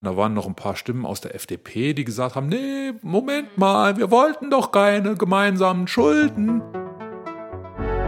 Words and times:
Da 0.00 0.16
waren 0.16 0.32
noch 0.32 0.46
ein 0.46 0.54
paar 0.54 0.76
Stimmen 0.76 1.04
aus 1.04 1.20
der 1.20 1.34
FDP, 1.34 1.92
die 1.92 2.04
gesagt 2.04 2.36
haben, 2.36 2.46
nee, 2.46 2.92
Moment 3.02 3.58
mal, 3.58 3.96
wir 3.96 4.12
wollten 4.12 4.48
doch 4.48 4.70
keine 4.70 5.16
gemeinsamen 5.16 5.88
Schulden. 5.88 6.62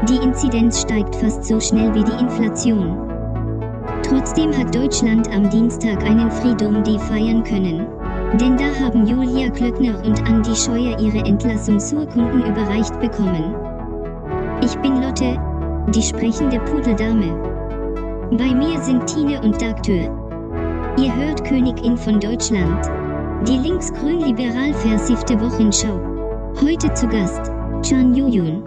Die 0.08 0.14
Inzidenz 0.22 0.82
steigt 0.82 1.16
fast 1.16 1.45
so 1.45 1.58
schnell 1.58 1.92
wie 1.92 2.04
die 2.04 2.12
Inflation. 2.12 2.96
Trotzdem 4.04 4.56
hat 4.56 4.72
Deutschland 4.72 5.29
am 5.34 5.50
Dienstag 5.50 6.00
einen 6.04 6.30
Freedom 6.30 6.80
Day 6.84 6.96
feiern 6.96 7.42
können. 7.42 7.84
Denn 8.38 8.57
da 8.57 8.72
haben 8.84 9.04
Julia 9.04 9.50
Klöckner 9.50 10.00
und 10.04 10.22
Andi 10.29 10.54
Scheuer 10.54 10.96
ihre 11.00 11.27
Entlassungsurkunden 11.27 12.46
überreicht 12.46 13.00
bekommen. 13.00 13.52
Ich 14.62 14.77
bin 14.77 15.02
Lotte, 15.02 15.36
die 15.93 16.02
sprechende 16.02 16.61
Pudeldame. 16.61 17.34
Bei 18.38 18.54
mir 18.54 18.80
sind 18.80 19.04
Tine 19.09 19.41
und 19.43 19.61
Dagtür. 19.61 20.20
Ihr 21.01 21.17
hört 21.17 21.43
Königin 21.46 21.96
von 21.96 22.21
Deutschland. 22.21 22.85
Die 23.49 23.57
linksgrün-liberal 23.57 24.75
versiffte 24.75 25.41
Wochenschau. 25.41 25.99
Heute 26.61 26.93
zu 26.93 27.08
Gast, 27.08 27.46
Chan 27.81 28.14
Yuyun. 28.14 28.63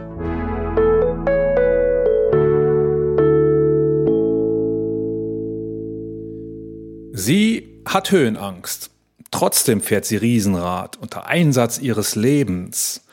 Sie 7.14 7.82
hat 7.86 8.10
Höhenangst. 8.10 8.90
Trotzdem 9.30 9.80
fährt 9.80 10.06
sie 10.06 10.18
Riesenrad 10.18 10.98
unter 11.00 11.28
Einsatz 11.28 11.78
ihres 11.78 12.16
Lebens. 12.16 13.06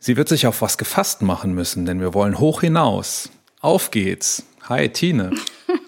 Sie 0.00 0.16
wird 0.16 0.28
sich 0.28 0.48
auf 0.48 0.62
was 0.62 0.78
gefasst 0.78 1.22
machen 1.22 1.54
müssen, 1.54 1.86
denn 1.86 2.00
wir 2.00 2.12
wollen 2.12 2.40
hoch 2.40 2.62
hinaus. 2.62 3.30
Auf 3.60 3.92
geht's. 3.92 4.42
Hi, 4.68 4.88
Tine. 4.88 5.30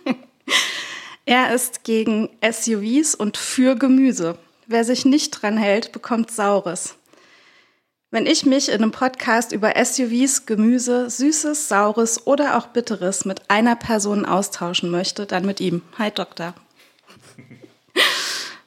er 1.30 1.54
ist 1.54 1.84
gegen 1.84 2.28
SUVs 2.42 3.14
und 3.14 3.36
für 3.36 3.76
Gemüse. 3.76 4.36
Wer 4.66 4.84
sich 4.84 5.04
nicht 5.04 5.30
dran 5.30 5.56
hält, 5.56 5.92
bekommt 5.92 6.32
Saures. 6.32 6.96
Wenn 8.10 8.26
ich 8.26 8.44
mich 8.46 8.68
in 8.68 8.82
einem 8.82 8.90
Podcast 8.90 9.52
über 9.52 9.72
SUVs, 9.76 10.46
Gemüse, 10.46 11.08
Süßes, 11.08 11.68
Saures 11.68 12.26
oder 12.26 12.58
auch 12.58 12.66
Bitteres 12.66 13.24
mit 13.26 13.48
einer 13.48 13.76
Person 13.76 14.26
austauschen 14.26 14.90
möchte, 14.90 15.24
dann 15.24 15.46
mit 15.46 15.60
ihm. 15.60 15.82
Hi, 15.98 16.10
Doktor. 16.10 16.54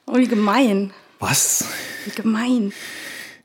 Oh, 0.05 0.17
wie 0.17 0.27
gemein. 0.27 0.94
Was? 1.20 1.66
Wie 2.03 2.11
gemein. 2.11 2.73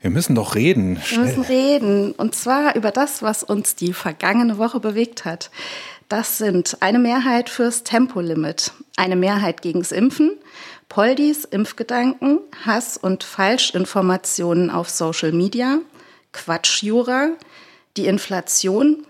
Wir 0.01 0.11
müssen 0.11 0.35
doch 0.35 0.57
reden. 0.57 1.01
Wir 1.09 1.21
müssen 1.21 1.43
reden. 1.43 2.13
Und 2.13 2.35
zwar 2.35 2.75
über 2.75 2.91
das, 2.91 3.23
was 3.23 3.45
uns 3.45 3.77
die 3.77 3.93
vergangene 3.93 4.59
Woche 4.59 4.81
bewegt 4.81 5.25
hat. 5.25 5.51
Das 6.09 6.39
sind 6.39 6.79
eine 6.81 6.99
Mehrheit 6.99 7.51
fürs 7.51 7.85
Tempolimit, 7.85 8.73
eine 8.97 9.15
Mehrheit 9.15 9.61
gegens 9.61 9.93
Impfen, 9.93 10.39
Poldis, 10.89 11.45
Impfgedanken, 11.45 12.41
Hass 12.65 12.97
und 12.97 13.25
Falschinformationen 13.25 14.71
auf 14.71 14.89
Social 14.89 15.33
Media, 15.33 15.81
Quatschjura, 16.33 17.33
die 17.99 18.07
Inflation, 18.07 19.07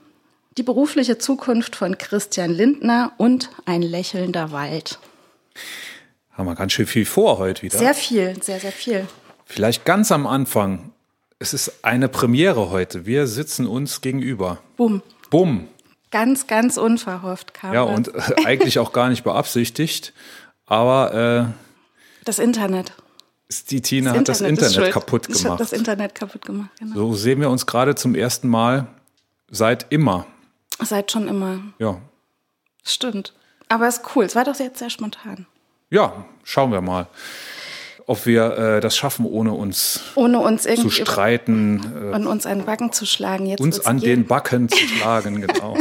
die 0.57 0.65
berufliche 0.65 1.19
Zukunft 1.19 1.77
von 1.77 1.99
Christian 1.99 2.51
Lindner 2.51 3.13
und 3.17 3.51
ein 3.65 3.83
lächelnder 3.83 4.51
Wald. 4.51 4.99
Haben 6.33 6.47
wir 6.47 6.57
ganz 6.57 6.73
schön 6.73 6.87
viel 6.87 7.07
vor 7.07 7.39
heute 7.39 7.63
wieder. 7.63 7.79
Sehr 7.79 7.95
viel, 7.95 8.43
sehr, 8.43 8.59
sehr 8.59 8.73
viel. 8.73 9.07
Vielleicht 9.45 9.85
ganz 9.85 10.11
am 10.11 10.27
Anfang. 10.27 10.91
Es 11.39 11.55
ist 11.55 11.85
eine 11.85 12.09
Premiere 12.09 12.71
heute. 12.71 13.07
Wir 13.07 13.29
sitzen 13.29 13.69
uns 13.69 14.01
gegenüber. 14.01 14.59
Bumm. 14.77 15.03
Bumm. 15.31 15.69
Ganz, 16.11 16.47
ganz 16.47 16.77
unverhofft 16.77 17.55
kam 17.55 17.75
Ja, 17.75 17.85
das. 17.87 17.97
und 17.97 18.15
äh, 18.15 18.21
eigentlich 18.47 18.79
auch 18.79 18.93
gar 18.93 19.09
nicht 19.09 19.25
beabsichtigt. 19.25 20.13
Aber 20.67 21.53
das 22.25 22.39
Internet. 22.39 22.91
äh, 23.51 23.55
die 23.71 23.81
Tine 23.81 24.13
hat 24.13 24.29
das 24.29 24.41
Internet 24.43 24.75
schuld. 24.75 24.93
kaputt 24.93 25.29
gemacht. 25.29 25.61
das 25.61 25.73
Internet 25.73 26.15
kaputt 26.15 26.45
gemacht, 26.45 26.71
genau. 26.79 26.95
So 26.95 27.15
sehen 27.15 27.41
wir 27.41 27.49
uns 27.51 27.67
gerade 27.67 27.95
zum 27.95 28.15
ersten 28.15 28.49
Mal 28.49 28.87
seit 29.51 29.87
immer. 29.91 30.27
Seit 30.81 31.11
schon 31.11 31.27
immer. 31.29 31.61
Ja. 31.79 32.01
Stimmt. 32.85 33.33
Aber 33.69 33.89
ist 33.89 34.03
cool. 34.15 34.25
Es 34.25 34.35
war 34.37 34.45
doch 34.45 34.59
jetzt 34.59 34.79
sehr 34.79 34.91
spontan. 34.91 35.47
Ja, 35.91 36.25
schauen 36.45 36.71
wir 36.73 36.81
mal, 36.83 37.07
ob 38.09 38.25
wir 38.25 38.57
äh, 38.57 38.81
das 38.81 38.97
schaffen, 38.97 39.27
ohne 39.27 39.53
uns 39.53 40.01
Ohne 40.15 40.41
uns 40.41 40.63
zu 40.63 40.89
streiten, 40.91 42.11
äh, 42.11 42.15
und 42.17 42.27
uns 42.27 42.47
einen 42.47 42.65
Backen 42.65 42.91
zu 42.91 43.05
schlagen. 43.05 43.45
Jetzt 43.47 43.61
uns 43.61 43.85
an 43.85 43.99
gehen. 44.01 44.21
den 44.23 44.27
Backen 44.27 44.69
zu 44.69 44.77
schlagen, 44.89 45.43
genau. 45.43 45.77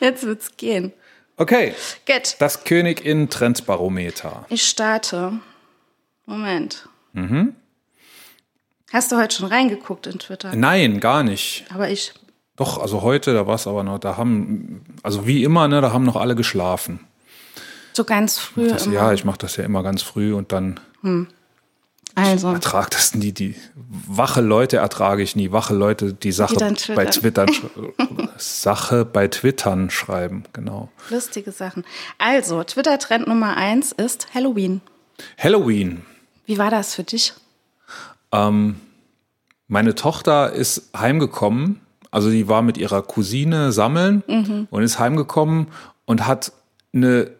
Jetzt 0.00 0.24
wird's 0.24 0.56
gehen. 0.56 0.92
Okay, 1.36 1.74
Gut. 2.06 2.36
das 2.38 2.64
Königin-Trendbarometer. 2.64 4.46
Ich 4.48 4.66
starte. 4.66 5.40
Moment. 6.24 6.88
Mhm. 7.12 7.54
Hast 8.90 9.12
du 9.12 9.16
heute 9.16 9.36
schon 9.36 9.48
reingeguckt 9.48 10.06
in 10.06 10.18
Twitter? 10.18 10.56
Nein, 10.56 11.00
gar 11.00 11.22
nicht. 11.22 11.66
Aber 11.74 11.90
ich. 11.90 12.14
Doch, 12.56 12.78
also 12.78 13.02
heute, 13.02 13.34
da 13.34 13.46
war 13.46 13.56
es 13.56 13.66
aber 13.66 13.82
noch, 13.82 13.98
da 13.98 14.16
haben, 14.16 14.84
also 15.02 15.26
wie 15.26 15.44
immer, 15.44 15.68
ne, 15.68 15.80
da 15.82 15.92
haben 15.92 16.04
noch 16.04 16.16
alle 16.16 16.34
geschlafen. 16.34 17.00
So 17.94 18.04
ganz 18.04 18.38
früh. 18.38 18.68
Das, 18.68 18.86
ja, 18.86 19.12
ich 19.12 19.24
mache 19.24 19.38
das 19.38 19.56
ja 19.56 19.64
immer 19.64 19.82
ganz 19.82 20.02
früh 20.02 20.34
und 20.34 20.52
dann 20.52 20.80
also. 22.14 22.52
ertrag 22.52 22.90
das 22.90 23.14
nie. 23.14 23.32
Die 23.32 23.56
wache 23.74 24.40
Leute 24.40 24.78
ertrage 24.78 25.22
ich 25.22 25.36
nie. 25.36 25.52
Wache 25.52 25.74
Leute, 25.74 26.12
die 26.12 26.32
Sache 26.32 26.56
dann 26.56 26.76
bei 26.94 27.06
twittern. 27.06 27.50
Sache 28.36 29.04
bei 29.04 29.28
Twittern 29.28 29.90
schreiben, 29.90 30.44
genau. 30.52 30.90
Lustige 31.10 31.52
Sachen. 31.52 31.84
Also, 32.18 32.64
Twitter-Trend 32.64 33.28
Nummer 33.28 33.56
eins 33.56 33.92
ist 33.92 34.34
Halloween. 34.34 34.80
Halloween. 35.38 36.02
Wie 36.46 36.58
war 36.58 36.70
das 36.70 36.94
für 36.94 37.04
dich? 37.04 37.32
Meine 39.68 39.94
Tochter 39.94 40.52
ist 40.52 40.90
heimgekommen, 40.96 41.80
also 42.10 42.30
die 42.30 42.48
war 42.48 42.62
mit 42.62 42.76
ihrer 42.76 43.02
Cousine 43.02 43.70
sammeln 43.70 44.22
und 44.70 44.82
ist 44.82 44.98
heimgekommen 44.98 45.68
und 46.04 46.26
hat 46.26 46.52
eine 46.92 47.30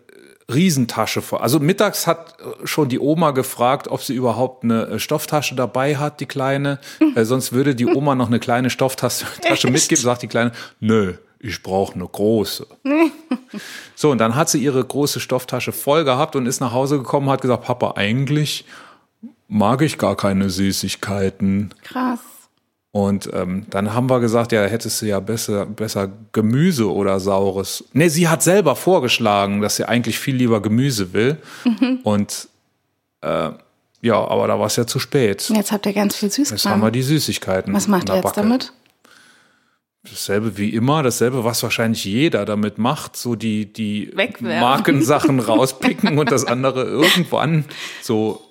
Riesentasche 0.52 1.22
vor. 1.22 1.42
Also 1.42 1.58
mittags 1.58 2.06
hat 2.06 2.36
schon 2.64 2.88
die 2.88 2.98
Oma 2.98 3.30
gefragt, 3.30 3.88
ob 3.88 4.02
sie 4.02 4.14
überhaupt 4.14 4.64
eine 4.64 4.86
äh, 4.86 4.98
Stofftasche 4.98 5.54
dabei 5.54 5.96
hat, 5.96 6.20
die 6.20 6.26
kleine. 6.26 6.78
Äh, 7.14 7.24
sonst 7.24 7.52
würde 7.52 7.76
die 7.76 7.86
Oma 7.86 8.16
noch 8.16 8.26
eine 8.26 8.40
kleine 8.40 8.70
Stofftasche 8.70 9.26
Tasche 9.40 9.70
mitgeben, 9.70 10.02
sagt 10.02 10.22
die 10.22 10.26
kleine, 10.26 10.50
nö, 10.80 11.14
ich 11.38 11.62
brauche 11.62 11.94
eine 11.94 12.06
große. 12.06 12.66
So, 13.94 14.10
und 14.10 14.18
dann 14.18 14.34
hat 14.34 14.48
sie 14.48 14.58
ihre 14.58 14.84
große 14.84 15.20
Stofftasche 15.20 15.70
voll 15.70 16.04
gehabt 16.04 16.34
und 16.34 16.46
ist 16.46 16.60
nach 16.60 16.72
Hause 16.72 16.98
gekommen, 16.98 17.30
hat 17.30 17.40
gesagt, 17.40 17.64
Papa, 17.64 17.92
eigentlich 17.94 18.64
mag 19.46 19.82
ich 19.82 19.96
gar 19.96 20.16
keine 20.16 20.50
Süßigkeiten. 20.50 21.72
Krass. 21.84 22.18
Und 22.94 23.28
ähm, 23.32 23.66
dann 23.70 23.92
haben 23.92 24.08
wir 24.08 24.20
gesagt, 24.20 24.52
ja, 24.52 24.62
hättest 24.66 25.02
du 25.02 25.06
ja 25.06 25.18
besser, 25.18 25.66
besser 25.66 26.12
Gemüse 26.30 26.88
oder 26.88 27.18
Saures. 27.18 27.82
Nee, 27.92 28.08
sie 28.08 28.28
hat 28.28 28.44
selber 28.44 28.76
vorgeschlagen, 28.76 29.60
dass 29.60 29.74
sie 29.74 29.88
eigentlich 29.88 30.20
viel 30.20 30.36
lieber 30.36 30.62
Gemüse 30.62 31.12
will. 31.12 31.38
Und 32.04 32.46
äh, 33.20 33.50
ja, 34.00 34.14
aber 34.14 34.46
da 34.46 34.60
war 34.60 34.66
es 34.66 34.76
ja 34.76 34.86
zu 34.86 35.00
spät. 35.00 35.50
Jetzt 35.52 35.72
habt 35.72 35.86
ihr 35.86 35.92
ganz 35.92 36.14
viel 36.14 36.28
Jetzt 36.28 36.66
haben 36.66 36.82
wir 36.82 36.92
die 36.92 37.02
Süßigkeiten. 37.02 37.74
Was 37.74 37.88
macht 37.88 38.10
ihr 38.10 38.14
jetzt 38.14 38.22
Backe. 38.22 38.42
damit? 38.42 38.72
Dasselbe 40.04 40.56
wie 40.56 40.68
immer, 40.68 41.02
dasselbe, 41.02 41.42
was 41.42 41.64
wahrscheinlich 41.64 42.04
jeder 42.04 42.44
damit 42.44 42.78
macht, 42.78 43.16
so 43.16 43.34
die, 43.34 43.72
die 43.72 44.12
Wegwerfen. 44.14 44.60
Markensachen 44.60 45.40
rauspicken 45.40 46.16
und 46.16 46.30
das 46.30 46.44
andere 46.44 46.84
irgendwann 46.84 47.64
so 48.02 48.43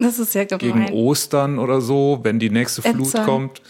Das 0.00 0.18
ist 0.18 0.34
ja 0.34 0.44
gegen 0.44 0.58
gemein. 0.72 0.92
Ostern 0.92 1.58
oder 1.58 1.80
so, 1.80 2.20
wenn 2.22 2.38
die 2.38 2.50
nächste 2.50 2.82
Flut 2.82 3.08
Ätzend. 3.08 3.24
kommt, 3.26 3.62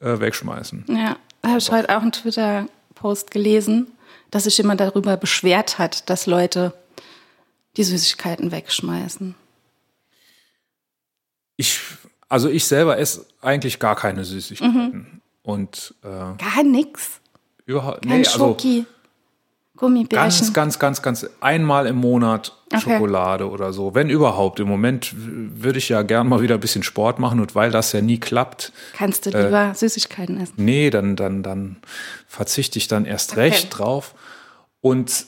äh, 0.00 0.18
wegschmeißen. 0.18 0.84
Ja, 0.88 1.16
da 1.42 1.48
habe 1.50 1.58
ich 1.58 1.70
heute 1.70 1.88
auch 1.96 2.02
einen 2.02 2.12
Twitter-Post 2.12 3.30
gelesen, 3.30 3.86
dass 4.30 4.44
sich 4.44 4.58
jemand 4.58 4.80
darüber 4.80 5.16
beschwert 5.16 5.78
hat, 5.78 6.10
dass 6.10 6.26
Leute 6.26 6.74
die 7.76 7.84
Süßigkeiten 7.84 8.50
wegschmeißen. 8.50 9.34
Ich, 11.56 11.80
also 12.28 12.48
ich 12.48 12.64
selber 12.64 12.98
esse 12.98 13.26
eigentlich 13.40 13.78
gar 13.78 13.94
keine 13.96 14.24
Süßigkeiten. 14.24 15.20
Und 15.42 15.94
äh, 16.02 16.06
Gar 16.08 16.62
nix. 16.64 17.20
überhaupt, 17.64 18.02
Kein 18.02 18.20
nee, 18.20 18.26
also 18.26 18.38
Schoki. 18.38 18.86
Gummibärchen. 19.80 20.52
ganz, 20.52 20.78
ganz, 20.78 20.78
ganz, 20.78 21.02
ganz 21.02 21.26
einmal 21.40 21.86
im 21.86 21.96
Monat 21.96 22.56
Okay. 22.72 22.82
Schokolade 22.82 23.50
oder 23.50 23.72
so. 23.72 23.96
Wenn 23.96 24.08
überhaupt. 24.10 24.60
Im 24.60 24.68
Moment 24.68 25.12
würde 25.16 25.78
ich 25.78 25.88
ja 25.88 26.02
gern 26.02 26.28
mal 26.28 26.40
wieder 26.40 26.54
ein 26.54 26.60
bisschen 26.60 26.84
Sport 26.84 27.18
machen 27.18 27.40
und 27.40 27.56
weil 27.56 27.72
das 27.72 27.90
ja 27.92 28.00
nie 28.00 28.20
klappt, 28.20 28.72
Kannst 28.92 29.26
Äh, 29.26 29.30
du 29.32 29.42
lieber 29.46 29.74
Süßigkeiten 29.74 30.40
essen. 30.40 30.54
nee, 30.56 30.88
dann, 30.90 31.16
dann, 31.16 31.42
dann 31.42 31.78
verzichte 32.28 32.78
ich 32.78 32.86
dann 32.86 33.06
erst 33.06 33.36
recht 33.36 33.76
drauf. 33.76 34.14
Und, 34.80 35.26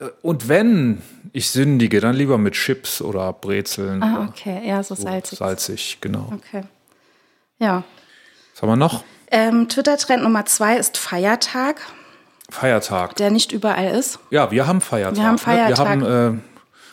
äh, 0.00 0.06
und 0.22 0.48
wenn 0.48 1.02
ich 1.32 1.50
sündige, 1.50 2.00
dann 2.00 2.16
lieber 2.16 2.36
mit 2.36 2.54
Chips 2.54 3.00
oder 3.00 3.32
Brezeln. 3.32 4.02
Ah, 4.02 4.26
okay. 4.28 4.60
Ja, 4.66 4.82
so 4.82 4.96
so 4.96 5.02
salzig. 5.04 5.38
salzig, 5.38 5.98
genau. 6.00 6.32
Okay. 6.34 6.64
Ja. 7.60 7.84
Was 8.54 8.62
haben 8.62 8.70
wir 8.70 8.76
noch? 8.76 9.04
Ähm, 9.30 9.68
Twitter-Trend 9.68 10.24
Nummer 10.24 10.44
zwei 10.46 10.76
ist 10.78 10.96
Feiertag, 10.98 11.80
Feiertag. 12.50 13.16
der 13.16 13.30
nicht 13.30 13.52
überall 13.52 13.90
ist. 13.94 14.18
Ja, 14.30 14.50
wir 14.50 14.66
haben 14.66 14.80
Feiertag. 14.80 15.16
Wir 15.16 15.24
haben 15.26 15.38
Feiertag. 15.38 15.98
Ne? 15.98 16.06
Wir 16.06 16.12
haben 16.12 16.36
äh, 16.38 16.40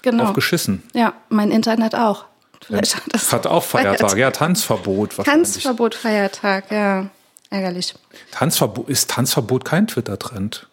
Genau. 0.03 0.25
aufgeschissen. 0.25 0.83
Ja, 0.93 1.13
mein 1.29 1.51
Internet 1.51 1.95
auch. 1.95 2.25
Vielleicht 2.65 2.95
hat 2.95 3.03
das 3.11 3.31
Hat 3.33 3.47
auch 3.47 3.63
Feiertag. 3.63 4.15
Ja, 4.17 4.31
Tanzverbot. 4.31 5.15
Tanzverbot, 5.23 5.95
Feiertag, 5.95 6.71
ja. 6.71 7.07
Ärgerlich. 7.49 7.93
Tanzverbot, 8.31 8.89
ist 8.89 9.09
Tanzverbot 9.09 9.65
kein 9.65 9.87
Twitter-Trend? 9.87 10.67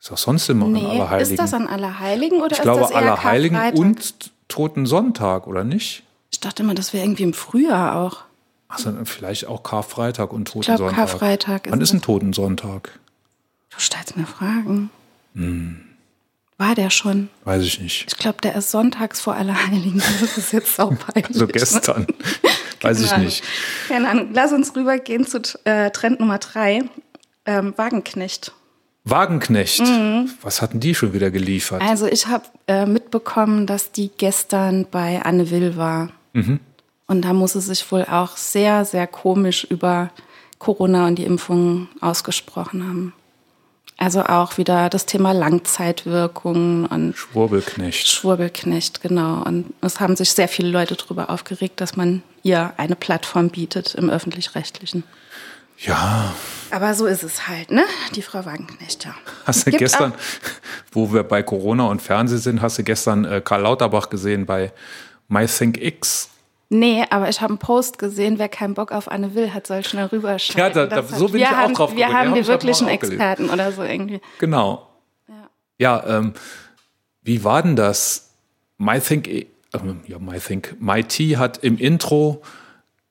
Ist 0.00 0.12
auch 0.12 0.18
sonst 0.18 0.48
immer 0.48 0.66
an 0.66 0.72
Nee, 0.72 0.84
Allerheiligen. 0.86 1.30
ist 1.32 1.38
das 1.38 1.52
an 1.54 1.66
Allerheiligen 1.66 2.40
oder 2.40 2.56
ich 2.56 2.62
glaube, 2.62 2.80
ist 2.80 2.86
das 2.88 2.90
eher 2.92 2.96
Allerheiligen 2.98 3.56
Karfreitag? 3.58 3.78
und 3.80 4.30
Toten 4.48 4.86
Sonntag, 4.86 5.46
oder 5.46 5.62
nicht? 5.64 6.04
Ich 6.32 6.40
dachte 6.40 6.62
immer, 6.62 6.74
das 6.74 6.92
wäre 6.92 7.04
irgendwie 7.04 7.24
im 7.24 7.34
Frühjahr 7.34 7.96
auch. 7.96 8.20
Also 8.68 8.92
vielleicht 9.04 9.46
auch 9.46 9.62
Karfreitag 9.62 10.32
und 10.32 10.46
Toten 10.46 10.64
glaub, 10.66 10.78
Sonntag. 10.78 10.96
Karfreitag 10.96 11.66
ist 11.66 11.72
Wann 11.72 11.80
ist 11.80 11.92
ein 11.92 12.02
Toten 12.02 12.32
Sonntag? 12.32 12.98
Du 13.80 13.86
stellst 13.86 14.14
mir 14.14 14.26
Fragen. 14.26 14.90
Hm. 15.34 15.80
War 16.58 16.74
der 16.74 16.90
schon? 16.90 17.30
Weiß 17.44 17.62
ich 17.62 17.80
nicht. 17.80 18.04
Ich 18.08 18.18
glaube, 18.18 18.36
der 18.42 18.54
ist 18.54 18.70
sonntags 18.70 19.22
vor 19.22 19.36
Allerheiligen. 19.36 20.02
Das 20.20 20.36
ist 20.36 20.52
jetzt 20.52 20.76
sau 20.76 20.90
peinlich. 21.14 21.34
So 21.34 21.46
gestern. 21.46 22.06
Weiß 22.82 23.00
ich 23.00 23.10
Ahnung. 23.10 23.24
nicht. 23.24 23.42
Keine 23.88 24.10
Ahnung. 24.10 24.28
Lass 24.34 24.52
uns 24.52 24.76
rübergehen 24.76 25.26
zu 25.26 25.40
äh, 25.64 25.90
Trend 25.92 26.20
Nummer 26.20 26.36
drei. 26.36 26.82
Ähm, 27.46 27.72
Wagenknecht. 27.76 28.52
Wagenknecht. 29.04 29.80
Mhm. 29.80 30.28
Was 30.42 30.60
hatten 30.60 30.78
die 30.78 30.94
schon 30.94 31.14
wieder 31.14 31.30
geliefert? 31.30 31.80
Also 31.80 32.06
ich 32.06 32.26
habe 32.26 32.44
äh, 32.66 32.84
mitbekommen, 32.84 33.66
dass 33.66 33.92
die 33.92 34.10
gestern 34.14 34.88
bei 34.90 35.22
Anne 35.22 35.50
Will 35.50 35.78
war. 35.78 36.10
Mhm. 36.34 36.60
Und 37.06 37.22
da 37.22 37.32
muss 37.32 37.54
sie 37.54 37.62
sich 37.62 37.90
wohl 37.90 38.04
auch 38.04 38.36
sehr, 38.36 38.84
sehr 38.84 39.06
komisch 39.06 39.64
über 39.64 40.10
Corona 40.58 41.06
und 41.06 41.16
die 41.16 41.24
Impfungen 41.24 41.88
ausgesprochen 42.02 42.86
haben. 42.86 43.14
Also 44.00 44.22
auch 44.22 44.56
wieder 44.56 44.88
das 44.88 45.04
Thema 45.04 45.32
Langzeitwirkungen 45.32 46.86
und 46.86 47.14
Schwurbelknecht. 47.14 48.08
Schwurbelknecht, 48.08 49.02
genau. 49.02 49.42
Und 49.42 49.74
es 49.82 50.00
haben 50.00 50.16
sich 50.16 50.30
sehr 50.30 50.48
viele 50.48 50.70
Leute 50.70 50.96
darüber 50.96 51.28
aufgeregt, 51.28 51.82
dass 51.82 51.96
man 51.96 52.22
ihr 52.42 52.72
eine 52.78 52.96
Plattform 52.96 53.50
bietet 53.50 53.94
im 53.94 54.08
öffentlich-rechtlichen. 54.08 55.04
Ja, 55.76 56.34
Aber 56.70 56.94
so 56.94 57.04
ist 57.04 57.22
es 57.22 57.46
halt, 57.46 57.70
ne? 57.70 57.84
Die 58.14 58.22
Frau 58.22 58.46
Wagenknecht, 58.46 59.04
ja. 59.04 59.14
hast 59.44 59.66
du 59.66 59.70
Gibt 59.70 59.80
gestern, 59.80 60.14
wo 60.92 61.12
wir 61.12 61.22
bei 61.22 61.42
Corona 61.42 61.84
und 61.84 62.00
Fernsehen 62.00 62.38
sind, 62.38 62.62
hast 62.62 62.78
du 62.78 62.84
gestern 62.84 63.26
äh, 63.26 63.42
Karl 63.44 63.60
Lauterbach 63.60 64.08
gesehen 64.08 64.46
bei 64.46 64.72
MyThinkX. 65.28 66.30
Nee, 66.72 67.04
aber 67.10 67.28
ich 67.28 67.40
habe 67.40 67.50
einen 67.50 67.58
Post 67.58 67.98
gesehen, 67.98 68.38
wer 68.38 68.48
keinen 68.48 68.74
Bock 68.74 68.92
auf 68.92 69.10
Anne 69.10 69.34
Will 69.34 69.52
hat, 69.52 69.66
soll 69.66 69.84
schnell 69.84 70.06
rüberschalten. 70.06 70.60
Ja, 70.80 70.86
da- 70.86 70.86
da- 70.86 71.02
so 71.02 71.26
bin 71.28 71.40
ich 71.40 71.46
auch 71.48 71.50
haben, 71.52 71.74
drauf 71.74 71.96
Wir 71.96 72.12
haben 72.12 72.28
Ja, 72.36 72.42
die 72.42 72.46
wirklichen 72.46 72.86
gelesen. 72.86 73.10
Experten 73.12 73.50
oder 73.50 73.72
so 73.72 73.82
irgendwie. 73.82 74.20
Genau. 74.38 74.86
Ja, 75.78 76.04
ähm, 76.06 76.34
wie 77.22 77.42
war 77.42 77.62
denn 77.62 77.74
das? 77.74 78.34
MyThink, 78.78 79.26
äh, 79.26 79.46
ja, 80.06 80.18
MyThink, 80.20 80.76
MyT 80.78 81.36
hat 81.38 81.58
im 81.58 81.76
Intro 81.76 82.40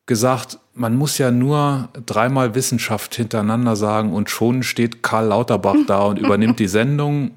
gesagt, 0.06 0.58
man 0.74 0.96
muss 0.96 1.18
ja 1.18 1.30
nur 1.30 1.90
dreimal 2.06 2.56
Wissenschaft 2.56 3.14
hintereinander 3.16 3.76
sagen 3.76 4.14
und 4.14 4.30
schon 4.30 4.64
steht 4.64 5.04
Karl 5.04 5.28
Lauterbach 5.28 5.76
da 5.86 6.04
und 6.04 6.18
übernimmt 6.18 6.60
die 6.60 6.68
Sendung 6.70 7.32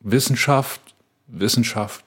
Wissenschaft, 0.00 0.80
Wissenschaft, 1.26 2.04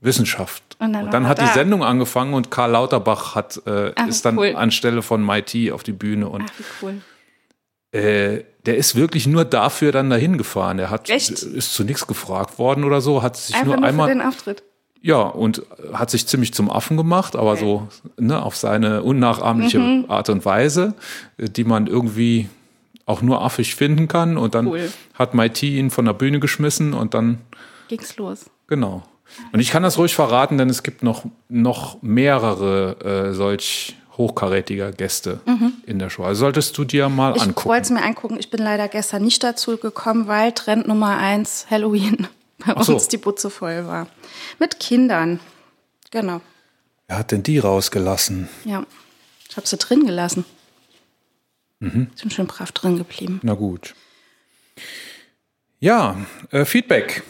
Wissenschaft. 0.00 0.62
Und 0.78 0.92
dann 0.94 1.04
Und 1.06 1.14
dann 1.14 1.28
hat 1.28 1.38
er 1.38 1.44
die 1.44 1.48
da. 1.48 1.54
Sendung 1.54 1.84
angefangen 1.84 2.32
und 2.34 2.50
Karl 2.50 2.70
Lauterbach 2.70 3.34
hat, 3.34 3.60
äh, 3.66 3.92
Ah, 3.96 4.04
ist 4.06 4.24
dann 4.24 4.38
cool. 4.38 4.54
anstelle 4.56 5.02
von 5.02 5.24
MyT 5.24 5.72
auf 5.72 5.82
die 5.82 5.92
Bühne 5.92 6.28
und 6.28 6.44
Ach, 6.50 6.82
cool. 6.82 6.94
äh, 7.92 8.44
der 8.66 8.76
ist 8.76 8.94
wirklich 8.96 9.26
nur 9.26 9.44
dafür 9.44 9.92
dann 9.92 10.10
dahin 10.10 10.38
gefahren. 10.38 10.78
Er 10.78 10.90
hat 10.90 11.08
Echt? 11.10 11.30
ist 11.30 11.74
zu 11.74 11.84
nichts 11.84 12.06
gefragt 12.06 12.58
worden 12.58 12.84
oder 12.84 13.00
so, 13.00 13.22
hat 13.22 13.36
sich 13.36 13.56
nur 13.64 13.76
nur, 13.76 13.84
einmal 13.84 14.08
für 14.08 14.14
den 14.14 14.22
Auftritt. 14.22 14.62
ja 15.02 15.20
und 15.22 15.62
hat 15.92 16.10
sich 16.10 16.26
ziemlich 16.26 16.52
zum 16.54 16.70
Affen 16.70 16.96
gemacht, 16.96 17.36
aber 17.36 17.56
so 17.56 17.88
ne, 18.18 18.42
auf 18.42 18.56
seine 18.56 19.02
unnachahmliche 19.02 19.78
Mhm. 19.78 20.04
Art 20.08 20.28
und 20.28 20.44
Weise, 20.44 20.94
die 21.38 21.64
man 21.64 21.86
irgendwie 21.86 22.48
auch 23.06 23.22
nur 23.22 23.42
affig 23.42 23.74
finden 23.74 24.08
kann. 24.08 24.36
Und 24.38 24.54
dann 24.54 24.66
Cool. 24.68 24.90
hat 25.14 25.34
Mighty 25.34 25.78
ihn 25.78 25.90
von 25.90 26.04
der 26.04 26.12
Bühne 26.12 26.38
geschmissen 26.38 26.94
und 26.94 27.12
dann 27.14 27.38
Ging's 27.88 28.16
los. 28.16 28.46
genau. 28.66 29.02
Und 29.52 29.60
ich 29.60 29.70
kann 29.70 29.82
das 29.82 29.98
ruhig 29.98 30.14
verraten, 30.14 30.58
denn 30.58 30.68
es 30.70 30.82
gibt 30.82 31.02
noch 31.02 31.24
noch 31.48 32.00
mehrere 32.02 33.28
äh, 33.30 33.32
solch 33.34 33.96
hochkarätiger 34.16 34.92
Gäste 34.92 35.40
in 35.86 35.98
der 35.98 36.10
Show. 36.10 36.24
Also 36.24 36.40
solltest 36.40 36.76
du 36.76 36.84
dir 36.84 37.08
mal 37.08 37.30
Mhm. 37.30 37.36
Ich 37.36 37.42
angucken. 37.42 37.68
wollte 37.70 37.82
es 37.84 37.90
mir 37.90 38.02
angucken. 38.02 38.36
Ich 38.38 38.50
bin 38.50 38.60
leider 38.60 38.86
gestern 38.88 39.22
nicht 39.22 39.42
dazu 39.42 39.76
gekommen, 39.78 40.26
weil 40.26 40.52
Trend 40.52 40.86
Nummer 40.86 41.16
eins 41.16 41.66
Halloween 41.70 42.26
bei 42.58 42.82
so. 42.82 42.94
uns 42.94 43.08
die 43.08 43.16
Butze 43.16 43.48
voll 43.48 43.86
war. 43.86 44.08
Mit 44.58 44.78
Kindern. 44.78 45.40
Genau. 46.10 46.42
Wer 47.08 47.18
hat 47.18 47.30
denn 47.32 47.42
die 47.42 47.58
rausgelassen? 47.58 48.48
Ja. 48.64 48.84
Ich 49.48 49.56
habe 49.56 49.66
sie 49.66 49.78
drin 49.78 50.04
gelassen. 50.04 50.44
Mhm. 51.78 52.08
Ich 52.14 52.20
bin 52.20 52.30
schön 52.30 52.46
brav 52.46 52.72
drin 52.72 52.98
geblieben. 52.98 53.40
Na 53.42 53.54
gut. 53.54 53.94
Ja, 55.78 56.16
äh, 56.50 56.64
Feedback. 56.66 57.22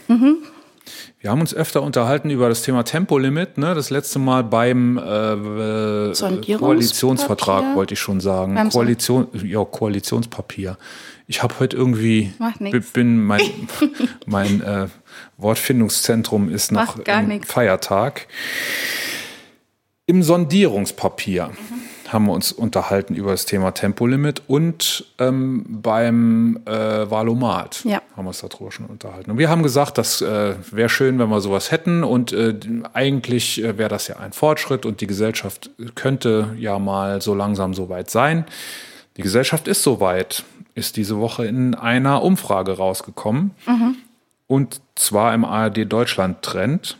Wir 1.21 1.29
haben 1.29 1.39
uns 1.39 1.53
öfter 1.53 1.83
unterhalten 1.83 2.31
über 2.31 2.49
das 2.49 2.63
Thema 2.63 2.83
Tempolimit. 2.83 3.59
Ne? 3.59 3.75
Das 3.75 3.91
letzte 3.91 4.17
Mal 4.17 4.43
beim 4.43 4.97
äh? 4.97 6.57
Koalitionsvertrag, 6.57 7.75
wollte 7.75 7.93
ich 7.93 7.99
schon 7.99 8.19
sagen. 8.19 8.55
Beim 8.55 8.69
Koalition, 8.71 9.27
ja, 9.33 9.63
Koalitionspapier. 9.63 10.77
Ich 11.27 11.43
habe 11.43 11.53
heute 11.59 11.77
irgendwie, 11.77 12.33
bin 12.93 13.23
mein, 13.23 13.41
mein 14.25 14.61
äh, 14.61 14.87
Wortfindungszentrum 15.37 16.49
ist 16.49 16.71
noch. 16.71 16.97
Feiertag. 17.45 18.27
Im 20.07 20.23
Sondierungspapier 20.23 21.49
Mhm. 21.49 21.90
Haben 22.11 22.25
wir 22.25 22.33
uns 22.33 22.51
unterhalten 22.51 23.15
über 23.15 23.31
das 23.31 23.45
Thema 23.45 23.71
Tempolimit 23.71 24.41
und 24.47 25.05
ähm, 25.19 25.65
beim 25.67 26.59
äh, 26.65 27.09
Valomat 27.09 27.81
Ja. 27.85 28.01
haben 28.15 28.25
wir 28.25 28.29
uns 28.29 28.41
darüber 28.41 28.71
schon 28.71 28.85
unterhalten. 28.87 29.31
Und 29.31 29.37
wir 29.37 29.49
haben 29.49 29.63
gesagt, 29.63 29.97
das 29.97 30.21
äh, 30.21 30.55
wäre 30.71 30.89
schön, 30.89 31.19
wenn 31.19 31.29
wir 31.29 31.39
sowas 31.41 31.71
hätten 31.71 32.03
und 32.03 32.33
äh, 32.33 32.53
eigentlich 32.93 33.63
äh, 33.63 33.77
wäre 33.77 33.89
das 33.89 34.07
ja 34.07 34.17
ein 34.17 34.33
Fortschritt 34.33 34.85
und 34.85 34.99
die 35.01 35.07
Gesellschaft 35.07 35.69
könnte 35.95 36.53
ja 36.57 36.79
mal 36.79 37.21
so 37.21 37.33
langsam 37.33 37.73
so 37.73 37.87
weit 37.89 38.09
sein. 38.09 38.45
Die 39.17 39.21
Gesellschaft 39.21 39.67
ist 39.67 39.83
soweit, 39.83 40.43
ist 40.75 40.97
diese 40.97 41.17
Woche 41.19 41.45
in 41.45 41.75
einer 41.75 42.23
Umfrage 42.23 42.77
rausgekommen 42.77 43.51
und 44.47 44.81
zwar 44.95 45.33
im 45.33 45.45
ARD 45.45 45.91
Deutschland 45.91 46.41
Trend. 46.41 46.97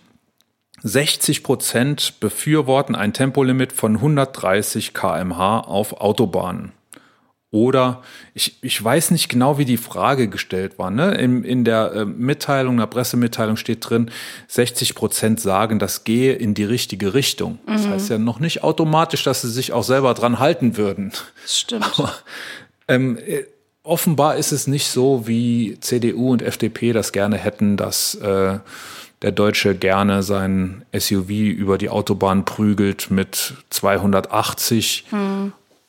60 0.83 1.43
Prozent 1.43 2.19
befürworten 2.19 2.95
ein 2.95 3.13
Tempolimit 3.13 3.73
von 3.73 3.95
130 3.97 4.93
km/h 4.93 5.61
auf 5.61 5.93
Autobahnen. 6.01 6.71
Oder 7.53 8.01
ich, 8.33 8.63
ich 8.63 8.81
weiß 8.81 9.11
nicht 9.11 9.27
genau, 9.27 9.57
wie 9.57 9.65
die 9.65 9.75
Frage 9.75 10.29
gestellt 10.29 10.79
war. 10.79 10.89
Ne? 10.89 11.15
In, 11.15 11.43
in 11.43 11.65
der 11.65 11.91
äh, 11.91 12.05
Mitteilung, 12.05 12.77
der 12.77 12.85
Pressemitteilung 12.87 13.57
steht 13.57 13.89
drin, 13.89 14.09
60 14.47 14.95
Prozent 14.95 15.41
sagen, 15.41 15.77
das 15.77 16.05
gehe 16.05 16.33
in 16.33 16.53
die 16.53 16.63
richtige 16.63 17.13
Richtung. 17.13 17.59
Das 17.67 17.87
heißt 17.87 18.09
ja 18.09 18.17
noch 18.17 18.39
nicht 18.39 18.63
automatisch, 18.63 19.23
dass 19.23 19.41
sie 19.41 19.51
sich 19.51 19.73
auch 19.73 19.83
selber 19.83 20.13
dran 20.13 20.39
halten 20.39 20.77
würden. 20.77 21.11
Das 21.41 21.59
stimmt. 21.59 21.91
Ähm, 22.87 23.17
äh, 23.17 23.43
offenbar 23.83 24.37
ist 24.37 24.51
es 24.51 24.67
nicht 24.67 24.87
so, 24.87 25.27
wie 25.27 25.77
CDU 25.79 26.31
und 26.31 26.41
FDP 26.41 26.93
das 26.93 27.11
gerne 27.11 27.37
hätten, 27.37 27.77
dass 27.77 28.15
äh, 28.15 28.59
der 29.21 29.31
Deutsche 29.31 29.75
gerne 29.75 30.23
sein 30.23 30.83
SUV 30.97 31.29
über 31.29 31.77
die 31.77 31.89
Autobahn 31.89 32.45
prügelt 32.45 33.11
mit 33.11 33.53
280 33.69 35.05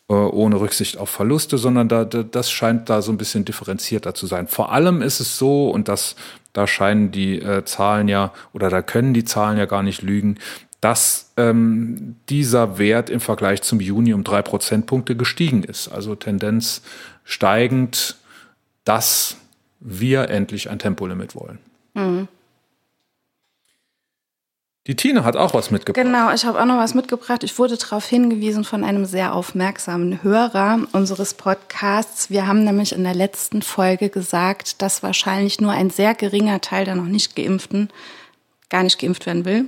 äh, 0.09 0.13
ohne 0.13 0.61
Rücksicht 0.61 0.99
auf 0.99 1.09
Verluste, 1.09 1.57
sondern 1.57 1.89
da, 1.89 2.05
da, 2.05 2.23
das 2.23 2.51
scheint 2.51 2.91
da 2.91 3.01
so 3.01 3.11
ein 3.13 3.17
bisschen 3.17 3.45
differenzierter 3.45 4.15
zu 4.15 4.27
sein. 4.27 4.49
Vor 4.49 4.73
allem 4.73 5.01
ist 5.01 5.21
es 5.21 5.39
so, 5.39 5.71
und 5.71 5.89
das, 5.89 6.17
da 6.53 6.67
scheinen 6.67 7.11
die 7.11 7.41
äh, 7.41 7.65
Zahlen 7.65 8.09
ja, 8.09 8.33
oder 8.53 8.69
da 8.69 8.83
können 8.83 9.15
die 9.15 9.25
Zahlen 9.25 9.57
ja 9.57 9.65
gar 9.65 9.83
nicht 9.83 10.03
lügen, 10.03 10.39
dass 10.83 11.33
ähm, 11.37 12.17
dieser 12.29 12.77
Wert 12.77 13.09
im 13.09 13.21
Vergleich 13.21 13.63
zum 13.63 13.81
Juni 13.81 14.13
um 14.13 14.25
drei 14.25 14.43
Prozentpunkte 14.43 15.17
gestiegen 15.17 15.63
ist. 15.63 15.89
Also 15.89 16.17
Tendenz 16.17 16.83
steigend, 17.25 18.17
dass 18.85 19.37
wir 19.81 20.29
endlich 20.29 20.69
ein 20.69 20.79
Tempolimit 20.81 21.35
wollen. 21.37 21.59
Die 24.89 24.97
Tine 24.97 25.23
hat 25.23 25.37
auch 25.37 25.55
was 25.55 25.71
mitgebracht. 25.71 26.05
Genau, 26.05 26.33
ich 26.33 26.45
habe 26.45 26.61
auch 26.61 26.65
noch 26.65 26.79
was 26.79 26.95
mitgebracht. 26.95 27.45
Ich 27.45 27.57
wurde 27.57 27.77
darauf 27.77 28.05
hingewiesen 28.07 28.65
von 28.65 28.83
einem 28.83 29.05
sehr 29.05 29.33
aufmerksamen 29.33 30.25
Hörer 30.25 30.81
unseres 30.91 31.35
Podcasts. 31.35 32.31
Wir 32.31 32.49
haben 32.49 32.65
nämlich 32.65 32.93
in 32.93 33.05
der 33.05 33.15
letzten 33.15 33.63
Folge 33.63 34.09
gesagt, 34.09 34.83
dass 34.83 35.05
wahrscheinlich 35.05 35.61
nur 35.61 35.71
ein 35.71 35.91
sehr 35.91 36.15
geringer 36.15 36.61
Teil 36.61 36.85
der 36.85 36.97
noch 36.97 37.05
nicht 37.05 37.37
geimpften 37.37 37.91
gar 38.73 38.83
nicht 38.83 38.99
geimpft 38.99 39.27
werden 39.27 39.45
will. 39.45 39.67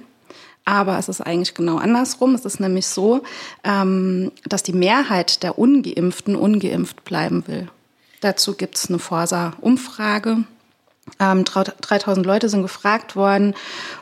Aber 0.64 0.98
es 0.98 1.08
ist 1.08 1.20
eigentlich 1.20 1.54
genau 1.54 1.76
andersrum. 1.76 2.34
Es 2.34 2.46
ist 2.46 2.58
nämlich 2.58 2.86
so, 2.86 3.22
ähm, 3.62 4.32
dass 4.46 4.62
die 4.62 4.72
Mehrheit 4.72 5.42
der 5.42 5.58
Ungeimpften 5.58 6.34
ungeimpft 6.34 7.04
bleiben 7.04 7.46
will. 7.46 7.68
Dazu 8.20 8.54
gibt 8.54 8.76
es 8.76 8.88
eine 8.88 8.98
Forsa-Umfrage. 8.98 10.44
Ähm, 11.20 11.44
3000 11.44 12.24
Leute 12.24 12.48
sind 12.48 12.62
gefragt 12.62 13.14
worden 13.14 13.54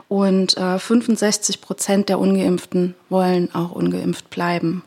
und 0.09 0.57
äh, 0.57 0.79
65 0.79 1.61
Prozent 1.61 2.09
der 2.09 2.19
Ungeimpften 2.19 2.95
wollen 3.09 3.55
auch 3.55 3.73
ungeimpft 3.73 4.31
bleiben. 4.31 4.85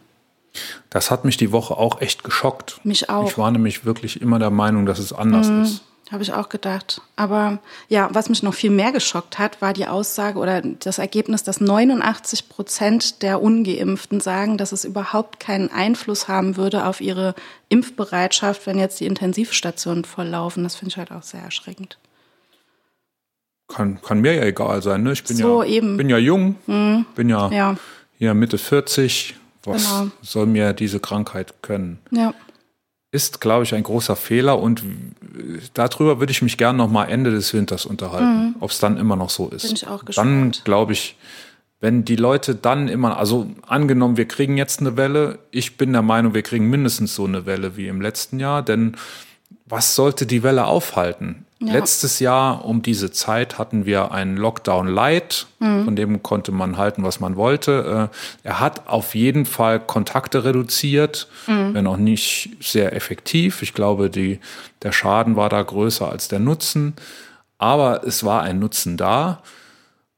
Das 0.90 1.12
hat 1.12 1.26
mich 1.26 1.38
die 1.38 1.52
Woche 1.52 1.78
auch 1.78 2.02
echt 2.02 2.24
geschockt. 2.24 2.80
Mich 2.84 3.10
auch. 3.10 3.28
Ich 3.28 3.38
war 3.38 3.52
nämlich 3.52 3.86
wirklich 3.86 4.22
immer 4.22 4.40
der 4.40 4.50
Meinung, 4.50 4.86
dass 4.86 5.00
es 5.00 5.12
anders 5.12 5.50
mhm. 5.50 5.64
ist. 5.64 5.82
Habe 6.12 6.22
ich 6.22 6.34
auch 6.34 6.50
gedacht. 6.50 7.02
Aber 7.16 7.58
ja, 7.90 8.10
was 8.12 8.30
mich 8.30 8.44
noch 8.44 8.54
viel 8.54 8.70
mehr 8.70 8.92
geschockt 8.92 9.40
hat, 9.40 9.62
war 9.62 9.74
die 9.74 9.88
Aussage 9.88 10.38
oder 10.38 10.62
das 10.62 11.00
Ergebnis, 11.00 11.42
dass 11.42 11.60
89 11.60 12.48
Prozent 12.48 13.24
der 13.24 13.42
Ungeimpften 13.42 14.20
sagen, 14.20 14.60
dass 14.60 14.72
es 14.72 14.86
überhaupt 14.86 15.40
keinen 15.40 15.72
Einfluss 15.72 16.28
haben 16.28 16.58
würde 16.58 16.86
auf 16.86 17.02
ihre 17.02 17.34
Impfbereitschaft, 17.70 18.68
wenn 18.68 18.78
jetzt 18.78 19.00
die 19.00 19.08
Intensivstationen 19.08 20.06
volllaufen. 20.06 20.64
Das 20.64 20.76
finde 20.76 20.92
ich 20.92 20.98
halt 20.98 21.12
auch 21.12 21.24
sehr 21.24 21.42
erschreckend. 21.42 21.98
Kann, 23.68 24.00
kann 24.02 24.22
mir 24.22 24.34
ja 24.36 24.44
egal 24.44 24.82
sein. 24.82 25.04
Ne? 25.04 25.14
Ich 25.14 25.24
bin, 25.24 25.38
so, 25.38 25.64
ja, 25.64 25.70
eben. 25.70 25.98
bin 25.98 26.10
ja 26.10 26.18
jung, 26.18 26.56
mhm. 26.68 27.06
bin 27.16 27.30
ja, 27.30 27.50
ja. 27.52 27.76
hier 28.18 28.34
Mitte 28.34 28.58
40. 28.58 29.36
Was 29.64 29.84
Genau. 29.90 30.12
soll 30.22 30.46
mir 30.46 30.74
diese 30.74 31.00
Krankheit 31.00 31.64
können? 31.64 31.98
Ja. 32.12 32.34
ist, 33.12 33.42
glaube 33.42 33.64
ich, 33.64 33.74
ein 33.74 33.82
großer 33.82 34.16
Fehler 34.16 34.60
und 34.60 34.84
darüber 35.74 36.20
würde 36.20 36.32
ich 36.32 36.42
mich 36.44 36.58
gerne 36.58 36.78
noch 36.78 36.90
mal 36.90 37.06
Ende 37.06 37.32
des 37.32 37.54
Winters 37.54 37.86
unterhalten, 37.88 38.56
ob 38.60 38.70
es 38.70 38.80
dann 38.80 38.98
immer 38.98 39.16
noch 39.16 39.30
so 39.32 39.48
ist. 39.50 39.64
Mhm. 39.64 39.68
Bin 39.70 39.76
ich 39.78 39.88
auch 39.88 39.98
Dann 40.00 40.06
gespannt. 40.52 40.62
glaube 40.66 40.94
ich, 40.94 41.16
wenn 41.80 42.06
die 42.06 42.16
Leute 42.16 42.56
dann 42.56 42.88
immer, 42.88 43.18
also 43.18 43.48
angenommen, 43.68 44.18
wir 44.18 44.28
kriegen 44.28 44.58
jetzt 44.58 44.82
eine 44.82 44.98
Welle, 44.98 45.40
ich 45.52 45.78
bin 45.78 45.94
der 45.94 46.02
Meinung, 46.02 46.34
wir 46.34 46.42
kriegen 46.44 46.70
mindestens 46.70 47.16
so 47.16 47.26
eine 47.26 47.46
Welle 47.46 47.76
wie 47.78 47.88
im 47.88 48.02
letzten 48.02 48.40
Jahr, 48.40 48.62
denn 48.62 48.96
was 49.66 49.96
sollte 49.96 50.26
die 50.26 50.44
Welle 50.44 50.66
aufhalten? 50.66 51.45
Ja. 51.60 51.72
Letztes 51.74 52.20
Jahr 52.20 52.66
um 52.66 52.82
diese 52.82 53.12
Zeit 53.12 53.58
hatten 53.58 53.86
wir 53.86 54.12
einen 54.12 54.36
Lockdown 54.36 54.88
Light, 54.88 55.48
Mhm. 55.60 55.86
von 55.86 55.96
dem 55.96 56.22
konnte 56.22 56.52
man 56.52 56.78
halten, 56.78 57.04
was 57.04 57.20
man 57.22 57.38
wollte. 57.38 58.10
Äh, 58.12 58.48
Er 58.48 58.60
hat 58.60 58.88
auf 58.90 59.16
jeden 59.16 59.46
Fall 59.46 59.80
Kontakte 59.80 60.44
reduziert, 60.44 61.28
Mhm. 61.48 61.74
wenn 61.74 61.88
auch 61.88 61.96
nicht 61.98 62.58
sehr 62.62 62.94
effektiv. 62.94 63.62
Ich 63.62 63.74
glaube, 63.74 64.10
die, 64.10 64.40
der 64.84 64.92
Schaden 64.92 65.38
war 65.38 65.48
da 65.50 65.62
größer 65.64 66.10
als 66.10 66.28
der 66.28 66.40
Nutzen, 66.40 66.94
aber 67.58 68.04
es 68.06 68.26
war 68.26 68.42
ein 68.44 68.60
Nutzen 68.60 68.98
da. 68.98 69.42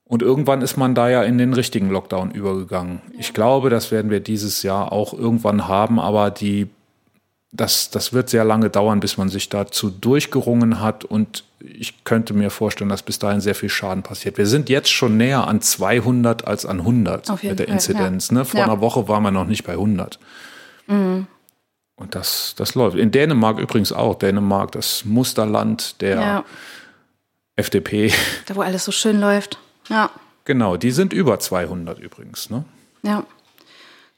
Und 0.06 0.24
irgendwann 0.24 0.62
ist 0.62 0.75
man 0.77 0.96
da 0.96 1.10
ja 1.10 1.22
in 1.24 1.38
den 1.38 1.53
richtigen 1.53 1.89
Lockdown 1.91 2.32
übergegangen. 2.32 3.01
Ich 3.20 3.34
glaube, 3.34 3.70
das 3.70 3.91
werden 3.91 4.10
wir 4.10 4.22
dieses 4.22 4.63
Jahr 4.63 4.91
auch 4.91 5.13
irgendwann 5.13 5.67
haben, 5.67 6.00
aber 6.00 6.32
die 6.32 6.67
das, 7.57 7.89
das 7.89 8.13
wird 8.13 8.29
sehr 8.29 8.45
lange 8.45 8.69
dauern, 8.69 8.99
bis 8.99 9.17
man 9.17 9.29
sich 9.29 9.49
dazu 9.49 9.89
durchgerungen 9.89 10.79
hat. 10.79 11.03
Und 11.03 11.43
ich 11.59 12.03
könnte 12.03 12.33
mir 12.33 12.49
vorstellen, 12.51 12.89
dass 12.89 13.03
bis 13.03 13.19
dahin 13.19 13.41
sehr 13.41 13.55
viel 13.55 13.69
Schaden 13.69 14.03
passiert. 14.03 14.37
Wir 14.37 14.45
sind 14.47 14.69
jetzt 14.69 14.89
schon 14.91 15.17
näher 15.17 15.47
an 15.47 15.59
200 15.61 16.47
als 16.47 16.65
an 16.65 16.79
100 16.79 17.29
Auf 17.29 17.43
jeden 17.43 17.51
mit 17.53 17.59
der 17.59 17.65
Fall, 17.67 17.73
Inzidenz. 17.75 18.29
ja. 18.29 18.35
Ne? 18.35 18.45
Vor 18.45 18.59
Ja. 18.59 18.65
Mhm. 18.67 18.71
einer 18.71 18.81
Woche 18.81 19.07
waren 19.07 19.23
wir 19.23 19.31
noch 19.31 19.45
nicht 19.47 19.63
bei 19.65 19.73
100. 19.73 20.19
Und 20.87 21.27
das, 22.15 22.53
das 22.55 22.75
läuft. 22.75 22.95
In 22.95 23.11
Dänemark 23.11 23.59
übrigens 23.59 23.91
auch. 23.91 24.15
Dänemark, 24.15 24.71
das 24.71 25.03
Musterland 25.03 25.99
der 26.01 26.15
ja. 26.21 26.45
FDP. 27.55 28.13
Da, 28.45 28.55
wo 28.55 28.61
alles 28.61 28.85
so 28.85 28.91
schön 28.91 29.19
läuft. 29.19 29.57
Ja. 29.89 30.11
Genau, 30.45 30.77
die 30.77 30.91
sind 30.91 31.11
über 31.11 31.39
200 31.39 31.99
übrigens. 31.99 32.49
Ne? 32.49 32.63
Ja. 33.03 33.25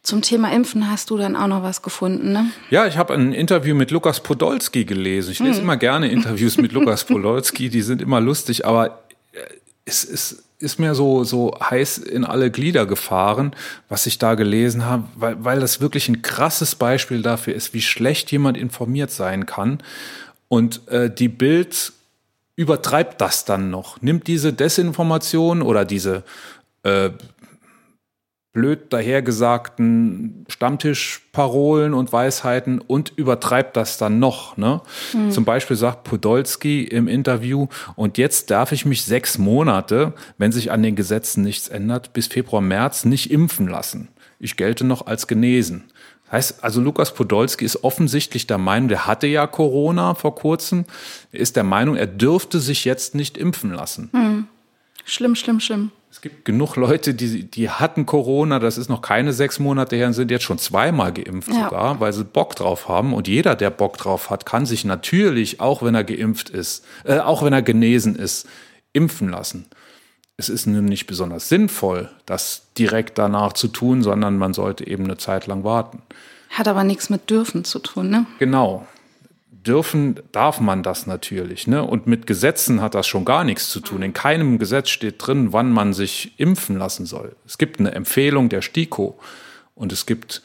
Zum 0.01 0.21
Thema 0.21 0.51
Impfen 0.53 0.89
hast 0.89 1.09
du 1.09 1.17
dann 1.17 1.35
auch 1.35 1.47
noch 1.47 1.61
was 1.61 1.81
gefunden, 1.81 2.31
ne? 2.31 2.51
Ja, 2.69 2.87
ich 2.87 2.97
habe 2.97 3.13
ein 3.13 3.33
Interview 3.33 3.75
mit 3.75 3.91
Lukas 3.91 4.21
Podolski 4.21 4.85
gelesen. 4.85 5.31
Ich 5.31 5.39
lese 5.39 5.61
immer 5.61 5.75
gerne 5.75 6.09
Interviews 6.09 6.57
mit 6.57 6.71
Lukas 6.71 7.03
Podolski, 7.03 7.69
die 7.69 7.81
sind 7.81 8.01
immer 8.01 8.21
lustig, 8.21 8.65
aber 8.65 9.03
äh, 9.33 9.39
es 9.83 10.05
ist, 10.05 10.43
ist 10.59 10.79
mir 10.79 10.95
so, 10.95 11.25
so 11.25 11.57
heiß 11.59 11.97
in 11.97 12.23
alle 12.23 12.49
Glieder 12.49 12.85
gefahren, 12.85 13.53
was 13.89 14.05
ich 14.05 14.17
da 14.17 14.35
gelesen 14.35 14.85
habe, 14.85 15.03
weil, 15.15 15.43
weil 15.43 15.59
das 15.59 15.81
wirklich 15.81 16.07
ein 16.07 16.21
krasses 16.21 16.75
Beispiel 16.75 17.21
dafür 17.21 17.53
ist, 17.53 17.73
wie 17.73 17.81
schlecht 17.81 18.31
jemand 18.31 18.57
informiert 18.57 19.11
sein 19.11 19.45
kann. 19.45 19.83
Und 20.47 20.87
äh, 20.87 21.13
die 21.13 21.29
Bild 21.29 21.91
übertreibt 22.55 23.21
das 23.21 23.45
dann 23.45 23.69
noch, 23.69 24.01
nimmt 24.01 24.27
diese 24.27 24.53
Desinformation 24.53 25.61
oder 25.61 25.85
diese 25.85 26.23
äh, 26.83 27.11
blöd 28.59 28.91
dahergesagten 28.91 30.45
Stammtischparolen 30.49 31.93
und 31.93 32.11
Weisheiten 32.11 32.81
und 32.81 33.13
übertreibt 33.15 33.77
das 33.77 33.97
dann 33.97 34.19
noch. 34.19 34.57
Ne? 34.57 34.81
Zum 35.29 35.45
Beispiel 35.45 35.77
sagt 35.77 36.03
Podolski 36.03 36.83
im 36.83 37.07
Interview, 37.07 37.67
und 37.95 38.17
jetzt 38.17 38.51
darf 38.51 38.73
ich 38.73 38.85
mich 38.85 39.03
sechs 39.03 39.37
Monate, 39.37 40.11
wenn 40.37 40.51
sich 40.51 40.71
an 40.71 40.83
den 40.83 40.97
Gesetzen 40.97 41.41
nichts 41.41 41.69
ändert, 41.69 42.11
bis 42.11 42.27
Februar, 42.27 42.61
März 42.61 43.05
nicht 43.05 43.31
impfen 43.31 43.69
lassen. 43.69 44.09
Ich 44.41 44.57
gelte 44.57 44.83
noch 44.83 45.07
als 45.07 45.27
genesen. 45.27 45.85
Heißt, 46.29 46.61
also 46.61 46.81
Lukas 46.81 47.13
Podolski 47.13 47.63
ist 47.63 47.85
offensichtlich 47.85 48.45
der 48.45 48.57
Meinung, 48.57 48.89
der 48.89 49.07
hatte 49.07 49.27
ja 49.27 49.47
Corona 49.47 50.15
vor 50.15 50.35
kurzem, 50.35 50.83
er 51.31 51.39
ist 51.39 51.55
der 51.55 51.63
Meinung, 51.63 51.95
er 51.95 52.07
dürfte 52.07 52.59
sich 52.59 52.83
jetzt 52.83 53.15
nicht 53.15 53.37
impfen 53.37 53.71
lassen. 53.71 54.09
Schlimm, 55.09 55.35
schlimm, 55.35 55.59
schlimm. 55.59 55.91
Es 56.11 56.21
gibt 56.21 56.45
genug 56.45 56.75
Leute, 56.75 57.13
die, 57.13 57.43
die 57.49 57.69
hatten 57.69 58.05
Corona, 58.05 58.59
das 58.59 58.77
ist 58.77 58.89
noch 58.89 59.01
keine 59.01 59.31
sechs 59.33 59.59
Monate 59.59 59.95
her 59.95 60.07
und 60.07 60.13
sind 60.13 60.31
jetzt 60.31 60.43
schon 60.43 60.57
zweimal 60.57 61.11
geimpft 61.13 61.49
Ja. 61.49 61.65
sogar, 61.65 61.99
weil 61.99 62.13
sie 62.13 62.23
Bock 62.23 62.55
drauf 62.55 62.87
haben. 62.87 63.13
Und 63.13 63.27
jeder, 63.27 63.55
der 63.55 63.69
Bock 63.69 63.97
drauf 63.97 64.29
hat, 64.29 64.45
kann 64.45 64.65
sich 64.65 64.85
natürlich, 64.85 65.59
auch 65.59 65.81
wenn 65.83 65.95
er 65.95 66.03
geimpft 66.03 66.49
ist, 66.49 66.85
äh, 67.05 67.19
auch 67.19 67.43
wenn 67.43 67.53
er 67.53 67.61
genesen 67.61 68.15
ist, 68.15 68.47
impfen 68.93 69.29
lassen. 69.29 69.65
Es 70.37 70.49
ist 70.49 70.67
nun 70.67 70.85
nicht 70.85 71.05
besonders 71.05 71.49
sinnvoll, 71.49 72.09
das 72.25 72.67
direkt 72.77 73.17
danach 73.17 73.53
zu 73.53 73.67
tun, 73.67 74.01
sondern 74.03 74.37
man 74.37 74.53
sollte 74.53 74.87
eben 74.87 75.03
eine 75.05 75.17
Zeit 75.17 75.47
lang 75.47 75.63
warten. 75.63 76.01
Hat 76.49 76.67
aber 76.67 76.83
nichts 76.83 77.09
mit 77.09 77.29
dürfen 77.29 77.63
zu 77.63 77.79
tun, 77.79 78.09
ne? 78.09 78.25
Genau. 78.39 78.87
Dürfen 79.65 80.19
darf 80.31 80.59
man 80.59 80.83
das 80.83 81.05
natürlich, 81.05 81.67
ne? 81.67 81.83
Und 81.83 82.07
mit 82.07 82.27
Gesetzen 82.27 82.81
hat 82.81 82.95
das 82.95 83.07
schon 83.07 83.25
gar 83.25 83.43
nichts 83.43 83.69
zu 83.69 83.81
tun. 83.81 84.01
In 84.01 84.13
keinem 84.13 84.57
Gesetz 84.57 84.89
steht 84.89 85.15
drin, 85.25 85.51
wann 85.51 85.71
man 85.71 85.93
sich 85.93 86.39
impfen 86.39 86.77
lassen 86.77 87.05
soll. 87.05 87.35
Es 87.45 87.57
gibt 87.57 87.79
eine 87.79 87.91
Empfehlung 87.91 88.47
der 88.49 88.61
STIKO 88.61 89.19
und 89.75 89.91
es 89.91 90.05
gibt 90.05 90.41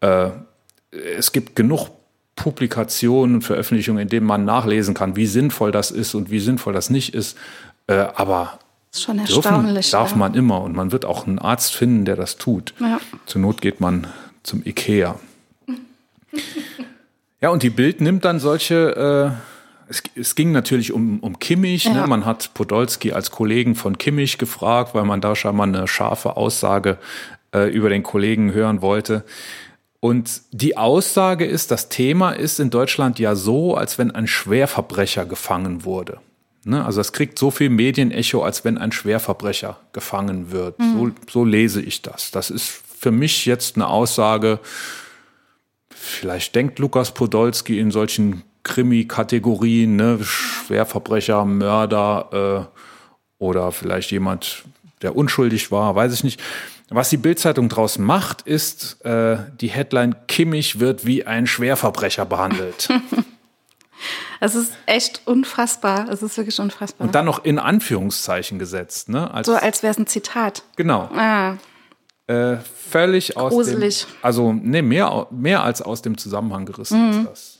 äh, 0.00 0.30
es 0.90 1.32
gibt 1.32 1.56
genug 1.56 1.90
Publikationen 2.36 3.36
und 3.36 3.42
Veröffentlichungen, 3.42 4.02
in 4.02 4.08
denen 4.08 4.26
man 4.26 4.44
nachlesen 4.44 4.94
kann, 4.94 5.16
wie 5.16 5.26
sinnvoll 5.26 5.72
das 5.72 5.90
ist 5.90 6.14
und 6.14 6.30
wie 6.30 6.40
sinnvoll 6.40 6.72
das 6.72 6.90
nicht 6.90 7.14
ist. 7.14 7.36
Äh, 7.86 8.06
aber 8.14 8.58
Ist 8.92 9.02
schon 9.02 9.16
dürfen 9.18 9.34
erstaunlich. 9.34 9.90
darf 9.90 10.10
ja. 10.12 10.16
man 10.16 10.34
immer 10.34 10.60
und 10.62 10.76
man 10.76 10.92
wird 10.92 11.04
auch 11.04 11.26
einen 11.26 11.38
Arzt 11.38 11.74
finden, 11.74 12.04
der 12.04 12.16
das 12.16 12.36
tut. 12.36 12.74
Ja. 12.78 13.00
Zur 13.24 13.40
Not 13.40 13.60
geht 13.60 13.80
man 13.80 14.06
zum 14.42 14.62
Ikea. 14.64 15.18
Ja, 17.40 17.50
und 17.50 17.62
die 17.62 17.70
Bild 17.70 18.00
nimmt 18.00 18.24
dann 18.24 18.38
solche, 18.40 19.34
äh, 19.36 19.90
es, 19.90 20.02
es 20.14 20.34
ging 20.34 20.52
natürlich 20.52 20.92
um, 20.92 21.20
um 21.20 21.38
Kimmich, 21.38 21.84
Ja. 21.84 21.92
ne? 21.92 22.06
man 22.06 22.24
hat 22.24 22.54
Podolski 22.54 23.12
als 23.12 23.30
Kollegen 23.30 23.74
von 23.74 23.98
Kimmich 23.98 24.38
gefragt, 24.38 24.94
weil 24.94 25.04
man 25.04 25.20
da 25.20 25.36
scheinbar 25.36 25.66
eine 25.66 25.86
scharfe 25.86 26.36
Aussage 26.36 26.98
äh, 27.54 27.70
über 27.70 27.88
den 27.88 28.02
Kollegen 28.02 28.52
hören 28.52 28.80
wollte. 28.82 29.24
Und 30.00 30.42
die 30.52 30.76
Aussage 30.76 31.44
ist, 31.44 31.70
das 31.70 31.88
Thema 31.88 32.30
ist 32.32 32.60
in 32.60 32.70
Deutschland 32.70 33.18
ja 33.18 33.34
so, 33.34 33.74
als 33.76 33.98
wenn 33.98 34.10
ein 34.10 34.26
Schwerverbrecher 34.26 35.24
gefangen 35.26 35.84
wurde. 35.84 36.18
Ne? 36.64 36.84
Also 36.84 37.00
es 37.00 37.12
kriegt 37.12 37.38
so 37.38 37.50
viel 37.50 37.70
Medienecho, 37.70 38.42
als 38.42 38.64
wenn 38.64 38.78
ein 38.78 38.92
Schwerverbrecher 38.92 39.78
gefangen 39.92 40.50
wird. 40.52 40.76
So, 40.78 41.10
so 41.30 41.44
lese 41.44 41.80
ich 41.80 42.02
das. 42.02 42.30
Das 42.30 42.50
ist 42.50 42.68
für 42.98 43.10
mich 43.10 43.46
jetzt 43.46 43.76
eine 43.76 43.86
Aussage, 43.88 44.58
vielleicht 46.06 46.54
denkt 46.54 46.78
Lukas 46.78 47.12
Podolski 47.12 47.78
in 47.78 47.90
solchen 47.90 48.42
Krimi-Kategorien, 48.62 49.96
ne? 49.96 50.18
Schwerverbrecher, 50.22 51.44
Mörder 51.44 52.70
äh, 52.70 53.42
oder 53.42 53.72
vielleicht 53.72 54.10
jemand, 54.10 54.64
der 55.02 55.16
unschuldig 55.16 55.70
war, 55.70 55.94
weiß 55.94 56.12
ich 56.12 56.24
nicht. 56.24 56.42
Was 56.88 57.10
die 57.10 57.16
Bildzeitung 57.16 57.68
draus 57.68 57.98
macht, 57.98 58.42
ist 58.42 59.04
äh, 59.04 59.38
die 59.60 59.68
Headline 59.68 60.14
Kimmich 60.28 60.78
wird 60.78 61.04
wie 61.04 61.26
ein 61.26 61.46
Schwerverbrecher 61.46 62.24
behandelt. 62.24 62.88
Es 64.40 64.54
ist 64.54 64.72
echt 64.84 65.22
unfassbar. 65.24 66.08
Es 66.10 66.22
ist 66.22 66.36
wirklich 66.36 66.60
unfassbar. 66.60 67.06
Und 67.06 67.14
dann 67.14 67.24
noch 67.24 67.44
in 67.44 67.58
Anführungszeichen 67.58 68.58
gesetzt. 68.58 69.08
Ne? 69.08 69.32
Als, 69.32 69.46
so 69.46 69.54
als 69.54 69.82
wäre 69.82 69.90
es 69.92 69.98
ein 69.98 70.06
Zitat. 70.06 70.62
genau. 70.76 71.08
Ah, 71.14 71.56
Äh, 72.28 72.56
völlig 72.56 73.36
aus 73.36 73.52
Gruselig. 73.52 74.04
dem, 74.06 74.14
also 74.22 74.52
nee, 74.52 74.82
mehr, 74.82 75.26
mehr 75.30 75.62
als 75.62 75.80
aus 75.80 76.02
dem 76.02 76.18
Zusammenhang 76.18 76.66
gerissen 76.66 77.10
ist 77.10 77.26
das. 77.30 77.58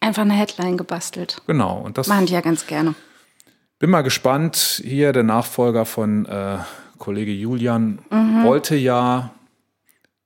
einfach 0.00 0.22
eine 0.22 0.32
Headline 0.32 0.78
gebastelt. 0.78 1.42
Genau. 1.46 1.78
Und 1.78 1.98
das 1.98 2.06
Machen 2.06 2.24
die 2.26 2.32
ja 2.32 2.40
ganz 2.40 2.66
gerne. 2.66 2.94
bin 3.78 3.90
mal 3.90 4.02
gespannt. 4.02 4.80
Hier 4.82 5.12
der 5.12 5.22
Nachfolger 5.22 5.84
von 5.84 6.24
äh, 6.26 6.58
Kollege 6.98 7.32
Julian 7.32 7.98
wollte 8.42 8.74
ja 8.74 9.32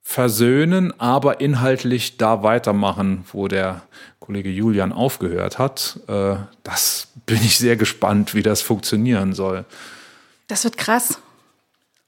versöhnen, 0.03 0.93
aber 1.01 1.41
inhaltlich 1.41 2.17
da 2.17 2.43
weitermachen, 2.43 3.25
wo 3.33 3.49
der 3.49 3.83
Kollege 4.19 4.51
Julian 4.51 4.93
aufgehört 4.93 5.59
hat. 5.59 5.99
Äh, 6.07 6.37
das 6.63 7.09
bin 7.27 7.39
ich 7.39 7.59
sehr 7.59 7.77
gespannt, 7.77 8.35
wie 8.35 8.43
das 8.43 8.63
funktionieren 8.63 9.33
soll. 9.33 9.65
Das 10.47 10.63
wird 10.65 10.77
krass. 10.77 11.19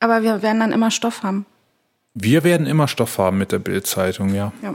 Aber 0.01 0.23
wir 0.23 0.43
werden 0.43 0.61
dann 0.61 0.73
immer 0.73 0.91
Stoff 0.93 1.23
haben. 1.25 1.47
Wir 2.15 2.45
werden 2.45 2.67
immer 2.67 2.89
Stoff 2.89 3.19
haben 3.19 3.39
mit 3.39 3.53
der 3.53 3.59
Bildzeitung, 3.59 4.35
ja. 4.35 4.53
Ja. 4.63 4.75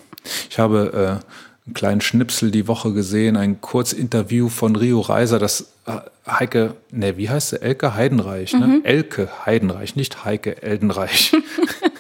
Ich 0.50 0.58
habe 0.58 1.22
äh, 1.22 1.68
einen 1.68 1.74
kleinen 1.74 2.02
Schnipsel 2.02 2.50
die 2.50 2.68
Woche 2.68 2.94
gesehen, 2.94 3.38
ein 3.38 3.62
Kurzinterview 3.62 4.50
von 4.50 4.76
Rio 4.76 5.02
Reiser, 5.02 5.38
das 5.38 5.74
äh, 5.86 6.00
Heike, 6.28 6.76
ne, 6.92 7.18
wie 7.18 7.30
heißt 7.30 7.50
sie? 7.50 7.62
Elke 7.62 7.94
Heidenreich, 7.94 8.54
ne? 8.54 8.68
Mhm. 8.68 8.82
Elke 8.84 9.30
Heidenreich, 9.46 9.96
nicht 9.96 10.26
Heike 10.26 10.62
Eldenreich. 10.64 11.34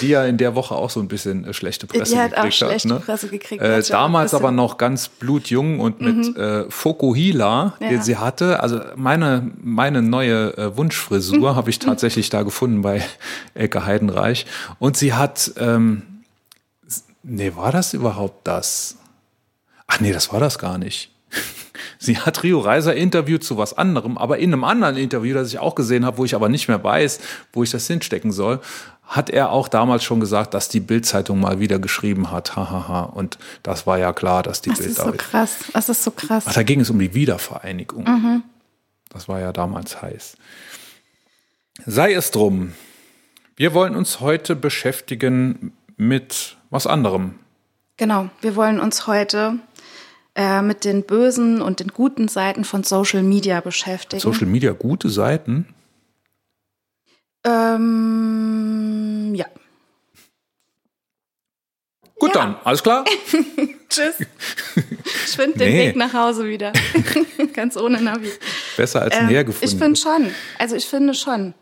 Die 0.00 0.08
ja 0.08 0.24
in 0.24 0.36
der 0.38 0.54
Woche 0.54 0.74
auch 0.74 0.90
so 0.90 1.00
ein 1.00 1.08
bisschen 1.08 1.44
äh, 1.44 1.52
schlechte 1.54 1.86
Presse 1.86 2.12
Die 2.14 2.18
hat 2.18 2.32
auch 2.32 2.36
gekriegt 2.42 2.54
schlechte 2.54 2.88
hat. 2.90 2.98
Ne? 3.00 3.04
Presse 3.04 3.28
gekriegt, 3.28 3.62
Äh, 3.62 3.82
damals 3.82 4.32
Mhm. 4.32 4.38
aber 4.38 4.50
noch 4.50 4.78
ganz 4.78 5.08
blutjung 5.08 5.80
und 5.80 6.00
mit 6.00 6.36
äh, 6.36 6.68
Fokuhila, 6.70 7.74
Ja. 7.80 7.88
den 7.88 8.02
sie 8.02 8.16
hatte. 8.16 8.60
Also 8.60 8.80
meine, 8.96 9.50
meine 9.62 10.02
neue 10.02 10.56
äh, 10.56 10.76
Wunschfrisur 10.76 11.52
Mhm. 11.52 11.56
habe 11.56 11.70
ich 11.70 11.78
tatsächlich 11.78 12.30
da 12.30 12.42
gefunden 12.42 12.82
bei 12.82 13.02
Elke 13.54 13.84
Heidenreich. 13.84 14.46
Und 14.78 14.96
sie 14.96 15.12
hat, 15.12 15.52
ähm, 15.58 16.02
nee, 17.22 17.52
war 17.54 17.72
das 17.72 17.94
überhaupt 17.94 18.46
das? 18.46 18.96
Ach 19.86 20.00
nee, 20.00 20.12
das 20.12 20.32
war 20.32 20.40
das 20.40 20.58
gar 20.58 20.78
nicht. 20.78 21.10
Sie 21.98 22.18
hat 22.18 22.42
Rio 22.42 22.60
Reiser 22.60 22.94
interviewt 22.94 23.44
zu 23.44 23.56
was 23.56 23.72
anderem, 23.76 24.18
aber 24.18 24.38
in 24.38 24.52
einem 24.52 24.62
anderen 24.64 24.96
Interview, 24.96 25.34
das 25.34 25.48
ich 25.48 25.58
auch 25.58 25.74
gesehen 25.74 26.04
habe, 26.04 26.18
wo 26.18 26.24
ich 26.24 26.34
aber 26.34 26.48
nicht 26.48 26.68
mehr 26.68 26.82
weiß, 26.82 27.18
wo 27.52 27.62
ich 27.62 27.70
das 27.70 27.86
hinstecken 27.86 28.30
soll, 28.30 28.60
hat 29.06 29.30
er 29.30 29.50
auch 29.50 29.68
damals 29.68 30.02
schon 30.02 30.20
gesagt, 30.20 30.54
dass 30.54 30.68
die 30.68 30.80
Bild-Zeitung 30.80 31.40
mal 31.40 31.60
wieder 31.60 31.78
geschrieben 31.78 32.30
hat. 32.30 32.56
Hahaha. 32.56 33.02
Und 33.02 33.38
das 33.62 33.86
war 33.86 33.98
ja 33.98 34.12
klar, 34.12 34.42
dass 34.42 34.62
die 34.62 34.70
Das 34.70 34.78
Bild 34.78 34.90
ist 34.90 34.98
so 34.98 35.12
krass. 35.12 35.56
Das 35.72 35.88
ist 35.88 36.02
so 36.02 36.10
krass. 36.10 36.44
Ach, 36.46 36.54
da 36.54 36.62
ging 36.62 36.80
es 36.80 36.90
um 36.90 36.98
die 36.98 37.14
Wiedervereinigung. 37.14 38.04
Mhm. 38.04 38.42
Das 39.10 39.28
war 39.28 39.40
ja 39.40 39.52
damals 39.52 40.00
heiß. 40.00 40.36
Sei 41.86 42.12
es 42.14 42.30
drum. 42.30 42.72
Wir 43.56 43.74
wollen 43.74 43.94
uns 43.94 44.20
heute 44.20 44.56
beschäftigen 44.56 45.72
mit 45.96 46.56
was 46.70 46.86
anderem. 46.86 47.34
Genau. 47.96 48.30
Wir 48.40 48.56
wollen 48.56 48.80
uns 48.80 49.06
heute 49.06 49.58
äh, 50.34 50.62
mit 50.62 50.84
den 50.84 51.04
bösen 51.04 51.62
und 51.62 51.78
den 51.78 51.88
guten 51.88 52.26
Seiten 52.26 52.64
von 52.64 52.82
Social 52.82 53.22
Media 53.22 53.60
beschäftigen. 53.60 54.20
Social 54.20 54.46
Media 54.46 54.72
gute 54.72 55.08
Seiten. 55.08 55.66
Ähm, 57.44 59.34
ja. 59.34 59.46
Gut 62.18 62.34
Ja. 62.34 62.40
dann, 62.42 62.56
alles 62.64 62.82
klar? 62.82 63.04
Tschüss. 63.88 64.14
Ich 65.26 65.36
finde 65.36 65.58
den 65.58 65.72
Nee. 65.72 65.88
Weg 65.88 65.96
nach 65.96 66.12
Hause 66.12 66.46
wieder. 66.46 66.72
Ganz 67.54 67.76
ohne 67.76 68.00
Navi. 68.00 68.30
Besser 68.76 69.02
als 69.02 69.16
Ähm, 69.16 69.26
näher 69.26 69.42
gefunden. 69.44 69.66
ich 69.74 69.76
finde 69.80 69.98
schon. 70.00 70.32
Also 70.58 70.76
ich 70.76 70.86
finde 70.86 71.12
schon. 71.14 71.54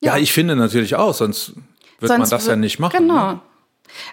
ja, 0.00 0.16
ich 0.16 0.32
finde 0.32 0.56
natürlich 0.56 0.96
auch, 0.96 1.14
sonst 1.14 1.52
wird 2.00 2.10
man 2.10 2.20
Sonst 2.22 2.30
das 2.30 2.46
ja 2.46 2.56
nicht 2.56 2.78
machen. 2.80 2.96
Genau. 2.98 3.32
Ne? 3.32 3.40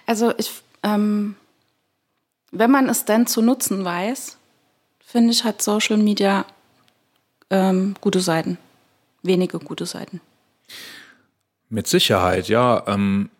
Also 0.06 0.32
ich, 0.38 0.50
ähm, 0.84 1.34
wenn 2.52 2.70
man 2.70 2.88
es 2.88 3.04
denn 3.04 3.26
zu 3.26 3.42
nutzen 3.42 3.84
weiß, 3.84 4.36
finde 5.04 5.32
ich, 5.32 5.42
hat 5.44 5.60
Social 5.60 5.96
Media 5.96 6.44
ähm, 7.50 7.94
gute 8.00 8.20
Seiten. 8.20 8.58
Wenige 9.22 9.58
gute 9.58 9.86
Seiten. 9.86 10.20
Mit 11.68 11.86
Sicherheit, 11.86 12.48
ja. 12.48 12.82
Ähm, 12.86 13.30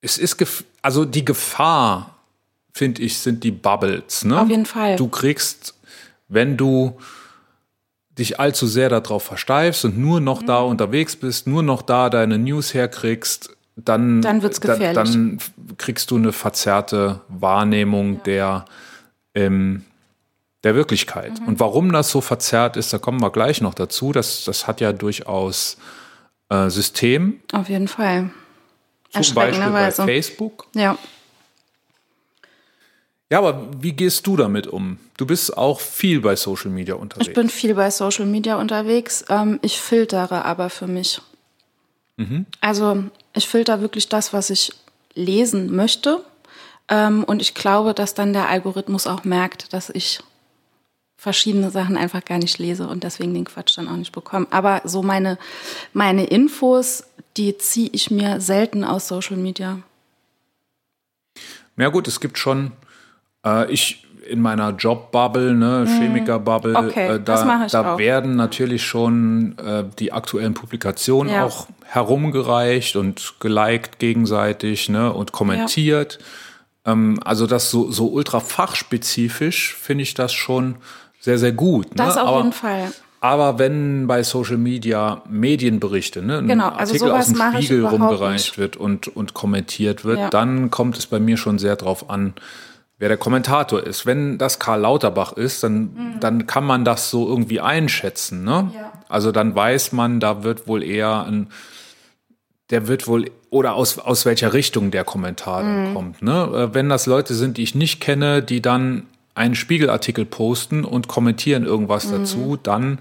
es 0.00 0.18
ist, 0.18 0.36
gef 0.36 0.64
also 0.82 1.04
die 1.04 1.24
Gefahr, 1.24 2.14
finde 2.72 3.02
ich, 3.02 3.18
sind 3.18 3.42
die 3.42 3.50
Bubbles. 3.50 4.24
Ne? 4.24 4.40
Auf 4.40 4.48
jeden 4.48 4.66
Fall. 4.66 4.96
Du 4.96 5.08
kriegst, 5.08 5.74
wenn 6.28 6.56
du 6.56 6.98
dich 8.18 8.38
allzu 8.38 8.66
sehr 8.66 8.88
darauf 8.88 9.24
versteifst 9.24 9.84
und 9.84 9.98
nur 9.98 10.20
noch 10.20 10.42
da 10.42 10.62
Mhm. 10.62 10.68
unterwegs 10.70 11.16
bist, 11.16 11.46
nur 11.46 11.62
noch 11.62 11.82
da 11.82 12.08
deine 12.08 12.38
News 12.38 12.72
herkriegst, 12.72 13.50
dann, 13.76 14.22
Dann 14.22 14.42
wird's 14.42 14.60
gefährlich. 14.60 14.94
Dann, 14.94 15.38
dann 15.38 15.76
kriegst 15.76 16.10
du 16.10 16.16
eine 16.16 16.32
verzerrte 16.32 17.20
Wahrnehmung 17.28 18.22
der, 18.22 18.64
ähm, 19.34 19.84
der 20.66 20.74
Wirklichkeit. 20.74 21.40
Mhm. 21.40 21.46
Und 21.46 21.60
warum 21.60 21.92
das 21.92 22.10
so 22.10 22.20
verzerrt 22.20 22.76
ist, 22.76 22.92
da 22.92 22.98
kommen 22.98 23.20
wir 23.22 23.30
gleich 23.30 23.60
noch 23.60 23.72
dazu. 23.72 24.10
Das, 24.10 24.44
das 24.44 24.66
hat 24.66 24.80
ja 24.80 24.92
durchaus 24.92 25.76
äh, 26.48 26.68
System, 26.70 27.40
Auf 27.52 27.68
jeden 27.68 27.86
Fall. 27.86 28.30
zum 29.12 29.34
Beispiel 29.34 29.70
bei. 29.70 29.90
Facebook. 29.92 30.66
Ja. 30.74 30.98
Ja, 33.30 33.38
aber 33.38 33.68
wie 33.80 33.92
gehst 33.92 34.26
du 34.26 34.36
damit 34.36 34.66
um? 34.66 34.98
Du 35.16 35.26
bist 35.26 35.56
auch 35.56 35.80
viel 35.80 36.20
bei 36.20 36.36
Social 36.36 36.70
Media 36.70 36.94
unterwegs. 36.96 37.28
Ich 37.28 37.34
bin 37.34 37.48
viel 37.48 37.74
bei 37.74 37.90
Social 37.90 38.26
Media 38.26 38.56
unterwegs. 38.56 39.24
Ähm, 39.28 39.58
ich 39.62 39.80
filtere 39.80 40.44
aber 40.44 40.68
für 40.68 40.86
mich. 40.86 41.20
Mhm. 42.16 42.46
Also 42.60 43.04
ich 43.34 43.48
filter 43.48 43.80
wirklich 43.80 44.08
das, 44.08 44.32
was 44.32 44.50
ich 44.50 44.72
lesen 45.14 45.74
möchte. 45.74 46.24
Ähm, 46.88 47.24
und 47.24 47.40
ich 47.40 47.54
glaube, 47.54 47.94
dass 47.94 48.14
dann 48.14 48.32
der 48.32 48.48
Algorithmus 48.48 49.06
auch 49.06 49.24
merkt, 49.24 49.72
dass 49.72 49.90
ich 49.90 50.20
verschiedene 51.26 51.72
Sachen 51.72 51.96
einfach 51.96 52.24
gar 52.24 52.38
nicht 52.38 52.56
lese 52.60 52.86
und 52.86 53.02
deswegen 53.02 53.34
den 53.34 53.44
Quatsch 53.46 53.76
dann 53.76 53.88
auch 53.88 53.96
nicht 53.96 54.12
bekomme. 54.12 54.46
Aber 54.50 54.80
so 54.84 55.02
meine, 55.02 55.38
meine 55.92 56.24
Infos, 56.24 57.02
die 57.36 57.58
ziehe 57.58 57.90
ich 57.90 58.12
mir 58.12 58.40
selten 58.40 58.84
aus 58.84 59.08
Social 59.08 59.36
Media. 59.36 59.80
Ja 61.76 61.88
gut, 61.88 62.06
es 62.06 62.20
gibt 62.20 62.38
schon, 62.38 62.70
äh, 63.44 63.68
ich 63.72 64.06
in 64.28 64.40
meiner 64.40 64.70
Jobbubble, 64.70 65.52
ne, 65.54 65.84
Chemikerbubble, 65.98 66.70
Mhm. 66.80 66.88
Okay, 66.90 67.08
äh, 67.16 67.20
da, 67.20 67.66
da 67.72 67.94
auch. 67.94 67.98
werden 67.98 68.36
natürlich 68.36 68.84
schon 68.84 69.58
äh, 69.58 69.82
die 69.98 70.12
aktuellen 70.12 70.54
Publikationen 70.54 71.32
Ja. 71.32 71.44
auch 71.44 71.66
herumgereicht 71.84 72.94
und 72.94 73.34
geliked 73.40 73.98
gegenseitig 73.98 74.88
ne, 74.88 75.12
und 75.12 75.32
kommentiert. 75.32 76.20
Ähm, 76.84 77.18
also 77.24 77.48
das 77.48 77.70
so, 77.72 77.90
so 77.90 78.06
ultra 78.12 78.38
fachspezifisch 78.38 79.74
finde 79.74 80.02
ich 80.02 80.14
das 80.14 80.32
schon 80.32 80.76
sehr, 81.26 81.38
sehr 81.38 81.50
gut. 81.50 81.88
Das 81.96 82.14
ne? 82.14 82.22
auf 82.22 82.28
aber, 82.28 82.36
jeden 82.38 82.52
Fall. 82.52 82.92
Aber 83.20 83.58
wenn 83.58 84.06
bei 84.06 84.22
Social 84.22 84.58
Media 84.58 85.22
Medienberichte, 85.28 86.22
ne, 86.22 86.38
ein 86.38 86.46
Genau, 86.46 86.68
also 86.68 86.92
Artikel 86.92 87.10
aus 87.10 87.26
dem 87.26 87.36
Spiegel 87.52 87.84
rumgereicht 87.84 88.50
nicht. 88.50 88.58
wird 88.58 88.76
und, 88.76 89.08
und 89.08 89.34
kommentiert 89.34 90.04
wird, 90.04 90.20
Ja. 90.20 90.30
dann 90.30 90.70
kommt 90.70 90.96
es 90.96 91.06
bei 91.08 91.18
mir 91.18 91.36
schon 91.36 91.58
sehr 91.58 91.74
drauf 91.74 92.08
an, 92.10 92.34
wer 93.00 93.08
der 93.08 93.16
Kommentator 93.16 93.82
ist. 93.82 94.06
Wenn 94.06 94.38
das 94.38 94.60
Karl 94.60 94.82
Lauterbach 94.82 95.32
ist, 95.32 95.64
dann, 95.64 96.16
dann 96.20 96.46
kann 96.46 96.64
man 96.64 96.84
das 96.84 97.10
so 97.10 97.26
irgendwie 97.26 97.60
einschätzen. 97.60 98.44
Ne? 98.44 98.68
Mhm. 98.70 98.70
Ja. 98.78 98.92
Also 99.08 99.32
dann 99.32 99.52
weiß 99.52 99.90
man, 99.90 100.20
da 100.20 100.44
wird 100.44 100.68
wohl 100.68 100.84
eher 100.84 101.26
ein, 101.26 101.48
der 102.70 102.86
wird 102.86 103.08
wohl, 103.08 103.32
oder 103.50 103.74
aus, 103.74 103.98
aus 103.98 104.26
welcher 104.26 104.52
Richtung 104.52 104.92
der 104.92 105.02
Kommentar 105.02 105.64
dann 105.64 105.92
kommt. 105.92 106.22
Ne? 106.22 106.68
Äh, 106.70 106.74
Wenn 106.74 106.88
das 106.88 107.06
Leute 107.06 107.34
sind, 107.34 107.56
die 107.56 107.64
ich 107.64 107.74
nicht 107.74 108.00
kenne, 108.00 108.44
die 108.44 108.62
dann 108.62 109.06
einen 109.36 109.54
Spiegelartikel 109.54 110.24
posten 110.24 110.84
und 110.84 111.08
kommentieren 111.08 111.64
irgendwas 111.64 112.10
dazu, 112.10 112.58
dann 112.60 113.00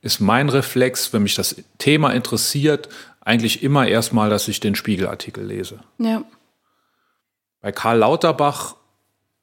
ist 0.00 0.18
mein 0.20 0.48
Reflex, 0.48 1.12
wenn 1.12 1.22
mich 1.22 1.34
das 1.34 1.56
Thema 1.78 2.10
interessiert, 2.10 2.88
eigentlich 3.20 3.62
immer 3.62 3.86
erstmal, 3.86 4.30
dass 4.30 4.48
ich 4.48 4.60
den 4.60 4.74
Spiegelartikel 4.74 5.44
lese. 5.44 5.80
Ja. 5.98 6.24
Bei 7.60 7.70
Karl 7.70 7.98
Lauterbach 7.98 8.76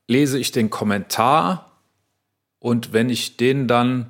lese 0.08 0.40
ich 0.40 0.52
den 0.52 0.70
Kommentar 0.70 1.72
und 2.60 2.92
wenn 2.92 3.10
ich 3.10 3.38
den 3.38 3.68
dann, 3.68 4.10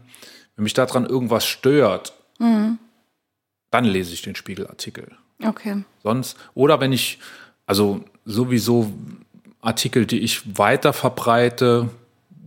wenn 0.56 0.64
mich 0.64 0.74
daran 0.74 1.06
irgendwas 1.06 1.46
stört, 1.46 2.14
dann 2.40 3.86
lese 3.86 4.14
ich 4.14 4.22
den 4.22 4.36
Spiegelartikel. 4.36 5.12
Okay. 5.44 5.84
Sonst, 6.02 6.38
oder 6.54 6.80
wenn 6.80 6.92
ich, 6.92 7.20
also 7.66 8.04
sowieso 8.26 8.92
Artikel, 9.62 10.06
die 10.06 10.20
ich 10.20 10.58
weiter 10.58 10.92
verbreite, 10.92 11.90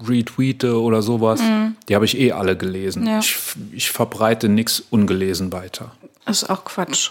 retweete 0.08 0.80
oder 0.80 1.02
sowas, 1.02 1.40
die 1.88 1.94
habe 1.94 2.04
ich 2.04 2.18
eh 2.18 2.32
alle 2.32 2.56
gelesen. 2.56 3.06
Ja. 3.06 3.18
Ich, 3.18 3.36
ich 3.72 3.90
verbreite 3.90 4.48
nichts 4.48 4.82
ungelesen 4.90 5.52
weiter. 5.52 5.92
Das 6.24 6.42
ist 6.42 6.50
auch 6.50 6.64
Quatsch. 6.64 7.10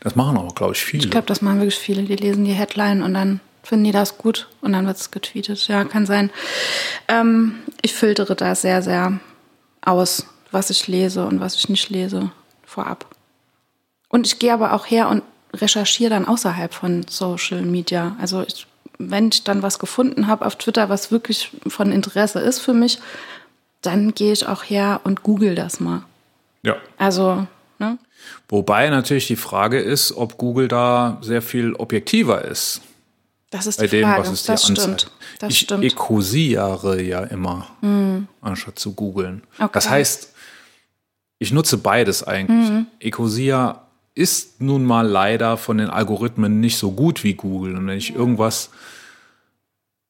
Das 0.00 0.16
machen 0.16 0.36
auch, 0.36 0.54
glaube 0.54 0.72
ich, 0.74 0.84
viele. 0.84 1.04
Ich 1.04 1.10
glaube, 1.10 1.26
das 1.26 1.42
machen 1.42 1.58
wirklich 1.58 1.78
viele. 1.78 2.02
Die 2.02 2.16
lesen 2.16 2.44
die 2.44 2.52
Headline 2.52 3.02
und 3.02 3.14
dann 3.14 3.40
finden 3.62 3.84
die 3.84 3.92
das 3.92 4.18
gut 4.18 4.48
und 4.60 4.72
dann 4.72 4.86
wird 4.86 4.96
es 4.96 5.10
getweetet. 5.10 5.66
Ja, 5.68 5.84
kann 5.84 6.06
sein. 6.06 6.30
Ähm, 7.08 7.56
ich 7.82 7.94
filtere 7.94 8.34
da 8.34 8.54
sehr, 8.54 8.82
sehr 8.82 9.18
aus, 9.82 10.26
was 10.50 10.70
ich 10.70 10.88
lese 10.88 11.24
und 11.26 11.40
was 11.40 11.54
ich 11.56 11.68
nicht 11.68 11.88
lese, 11.90 12.30
vorab. 12.64 13.06
Und 14.08 14.26
ich 14.26 14.38
gehe 14.38 14.52
aber 14.52 14.72
auch 14.74 14.86
her 14.86 15.08
und 15.08 15.22
recherchiere 15.54 16.10
dann 16.10 16.26
außerhalb 16.26 16.74
von 16.74 17.06
Social 17.08 17.62
Media. 17.62 18.16
Also 18.20 18.42
ich, 18.42 18.66
wenn 19.08 19.28
ich 19.28 19.44
dann 19.44 19.62
was 19.62 19.78
gefunden 19.78 20.26
habe 20.26 20.44
auf 20.46 20.56
Twitter, 20.56 20.88
was 20.88 21.10
wirklich 21.10 21.50
von 21.66 21.90
Interesse 21.92 22.40
ist 22.40 22.58
für 22.60 22.74
mich, 22.74 22.98
dann 23.82 24.12
gehe 24.14 24.32
ich 24.32 24.46
auch 24.46 24.62
her 24.64 25.00
und 25.04 25.22
google 25.22 25.54
das 25.54 25.80
mal. 25.80 26.02
ja. 26.62 26.76
Also 26.98 27.46
Ne? 27.80 27.96
Wobei 28.50 28.90
natürlich 28.90 29.26
die 29.26 29.36
Frage 29.36 29.80
ist, 29.80 30.12
ob 30.12 30.36
Google 30.36 30.68
da 30.68 31.16
sehr 31.22 31.40
viel 31.40 31.72
objektiver 31.72 32.44
ist. 32.44 32.82
Das 33.48 33.66
ist 33.66 33.78
Bei 33.78 33.86
die 33.86 33.96
dem, 34.00 34.04
Frage. 34.06 34.20
was 34.20 34.28
es 34.28 34.42
dir 34.42 34.52
das 34.52 34.68
anzeigt. 34.68 35.00
stimmt. 35.00 35.12
Das 35.38 35.50
ich 35.50 35.60
stimmt. 35.60 35.82
ekosiere 35.84 37.00
ja 37.00 37.22
immer, 37.22 37.68
anstatt 38.42 38.78
zu 38.78 38.92
googeln. 38.92 39.42
Okay. 39.58 39.70
Das 39.72 39.88
heißt, 39.88 40.34
ich 41.38 41.52
nutze 41.52 41.78
beides 41.78 42.22
eigentlich. 42.22 42.68
Mhm. 42.68 42.86
Ecosia 43.00 43.80
ist 44.20 44.60
nun 44.60 44.84
mal 44.84 45.06
leider 45.06 45.56
von 45.56 45.78
den 45.78 45.88
Algorithmen 45.88 46.60
nicht 46.60 46.76
so 46.76 46.92
gut 46.92 47.24
wie 47.24 47.32
Google. 47.32 47.74
Und 47.74 47.86
wenn 47.86 47.96
ich 47.96 48.14
irgendwas, 48.14 48.68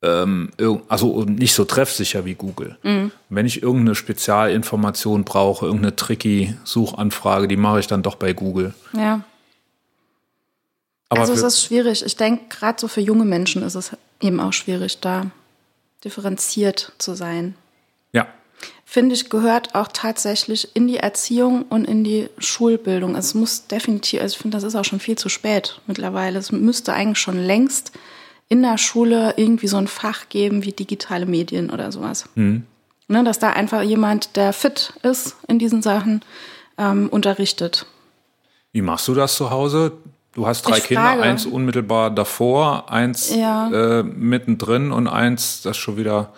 ähm, 0.02 0.50
also 0.88 1.24
nicht 1.24 1.54
so 1.54 1.64
treffsicher 1.64 2.24
wie 2.24 2.34
Google. 2.34 2.76
Mhm. 2.82 3.12
Wenn 3.28 3.46
ich 3.46 3.62
irgendeine 3.62 3.94
Spezialinformation 3.94 5.22
brauche, 5.22 5.66
irgendeine 5.66 5.94
tricky 5.94 6.56
Suchanfrage, 6.64 7.46
die 7.46 7.56
mache 7.56 7.78
ich 7.78 7.86
dann 7.86 8.02
doch 8.02 8.16
bei 8.16 8.32
Google. 8.32 8.74
ja. 8.92 9.22
Aber 11.12 11.22
also 11.22 11.32
es 11.32 11.42
ist 11.42 11.64
schwierig. 11.64 12.04
Ich 12.06 12.14
denke, 12.14 12.44
gerade 12.50 12.80
so 12.80 12.86
für 12.86 13.00
junge 13.00 13.24
Menschen 13.24 13.64
ist 13.64 13.74
es 13.74 13.90
eben 14.20 14.38
auch 14.38 14.52
schwierig, 14.52 15.00
da 15.00 15.26
differenziert 16.04 16.92
zu 16.98 17.14
sein. 17.14 17.56
Finde 18.84 19.14
ich, 19.14 19.30
gehört 19.30 19.74
auch 19.76 19.86
tatsächlich 19.92 20.74
in 20.74 20.88
die 20.88 20.96
Erziehung 20.96 21.62
und 21.68 21.84
in 21.84 22.02
die 22.02 22.28
Schulbildung. 22.38 23.14
Es 23.14 23.34
muss 23.34 23.68
definitiv, 23.68 24.20
also 24.20 24.32
ich 24.34 24.38
finde, 24.42 24.56
das 24.56 24.64
ist 24.64 24.74
auch 24.74 24.84
schon 24.84 24.98
viel 24.98 25.16
zu 25.16 25.28
spät 25.28 25.80
mittlerweile. 25.86 26.38
Es 26.40 26.50
müsste 26.50 26.92
eigentlich 26.92 27.18
schon 27.20 27.38
längst 27.38 27.92
in 28.48 28.62
der 28.62 28.78
Schule 28.78 29.34
irgendwie 29.36 29.68
so 29.68 29.76
ein 29.76 29.86
Fach 29.86 30.28
geben 30.28 30.64
wie 30.64 30.72
digitale 30.72 31.24
Medien 31.24 31.70
oder 31.70 31.92
sowas. 31.92 32.24
Ne, 32.34 32.64
dass 33.24 33.38
da 33.38 33.50
einfach 33.50 33.82
jemand, 33.82 34.34
der 34.36 34.52
fit 34.52 34.92
ist 35.04 35.36
in 35.46 35.60
diesen 35.60 35.82
Sachen, 35.82 36.22
ähm, 36.76 37.08
unterrichtet. 37.10 37.86
Wie 38.72 38.82
machst 38.82 39.06
du 39.06 39.14
das 39.14 39.36
zu 39.36 39.50
Hause? 39.50 39.92
Du 40.32 40.46
hast 40.48 40.62
drei 40.62 40.78
Ich 40.78 40.84
Kinder, 40.84 41.02
frage. 41.02 41.22
eins 41.22 41.46
unmittelbar 41.46 42.10
davor, 42.10 42.90
eins 42.90 43.34
Ja. 43.34 43.68
äh, 44.00 44.02
mittendrin 44.02 44.90
und 44.92 45.06
eins, 45.06 45.62
das 45.62 45.76
schon 45.76 45.96
wieder 45.96 46.32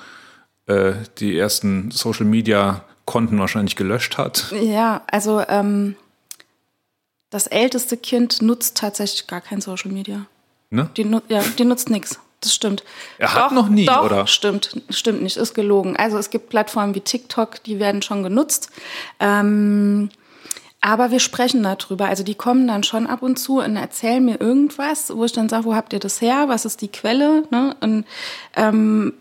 äh, 0.73 0.95
die 1.19 1.39
ersten 1.39 1.91
Social 1.91 2.27
Media 2.27 2.85
Konten 3.05 3.39
wahrscheinlich 3.39 3.77
gelöscht 3.77 4.17
hat. 4.17 4.53
Ja, 4.63 5.03
also 5.11 5.43
ähm, 5.49 5.97
das 7.31 7.47
älteste 7.47 7.97
Kind 7.97 8.43
nutzt 8.43 8.77
tatsächlich 8.77 9.27
gar 9.27 9.41
kein 9.41 9.61
Social 9.61 9.91
Media. 9.91 10.27
Ne? 10.71 10.89
Die, 10.97 11.11
ja, 11.29 11.43
die 11.59 11.65
nutzt 11.65 11.91
nichts. 11.91 12.21
Das 12.41 12.55
stimmt. 12.55 12.83
Er 13.19 13.35
hat 13.35 13.53
noch 13.53 13.69
nie, 13.69 13.87
doch, 13.87 14.05
oder? 14.05 14.27
Stimmt, 14.27 14.81
stimmt 14.91 15.23
nicht, 15.23 15.37
ist 15.37 15.55
gelogen. 15.55 15.97
Also 15.97 16.19
es 16.19 16.31
gibt 16.31 16.49
Plattformen 16.49 16.95
wie 16.95 17.01
TikTok, 17.01 17.63
die 17.63 17.79
werden 17.79 18.03
schon 18.03 18.23
genutzt. 18.23 18.71
Ähm, 19.21 20.11
aber 20.81 21.13
wir 21.13 21.21
sprechen 21.21 21.63
darüber. 21.63 22.07
Also 22.07 22.25
die 22.25 22.35
kommen 22.35 22.67
dann 22.67 22.83
schon 22.83 23.07
ab 23.07 23.23
und 23.23 23.37
zu 23.37 23.61
und 23.61 23.77
erzählen 23.77 24.25
mir 24.25 24.41
irgendwas, 24.41 25.15
wo 25.15 25.25
ich 25.25 25.33
dann 25.33 25.49
sage, 25.49 25.65
wo 25.65 25.75
habt 25.75 25.93
ihr 25.93 26.01
das 26.01 26.21
her? 26.21 26.49
Was 26.49 26.65
ist 26.65 26.81
die 26.81 26.89
Quelle? 26.89 27.45
Ne? 27.51 27.77
Und 27.81 28.05
ähm, 28.57 29.13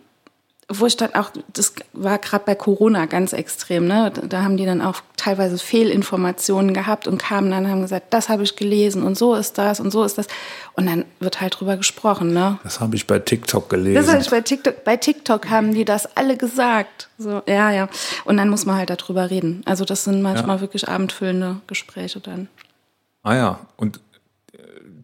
wo 0.74 0.86
ich 0.86 0.96
dann 0.98 1.14
auch, 1.16 1.32
das 1.54 1.74
war 1.94 2.18
gerade 2.18 2.44
bei 2.46 2.56
Corona 2.56 3.06
ganz 3.06 3.34
extrem, 3.34 3.88
ne? 3.88 4.12
Da- 4.28 4.42
haben 4.44 4.58
die 4.58 4.66
dann 4.66 4.82
auch 4.82 5.02
teilweise 5.18 5.58
Fehlinformationen 5.58 6.74
gehabt 6.74 7.08
und 7.08 7.18
kamen 7.22 7.52
dann 7.52 7.66
und 7.66 7.72
haben 7.72 7.82
gesagt, 7.82 8.14
das 8.14 8.30
habe 8.30 8.44
ich 8.44 8.56
gelesen 8.56 9.04
und 9.04 9.18
so 9.18 9.36
ist 9.36 9.58
das 9.58 9.80
und 9.80 9.92
so 9.92 10.04
ist 10.04 10.18
das. 10.18 10.28
Und 10.74 10.86
dann 10.88 11.06
wird 11.20 11.42
halt 11.42 11.60
drüber 11.60 11.78
gesprochen, 11.78 12.34
ne? 12.34 12.58
Das 12.64 12.80
habe 12.80 12.96
ich 12.96 13.06
bei 13.08 13.20
TikTok 13.20 13.64
Das 13.70 13.80
gelesen. 13.80 14.10
habe 14.12 14.22
ich 14.22 14.30
bei 14.30 14.42
TikTok, 14.42 14.84
bei 14.84 14.98
TikTok 14.98 15.50
haben 15.50 15.74
die 15.74 15.86
das 15.86 16.16
alle 16.18 16.38
gesagt. 16.38 17.10
So, 17.18 17.42
ja, 17.48 17.72
ja. 17.72 17.88
Und 18.26 18.38
dann 18.38 18.50
muss 18.50 18.66
man 18.66 18.78
halt 18.78 18.90
darüber 18.90 19.30
reden. 19.30 19.62
Also 19.66 19.86
das 19.86 20.06
sind 20.06 20.22
manchmal 20.22 20.62
wirklich 20.62 20.88
abendfüllende 20.90 21.58
Gespräche 21.68 22.20
dann. 22.20 22.48
ah 23.24 23.36
ja, 23.36 23.60
und 23.78 24.00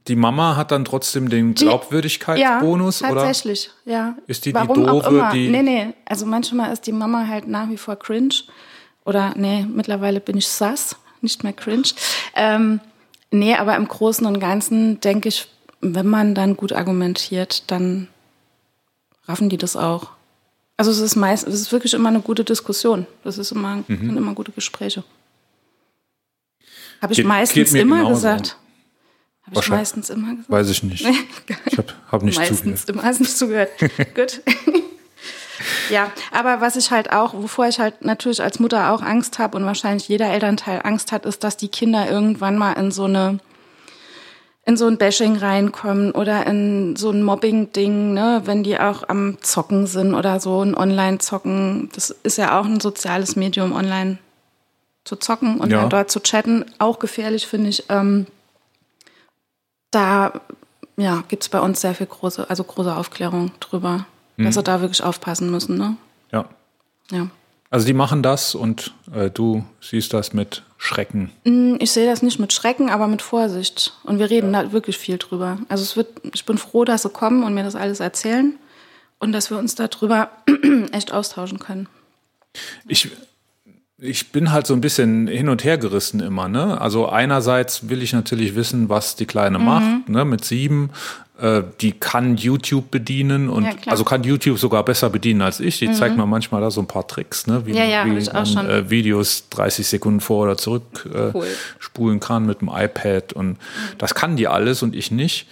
die 0.08 0.16
Mama 0.16 0.56
hat 0.56 0.72
dann 0.72 0.86
trotzdem 0.86 1.30
den 1.30 1.54
Glaubwürdigkeitsbonus, 1.54 3.02
ja, 3.02 3.12
oder? 3.12 3.22
tatsächlich, 3.24 3.70
ja. 3.86 4.16
Ist 4.28 4.46
die 4.46 4.50
die 4.50 4.56
Warum 4.56 4.88
auch 4.88 5.04
Doofe, 5.04 5.16
immer. 5.16 5.32
die- 5.32 5.50
Nee, 5.50 5.64
nee. 5.64 5.94
Also 6.06 6.26
manchmal 6.26 6.72
ist 6.74 6.88
die 6.88 6.92
Mama 6.92 7.28
halt 7.28 7.48
nach 7.48 7.70
wie 7.70 7.78
vor 7.78 7.96
cringe. 7.98 8.34
Oder 9.06 9.34
nee, 9.38 9.66
mittlerweile 9.66 10.20
bin 10.20 10.38
ich 10.38 10.48
sass, 10.48 10.96
nicht 11.22 11.44
mehr 11.44 11.54
cringe. 11.54 11.88
Ähm, 12.36 12.80
nee, 13.32 13.56
aber 13.56 13.76
im 13.76 13.88
Großen 13.88 14.26
und 14.26 14.40
Ganzen 14.40 15.00
denke 15.02 15.30
ich, 15.30 15.48
wenn 15.82 16.08
man 16.08 16.36
dann 16.36 16.58
gut 16.58 16.74
argumentiert, 16.74 17.70
dann 17.72 18.08
raffen 19.28 19.50
die 19.50 19.58
das 19.58 19.76
auch. 19.76 20.10
Also 20.78 20.92
es 20.92 21.00
ist 21.00 21.16
meist, 21.16 21.48
es 21.48 21.54
ist 21.56 21.72
wirklich 21.72 21.94
immer 21.94 22.10
eine 22.10 22.20
gute 22.22 22.44
Diskussion. 22.44 23.06
Das 23.24 23.38
ist 23.38 23.52
immer, 23.52 23.78
Mhm. 23.78 23.84
sind 23.88 24.18
immer 24.18 24.34
gute 24.34 24.52
Gespräche. 24.52 25.04
Habe 27.02 27.14
ich 27.14 27.18
Geht- 27.18 27.26
meistens 27.28 27.72
geht 27.74 27.82
immer 27.82 28.08
gesagt. 28.10 28.58
Habe 29.50 29.60
ich 29.62 29.70
meistens 29.70 30.10
immer 30.10 30.32
gesagt. 30.32 30.50
Weiß 30.50 30.70
ich 30.70 30.84
nicht. 30.84 31.06
Ich 31.66 31.78
habe 31.78 31.94
hab 32.12 32.24
nicht 32.24 32.38
Meistens, 32.38 32.86
zugehört. 32.86 32.90
du 32.90 33.08
hast 33.08 33.20
nicht 33.20 33.38
zugehört. 33.38 33.70
Gut. 34.16 34.42
ja, 35.90 36.12
aber 36.32 36.60
was 36.62 36.76
ich 36.76 36.92
halt 36.92 37.12
auch, 37.12 37.34
wovor 37.34 37.68
ich 37.68 37.80
halt 37.80 38.04
natürlich 38.04 38.42
als 38.42 38.60
Mutter 38.60 38.92
auch 38.92 39.02
Angst 39.02 39.40
habe 39.40 39.58
und 39.58 39.66
wahrscheinlich 39.66 40.08
jeder 40.08 40.28
Elternteil 40.30 40.82
Angst 40.84 41.12
hat, 41.12 41.26
ist, 41.26 41.44
dass 41.44 41.58
die 41.58 41.68
Kinder 41.70 42.10
irgendwann 42.10 42.58
mal 42.58 42.74
in 42.74 42.92
so 42.92 43.04
eine 43.06 43.40
in 44.66 44.76
so 44.76 44.86
ein 44.88 44.98
Bashing 44.98 45.38
reinkommen 45.38 46.12
oder 46.12 46.46
in 46.46 46.98
so 46.98 47.10
ein 47.12 47.24
Mobbing-Ding, 47.24 48.14
ne, 48.14 48.42
wenn 48.44 48.64
die 48.64 48.78
auch 48.78 49.08
am 49.08 49.38
Zocken 49.42 49.88
sind 49.88 50.14
oder 50.14 50.42
so, 50.42 50.62
ein 50.62 50.76
Online-Zocken. 50.76 51.90
Das 51.96 52.10
ist 52.10 52.38
ja 52.38 52.60
auch 52.60 52.66
ein 52.66 52.82
soziales 52.82 53.38
Medium, 53.38 53.72
online 53.72 54.18
zu 55.06 55.16
zocken 55.16 55.62
und 55.62 55.70
Ja. 55.72 55.80
dann 55.82 55.90
dort 55.90 56.12
zu 56.12 56.20
chatten. 56.20 56.66
Auch 56.80 57.00
gefährlich, 57.00 57.48
finde 57.48 57.70
ich. 57.70 57.86
Ähm, 57.88 58.26
da 59.98 60.42
ja, 60.96 61.24
gibt 61.28 61.44
es 61.44 61.50
bei 61.50 61.60
uns 61.60 61.82
sehr 61.82 61.94
viel 61.96 62.08
große, 62.08 62.50
also 62.50 62.64
große 62.64 62.96
Aufklärung 62.96 63.52
drüber, 63.60 64.06
dass 64.38 64.56
Mhm. 64.56 64.60
wir 64.60 64.64
da 64.64 64.82
wirklich 64.82 65.04
aufpassen 65.04 65.52
müssen. 65.52 65.78
Ne? 65.78 65.98
Ja. 66.32 66.46
Ja. 67.12 67.28
Also 67.70 67.86
die 67.86 67.94
machen 67.94 68.24
das 68.24 68.56
und 68.56 68.94
äh, 69.14 69.30
du 69.30 69.66
siehst 69.82 70.14
das 70.14 70.32
mit 70.34 70.64
Schrecken. 70.78 71.32
Ich 71.80 71.92
sehe 71.92 72.06
das 72.10 72.22
nicht 72.22 72.40
mit 72.40 72.54
Schrecken, 72.54 72.90
aber 72.90 73.08
mit 73.08 73.22
Vorsicht. 73.22 73.94
Und 74.04 74.20
wir 74.20 74.30
reden 74.30 74.54
da 74.54 74.72
wirklich 74.72 74.98
viel 74.98 75.18
drüber. 75.18 75.58
Also 75.68 75.84
es 75.84 75.98
wird, 75.98 76.08
ich 76.34 76.46
bin 76.46 76.58
froh, 76.58 76.86
dass 76.86 77.02
sie 77.02 77.10
kommen 77.10 77.44
und 77.44 77.54
mir 77.54 77.64
das 77.64 77.76
alles 77.76 78.00
erzählen 78.00 78.54
und 79.20 79.34
dass 79.34 79.50
wir 79.50 79.58
uns 79.58 79.76
darüber 79.76 80.30
echt 80.94 81.12
austauschen 81.12 81.60
können. 81.60 81.90
Ich, 82.88 83.10
ich 84.00 84.32
bin 84.32 84.52
halt 84.52 84.68
so 84.68 84.74
ein 84.76 84.82
bisschen 84.82 85.28
hin 85.28 85.50
und 85.50 85.64
her 85.64 85.78
gerissen 85.78 86.20
immer. 86.20 86.48
Ne? 86.48 86.80
Also 86.80 87.10
einerseits 87.10 87.90
will 87.90 88.04
ich 88.04 88.14
natürlich 88.14 88.56
wissen, 88.56 88.90
was 88.90 89.16
die 89.16 89.24
Mhm. 89.24 89.28
Kleine 89.28 89.60
macht, 89.60 90.08
ne? 90.10 90.24
mit 90.24 90.46
sieben. 90.46 90.92
Äh, 91.40 91.64
die 91.82 91.92
kann 91.94 92.36
YouTube 92.38 92.90
bedienen 92.92 93.50
und 93.50 93.64
Ja. 93.64 93.72
Mhm. 93.72 93.78
also 93.88 94.04
kann 94.04 94.24
YouTube 94.24 94.58
sogar 94.60 94.84
besser 94.86 95.10
bedienen 95.10 95.42
als 95.42 95.60
ich. 95.60 95.80
Die 95.80 95.92
zeigt 95.92 96.16
mir 96.18 96.26
manchmal 96.28 96.62
da 96.62 96.70
so 96.72 96.82
ein 96.82 96.88
paar 96.88 97.08
Tricks, 97.08 97.48
ne? 97.48 97.66
wie, 97.66 97.74
Ja, 97.74 97.84
ja, 97.86 98.06
wie 98.06 98.10
man 98.12 98.70
äh, 98.70 98.90
Videos 98.90 99.50
30 99.50 99.88
Sekunden 99.88 100.20
vor 100.22 100.44
oder 100.44 100.58
zurück 100.58 100.84
äh, 101.12 101.32
Cool. 101.34 101.48
spulen 101.80 102.20
kann 102.20 102.46
mit 102.46 102.62
dem 102.62 102.70
iPad 102.74 103.34
und 103.34 103.58
das 103.98 104.14
kann 104.16 104.36
die 104.36 104.48
alles 104.48 104.84
und 104.84 104.96
ich 104.96 105.10
nicht. 105.12 105.48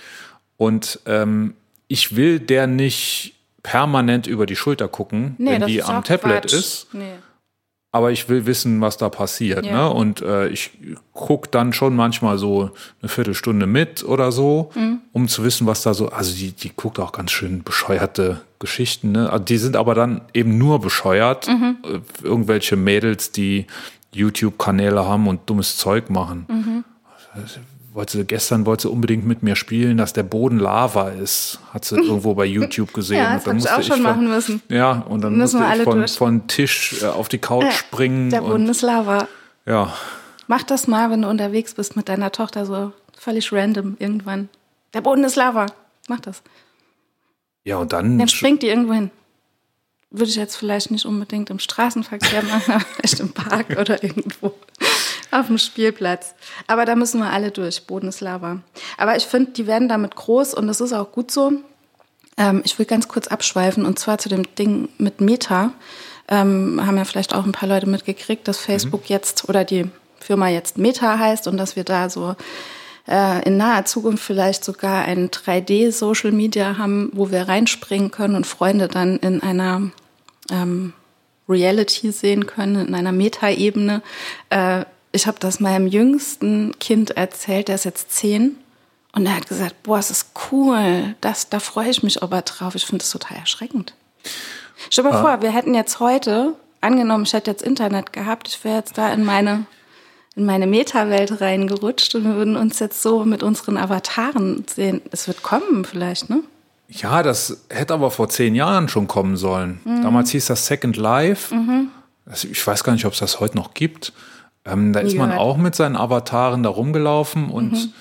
Und 0.57 0.99
ähm, 1.07 1.53
ich 1.87 2.15
will 2.15 2.39
der 2.39 2.65
nicht 2.67 3.33
permanent 3.63 4.27
über 4.27 4.45
die 4.45 4.55
Schulter 4.55 4.87
gucken, 4.87 5.35
wenn 5.39 5.61
das 5.61 5.67
die 5.69 5.81
am 5.83 6.03
Tablet 6.03 6.43
Quatsch. 6.43 6.53
ist 6.53 6.87
Nee. 6.93 7.05
Aber 7.95 8.11
ich 8.11 8.27
will 8.27 8.45
wissen, 8.45 8.81
was 8.81 8.97
da 8.97 9.07
passiert. 9.07 9.65
Ja. 9.65 9.71
Ne? 9.87 9.89
Und 9.89 10.21
äh, 10.21 10.49
ich 10.49 10.71
guck 11.13 11.49
dann 11.53 11.71
schon 11.71 11.95
manchmal 11.95 12.37
so 12.37 12.71
eine 13.01 13.07
Viertelstunde 13.07 13.67
mit 13.67 14.03
oder 14.03 14.33
so, 14.33 14.69
Mhm. 14.75 14.99
um 15.13 15.29
zu 15.29 15.45
wissen, 15.45 15.65
was 15.65 15.81
da 15.83 15.93
so. 15.93 16.09
Also 16.09 16.35
die, 16.35 16.51
die 16.51 16.73
guckt 16.75 16.99
auch 16.99 17.13
ganz 17.13 17.31
schön 17.31 17.63
bescheuerte 17.63 18.41
Geschichten. 18.59 19.13
Ne? 19.13 19.31
Also 19.31 19.45
die 19.45 19.57
sind 19.57 19.77
aber 19.77 19.95
dann 19.95 20.19
eben 20.33 20.57
nur 20.57 20.81
bescheuert. 20.81 21.47
Mhm. 21.47 21.77
Äh, 21.85 21.99
irgendwelche 22.27 22.75
Mädels, 22.75 23.31
die 23.31 23.65
YouTube-Kanäle 24.11 25.07
haben 25.07 25.27
und 25.29 25.49
dummes 25.49 25.77
Zeug 25.77 26.09
machen. 26.09 26.45
Mhm. 26.49 26.83
Wollte 27.95 28.17
sie, 28.17 28.25
gestern 28.25 28.65
wollte 28.65 28.83
sie 28.83 28.89
unbedingt 28.89 29.25
mit 29.25 29.41
mir 29.41 29.55
spielen, 29.55 29.95
dass 29.97 30.11
der 30.13 30.23
Boden 30.23 30.59
Lava 30.59 31.09
ist. 31.09 31.59
Hat 31.73 31.85
sie 31.85 31.95
irgendwo 32.03 32.33
bei 32.35 32.45
YouTube 32.45 32.93
gesehen. 32.93 33.17
Ja, 33.17 33.35
das 33.35 33.47
Und 33.47 33.63
dann 33.63 33.71
hab 33.71 33.79
ich 33.79 33.85
auch 33.85 33.95
schon 33.95 34.03
von- 34.03 34.11
machen 34.11 34.27
müssen. 34.27 34.61
Ja, 34.69 34.91
und 35.07 35.21
dann 35.21 35.37
Müssen 35.37 35.59
musste 35.59 35.59
wir 35.59 35.65
ich 35.65 35.71
alle 35.71 35.83
von, 35.85 35.97
durch. 35.99 36.11
von 36.17 36.47
Tisch 36.47 37.01
äh, 37.01 37.05
auf 37.07 37.29
die 37.29 37.37
Couch 37.37 37.71
springen. 37.71 38.29
Der 38.29 38.43
und, 38.43 38.49
Boden 38.51 38.67
ist 38.69 38.81
Lava. 38.81 39.27
ja, 39.65 39.93
Mach 40.47 40.61
das 40.61 40.87
mal, 40.87 41.09
wenn 41.09 41.23
du 41.23 41.27
unterwegs 41.29 41.73
bist 41.73 41.95
mit 41.95 42.07
deiner 42.07 42.31
Tochter, 42.31 42.65
so 42.67 42.91
völlig 43.17 43.51
random 43.51 43.95
irgendwann. 43.97 44.49
Der 44.93 45.01
Boden 45.01 45.23
ist 45.23 45.35
Lava. 45.37 45.65
Mach 46.07 46.19
das. 46.19 46.43
ja, 47.63 47.77
und 47.77 47.93
dann, 47.93 48.19
Dann 48.19 48.27
springt 48.27 48.61
die 48.61 48.67
irgendwo 48.67 48.93
hin. 48.93 49.09
Würde 50.11 50.29
ich 50.29 50.35
jetzt 50.35 50.55
vielleicht 50.57 50.91
nicht 50.91 51.05
unbedingt 51.05 51.49
im 51.49 51.57
Straßenverkehr 51.59 52.43
machen, 52.51 52.73
aber 52.73 52.85
vielleicht 52.95 53.19
im 53.21 53.31
Park 53.33 53.69
oder 53.79 54.03
irgendwo 54.03 54.53
auf 55.31 55.47
dem 55.47 55.57
Spielplatz. 55.57 56.35
Aber 56.67 56.85
da 56.85 56.95
müssen 56.95 57.19
wir 57.19 57.29
alle 57.29 57.51
durch. 57.51 57.85
Boden 57.87 58.07
ist 58.07 58.21
Lava. 58.21 58.59
Aber 58.97 59.15
ich 59.15 59.25
finde, 59.25 59.51
die 59.51 59.67
werden 59.67 59.89
damit 59.89 60.15
groß 60.15 60.53
und 60.53 60.67
das 60.67 60.81
ist 60.81 60.93
auch 60.93 61.11
gut 61.11 61.31
so. 61.31 61.51
Ähm, 62.37 62.61
ich 62.65 62.77
will 62.77 62.85
ganz 62.85 63.07
kurz 63.07 63.27
abschweifen 63.27 63.85
und 63.85 63.99
zwar 63.99 64.17
zu 64.17 64.29
dem 64.29 64.43
Ding 64.55 64.89
mit 64.97 65.21
Meta. 65.21 65.71
Ähm, 66.27 66.81
haben 66.85 66.97
ja 66.97 67.05
vielleicht 67.05 67.35
auch 67.35 67.45
ein 67.45 67.51
paar 67.51 67.69
Leute 67.69 67.87
mitgekriegt, 67.87 68.47
dass 68.47 68.57
Facebook 68.57 69.09
jetzt 69.09 69.47
oder 69.47 69.63
die 69.63 69.89
Firma 70.19 70.49
jetzt 70.49 70.77
Meta 70.77 71.19
heißt 71.19 71.47
und 71.47 71.57
dass 71.57 71.75
wir 71.75 71.83
da 71.83 72.09
so 72.09 72.35
äh, 73.07 73.43
in 73.45 73.57
naher 73.57 73.85
Zukunft 73.85 74.23
vielleicht 74.23 74.63
sogar 74.63 75.05
ein 75.05 75.29
3D-Social 75.29 76.31
Media 76.31 76.77
haben, 76.77 77.11
wo 77.13 77.31
wir 77.31 77.47
reinspringen 77.47 78.11
können 78.11 78.35
und 78.35 78.47
Freunde 78.47 78.87
dann 78.87 79.17
in 79.17 79.43
einer 79.43 79.91
ähm, 80.51 80.93
Reality 81.47 82.11
sehen 82.11 82.47
können, 82.47 82.87
in 82.87 82.95
einer 82.95 83.11
Meta-Ebene. 83.11 84.01
Äh, 84.49 84.85
ich 85.15 85.27
habe 85.27 85.39
das 85.39 85.59
meinem 85.59 85.87
jüngsten 85.87 86.77
Kind 86.79 87.11
erzählt, 87.11 87.69
der 87.69 87.75
ist 87.75 87.85
jetzt 87.85 88.11
zehn. 88.11 88.57
Und 89.13 89.25
er 89.25 89.37
hat 89.37 89.47
gesagt, 89.47 89.81
boah, 89.83 89.97
es 89.97 90.11
ist 90.11 90.31
cool, 90.51 91.15
das, 91.21 91.49
da 91.49 91.59
freue 91.61 91.89
ich 91.89 92.03
mich 92.03 92.21
aber 92.21 92.41
drauf. 92.41 92.75
Ich 92.75 92.85
finde 92.85 93.03
das 93.03 93.11
total 93.11 93.37
erschreckend. 93.37 93.93
Stell 94.89 95.05
dir 95.05 95.11
mal 95.11 95.17
ah. 95.17 95.21
vor, 95.21 95.41
wir 95.41 95.51
hätten 95.51 95.73
jetzt 95.73 96.01
heute, 96.01 96.53
angenommen, 96.81 97.23
ich 97.23 97.31
hätte 97.31 97.49
jetzt 97.49 97.63
Internet 97.63 98.11
gehabt, 98.11 98.49
ich 98.49 98.63
wäre 98.65 98.75
jetzt 98.75 98.97
da 98.97 99.13
in 99.13 99.23
meine, 99.23 99.65
in 100.35 100.45
meine 100.45 100.67
Meta-Welt 100.67 101.39
reingerutscht 101.39 102.13
und 102.15 102.25
wir 102.25 102.35
würden 102.35 102.57
uns 102.57 102.79
jetzt 102.79 103.01
so 103.01 103.23
mit 103.23 103.41
unseren 103.41 103.77
Avataren 103.77 104.65
sehen. 104.67 105.01
Es 105.11 105.29
wird 105.29 105.43
kommen 105.43 105.85
vielleicht, 105.85 106.29
ne? 106.29 106.43
Ja, 106.89 107.23
das 107.23 107.65
hätte 107.69 107.93
aber 107.93 108.11
vor 108.11 108.27
zehn 108.27 108.53
Jahren 108.53 108.89
schon 108.89 109.07
kommen 109.07 109.37
sollen. 109.37 109.79
Mhm. 109.85 110.03
Damals 110.03 110.29
hieß 110.31 110.45
das 110.47 110.67
Second 110.67 110.97
Life. 110.97 111.55
Mhm. 111.55 111.89
Ich 112.51 112.67
weiß 112.67 112.83
gar 112.83 112.93
nicht, 112.93 113.05
ob 113.05 113.13
es 113.13 113.19
das 113.19 113.39
heute 113.39 113.55
noch 113.55 113.73
gibt. 113.73 114.13
Ähm, 114.65 114.93
da 114.93 115.01
Nie 115.01 115.07
ist 115.07 115.17
man 115.17 115.29
gehört. 115.29 115.41
auch 115.41 115.57
mit 115.57 115.75
seinen 115.75 115.95
Avataren 115.95 116.63
da 116.63 116.69
rumgelaufen 116.69 117.49
und 117.49 117.71
mhm 117.71 117.93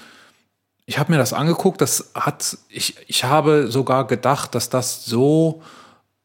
ich 0.86 0.98
habe 0.98 1.12
mir 1.12 1.18
das 1.18 1.32
angeguckt, 1.32 1.80
das 1.80 2.10
hat, 2.14 2.58
ich, 2.68 2.96
ich 3.06 3.24
habe 3.24 3.70
sogar 3.70 4.06
gedacht, 4.06 4.54
dass 4.54 4.68
das 4.68 5.04
so 5.04 5.62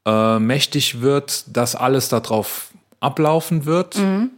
äh, 0.05 0.39
mächtig 0.39 1.01
wird, 1.01 1.55
dass 1.55 1.75
alles 1.75 2.09
darauf 2.09 2.71
ablaufen 2.99 3.65
wird. 3.65 3.97
Mhm. 3.97 4.31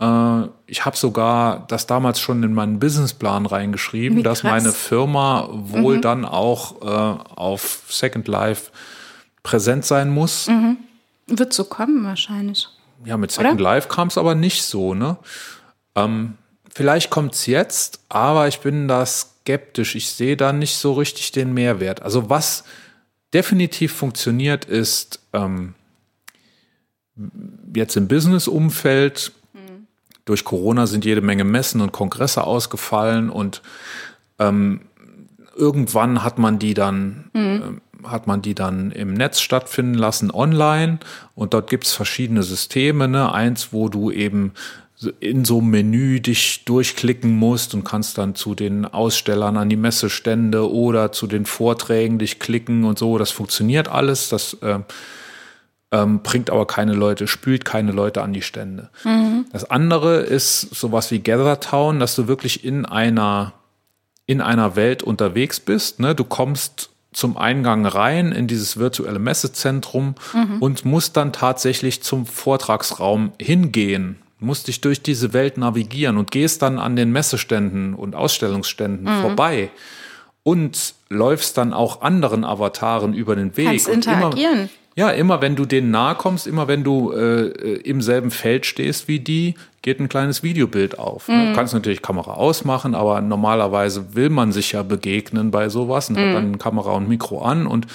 Äh, 0.00 0.42
ich 0.66 0.84
habe 0.84 0.96
sogar 0.96 1.66
das 1.66 1.86
damals 1.86 2.20
schon 2.20 2.42
in 2.44 2.54
meinen 2.54 2.78
Businessplan 2.78 3.46
reingeschrieben, 3.46 4.22
dass 4.22 4.44
meine 4.44 4.72
Firma 4.72 5.48
wohl 5.50 5.96
mhm. 5.96 6.02
dann 6.02 6.24
auch 6.24 6.82
äh, 6.82 7.24
auf 7.34 7.82
Second 7.88 8.28
Life 8.28 8.70
präsent 9.42 9.84
sein 9.84 10.10
muss. 10.10 10.46
Mhm. 10.46 10.76
Wird 11.26 11.52
so 11.52 11.64
kommen 11.64 12.04
wahrscheinlich. 12.04 12.68
Ja, 13.04 13.16
mit 13.16 13.30
Second 13.30 13.60
Oder? 13.60 13.62
Life 13.62 13.88
kam 13.88 14.08
es 14.08 14.18
aber 14.18 14.34
nicht 14.34 14.62
so, 14.62 14.94
ne? 14.94 15.16
Ähm, 15.94 16.34
vielleicht 16.72 17.10
kommt 17.10 17.34
es 17.34 17.46
jetzt, 17.46 18.00
aber 18.08 18.48
ich 18.48 18.60
bin 18.60 18.88
das 18.88 19.36
skeptisch. 19.40 19.94
Ich 19.94 20.10
sehe 20.10 20.36
da 20.36 20.52
nicht 20.52 20.76
so 20.76 20.92
richtig 20.92 21.32
den 21.32 21.52
Mehrwert. 21.52 22.02
Also 22.02 22.30
was 22.30 22.64
definitiv 23.32 23.92
funktioniert, 23.92 24.64
ist 24.64 25.20
ähm, 25.32 25.74
jetzt 27.74 27.96
im 27.96 28.08
Business-Umfeld. 28.08 29.32
Mhm. 29.52 29.86
Durch 30.24 30.44
Corona 30.44 30.86
sind 30.86 31.04
jede 31.04 31.20
Menge 31.20 31.44
Messen 31.44 31.80
und 31.80 31.92
Kongresse 31.92 32.44
ausgefallen 32.44 33.30
und 33.30 33.62
ähm, 34.38 34.82
irgendwann 35.56 36.22
hat 36.22 36.38
man 36.38 36.58
die 36.58 36.74
dann 36.74 37.30
mhm. 37.32 37.80
Hat 38.06 38.26
man 38.26 38.42
die 38.42 38.54
dann 38.54 38.90
im 38.90 39.14
Netz 39.14 39.40
stattfinden 39.40 39.94
lassen, 39.94 40.30
online. 40.30 40.98
Und 41.34 41.54
dort 41.54 41.70
gibt 41.70 41.84
es 41.84 41.92
verschiedene 41.92 42.42
Systeme. 42.42 43.08
Ne? 43.08 43.32
Eins, 43.32 43.72
wo 43.72 43.88
du 43.88 44.10
eben 44.10 44.52
in 45.20 45.44
so 45.44 45.58
einem 45.58 45.70
Menü 45.70 46.20
dich 46.20 46.64
durchklicken 46.64 47.30
musst 47.30 47.74
und 47.74 47.84
kannst 47.84 48.18
dann 48.18 48.34
zu 48.34 48.54
den 48.54 48.84
Ausstellern 48.84 49.56
an 49.56 49.70
die 49.70 49.76
Messestände 49.76 50.70
oder 50.70 51.10
zu 51.10 51.26
den 51.26 51.46
Vorträgen 51.46 52.18
dich 52.18 52.38
klicken 52.38 52.84
und 52.84 52.98
so. 52.98 53.16
Das 53.16 53.30
funktioniert 53.30 53.88
alles. 53.88 54.28
Das 54.28 54.54
äh, 54.60 54.80
ähm, 55.92 56.20
bringt 56.22 56.50
aber 56.50 56.66
keine 56.66 56.92
Leute, 56.92 57.26
spült 57.26 57.64
keine 57.64 57.92
Leute 57.92 58.22
an 58.22 58.32
die 58.32 58.42
Stände. 58.42 58.90
Mhm. 59.04 59.46
Das 59.52 59.70
andere 59.70 60.20
ist 60.20 60.60
sowas 60.74 61.10
wie 61.10 61.20
Gathertown, 61.20 61.98
dass 61.98 62.14
du 62.14 62.28
wirklich 62.28 62.64
in 62.64 62.84
einer, 62.84 63.54
in 64.26 64.40
einer 64.40 64.76
Welt 64.76 65.02
unterwegs 65.02 65.60
bist. 65.60 65.98
Ne? 65.98 66.14
Du 66.14 66.24
kommst 66.24 66.90
zum 67.12 67.36
Eingang 67.36 67.86
rein 67.86 68.32
in 68.32 68.46
dieses 68.46 68.76
virtuelle 68.76 69.18
Messezentrum 69.18 70.14
mhm. 70.32 70.58
und 70.60 70.84
musst 70.84 71.16
dann 71.16 71.32
tatsächlich 71.32 72.02
zum 72.02 72.26
Vortragsraum 72.26 73.32
hingehen 73.40 74.16
musst 74.40 74.68
dich 74.68 74.80
durch 74.80 75.02
diese 75.02 75.32
Welt 75.32 75.58
navigieren 75.58 76.16
und 76.16 76.30
gehst 76.30 76.62
dann 76.62 76.78
an 76.78 76.96
den 76.96 77.12
Messeständen 77.12 77.94
und 77.94 78.14
Ausstellungsständen 78.14 79.04
mhm. 79.04 79.20
vorbei 79.20 79.70
und 80.42 80.94
läufst 81.08 81.58
dann 81.58 81.72
auch 81.72 82.02
anderen 82.02 82.44
Avataren 82.44 83.14
über 83.14 83.36
den 83.36 83.56
Weg. 83.56 83.66
Kannst 83.66 83.88
interagieren. 83.88 84.58
Immer, 84.60 84.68
ja, 85.00 85.08
immer 85.08 85.40
wenn 85.40 85.56
du 85.56 85.64
denen 85.64 85.90
nahe 85.90 86.14
kommst, 86.14 86.46
immer 86.46 86.68
wenn 86.68 86.84
du 86.84 87.10
äh, 87.12 87.46
im 87.78 88.02
selben 88.02 88.30
Feld 88.30 88.66
stehst 88.66 89.08
wie 89.08 89.18
die, 89.18 89.54
geht 89.80 89.98
ein 89.98 90.10
kleines 90.10 90.42
Videobild 90.42 90.98
auf. 90.98 91.26
Ne? 91.26 91.36
Mhm. 91.36 91.46
Du 91.48 91.52
kannst 91.54 91.72
natürlich 91.72 92.02
Kamera 92.02 92.34
ausmachen, 92.34 92.94
aber 92.94 93.22
normalerweise 93.22 94.14
will 94.14 94.28
man 94.28 94.52
sich 94.52 94.72
ja 94.72 94.82
begegnen 94.82 95.50
bei 95.50 95.70
sowas 95.70 96.10
und 96.10 96.16
mhm. 96.16 96.20
hat 96.20 96.34
dann 96.34 96.58
Kamera 96.58 96.92
und 96.92 97.08
Mikro 97.08 97.40
an 97.40 97.66
und 97.66 97.86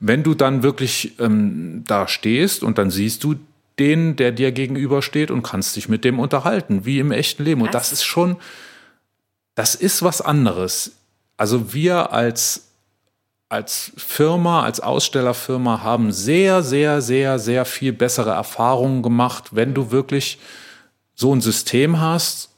wenn 0.00 0.22
du 0.22 0.32
dann 0.32 0.62
wirklich 0.62 1.12
ähm, 1.20 1.84
da 1.86 2.08
stehst 2.08 2.62
und 2.62 2.78
dann 2.78 2.90
siehst 2.90 3.22
du 3.22 3.34
den, 3.78 4.16
der 4.16 4.32
dir 4.32 4.50
gegenübersteht 4.50 5.30
und 5.30 5.42
kannst 5.42 5.76
dich 5.76 5.90
mit 5.90 6.04
dem 6.06 6.18
unterhalten, 6.18 6.86
wie 6.86 7.00
im 7.00 7.12
echten 7.12 7.44
Leben. 7.44 7.60
Und 7.60 7.74
das 7.74 7.92
ist 7.92 8.04
schon, 8.04 8.36
das 9.54 9.74
ist 9.74 10.02
was 10.02 10.22
anderes. 10.22 10.92
Also 11.36 11.74
wir 11.74 12.14
als, 12.14 12.65
als 13.48 13.92
Firma, 13.96 14.62
als 14.62 14.80
Ausstellerfirma 14.80 15.82
haben 15.82 16.12
sehr, 16.12 16.62
sehr, 16.62 17.00
sehr, 17.00 17.38
sehr 17.38 17.64
viel 17.64 17.92
bessere 17.92 18.30
Erfahrungen 18.30 19.02
gemacht, 19.02 19.50
wenn 19.52 19.74
du 19.74 19.90
wirklich 19.90 20.38
so 21.14 21.34
ein 21.34 21.40
System 21.40 22.00
hast, 22.00 22.50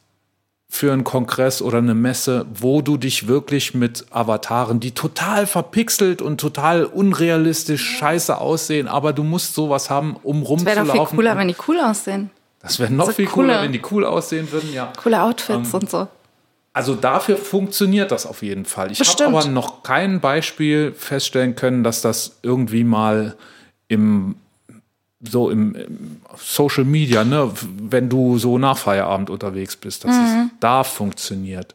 für 0.70 0.92
einen 0.92 1.04
Kongress 1.04 1.62
oder 1.62 1.78
eine 1.78 1.94
Messe, 1.94 2.44
wo 2.52 2.82
du 2.82 2.98
dich 2.98 3.26
wirklich 3.26 3.74
mit 3.74 4.04
Avataren, 4.10 4.80
die 4.80 4.92
total 4.92 5.46
verpixelt 5.46 6.20
und 6.20 6.38
total 6.38 6.84
unrealistisch 6.84 7.96
scheiße 7.96 8.38
aussehen, 8.38 8.86
aber 8.86 9.14
du 9.14 9.24
musst 9.24 9.54
sowas 9.54 9.88
haben, 9.88 10.16
um 10.22 10.42
rumzulaufen. 10.42 10.66
Das 10.66 10.76
wäre 10.88 10.98
doch 10.98 11.08
viel 11.08 11.16
cooler, 11.16 11.38
wenn 11.38 11.48
die 11.48 11.56
cool 11.66 11.80
aussehen. 11.80 12.30
Das 12.60 12.78
wäre 12.78 12.92
noch 12.92 13.06
also 13.06 13.16
viel 13.16 13.26
cooler, 13.26 13.46
cooler, 13.46 13.62
wenn 13.62 13.72
die 13.72 13.82
cool 13.90 14.04
aussehen 14.04 14.52
würden, 14.52 14.72
ja. 14.74 14.92
Coole 15.02 15.22
Outfits 15.22 15.68
ähm, 15.68 15.80
und 15.80 15.90
so. 15.90 16.08
Also 16.78 16.94
dafür 16.94 17.36
funktioniert 17.36 18.12
das 18.12 18.24
auf 18.24 18.40
jeden 18.40 18.64
Fall. 18.64 18.92
Ich 18.92 19.00
habe 19.00 19.26
aber 19.26 19.44
noch 19.46 19.82
kein 19.82 20.20
Beispiel 20.20 20.92
feststellen 20.92 21.56
können, 21.56 21.82
dass 21.82 22.02
das 22.02 22.38
irgendwie 22.44 22.84
mal 22.84 23.34
im 23.88 24.36
so 25.20 25.50
im, 25.50 25.74
im, 25.74 26.20
Social 26.36 26.84
Media, 26.84 27.24
ne, 27.24 27.50
wenn 27.80 28.08
du 28.08 28.38
so 28.38 28.58
nach 28.58 28.78
Feierabend 28.78 29.28
unterwegs 29.28 29.74
bist, 29.74 30.04
dass 30.04 30.14
mhm. 30.14 30.50
es 30.52 30.60
da 30.60 30.84
funktioniert. 30.84 31.74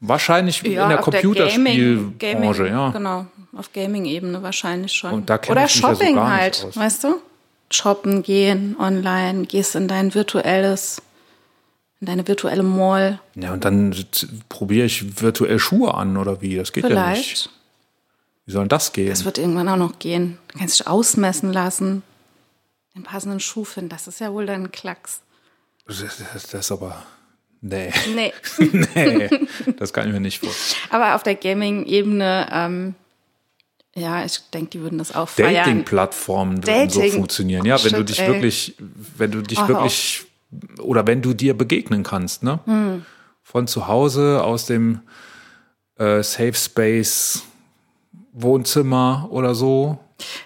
Wahrscheinlich 0.00 0.62
ja, 0.62 0.82
in 0.82 0.88
der 0.88 0.98
Computerspielbranche, 0.98 2.66
ja. 2.66 2.90
Genau, 2.90 3.26
auf 3.56 3.72
Gaming-Ebene 3.72 4.42
wahrscheinlich 4.42 4.92
schon. 4.92 5.12
Und 5.12 5.30
da 5.30 5.38
Oder 5.48 5.68
Shopping 5.68 6.16
ja 6.16 6.24
so 6.24 6.28
halt, 6.28 6.66
weißt 6.76 7.04
du? 7.04 7.22
Shoppen 7.70 8.24
gehen 8.24 8.74
online, 8.80 9.44
gehst 9.44 9.76
in 9.76 9.86
dein 9.86 10.12
virtuelles, 10.12 11.00
in 12.00 12.06
deine 12.06 12.26
virtuelle 12.26 12.62
Mall. 12.62 13.20
Ja, 13.34 13.52
und 13.52 13.64
dann 13.64 13.94
probiere 14.48 14.86
ich 14.86 15.20
virtuell 15.20 15.58
Schuhe 15.58 15.94
an 15.94 16.16
oder 16.16 16.40
wie? 16.40 16.56
Das 16.56 16.72
geht 16.72 16.86
Vielleicht. 16.86 16.98
ja 16.98 17.18
nicht. 17.18 17.50
Wie 18.46 18.52
soll 18.52 18.68
das 18.68 18.92
gehen? 18.92 19.10
Das 19.10 19.24
wird 19.24 19.38
irgendwann 19.38 19.68
auch 19.68 19.76
noch 19.76 19.98
gehen. 19.98 20.38
Du 20.48 20.58
kannst 20.58 20.80
dich 20.80 20.86
ausmessen 20.86 21.52
lassen 21.52 22.02
den 22.94 23.02
passenden 23.02 23.40
Schuh 23.40 23.64
finden. 23.64 23.90
Das 23.90 24.06
ist 24.06 24.20
ja 24.20 24.32
wohl 24.32 24.46
dann 24.46 24.72
Klacks. 24.72 25.20
Das, 25.86 25.98
das 26.32 26.54
ist 26.54 26.72
aber. 26.72 27.02
Nee. 27.60 27.92
Nee. 28.06 28.32
nee, 28.94 29.30
das 29.76 29.92
kann 29.92 30.06
ich 30.06 30.12
mir 30.12 30.20
nicht 30.20 30.40
vorstellen. 30.40 30.80
Aber 30.90 31.14
auf 31.14 31.22
der 31.22 31.34
Gaming-Ebene, 31.34 32.48
ähm, 32.52 32.94
ja, 33.94 34.24
ich 34.24 34.40
denke, 34.50 34.70
die 34.70 34.80
würden 34.80 34.98
das 34.98 35.14
auch 35.14 35.28
feiern. 35.28 35.54
Dating-Plattformen 35.54 36.66
würden 36.66 36.90
so 36.90 37.02
funktionieren. 37.02 37.64
Ja, 37.66 37.74
wenn 37.82 37.90
Shit, 37.90 37.98
du 37.98 38.04
dich 38.04 38.20
ey. 38.20 38.28
wirklich, 38.28 38.74
wenn 39.16 39.30
du 39.30 39.42
dich 39.42 39.58
oh, 39.58 39.68
wirklich, 39.68 40.24
oder 40.80 41.06
wenn 41.06 41.22
du 41.22 41.34
dir 41.34 41.56
begegnen 41.56 42.02
kannst, 42.02 42.42
ne? 42.42 42.60
Hm. 42.64 43.04
Von 43.42 43.66
zu 43.66 43.88
Hause, 43.88 44.44
aus 44.44 44.66
dem 44.66 45.00
äh, 45.96 46.22
Safe 46.22 46.54
Space, 46.54 47.42
Wohnzimmer 48.32 49.28
oder 49.30 49.54
so 49.54 49.98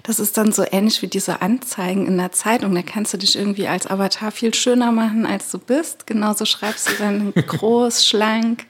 das 0.02 0.18
ist 0.18 0.36
dann 0.36 0.52
so 0.52 0.64
ähnlich 0.70 1.02
wie 1.02 1.06
diese 1.06 1.42
Anzeigen 1.42 2.06
in 2.06 2.16
der 2.16 2.32
Zeitung. 2.32 2.74
Da 2.74 2.82
kannst 2.82 3.12
du 3.12 3.18
dich 3.18 3.36
irgendwie 3.36 3.68
als 3.68 3.86
Avatar 3.86 4.30
viel 4.30 4.54
schöner 4.54 4.92
machen, 4.92 5.26
als 5.26 5.50
du 5.50 5.58
bist. 5.58 6.06
Genauso 6.06 6.44
schreibst 6.44 6.88
du 6.88 6.92
dann 6.98 7.32
groß, 7.46 8.06
schlank, 8.06 8.66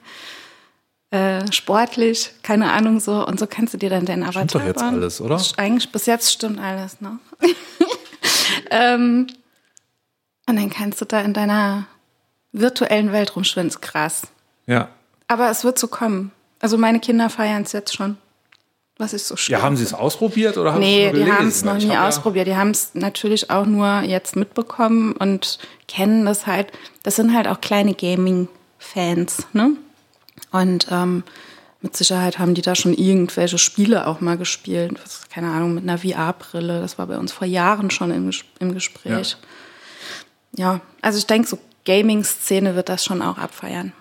äh, 1.11 1.51
sportlich, 1.53 2.31
keine 2.43 2.73
Ahnung 2.73 3.01
so. 3.01 3.27
Und 3.27 3.39
so 3.39 3.47
kannst 3.47 3.75
du 3.75 3.79
dir 3.79 3.91
dann 3.91 4.07
deinen 4.07 4.23
Avatar 4.23 4.49
stimmt 4.49 4.55
doch 4.55 4.67
jetzt 4.67 4.81
bauen. 4.81 4.95
alles, 4.95 5.21
oder? 5.21 5.41
Eigentlich 5.57 5.91
bis 5.93 6.07
jetzt 6.07 6.33
stimmt 6.33 6.61
alles 6.61 7.01
noch. 7.01 7.19
ähm, 8.71 9.27
und 10.47 10.57
dann 10.57 10.71
kannst 10.71 11.01
du 11.01 11.05
da 11.05 11.21
in 11.21 11.33
deiner 11.33 11.87
virtuellen 12.53 13.13
Welt 13.13 13.35
rumschwimmen. 13.37 13.69
Ist 13.69 13.83
krass. 13.83 14.23
Ja. 14.67 14.89
Aber 15.27 15.51
es 15.51 15.65
wird 15.65 15.79
so 15.79 15.89
kommen. 15.89 16.33
Also 16.61 16.79
meine 16.79 17.01
Kinder 17.01 17.31
feiern 17.31 17.63
es 17.63 17.73
jetzt 17.73 17.95
schon. 17.95 18.17
was 18.97 19.13
ich 19.13 19.25
so 19.25 19.37
schwer 19.37 19.59
Ja, 19.59 19.65
haben 19.65 19.77
Sie 19.77 19.83
es 19.83 19.93
ausprobiert 19.93 20.57
oder 20.57 20.73
haben 20.73 20.81
Nee, 20.81 21.11
Sie 21.13 21.13
es 21.13 21.13
nur 21.15 21.25
die 21.25 21.33
haben 21.33 21.49
es 21.49 21.65
noch 21.65 21.75
nie 21.77 21.91
hab 21.91 22.09
ausprobiert. 22.09 22.47
Die 22.47 22.57
haben 22.57 22.71
es 22.71 22.95
natürlich 22.95 23.51
auch 23.51 23.67
nur 23.67 24.03
jetzt 24.03 24.37
mitbekommen 24.37 25.13
und 25.13 25.59
kennen 25.89 26.25
das 26.27 26.47
halt. 26.47 26.73
Das 27.03 27.17
sind 27.17 27.35
halt 27.35 27.49
auch 27.49 27.61
kleine 27.61 27.95
Gaming-Fans, 27.95 29.47
ne? 29.53 29.73
Und 30.53 30.87
ähm, 30.91 31.25
mit 31.81 31.97
Sicherheit 31.97 32.39
haben 32.39 32.55
die 32.55 32.63
da 32.63 32.75
schon 32.75 32.95
irgendwelche 32.95 33.59
Spiele 33.59 34.07
auch 34.07 34.21
mal 34.21 34.39
gespielt. 34.39 34.99
Was, 35.03 35.29
keine 35.29 35.51
Ahnung, 35.51 35.75
mit 35.75 35.83
einer 35.83 35.99
VR-Brille. 35.99 36.81
Das 36.81 36.97
war 36.97 37.07
bei 37.07 37.19
uns 37.19 37.33
vor 37.33 37.47
Jahren 37.47 37.91
schon 37.91 38.11
im, 38.11 38.31
im 38.61 38.73
Gespräch. 38.75 39.31
Ja. 39.33 39.49
Also 41.01 41.19
ich 41.19 41.27
denke, 41.27 41.49
so 41.49 41.59
Gaming-Szene 41.85 42.75
wird 42.77 42.89
das 42.89 43.05
schon 43.05 43.23
auch 43.23 43.39
abfeiern. 43.39 43.93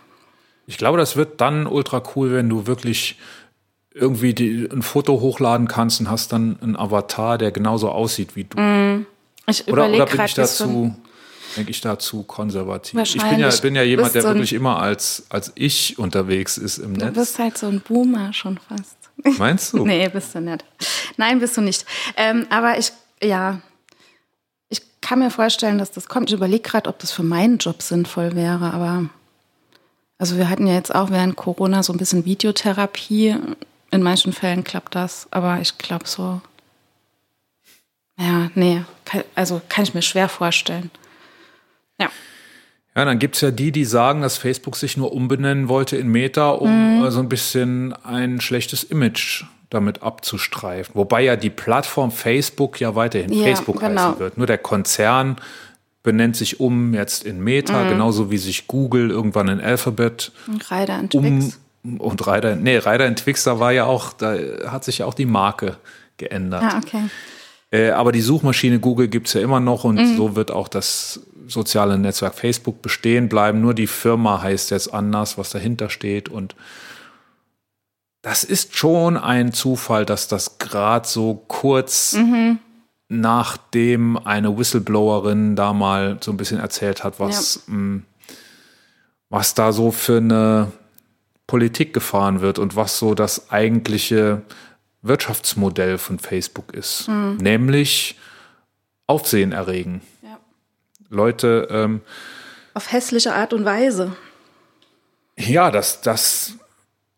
Ich 0.66 0.78
glaube, 0.78 0.98
das 0.98 1.16
wird 1.16 1.42
dann 1.42 1.68
ultra 1.68 2.02
cool, 2.16 2.34
wenn 2.34 2.50
du 2.50 2.68
wirklich 2.68 3.18
irgendwie 3.94 4.34
die, 4.34 4.68
ein 4.72 4.82
Foto 4.82 5.20
hochladen 5.20 5.68
kannst 5.68 6.00
und 6.00 6.10
hast 6.10 6.32
dann 6.32 6.58
einen 6.62 6.76
Avatar, 6.76 7.38
der 7.38 7.52
genauso 7.52 7.90
aussieht 7.90 8.36
wie 8.36 8.46
du. 8.46 9.06
Ich 9.48 9.68
Oder, 9.68 9.90
oder 9.90 10.06
bin 10.06 10.22
ich 10.22 10.34
dazu, 10.34 10.96
denke 11.58 11.72
ich 11.72 11.82
dazu 11.82 12.24
konservativ? 12.24 13.00
Ich 13.02 13.22
bin 13.22 13.40
ja, 13.40 13.50
bin 13.50 13.76
ja 13.76 13.84
jemand, 13.84 14.16
der 14.16 14.22
so 14.22 14.30
wirklich 14.30 14.54
immer 14.54 14.80
als, 14.80 15.26
als 15.30 15.52
ich 15.56 16.00
unterwegs 16.00 16.58
ist 16.58 16.78
im 16.78 16.98
du 16.98 17.06
Netz. 17.06 17.16
bist 17.16 17.40
halt 17.40 17.58
so 17.58 17.68
ein 17.68 17.82
Boomer 17.82 18.34
schon 18.34 18.58
fast. 18.58 18.98
Meinst 19.38 19.74
du? 19.74 19.86
Nee, 19.86 20.10
bist 20.10 20.34
du 20.34 20.40
nicht. 20.40 20.64
Nein, 21.18 21.40
bist 21.40 21.58
du 21.58 21.62
nicht. 21.62 21.86
Ähm, 22.16 22.48
aber 22.50 22.78
ich, 22.80 22.92
ja, 23.22 23.62
kann 25.04 25.20
mir 25.20 25.30
vorstellen, 25.30 25.78
dass 25.78 25.92
das 25.92 26.08
kommt. 26.08 26.30
Ich 26.32 26.36
überlege 26.36 26.64
gerade, 26.64 26.90
ob 26.90 26.98
das 26.98 27.12
für 27.12 27.22
meinen 27.24 27.60
Job 27.60 27.82
sinnvoll 27.84 28.36
wäre, 28.36 28.74
aber 28.74 29.06
also 30.18 30.38
wir 30.38 30.50
hatten 30.50 30.66
ja 30.66 30.74
jetzt 30.74 30.96
auch 30.96 31.12
während 31.12 31.36
Corona 31.36 31.84
so 31.84 31.94
ein 31.94 32.00
bisschen 32.00 32.26
Videotherapie. 32.26 33.36
In 33.92 34.02
manchen 34.02 34.34
Fällen 34.34 34.64
klappt 34.64 34.96
das, 34.96 35.28
aber 35.30 35.60
ich 35.62 35.78
glaube 35.78 36.08
so, 36.08 36.42
ja, 38.18 38.50
nee, 38.56 38.84
kann, 39.06 39.24
also 39.36 39.62
kann 39.70 39.84
ich 39.84 39.94
mir 39.94 40.02
schwer 40.02 40.30
vorstellen. 40.30 40.90
Ja. 42.00 42.10
Ja, 42.96 43.06
dann 43.06 43.20
gibt's 43.20 43.42
ja 43.42 43.52
die, 43.52 43.72
die 43.72 43.86
sagen, 43.86 44.22
dass 44.22 44.38
Facebook 44.38 44.76
sich 44.78 44.98
nur 44.98 45.12
umbenennen 45.14 45.68
wollte 45.68 45.98
in 45.98 46.08
Meta, 46.10 46.52
um 46.52 47.02
Mhm. 47.02 47.12
so 47.12 47.20
ein 47.20 47.30
bisschen 47.30 47.94
ein 48.04 48.40
schlechtes 48.40 48.84
Image 48.84 49.44
damit 49.74 50.04
abzustreifen. 50.04 50.96
Wobei 50.96 51.22
ja 51.24 51.36
die 51.36 51.50
Plattform 51.50 52.12
Facebook 52.12 52.80
ja 52.80 52.96
weiterhin 52.96 53.32
Ja, 53.34 53.44
Facebook 53.46 53.80
genau. 53.80 54.02
heißen 54.10 54.20
wird. 54.20 54.38
Nur 54.38 54.48
der 54.48 54.58
Konzern 54.58 55.38
benennt 56.04 56.36
sich 56.36 56.60
um 56.60 56.94
jetzt 56.94 57.24
in 57.26 57.38
Mhm. 57.38 57.44
Meta, 57.44 57.88
genauso 57.90 58.30
wie 58.32 58.38
sich 58.38 58.68
Google 58.68 59.10
irgendwann 59.10 59.48
in 59.48 59.62
Alphabet 59.62 60.32
Und 60.48 60.70
Reiter 60.72 61.00
und 61.00 61.16
um 61.16 61.24
Twix. 61.42 61.60
und 62.00 62.28
Reiter, 62.28 62.56
nee, 62.56 62.78
Reiter 62.78 63.06
in 63.08 63.16
Twix, 63.16 63.44
da 63.46 63.60
war 63.60 63.72
ja 63.72 63.86
auch, 63.86 64.14
da 64.14 64.36
hat 64.68 64.84
sich 64.84 64.98
ja 65.00 65.06
auch 65.06 65.14
die 65.14 65.26
Marke 65.26 65.78
geändert. 66.18 66.64
Ah, 66.64 66.78
okay. 66.84 67.04
Äh, 67.72 67.90
aber 67.92 68.12
die 68.12 68.22
Suchmaschine 68.22 68.80
Google 68.80 69.08
gibt's 69.08 69.34
ja 69.34 69.42
immer 69.42 69.60
noch 69.60 69.84
und 69.84 69.96
Mhm. 69.96 70.18
so 70.18 70.36
wird 70.36 70.52
auch 70.52 70.68
das 70.68 71.22
soziale 71.48 71.98
Netzwerk 71.98 72.36
Facebook 72.36 72.82
bestehen 72.82 73.30
bleiben. 73.30 73.62
Nur 73.62 73.74
die 73.74 73.88
Firma 73.88 74.42
heißt 74.42 74.72
jetzt 74.72 74.94
anders, 74.94 75.38
was 75.38 75.50
dahinter 75.50 75.90
steht. 75.90 76.30
Und 76.30 76.56
das 78.24 78.44
ist 78.44 78.76
schon 78.76 79.16
ein 79.18 79.54
Zufall, 79.54 80.06
dass 80.06 80.28
das 80.28 80.58
gerade 80.58 81.08
so 81.08 81.36
kurz 81.48 82.14
Mhm. 82.14 82.58
nachdem 83.10 84.18
eine 84.18 84.58
Whistleblowerin 84.58 85.56
da 85.56 85.72
mal 85.74 86.18
so 86.22 86.32
ein 86.32 86.38
bisschen 86.38 86.60
erzählt 86.60 87.04
hat, 87.04 87.20
was, 87.20 87.62
mh, 87.68 88.02
was 89.30 89.54
da 89.54 89.72
so 89.72 89.92
für 89.92 90.18
eine 90.18 90.72
Politik 91.46 91.94
gefahren 91.94 92.42
wird 92.42 92.58
und 92.60 92.76
was 92.76 92.98
so 92.98 93.14
das 93.14 93.52
eigentliche 93.52 94.42
Wirtschaftsmodell 95.04 95.98
von 95.98 96.18
Facebook 96.18 96.74
ist. 96.74 97.08
Nämlich 97.10 98.18
Aufsehen 99.06 99.52
erregen. 99.52 100.02
Ja. 100.24 100.40
Leute, 101.10 101.68
ähm, 101.70 102.02
Auf 102.74 102.92
hässliche 102.92 103.36
Art 103.36 103.54
und 103.54 103.66
Weise. 103.66 104.16
ja, 105.38 105.70
das, 105.72 106.02
das, 106.02 106.54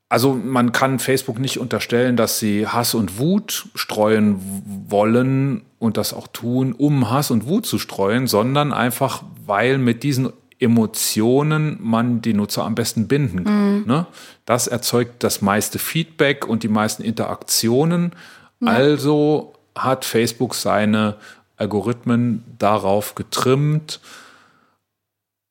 also 0.09 0.33
man 0.33 0.71
kann 0.71 0.99
Facebook 0.99 1.39
nicht 1.39 1.59
unterstellen, 1.59 2.15
dass 2.15 2.39
sie 2.39 2.67
Hass 2.67 2.93
und 2.93 3.17
Wut 3.17 3.67
streuen 3.73 4.39
wollen 4.87 5.63
und 5.79 5.97
das 5.97 6.13
auch 6.13 6.27
tun, 6.27 6.73
um 6.73 7.09
Hass 7.09 7.31
und 7.31 7.47
Wut 7.47 7.65
zu 7.65 7.79
streuen, 7.79 8.27
sondern 8.27 8.71
einfach, 8.71 9.23
weil 9.45 9.77
mit 9.77 10.03
diesen 10.03 10.31
Emotionen 10.59 11.77
man 11.81 12.21
die 12.21 12.33
Nutzer 12.33 12.63
am 12.63 12.75
besten 12.75 13.07
binden 13.07 13.43
kann. 13.43 13.85
Ne? 13.87 14.05
Das 14.45 14.67
erzeugt 14.67 15.23
das 15.23 15.41
meiste 15.41 15.79
Feedback 15.79 16.47
und 16.47 16.63
die 16.63 16.69
meisten 16.69 17.03
Interaktionen. 17.03 18.13
Also 18.63 19.53
hat 19.75 20.05
Facebook 20.05 20.55
seine 20.55 21.17
Algorithmen 21.57 22.43
darauf 22.57 23.15
getrimmt, 23.15 23.99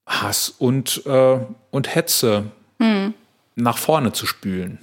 Hass 0.07 0.49
und, 0.49 1.05
äh, 1.07 1.39
und 1.71 1.95
Hetze 1.95 2.45
nach 3.57 3.79
vorne 3.79 4.13
zu 4.13 4.27
spülen. 4.27 4.79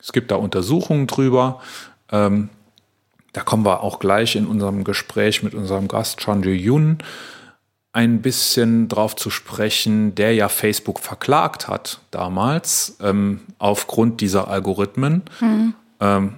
Es 0.00 0.12
gibt 0.12 0.30
da 0.30 0.36
Untersuchungen 0.36 1.06
drüber. 1.06 1.60
Ähm, 2.10 2.48
da 3.32 3.42
kommen 3.42 3.64
wir 3.64 3.82
auch 3.82 3.98
gleich 3.98 4.36
in 4.36 4.46
unserem 4.46 4.84
Gespräch 4.84 5.42
mit 5.42 5.54
unserem 5.54 5.88
Gast 5.88 6.20
Chanju 6.20 6.50
Yun 6.50 6.98
ein 7.92 8.22
bisschen 8.22 8.88
drauf 8.88 9.16
zu 9.16 9.28
sprechen, 9.30 10.14
der 10.14 10.34
ja 10.34 10.48
Facebook 10.48 10.98
verklagt 10.98 11.68
hat 11.68 12.00
damals 12.10 12.96
ähm, 13.00 13.40
aufgrund 13.58 14.20
dieser 14.22 14.48
Algorithmen. 14.48 15.22
Ähm, 16.00 16.34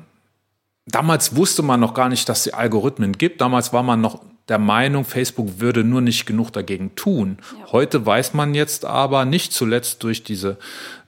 damals 0.87 1.37
wusste 1.37 1.63
man 1.63 1.79
noch 1.81 1.95
gar 1.95 2.09
nicht, 2.09 2.29
dass 2.29 2.47
es 2.47 2.53
Algorithmen 2.53 3.13
gibt. 3.13 3.41
Damals 3.41 3.73
war 3.73 3.85
man 3.85 4.01
noch 4.01 4.21
der 4.49 4.59
Meinung, 4.59 5.05
Facebook 5.05 5.59
würde 5.59 5.85
nur 5.85 6.03
nicht 6.03 6.27
genug 6.27 6.53
dagegen 6.53 6.95
tun. 6.97 7.39
Heute 7.73 8.05
weiß 8.05 8.35
man 8.35 8.55
jetzt 8.55 8.85
aber 8.85 9.25
nicht 9.25 9.53
zuletzt 9.53 10.03
durch 10.03 10.23
diese 10.23 10.59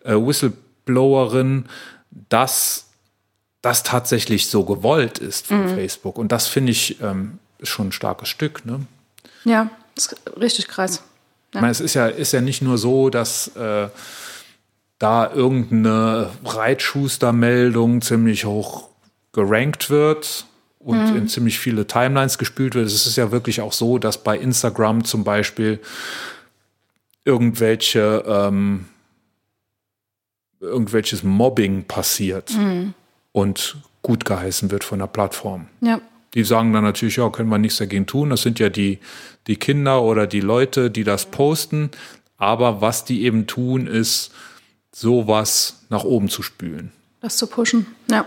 äh, 0.07 0.15
Whistleblowerin, 0.15 1.67
dass 2.29 2.87
das 3.63 3.83
tatsächlich 3.83 4.47
so 4.47 4.65
gewollt 4.65 5.19
ist 5.19 5.49
von 5.49 5.69
Facebook. 5.69 6.19
Und 6.19 6.31
das 6.31 6.47
finde 6.47 6.73
ich 6.73 7.01
ähm, 7.03 7.39
schon 7.63 7.89
ein 7.89 7.93
starkes 7.93 8.29
Stück. 8.29 8.65
Ne? 8.65 8.81
Ja, 9.45 9.71
ist 9.97 10.15
richtig 10.41 10.69
krass. 10.69 11.03
Ich 11.53 11.61
meine, 11.61 11.73
es 11.73 11.81
ist 11.81 11.95
ja, 11.95 12.07
ist 12.07 12.33
ja 12.33 12.41
nicht 12.41 12.63
nur 12.63 12.79
so, 12.79 13.11
dass 13.11 13.49
äh, 13.57 13.89
da 14.99 15.33
irgendeine 15.33 16.31
Reitschuster-Meldung 16.45 18.03
ziemlich 18.03 18.45
hoch 18.45 18.89
gerankt 19.33 19.91
wird 19.91 20.47
und 20.79 21.17
in 21.17 21.29
ziemlich 21.29 21.59
viele 21.59 21.87
Timelines 21.87 22.39
gespült 22.39 22.75
wird. 22.75 22.87
Es 22.87 23.07
ist 23.07 23.17
ja 23.17 23.33
wirklich 23.33 23.61
auch 23.61 23.73
so, 23.73 23.99
dass 23.99 24.23
bei 24.23 24.39
Instagram 24.39 25.05
zum 25.05 25.25
Beispiel 25.25 25.81
irgendwelche 27.25 28.25
ähm, 28.27 28.87
irgendwelches 30.67 31.23
Mobbing 31.23 31.85
passiert 31.85 32.53
und 33.33 33.77
gut 34.03 34.25
geheißen 34.25 34.71
wird 34.71 34.85
von 34.85 34.99
der 34.99 35.07
Plattform. 35.07 35.67
Ja. 35.81 36.01
Die 36.35 36.45
sagen 36.45 36.73
dann 36.73 36.85
natürlich, 36.85 37.17
ja, 37.17 37.31
können 37.31 37.49
wir 37.49 37.59
nichts 37.59 37.79
dagegen 37.79 38.07
tun. 38.07 38.31
Das 38.31 38.43
sind 38.43 38.59
ja 38.59 38.69
die, 38.69 38.99
die 39.47 39.57
Kinder 39.57 40.03
oder 40.03 40.27
die 40.27 40.41
Leute, 40.41 40.91
die 40.91 41.03
das 41.03 41.27
posten. 41.27 41.91
Aber 42.37 42.81
was 42.81 43.05
die 43.05 43.23
eben 43.23 43.47
tun, 43.47 43.87
ist, 43.87 44.33
sowas 44.93 45.85
nach 45.89 46.05
oben 46.05 46.29
zu 46.29 46.43
spülen. 46.43 46.93
Das 47.21 47.37
zu 47.37 47.47
pushen. 47.47 47.87
Ja. 48.11 48.27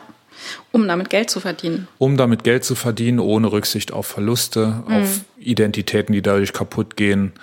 Um 0.72 0.88
damit 0.88 1.10
Geld 1.10 1.30
zu 1.30 1.40
verdienen. 1.40 1.88
Um 1.98 2.18
damit 2.18 2.44
Geld 2.44 2.64
zu 2.64 2.76
verdienen, 2.76 3.20
ohne 3.20 3.52
Rücksicht 3.52 3.92
auf 3.92 4.08
Verluste, 4.08 4.84
auf 4.88 5.22
Identitäten, 5.38 6.14
die 6.14 6.22
dadurch 6.22 6.54
kaputt 6.54 6.96
gehen. 6.96 7.34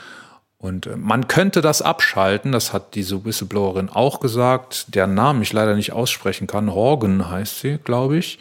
Und 0.66 0.86
äh, 0.86 0.96
man 0.96 1.28
könnte 1.28 1.60
das 1.60 1.80
abschalten, 1.80 2.50
das 2.50 2.72
hat 2.72 2.96
diese 2.96 3.24
Whistleblowerin 3.24 3.88
auch 3.88 4.18
gesagt, 4.18 4.94
deren 4.94 5.14
Namen 5.14 5.40
ich 5.42 5.52
leider 5.52 5.76
nicht 5.76 5.92
aussprechen 5.92 6.48
kann. 6.48 6.72
Horgan 6.74 7.30
heißt 7.30 7.60
sie, 7.60 7.78
glaube 7.78 8.18
ich. 8.18 8.40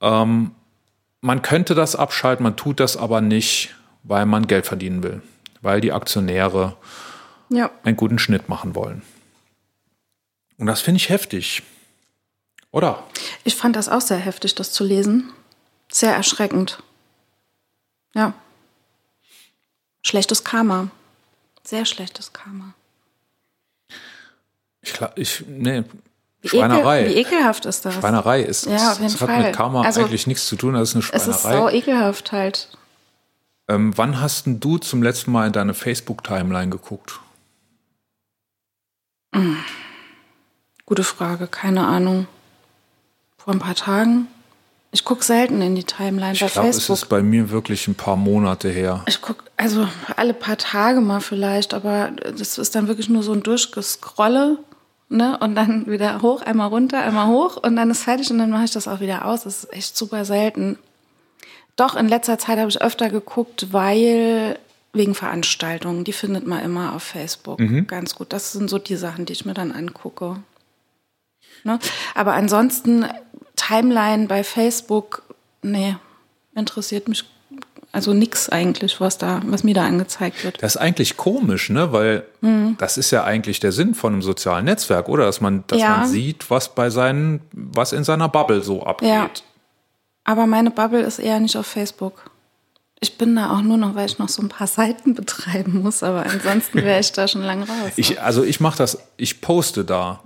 Ähm, 0.00 0.52
man 1.20 1.42
könnte 1.42 1.74
das 1.74 1.96
abschalten, 1.96 2.44
man 2.44 2.56
tut 2.56 2.78
das 2.78 2.96
aber 2.96 3.20
nicht, 3.20 3.74
weil 4.04 4.26
man 4.26 4.46
Geld 4.46 4.64
verdienen 4.66 5.02
will, 5.02 5.20
weil 5.60 5.80
die 5.80 5.90
Aktionäre 5.92 6.76
Ja. 7.48 7.70
einen 7.82 7.96
guten 7.96 8.20
Schnitt 8.20 8.48
machen 8.48 8.76
wollen. 8.76 9.02
Und 10.56 10.66
das 10.66 10.80
finde 10.80 10.98
ich 10.98 11.08
heftig. 11.08 11.64
Oder? 12.70 13.02
Ich 13.42 13.56
fand 13.56 13.74
das 13.74 13.88
auch 13.88 14.00
sehr 14.02 14.18
heftig, 14.18 14.54
das 14.54 14.70
zu 14.70 14.84
lesen. 14.84 15.30
Sehr 15.90 16.14
erschreckend. 16.14 16.80
Ja. 18.14 18.34
Schlechtes 20.02 20.44
Karma. 20.44 20.90
Sehr 21.68 21.84
schlechtes 21.84 22.32
Karma. 22.32 22.72
Ich, 24.80 24.94
gla- 24.94 25.12
ich 25.16 25.44
nee, 25.46 25.84
Wie, 26.40 26.48
Schweinerei. 26.48 27.02
Ekel, 27.02 27.14
wie 27.14 27.18
ekelhaft 27.20 27.66
ist 27.66 27.84
das? 27.84 27.94
Schweinerei 27.96 28.40
ist 28.40 28.64
das. 28.64 28.72
Ja, 28.80 28.92
auf 28.92 29.00
jeden 29.00 29.12
das 29.12 29.20
hat 29.20 29.28
Fall. 29.28 29.42
mit 29.42 29.54
Karma 29.54 29.82
Also, 29.82 30.00
eigentlich 30.00 30.26
nichts 30.26 30.46
zu 30.46 30.56
tun, 30.56 30.72
das 30.72 30.88
ist 30.88 30.94
eine 30.94 31.04
es 31.12 31.26
ist 31.26 31.42
Schweinerei. 31.42 31.72
ekelhaft 31.74 32.32
halt. 32.32 32.70
Ähm, 33.68 33.92
wann 33.98 34.18
hast 34.18 34.46
denn 34.46 34.60
du 34.60 34.78
zum 34.78 35.02
letzten 35.02 35.30
Mal 35.30 35.48
in 35.48 35.52
deine 35.52 35.74
Facebook-Timeline 35.74 36.70
geguckt? 36.70 37.20
Gute 40.86 41.04
Frage, 41.04 41.48
keine 41.48 41.86
Ahnung. 41.86 42.26
Vor 43.36 43.52
ein 43.52 43.58
paar 43.58 43.74
Tagen. 43.74 44.26
Ich 44.90 45.04
gucke 45.04 45.22
selten 45.22 45.60
in 45.60 45.74
die 45.74 45.84
Timeline 45.84 46.32
Ich 46.32 46.40
bei 46.40 46.46
glaube, 46.46 46.68
es 46.68 46.76
Facebook. 46.76 46.96
ist 46.96 47.08
bei 47.08 47.22
mir 47.22 47.50
wirklich 47.50 47.86
ein 47.88 47.94
paar 47.94 48.16
Monate 48.16 48.70
her. 48.70 49.04
Ich 49.06 49.20
gucke, 49.20 49.44
also 49.56 49.86
alle 50.16 50.32
paar 50.32 50.56
Tage 50.56 51.00
mal 51.00 51.20
vielleicht, 51.20 51.74
aber 51.74 52.10
das 52.10 52.56
ist 52.56 52.74
dann 52.74 52.88
wirklich 52.88 53.08
nur 53.08 53.22
so 53.22 53.32
ein 53.32 53.42
Durchgescrolle, 53.42 54.58
ne? 55.10 55.38
Und 55.40 55.54
dann 55.56 55.86
wieder 55.86 56.22
hoch, 56.22 56.40
einmal 56.40 56.68
runter, 56.68 57.00
einmal 57.02 57.26
hoch 57.28 57.58
und 57.58 57.76
dann 57.76 57.90
ist 57.90 58.02
fertig 58.02 58.30
und 58.30 58.38
dann 58.38 58.50
mache 58.50 58.64
ich 58.64 58.70
das 58.70 58.88
auch 58.88 59.00
wieder 59.00 59.26
aus. 59.26 59.44
Das 59.44 59.64
ist 59.64 59.72
echt 59.74 59.96
super 59.96 60.24
selten. 60.24 60.78
Doch, 61.76 61.94
in 61.94 62.08
letzter 62.08 62.38
Zeit 62.38 62.58
habe 62.58 62.70
ich 62.70 62.80
öfter 62.80 63.10
geguckt, 63.10 63.72
weil 63.72 64.58
wegen 64.94 65.14
Veranstaltungen, 65.14 66.04
die 66.04 66.14
findet 66.14 66.46
man 66.46 66.60
immer 66.60 66.94
auf 66.94 67.02
Facebook 67.02 67.60
ganz 67.86 68.14
gut. 68.14 68.32
Das 68.32 68.52
sind 68.52 68.70
so 68.70 68.78
die 68.78 68.96
Sachen, 68.96 69.26
die 69.26 69.34
ich 69.34 69.44
mir 69.44 69.54
dann 69.54 69.70
angucke. 69.70 70.38
Ne? 71.64 71.78
Aber 72.14 72.32
ansonsten 72.34 73.06
Timeline 73.58 74.26
bei 74.26 74.44
Facebook, 74.44 75.22
nee, 75.62 75.96
interessiert 76.54 77.08
mich 77.08 77.24
also 77.90 78.12
nix 78.12 78.48
eigentlich, 78.50 79.00
was 79.00 79.16
da, 79.18 79.40
was 79.46 79.64
mir 79.64 79.74
da 79.74 79.86
angezeigt 79.86 80.44
wird. 80.44 80.62
Das 80.62 80.74
ist 80.74 80.80
eigentlich 80.80 81.16
komisch, 81.16 81.70
ne? 81.70 81.90
Weil 81.92 82.24
Mhm. 82.42 82.76
das 82.78 82.98
ist 82.98 83.10
ja 83.10 83.24
eigentlich 83.24 83.60
der 83.60 83.72
Sinn 83.72 83.94
von 83.94 84.12
einem 84.12 84.22
sozialen 84.22 84.66
Netzwerk, 84.66 85.08
oder? 85.08 85.24
Dass 85.24 85.40
man, 85.40 85.64
dass 85.68 85.80
Ja. 85.80 85.96
man 85.98 86.08
sieht, 86.08 86.50
was 86.50 86.74
bei 86.74 86.90
seinen, 86.90 87.40
was 87.52 87.92
in 87.92 88.04
seiner 88.04 88.28
Bubble 88.28 88.62
so 88.62 88.82
abgeht. 88.84 89.08
Ja. 89.08 89.30
Aber 90.24 90.46
meine 90.46 90.70
Bubble 90.70 91.00
ist 91.00 91.18
eher 91.18 91.40
nicht 91.40 91.56
auf 91.56 91.66
Facebook. 91.66 92.30
Ich 93.00 93.16
bin 93.16 93.34
da 93.36 93.52
auch 93.52 93.62
nur 93.62 93.78
noch, 93.78 93.94
weil 93.94 94.04
ich 94.06 94.18
noch 94.18 94.28
so 94.28 94.42
ein 94.42 94.48
paar 94.50 94.66
Seiten 94.78 95.14
betreiben 95.14 95.80
muss, 95.82 96.02
aber 96.02 96.26
ansonsten 96.26 96.82
wäre 96.82 97.00
ich 97.00 97.10
da 97.12 97.26
schon 97.26 97.42
lange 97.42 97.62
raus. 97.66 97.92
Ich, 97.96 98.20
also 98.20 98.44
ich 98.44 98.60
mache 98.60 98.76
das, 98.78 98.98
ich 99.16 99.40
poste 99.40 99.84
da. 99.84 100.20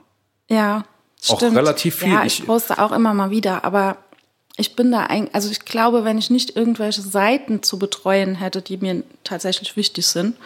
ja, 0.50 0.84
auch 1.28 1.36
stimmt. 1.36 1.56
relativ 1.56 1.96
viel. 1.96 2.12
Ja, 2.12 2.24
ich 2.24 2.40
Ich- 2.40 2.46
poste 2.46 2.78
auch 2.78 2.92
immer 2.92 3.14
mal 3.14 3.30
wieder, 3.30 3.64
aber 3.64 3.96
ich 4.56 4.76
bin 4.76 4.92
da 4.92 5.06
eigentlich, 5.06 5.34
also 5.34 5.50
ich 5.50 5.64
glaube, 5.64 6.04
wenn 6.04 6.18
ich 6.18 6.30
nicht 6.30 6.56
irgendwelche 6.56 7.00
Seiten 7.02 7.62
zu 7.62 7.78
betreuen 7.78 8.34
hätte, 8.34 8.60
die 8.62 8.76
mir 8.76 9.02
tatsächlich 9.24 9.76
wichtig 9.76 10.06
sind, 10.06 10.36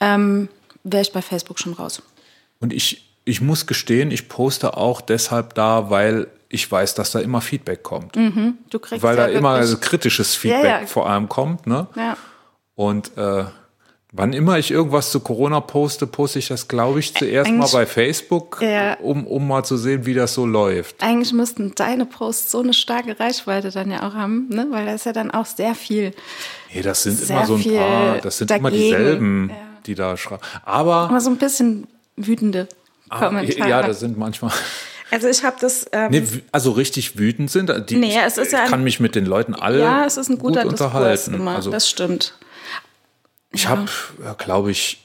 ähm, 0.00 0.48
wäre 0.82 1.02
ich 1.02 1.12
bei 1.12 1.22
Facebook 1.22 1.58
schon 1.58 1.72
raus. 1.72 2.02
Und 2.60 2.72
ich, 2.72 3.06
ich 3.24 3.40
muss 3.40 3.66
gestehen, 3.66 4.10
ich 4.10 4.28
poste 4.28 4.76
auch 4.76 5.00
deshalb 5.00 5.54
da, 5.54 5.88
weil 5.90 6.26
ich 6.50 6.70
weiß, 6.70 6.94
dass 6.94 7.10
da 7.12 7.20
immer 7.20 7.40
Feedback 7.40 7.82
kommt. 7.82 8.14
Du 8.16 8.78
kriegst 8.78 9.02
Weil 9.02 9.16
ja 9.16 9.26
da 9.26 9.32
immer 9.32 9.54
wirklich- 9.54 9.60
also 9.70 9.78
kritisches 9.78 10.34
Feedback 10.34 10.64
Ja, 10.64 10.80
ja. 10.82 10.86
vor 10.86 11.08
allem 11.08 11.28
kommt. 11.28 11.66
Ne? 11.66 11.86
ja. 11.96 12.16
Und 12.76 13.16
äh, 13.16 13.44
wann 14.16 14.32
immer 14.32 14.58
ich 14.58 14.70
irgendwas 14.70 15.10
zu 15.10 15.18
Corona 15.20 15.58
poste, 15.60 16.06
poste 16.06 16.38
ich 16.38 16.46
das, 16.48 16.68
glaube 16.68 17.00
ich, 17.00 17.12
zuerst 17.14 17.50
mal 17.50 17.56
eigentlich- 17.56 17.72
bei 17.72 17.84
Facebook, 17.86 18.58
Ja. 18.62 18.94
um, 19.00 19.26
um 19.26 19.46
mal 19.48 19.64
zu 19.64 19.76
sehen, 19.76 20.06
wie 20.06 20.14
das 20.14 20.34
so 20.34 20.46
läuft. 20.46 21.02
Eigentlich 21.02 21.32
müssten 21.32 21.74
deine 21.74 22.06
Posts 22.06 22.52
so 22.52 22.60
eine 22.60 22.72
starke 22.74 23.18
Reichweite 23.18 23.70
dann 23.70 23.90
ja 23.90 24.08
auch 24.08 24.14
haben, 24.14 24.48
ne? 24.50 24.66
weil 24.70 24.86
da 24.86 24.94
ist 24.94 25.04
ja 25.04 25.12
dann 25.12 25.30
auch 25.32 25.46
sehr 25.46 25.74
viel. 25.74 26.12
Nee, 26.72 26.82
das 26.82 27.02
sind 27.02 27.28
immer 27.28 27.44
so 27.44 27.56
ein 27.56 27.64
paar, 27.64 28.18
das 28.18 28.38
sind 28.38 28.50
immer 28.52 28.70
dagegen. 28.70 28.84
dieselben, 28.96 29.48
Ja. 29.50 29.56
die 29.86 29.94
da 29.96 30.16
schreiben. 30.16 30.42
Aber, 30.64 30.94
Aber 31.10 31.20
so 31.20 31.30
ein 31.30 31.36
bisschen 31.36 31.86
wütende 32.16 32.68
ah, 33.08 33.18
Kommentare. 33.26 33.68
ja, 33.68 33.82
das 33.82 33.98
sind 33.98 34.16
manchmal. 34.16 34.52
also 35.10 35.26
ich 35.28 35.42
habe 35.42 35.56
das. 35.60 35.86
Ähm, 35.92 36.10
Nee, 36.12 36.22
also 36.52 36.70
richtig 36.70 37.18
wütend 37.18 37.50
sind. 37.50 37.72
Die, 37.90 37.96
Nee, 37.96 38.14
es 38.24 38.38
ist 38.38 38.46
ich 38.46 38.52
ja 38.52 38.62
ein- 38.64 38.70
kann 38.70 38.84
mich 38.84 39.00
mit 39.00 39.16
den 39.16 39.26
Leuten 39.26 39.54
alle 39.54 39.80
ja, 39.80 40.04
es 40.04 40.16
ist 40.16 40.28
ein 40.30 40.38
guter 40.38 40.62
gut 40.62 40.72
Diskurs 40.74 40.92
unterhalten. 40.94 41.34
immer. 41.34 41.56
Also 41.56 41.70
das 41.72 41.90
stimmt. 41.90 42.34
Ich 43.54 43.68
habe, 43.68 43.86
glaube 44.38 44.70
ich, 44.70 45.00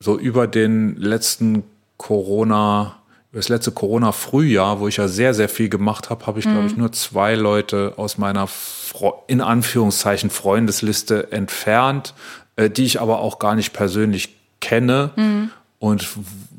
so 0.00 0.18
über 0.18 0.46
den 0.46 0.96
letzten 0.96 1.64
Corona, 1.96 2.96
über 3.30 3.38
das 3.40 3.48
letzte 3.48 3.72
Corona-Frühjahr, 3.72 4.80
wo 4.80 4.88
ich 4.88 4.98
ja 4.98 5.08
sehr, 5.08 5.34
sehr 5.34 5.48
viel 5.48 5.68
gemacht 5.68 6.10
habe, 6.10 6.26
habe 6.26 6.38
ich, 6.38 6.44
glaube 6.44 6.60
Mhm. 6.62 6.66
ich, 6.66 6.76
nur 6.76 6.92
zwei 6.92 7.34
Leute 7.34 7.94
aus 7.96 8.18
meiner 8.18 8.46
Fre 8.46 9.14
in 9.26 9.40
Anführungszeichen 9.40 10.30
Freundesliste 10.30 11.32
entfernt, 11.32 12.14
äh, 12.56 12.70
die 12.70 12.84
ich 12.84 13.00
aber 13.00 13.18
auch 13.20 13.38
gar 13.38 13.54
nicht 13.54 13.72
persönlich 13.72 14.34
kenne 14.60 15.10
Mhm. 15.16 15.50
und 15.78 16.08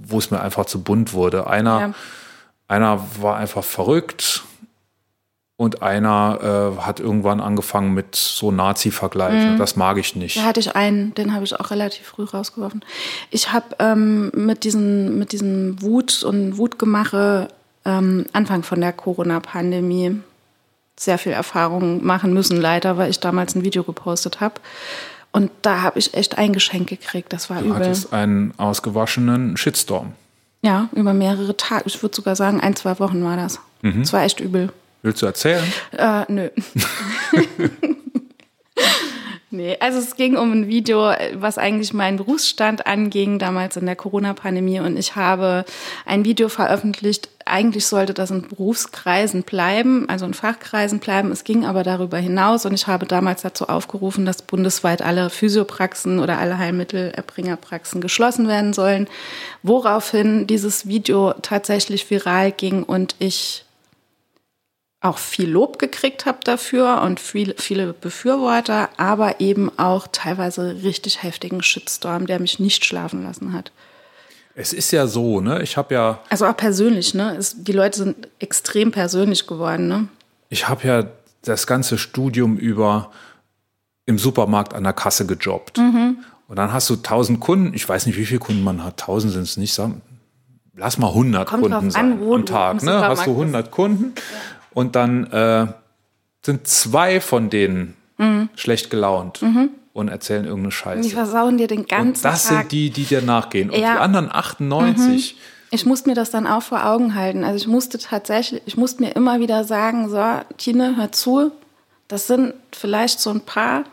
wo 0.08 0.18
es 0.18 0.32
mir 0.32 0.42
einfach 0.42 0.66
zu 0.66 0.82
bunt 0.82 1.14
wurde. 1.14 1.48
Einer, 1.48 1.80
Ja. 1.80 1.94
einer 2.68 3.06
war 3.22 3.38
einfach 3.38 3.64
verrückt 3.64 4.44
und 5.58 5.82
einer 5.82 6.76
äh, 6.78 6.82
hat 6.82 7.00
irgendwann 7.00 7.40
angefangen 7.40 7.94
mit 7.94 8.16
so 8.16 8.52
Nazi-Vergleichen. 8.52 9.58
Das 9.58 9.76
mag 9.78 9.98
ich 9.98 10.16
nicht. 10.16 10.36
Da 10.38 10.44
hatte 10.44 10.60
ich 10.60 10.76
einen, 10.76 11.14
den 11.16 11.34
habe 11.34 11.46
ich 11.46 11.58
auch 11.58 11.72
relativ 11.72 12.06
früh 12.08 12.24
rausgeworfen. 12.26 12.84
Ich 13.32 13.54
habe 13.54 13.68
ähm, 13.80 14.32
mit, 14.36 14.66
diesen, 14.66 15.18
mit 15.18 15.32
diesem 15.32 15.82
Wut 15.82 16.24
und 16.24 16.58
Wutgemache 16.58 17.48
ähm, 17.86 18.26
Anfang 18.34 18.64
von 18.64 18.82
der 18.82 18.92
Corona-Pandemie 18.92 20.20
sehr 20.98 21.18
viel 21.18 21.32
Erfahrung 21.32 22.06
machen 22.06 22.34
müssen, 22.34 22.60
leider, 22.60 22.98
weil 22.98 23.10
ich 23.10 23.20
damals 23.22 23.56
ein 23.56 23.64
Video 23.64 23.84
gepostet 23.84 24.42
habe. 24.42 24.56
Und 25.32 25.52
da 25.62 25.82
habe 25.82 26.00
ich 26.00 26.14
echt 26.14 26.38
ein 26.38 26.52
Geschenk 26.54 26.88
gekriegt. 26.90 27.32
Das 27.34 27.50
war 27.50 27.60
Du 27.60 27.66
übel. 27.68 27.76
hattest 27.80 28.12
einen 28.14 28.54
ausgewaschenen 28.58 29.56
Shitstorm. 29.58 30.14
Ja, 30.62 30.90
über 30.94 31.14
mehrere 31.14 31.56
Tage. 31.56 31.84
Ich 31.86 32.02
würde 32.02 32.16
sogar 32.16 32.36
sagen, 32.36 32.60
ein, 32.62 32.76
zwei 32.76 32.98
Wochen 33.00 33.24
war 33.24 33.38
das. 33.38 33.60
Das 33.82 34.14
war 34.14 34.24
echt 34.24 34.40
übel. 34.40 34.72
Willst 35.06 35.22
du 35.22 35.28
erzählen? 35.28 35.64
Äh, 35.96 36.24
nö. 36.30 36.50
nee, 39.52 39.78
also 39.80 40.00
es 40.00 40.16
ging 40.16 40.36
um 40.36 40.52
ein 40.52 40.68
Video, 40.68 41.12
was 41.36 41.60
eigentlich 41.60 41.94
meinen 41.94 42.18
Berufsstand 42.18 42.88
anging, 42.88 43.38
damals 43.38 43.78
in 43.78 43.86
der 43.86 43.96
Corona-Pandemie. 43.96 44.80
Und 44.80 44.98
ich 44.98 45.16
habe 45.16 45.64
ein 46.08 46.26
Video 46.26 46.50
veröffentlicht. 46.50 47.30
Eigentlich 47.46 47.86
sollte 47.86 48.16
das 48.16 48.32
in 48.32 48.48
Berufskreisen 48.48 49.44
bleiben, 49.44 50.10
also 50.10 50.26
in 50.26 50.34
Fachkreisen 50.34 50.98
bleiben. 50.98 51.32
Es 51.32 51.44
ging 51.44 51.66
aber 51.66 51.84
darüber 51.84 52.18
hinaus. 52.18 52.66
Und 52.66 52.74
ich 52.74 52.88
habe 52.88 53.06
damals 53.06 53.44
dazu 53.44 53.70
aufgerufen, 53.70 54.26
dass 54.26 54.42
bundesweit 54.42 55.04
alle 55.04 55.30
Physiopraxen 55.30 56.18
oder 56.18 56.40
alle 56.40 56.58
Heilmittelerbringerpraxen 56.58 58.02
geschlossen 58.02 58.48
werden 58.48 58.74
sollen. 58.74 59.08
Woraufhin 59.62 60.48
dieses 60.48 60.88
Video 60.88 61.36
tatsächlich 61.44 62.10
viral 62.10 62.52
ging 62.52 62.82
und 62.82 63.16
ich 63.20 63.65
auch 65.06 65.18
viel 65.18 65.50
Lob 65.50 65.80
gekriegt 65.80 66.26
habe 66.26 66.40
dafür 66.44 67.02
und 67.02 67.20
viel, 67.20 67.56
viele 67.58 67.94
Befürworter, 67.94 68.90
aber 68.98 69.40
eben 69.40 69.72
auch 69.78 70.08
teilweise 70.12 70.78
richtig 70.84 71.24
heftigen 71.24 71.62
Shitstorm, 71.62 72.28
der 72.28 72.40
mich 72.40 72.60
nicht 72.60 72.86
schlafen 72.86 73.24
lassen 73.24 73.54
hat. 73.54 73.72
Es 74.56 74.72
ist 74.74 74.92
ja 74.92 75.06
so, 75.06 75.42
ne? 75.42 75.62
Ich 75.62 75.76
habe 75.78 75.94
ja, 75.94 76.20
Also 76.30 76.46
auch 76.46 76.56
persönlich, 76.56 77.14
ne? 77.14 77.36
Es, 77.38 77.56
die 77.64 77.74
Leute 77.74 77.98
sind 77.98 78.28
extrem 78.40 78.92
persönlich 78.92 79.48
geworden, 79.48 79.88
ne? 79.88 80.08
ich 80.50 80.70
habe 80.70 80.88
ja 80.88 81.06
das 81.42 81.68
ganze 81.68 81.98
Studium 81.98 82.58
über 82.58 83.12
im 84.06 84.18
Supermarkt 84.18 84.74
an 84.74 84.84
der 84.84 84.94
Kasse 84.94 85.26
gejobbt. 85.26 85.78
Mhm. 85.78 86.18
Und 86.48 86.56
dann 86.58 86.72
hast 86.72 86.90
du 86.90 86.96
tausend 86.96 87.40
Kunden. 87.40 87.74
Ich 87.74 87.88
weiß 87.88 88.06
nicht, 88.06 88.18
wie 88.18 88.26
viele 88.26 88.40
Kunden 88.40 88.64
man 88.64 88.84
hat. 88.84 88.98
Tausend 88.98 89.34
sind 89.34 89.44
es 89.44 89.58
nicht. 89.58 89.80
Lass 90.76 90.98
mal 90.98 91.08
100 91.08 91.48
Kommt 91.48 91.64
Kunden 91.64 91.92
sein 91.92 92.22
an, 92.22 92.32
am 92.32 92.46
Tag. 92.46 92.84
Ne? 92.84 93.00
Hast 93.02 93.26
du 93.26 93.32
100 93.32 93.72
Kunden 93.72 94.14
und 94.76 94.96
dann 94.96 95.26
äh, 95.32 95.68
sind 96.46 96.68
zwei 96.68 97.20
von 97.20 97.50
denen 97.50 97.96
schlecht 98.56 98.90
gelaunt 98.92 99.42
und 99.92 100.08
erzählen 100.08 100.46
irgendeine 100.46 100.72
Scheiße. 100.72 101.00
Mhm. 101.00 101.04
Die 101.04 101.10
versauen 101.10 101.58
dir 101.58 101.68
den 101.68 101.86
ganzen 101.86 102.08
Und 102.08 102.24
das 102.26 102.44
Tag. 102.48 102.60
sind 102.60 102.72
die, 102.72 102.90
die 102.92 103.04
dir 103.04 103.22
nachgehen. 103.22 103.70
Und 103.72 103.78
Ja. 103.80 103.90
Mhm. 103.90 103.94
die 103.96 104.00
anderen 104.02 104.32
98, 104.32 105.38
Ich 105.72 105.86
musste 105.86 106.08
mir 106.08 106.16
das 106.16 106.30
dann 106.32 106.48
auch 106.48 106.62
vor 106.64 106.86
Augen 106.86 107.16
halten. 107.16 107.44
Also 107.44 107.58
ich 107.58 107.68
musste 107.68 107.98
tatsächlich, 107.98 108.62
ich 108.66 108.78
musste 108.78 109.04
mir 109.04 109.16
immer 109.18 109.40
wieder 109.42 109.66
sagen, 109.66 110.08
so, 110.10 110.24
Tine, 110.58 110.96
hör 110.96 111.12
zu, 111.12 111.52
das 112.08 112.28
sind 112.28 112.54
vielleicht 112.72 113.20
so 113.20 113.32
ein 113.32 113.42
paar 113.42 113.84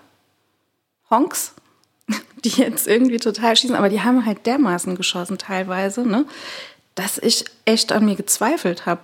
Honks, 1.10 1.54
die 2.44 2.50
jetzt 2.50 2.86
irgendwie 2.86 3.16
total 3.18 3.56
schießen, 3.56 3.74
aber 3.74 3.88
die 3.88 4.02
haben 4.02 4.24
halt 4.24 4.46
dermaßen 4.46 4.94
geschossen 4.96 5.38
teilweise, 5.38 6.06
ne, 6.06 6.26
dass 6.94 7.18
ich 7.18 7.44
echt 7.64 7.90
an 7.90 8.04
mir 8.04 8.14
gezweifelt 8.14 8.86
habe. 8.86 9.02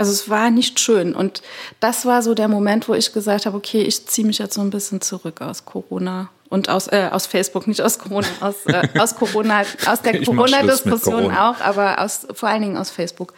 Also 0.00 0.12
es 0.12 0.30
war 0.30 0.50
nicht 0.50 0.80
schön. 0.80 1.14
Und 1.14 1.42
das 1.78 2.06
war 2.06 2.22
so 2.22 2.32
der 2.32 2.48
Moment, 2.48 2.88
wo 2.88 2.94
ich 2.94 3.12
gesagt 3.12 3.44
habe, 3.44 3.54
okay, 3.54 3.82
ich 3.82 4.06
ziehe 4.06 4.26
mich 4.26 4.38
jetzt 4.38 4.54
so 4.54 4.62
ein 4.62 4.70
bisschen 4.70 5.02
zurück 5.02 5.42
aus 5.42 5.66
Corona 5.66 6.30
und 6.48 6.70
aus, 6.70 6.86
äh, 6.86 7.10
aus 7.12 7.26
Facebook, 7.26 7.66
nicht 7.66 7.82
aus 7.82 7.98
Corona, 7.98 8.26
aus, 8.40 8.64
äh, 8.64 8.88
aus 8.98 9.14
Corona, 9.14 9.60
aus 9.84 10.00
der 10.00 10.18
Corona-Diskussion 10.24 11.24
Corona. 11.24 11.50
auch, 11.50 11.60
aber 11.60 11.98
aus, 11.98 12.26
vor 12.32 12.48
allen 12.48 12.62
Dingen 12.62 12.76
aus 12.78 12.88
Facebook. 12.88 13.34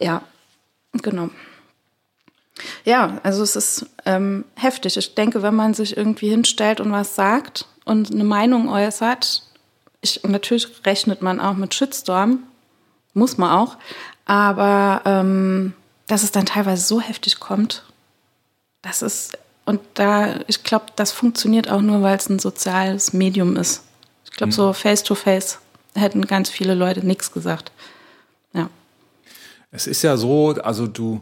Ja, 0.00 0.22
genau. 0.94 1.28
Ja, 2.86 3.20
also 3.22 3.42
es 3.42 3.54
ist 3.54 3.84
ähm, 4.06 4.46
heftig. 4.54 4.96
Ich 4.96 5.14
denke, 5.14 5.42
wenn 5.42 5.54
man 5.54 5.74
sich 5.74 5.98
irgendwie 5.98 6.30
hinstellt 6.30 6.80
und 6.80 6.92
was 6.92 7.14
sagt 7.14 7.66
und 7.84 8.10
eine 8.10 8.24
Meinung 8.24 8.70
äußert, 8.70 9.42
ich, 10.00 10.22
natürlich 10.24 10.66
rechnet 10.86 11.20
man 11.20 11.40
auch 11.40 11.56
mit 11.56 11.74
Shitstorm, 11.74 12.44
muss 13.12 13.36
man 13.36 13.50
auch, 13.50 13.76
aber 14.24 15.02
ähm, 15.04 15.74
dass 16.10 16.24
es 16.24 16.32
dann 16.32 16.46
teilweise 16.46 16.84
so 16.84 17.00
heftig 17.00 17.38
kommt, 17.38 17.84
das 18.82 19.02
ist, 19.02 19.38
und 19.64 19.80
da, 19.94 20.40
ich 20.48 20.64
glaube, 20.64 20.86
das 20.96 21.12
funktioniert 21.12 21.70
auch 21.70 21.82
nur, 21.82 22.02
weil 22.02 22.16
es 22.16 22.28
ein 22.28 22.38
soziales 22.38 23.12
Medium 23.12 23.56
ist. 23.56 23.84
Ich 24.24 24.32
glaube, 24.32 24.52
so 24.52 24.72
face-to-face 24.72 25.58
hätten 25.94 26.26
ganz 26.26 26.48
viele 26.48 26.74
Leute 26.74 27.06
nichts 27.06 27.30
gesagt. 27.32 27.70
Ja. 28.52 28.68
es 29.70 29.86
ist 29.86 30.02
ja 30.02 30.16
so, 30.16 30.50
also 30.62 30.86
du, 30.86 31.20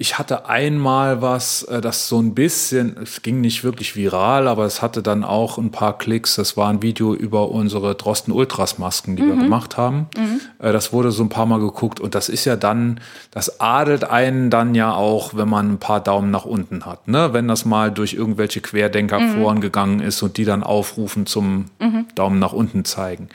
ich 0.00 0.16
hatte 0.16 0.48
einmal 0.48 1.22
was, 1.22 1.64
äh, 1.64 1.80
das 1.80 2.06
so 2.06 2.22
ein 2.22 2.32
bisschen, 2.32 2.96
es 3.02 3.20
ging 3.22 3.40
nicht 3.40 3.64
wirklich 3.64 3.96
viral, 3.96 4.46
aber 4.46 4.64
es 4.64 4.80
hatte 4.80 5.02
dann 5.02 5.24
auch 5.24 5.58
ein 5.58 5.72
paar 5.72 5.98
Klicks. 5.98 6.36
Das 6.36 6.56
war 6.56 6.68
ein 6.68 6.82
Video 6.82 7.16
über 7.16 7.50
unsere 7.50 7.96
Drosten 7.96 8.32
Ultras 8.32 8.78
Masken, 8.78 9.16
die 9.16 9.24
mhm. 9.24 9.28
wir 9.28 9.36
gemacht 9.42 9.76
haben. 9.76 10.06
Mhm. 10.16 10.40
Äh, 10.60 10.72
das 10.72 10.92
wurde 10.92 11.10
so 11.10 11.24
ein 11.24 11.28
paar 11.28 11.46
Mal 11.46 11.58
geguckt 11.58 11.98
und 11.98 12.14
das 12.14 12.28
ist 12.28 12.44
ja 12.44 12.54
dann, 12.54 13.00
das 13.32 13.60
adelt 13.60 14.04
einen 14.04 14.50
dann 14.50 14.76
ja 14.76 14.94
auch, 14.94 15.34
wenn 15.34 15.48
man 15.48 15.72
ein 15.72 15.78
paar 15.78 16.00
Daumen 16.00 16.30
nach 16.30 16.44
unten 16.44 16.86
hat. 16.86 17.08
Ne? 17.08 17.32
Wenn 17.32 17.48
das 17.48 17.64
mal 17.64 17.90
durch 17.90 18.14
irgendwelche 18.14 18.60
Querdenker 18.60 19.18
mhm. 19.18 19.42
vorangegangen 19.42 19.98
ist 19.98 20.22
und 20.22 20.36
die 20.36 20.44
dann 20.44 20.62
aufrufen 20.62 21.26
zum 21.26 21.64
mhm. 21.80 22.06
Daumen 22.14 22.38
nach 22.38 22.52
unten 22.52 22.84
zeigen. 22.84 23.30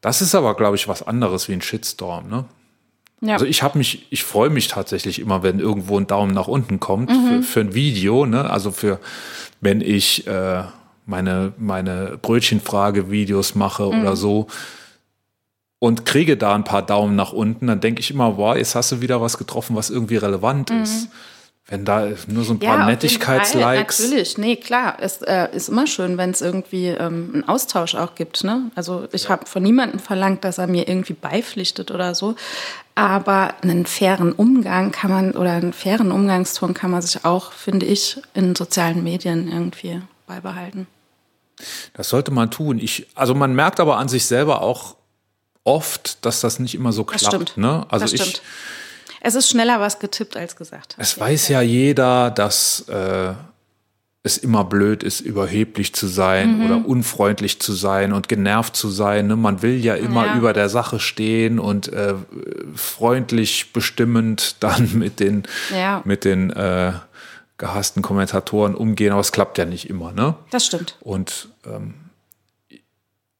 Das 0.00 0.20
ist 0.20 0.34
aber, 0.34 0.56
glaube 0.56 0.74
ich, 0.74 0.88
was 0.88 1.06
anderes 1.06 1.48
wie 1.48 1.52
ein 1.52 1.62
Shitstorm. 1.62 2.28
Ne? 2.28 2.44
Ja. 3.20 3.34
Also 3.34 3.46
ich 3.46 3.62
habe 3.62 3.78
mich, 3.78 4.06
ich 4.10 4.24
freue 4.24 4.50
mich 4.50 4.68
tatsächlich 4.68 5.18
immer, 5.18 5.42
wenn 5.42 5.58
irgendwo 5.58 5.98
ein 5.98 6.06
Daumen 6.06 6.34
nach 6.34 6.48
unten 6.48 6.80
kommt 6.80 7.10
mhm. 7.10 7.26
für, 7.26 7.42
für, 7.42 7.60
ein 7.60 7.74
Video, 7.74 8.26
ne? 8.26 8.50
Also 8.50 8.70
für 8.70 9.00
wenn 9.60 9.80
ich 9.80 10.26
äh, 10.26 10.64
meine 11.06 11.52
meine 11.56 12.18
Brötchenfrage-Videos 12.20 13.54
mache 13.54 13.84
mhm. 13.84 14.00
oder 14.00 14.16
so 14.16 14.48
und 15.78 16.04
kriege 16.04 16.36
da 16.36 16.54
ein 16.54 16.64
paar 16.64 16.84
Daumen 16.84 17.16
nach 17.16 17.32
unten, 17.32 17.68
dann 17.68 17.80
denke 17.80 18.00
ich 18.00 18.10
immer, 18.10 18.36
wow, 18.36 18.56
jetzt 18.56 18.74
hast 18.74 18.92
du 18.92 19.00
wieder 19.00 19.20
was 19.20 19.38
getroffen, 19.38 19.76
was 19.76 19.88
irgendwie 19.88 20.16
relevant 20.16 20.70
mhm. 20.70 20.82
ist. 20.82 21.08
Wenn 21.68 21.84
da 21.84 22.08
nur 22.28 22.44
so 22.44 22.52
ein 22.52 22.60
paar 22.60 22.78
ja, 22.78 22.86
Nettigkeitslikes. 22.86 23.98
Natürlich, 23.98 24.38
nee, 24.38 24.54
klar. 24.54 24.98
Es 25.00 25.20
äh, 25.22 25.48
ist 25.52 25.68
immer 25.68 25.88
schön, 25.88 26.16
wenn 26.16 26.30
es 26.30 26.40
irgendwie 26.40 26.86
ähm, 26.86 27.30
einen 27.34 27.48
Austausch 27.48 27.96
auch 27.96 28.14
gibt. 28.14 28.44
Ne? 28.44 28.70
Also 28.76 29.08
ich 29.10 29.24
ja. 29.24 29.30
habe 29.30 29.46
von 29.46 29.64
niemandem 29.64 29.98
verlangt, 29.98 30.44
dass 30.44 30.58
er 30.58 30.68
mir 30.68 30.86
irgendwie 30.86 31.14
beipflichtet 31.14 31.90
oder 31.90 32.14
so. 32.14 32.36
Aber 32.94 33.54
einen 33.62 33.84
fairen 33.84 34.32
Umgang 34.32 34.92
kann 34.92 35.10
man 35.10 35.32
oder 35.32 35.52
einen 35.52 35.72
fairen 35.72 36.12
Umgangston 36.12 36.72
kann 36.72 36.92
man 36.92 37.02
sich 37.02 37.24
auch, 37.24 37.50
finde 37.50 37.84
ich, 37.84 38.16
in 38.32 38.54
sozialen 38.54 39.02
Medien 39.02 39.50
irgendwie 39.50 40.00
beibehalten. 40.28 40.86
Das 41.94 42.10
sollte 42.10 42.30
man 42.30 42.52
tun. 42.52 42.78
Ich, 42.78 43.08
also 43.16 43.34
man 43.34 43.54
merkt 43.56 43.80
aber 43.80 43.96
an 43.96 44.08
sich 44.08 44.26
selber 44.26 44.62
auch 44.62 44.94
oft, 45.64 46.24
dass 46.24 46.40
das 46.40 46.60
nicht 46.60 46.76
immer 46.76 46.92
so 46.92 47.02
klappt. 47.02 47.22
Das 47.22 47.28
stimmt. 47.28 47.56
Ne? 47.56 47.84
Also 47.88 48.04
das 48.04 48.12
stimmt. 48.12 48.34
Ich, 48.34 48.42
es 49.26 49.34
ist 49.34 49.50
schneller 49.50 49.80
was 49.80 49.98
getippt 49.98 50.36
als 50.36 50.54
gesagt. 50.54 50.94
Es 50.98 51.18
weiß 51.18 51.48
ja 51.48 51.60
jeder, 51.60 52.30
dass 52.30 52.88
äh, 52.88 53.32
es 54.22 54.38
immer 54.38 54.62
blöd 54.62 55.02
ist, 55.02 55.20
überheblich 55.20 55.94
zu 55.96 56.06
sein 56.06 56.58
mhm. 56.58 56.64
oder 56.64 56.86
unfreundlich 56.86 57.60
zu 57.60 57.72
sein 57.72 58.12
und 58.12 58.28
genervt 58.28 58.76
zu 58.76 58.88
sein. 58.88 59.26
Ne? 59.26 59.34
Man 59.34 59.62
will 59.62 59.84
ja 59.84 59.96
immer 59.96 60.26
ja. 60.26 60.36
über 60.36 60.52
der 60.52 60.68
Sache 60.68 61.00
stehen 61.00 61.58
und 61.58 61.92
äh, 61.92 62.14
freundlich 62.76 63.72
bestimmend 63.72 64.56
dann 64.60 64.96
mit 64.96 65.18
den, 65.18 65.42
ja. 65.74 66.02
mit 66.04 66.24
den 66.24 66.50
äh, 66.50 66.92
gehassten 67.58 68.02
Kommentatoren 68.02 68.76
umgehen, 68.76 69.10
aber 69.10 69.22
es 69.22 69.32
klappt 69.32 69.58
ja 69.58 69.64
nicht 69.64 69.90
immer. 69.90 70.12
Ne? 70.12 70.36
Das 70.50 70.66
stimmt. 70.66 70.98
Und 71.00 71.48
ähm, 71.66 71.94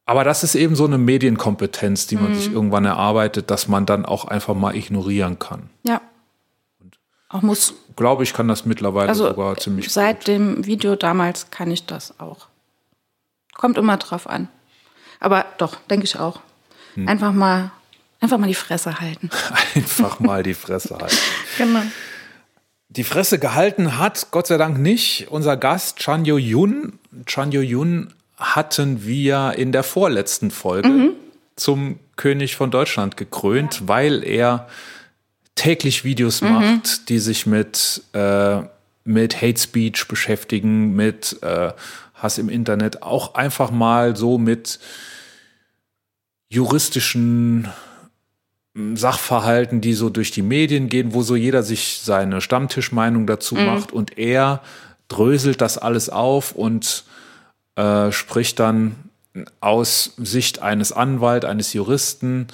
aber 0.07 0.23
das 0.23 0.41
ist 0.41 0.55
eben 0.55 0.75
so 0.77 0.85
eine 0.85 0.97
Medienkompetenz, 0.97 2.07
die 2.07 2.15
man 2.15 2.31
mhm. 2.31 2.35
sich 2.35 2.51
irgendwann 2.51 2.85
erarbeitet, 2.85 3.51
dass 3.51 3.67
man 3.67 3.85
dann 3.85 4.05
auch 4.05 4.23
einfach 4.23 4.55
mal 4.55 4.73
ignorieren 4.73 5.37
kann. 5.37 5.69
Ja. 5.83 6.01
Und 6.79 6.97
auch 7.27 7.41
muss. 7.41 7.73
Glaube 7.97 8.23
ich, 8.23 8.33
kann 8.33 8.47
das 8.47 8.65
mittlerweile 8.65 9.09
also 9.09 9.27
sogar 9.27 9.57
ziemlich 9.57 9.91
Seit 9.91 10.19
gut. 10.19 10.27
dem 10.29 10.65
Video 10.65 10.95
damals 10.95 11.51
kann 11.51 11.69
ich 11.69 11.85
das 11.85 12.21
auch. 12.21 12.47
Kommt 13.53 13.77
immer 13.77 13.97
drauf 13.97 14.27
an. 14.27 14.47
Aber 15.19 15.45
doch, 15.57 15.75
denke 15.89 16.05
ich 16.05 16.17
auch. 16.17 16.39
Hm. 16.93 17.09
Einfach 17.09 17.33
mal, 17.33 17.71
einfach 18.21 18.37
mal 18.37 18.47
die 18.47 18.53
Fresse 18.53 19.01
halten. 19.01 19.29
einfach 19.75 20.21
mal 20.21 20.41
die 20.41 20.53
Fresse 20.53 20.97
halten. 20.97 21.17
genau. 21.57 21.81
Die 22.87 23.03
Fresse 23.03 23.39
gehalten 23.39 23.97
hat, 23.97 24.27
Gott 24.31 24.47
sei 24.47 24.55
Dank 24.55 24.77
nicht, 24.77 25.27
unser 25.31 25.57
Gast 25.57 25.99
Chanyo 25.99 26.37
Yun. 26.37 26.97
Chanyo 27.25 27.59
Yun 27.59 28.13
hatten 28.37 29.03
wir 29.03 29.53
in 29.57 29.71
der 29.71 29.83
vorletzten 29.83 30.51
Folge 30.51 30.89
mhm. 30.89 31.09
zum 31.55 31.99
König 32.15 32.55
von 32.55 32.71
Deutschland 32.71 33.17
gekrönt, 33.17 33.81
ja. 33.81 33.87
weil 33.87 34.23
er 34.23 34.67
täglich 35.55 36.03
Videos 36.03 36.41
mhm. 36.41 36.51
macht, 36.51 37.09
die 37.09 37.19
sich 37.19 37.45
mit, 37.45 38.03
äh, 38.13 38.61
mit 39.03 39.41
Hate 39.41 39.59
Speech 39.59 40.07
beschäftigen, 40.07 40.95
mit 40.95 41.41
äh, 41.41 41.71
Hass 42.13 42.37
im 42.37 42.49
Internet, 42.49 43.03
auch 43.03 43.35
einfach 43.35 43.71
mal 43.71 44.15
so 44.15 44.37
mit 44.37 44.79
juristischen 46.49 47.67
hm, 48.75 48.95
Sachverhalten, 48.95 49.81
die 49.81 49.93
so 49.93 50.09
durch 50.09 50.31
die 50.31 50.41
Medien 50.41 50.89
gehen, 50.89 51.13
wo 51.13 51.23
so 51.23 51.35
jeder 51.35 51.63
sich 51.63 52.01
seine 52.03 52.41
Stammtischmeinung 52.41 53.27
dazu 53.27 53.55
mhm. 53.55 53.65
macht 53.65 53.91
und 53.91 54.17
er 54.17 54.61
dröselt 55.07 55.61
das 55.61 55.77
alles 55.77 56.09
auf 56.09 56.51
und 56.51 57.03
äh, 57.77 58.11
spricht 58.11 58.59
dann 58.59 58.95
aus 59.61 60.15
Sicht 60.17 60.61
eines 60.61 60.91
Anwalts, 60.91 61.45
eines 61.45 61.73
Juristen, 61.73 62.47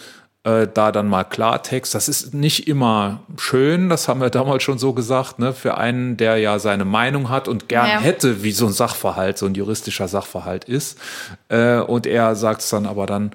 äh, 0.44 0.68
da 0.72 0.92
dann 0.92 1.08
mal 1.08 1.24
Klartext. 1.24 1.96
Das 1.96 2.10
ist 2.10 2.34
nicht 2.34 2.68
immer 2.68 3.22
schön, 3.38 3.88
das 3.88 4.10
haben 4.10 4.20
wir 4.20 4.30
damals 4.30 4.64
schon 4.64 4.78
so 4.78 4.92
gesagt, 4.92 5.40
ne, 5.40 5.54
für 5.54 5.78
einen, 5.78 6.18
der 6.18 6.38
ja 6.38 6.60
seine 6.60 6.84
Meinung 6.84 7.30
hat 7.30 7.48
und 7.48 7.70
gern 7.70 7.88
ja. 7.88 8.00
hätte, 8.00 8.44
wie 8.44 8.52
so 8.52 8.68
ein 8.68 8.74
Sachverhalt, 8.74 9.38
so 9.38 9.46
ein 9.46 9.56
juristischer 9.56 10.10
Sachverhalt 10.10 10.66
ist. 10.66 11.00
Äh, 11.48 11.78
und 11.78 12.06
er 12.06 12.36
sagt 12.36 12.62
es 12.62 12.70
dann 12.70 12.86
aber 12.86 13.06
dann 13.06 13.32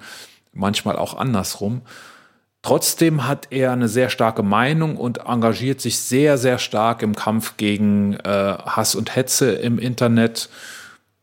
manchmal 0.53 0.95
auch 0.95 1.17
andersrum. 1.17 1.81
Trotzdem 2.61 3.25
hat 3.25 3.47
er 3.51 3.71
eine 3.71 3.87
sehr 3.87 4.09
starke 4.09 4.43
Meinung 4.43 4.97
und 4.97 5.19
engagiert 5.25 5.81
sich 5.81 5.97
sehr, 5.97 6.37
sehr 6.37 6.59
stark 6.59 7.01
im 7.01 7.15
Kampf 7.15 7.55
gegen 7.57 8.15
äh, 8.17 8.57
Hass 8.65 8.95
und 8.95 9.15
Hetze 9.15 9.53
im 9.53 9.79
Internet 9.79 10.49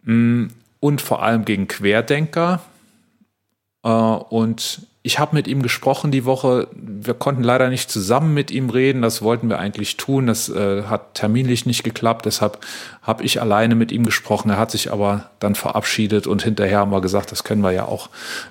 und 0.07 1.01
vor 1.01 1.23
allem 1.23 1.45
gegen 1.45 1.69
Querdenker. 1.69 2.61
Äh, 3.83 3.89
und 3.89 4.87
ich 5.03 5.21
habe 5.21 5.37
mit 5.37 5.47
ihm 5.47 5.63
gesprochen 5.63 6.11
die 6.11 6.25
Woche. 6.25 6.67
Wir 6.73 7.15
konnten 7.15 7.45
leider 7.45 7.69
nicht 7.69 7.91
zusammen 7.91 8.35
mit 8.35 8.51
ihm 8.51 8.71
reden. 8.71 9.03
Das 9.03 9.23
wollten 9.23 9.49
wir 9.49 9.61
eigentlich 9.61 9.97
tun. 9.97 10.27
Das 10.27 10.49
äh, 10.49 10.83
hat 10.85 11.15
terminlich 11.15 11.65
nicht 11.65 11.85
geklappt. 11.85 12.27
Deshalb 12.27 12.59
habe 13.03 13.23
ich 13.23 13.41
alleine 13.41 13.77
mit 13.77 13.93
ihm 13.93 14.05
gesprochen. 14.05 14.51
Er 14.51 14.59
hat 14.59 14.73
sich 14.73 14.93
aber 14.93 15.31
dann 15.39 15.55
verabschiedet 15.55 16.27
und 16.27 16.43
hinterher 16.43 16.79
haben 16.79 16.91
wir 16.91 17.01
gesagt, 17.01 17.31
das 17.31 17.45
können 17.45 17.63
wir 17.63 17.71
ja 17.71 17.85
auch 17.85 18.11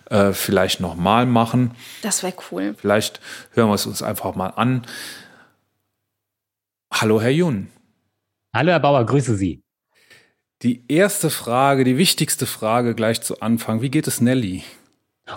äh, 0.09 0.31
vielleicht 0.31 0.79
nochmal 0.79 1.25
machen. 1.25 1.71
Das 2.03 2.23
wäre 2.23 2.33
cool. 2.51 2.75
Vielleicht 2.77 3.19
hören 3.51 3.67
wir 3.69 3.75
es 3.75 3.85
uns 3.85 4.01
einfach 4.01 4.33
mal 4.35 4.53
an. 4.55 4.85
Hallo, 6.93 7.19
Herr 7.19 7.31
Jun. 7.31 7.67
Hallo, 8.53 8.71
Herr 8.71 8.79
Bauer, 8.79 9.05
grüße 9.05 9.35
Sie. 9.35 9.64
Die 10.65 10.83
erste 10.87 11.29
Frage, 11.29 11.83
die 11.83 11.99
wichtigste 11.99 12.47
Frage 12.47 12.95
gleich 12.95 13.21
zu 13.21 13.39
Anfang. 13.39 13.83
Wie 13.83 13.91
geht 13.91 14.07
es 14.07 14.19
Nelly? 14.19 14.63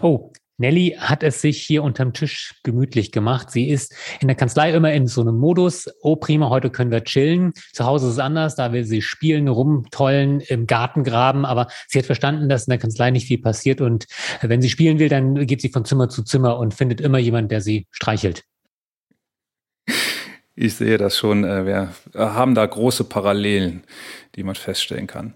Oh, 0.00 0.32
Nelly 0.56 0.96
hat 0.98 1.22
es 1.22 1.42
sich 1.42 1.60
hier 1.60 1.82
unterm 1.82 2.14
Tisch 2.14 2.54
gemütlich 2.62 3.12
gemacht. 3.12 3.50
Sie 3.50 3.68
ist 3.68 3.94
in 4.20 4.28
der 4.28 4.38
Kanzlei 4.38 4.72
immer 4.72 4.90
in 4.94 5.06
so 5.06 5.20
einem 5.20 5.36
Modus, 5.36 5.86
oh 6.00 6.16
prima, 6.16 6.48
heute 6.48 6.70
können 6.70 6.90
wir 6.90 7.04
chillen. 7.04 7.52
Zu 7.74 7.84
Hause 7.84 8.06
ist 8.06 8.14
es 8.14 8.18
anders, 8.18 8.54
da 8.54 8.72
will 8.72 8.84
sie 8.84 9.02
spielen, 9.02 9.48
rumtollen, 9.48 10.40
im 10.40 10.66
Garten 10.66 11.04
graben, 11.04 11.44
aber 11.44 11.66
sie 11.88 11.98
hat 11.98 12.06
verstanden, 12.06 12.48
dass 12.48 12.66
in 12.66 12.70
der 12.70 12.78
Kanzlei 12.78 13.10
nicht 13.10 13.26
viel 13.26 13.42
passiert 13.42 13.82
und 13.82 14.06
wenn 14.40 14.62
sie 14.62 14.70
spielen 14.70 14.98
will, 14.98 15.10
dann 15.10 15.46
geht 15.46 15.60
sie 15.60 15.68
von 15.68 15.84
Zimmer 15.84 16.08
zu 16.08 16.22
Zimmer 16.22 16.58
und 16.58 16.72
findet 16.72 17.02
immer 17.02 17.18
jemanden, 17.18 17.50
der 17.50 17.60
sie 17.60 17.86
streichelt. 17.90 18.44
Ich 20.60 20.74
sehe 20.74 20.98
das 20.98 21.16
schon. 21.16 21.44
Äh, 21.44 21.66
wir 21.66 21.88
haben 22.16 22.56
da 22.56 22.66
große 22.66 23.04
Parallelen, 23.04 23.84
die 24.34 24.42
man 24.42 24.56
feststellen 24.56 25.06
kann. 25.06 25.34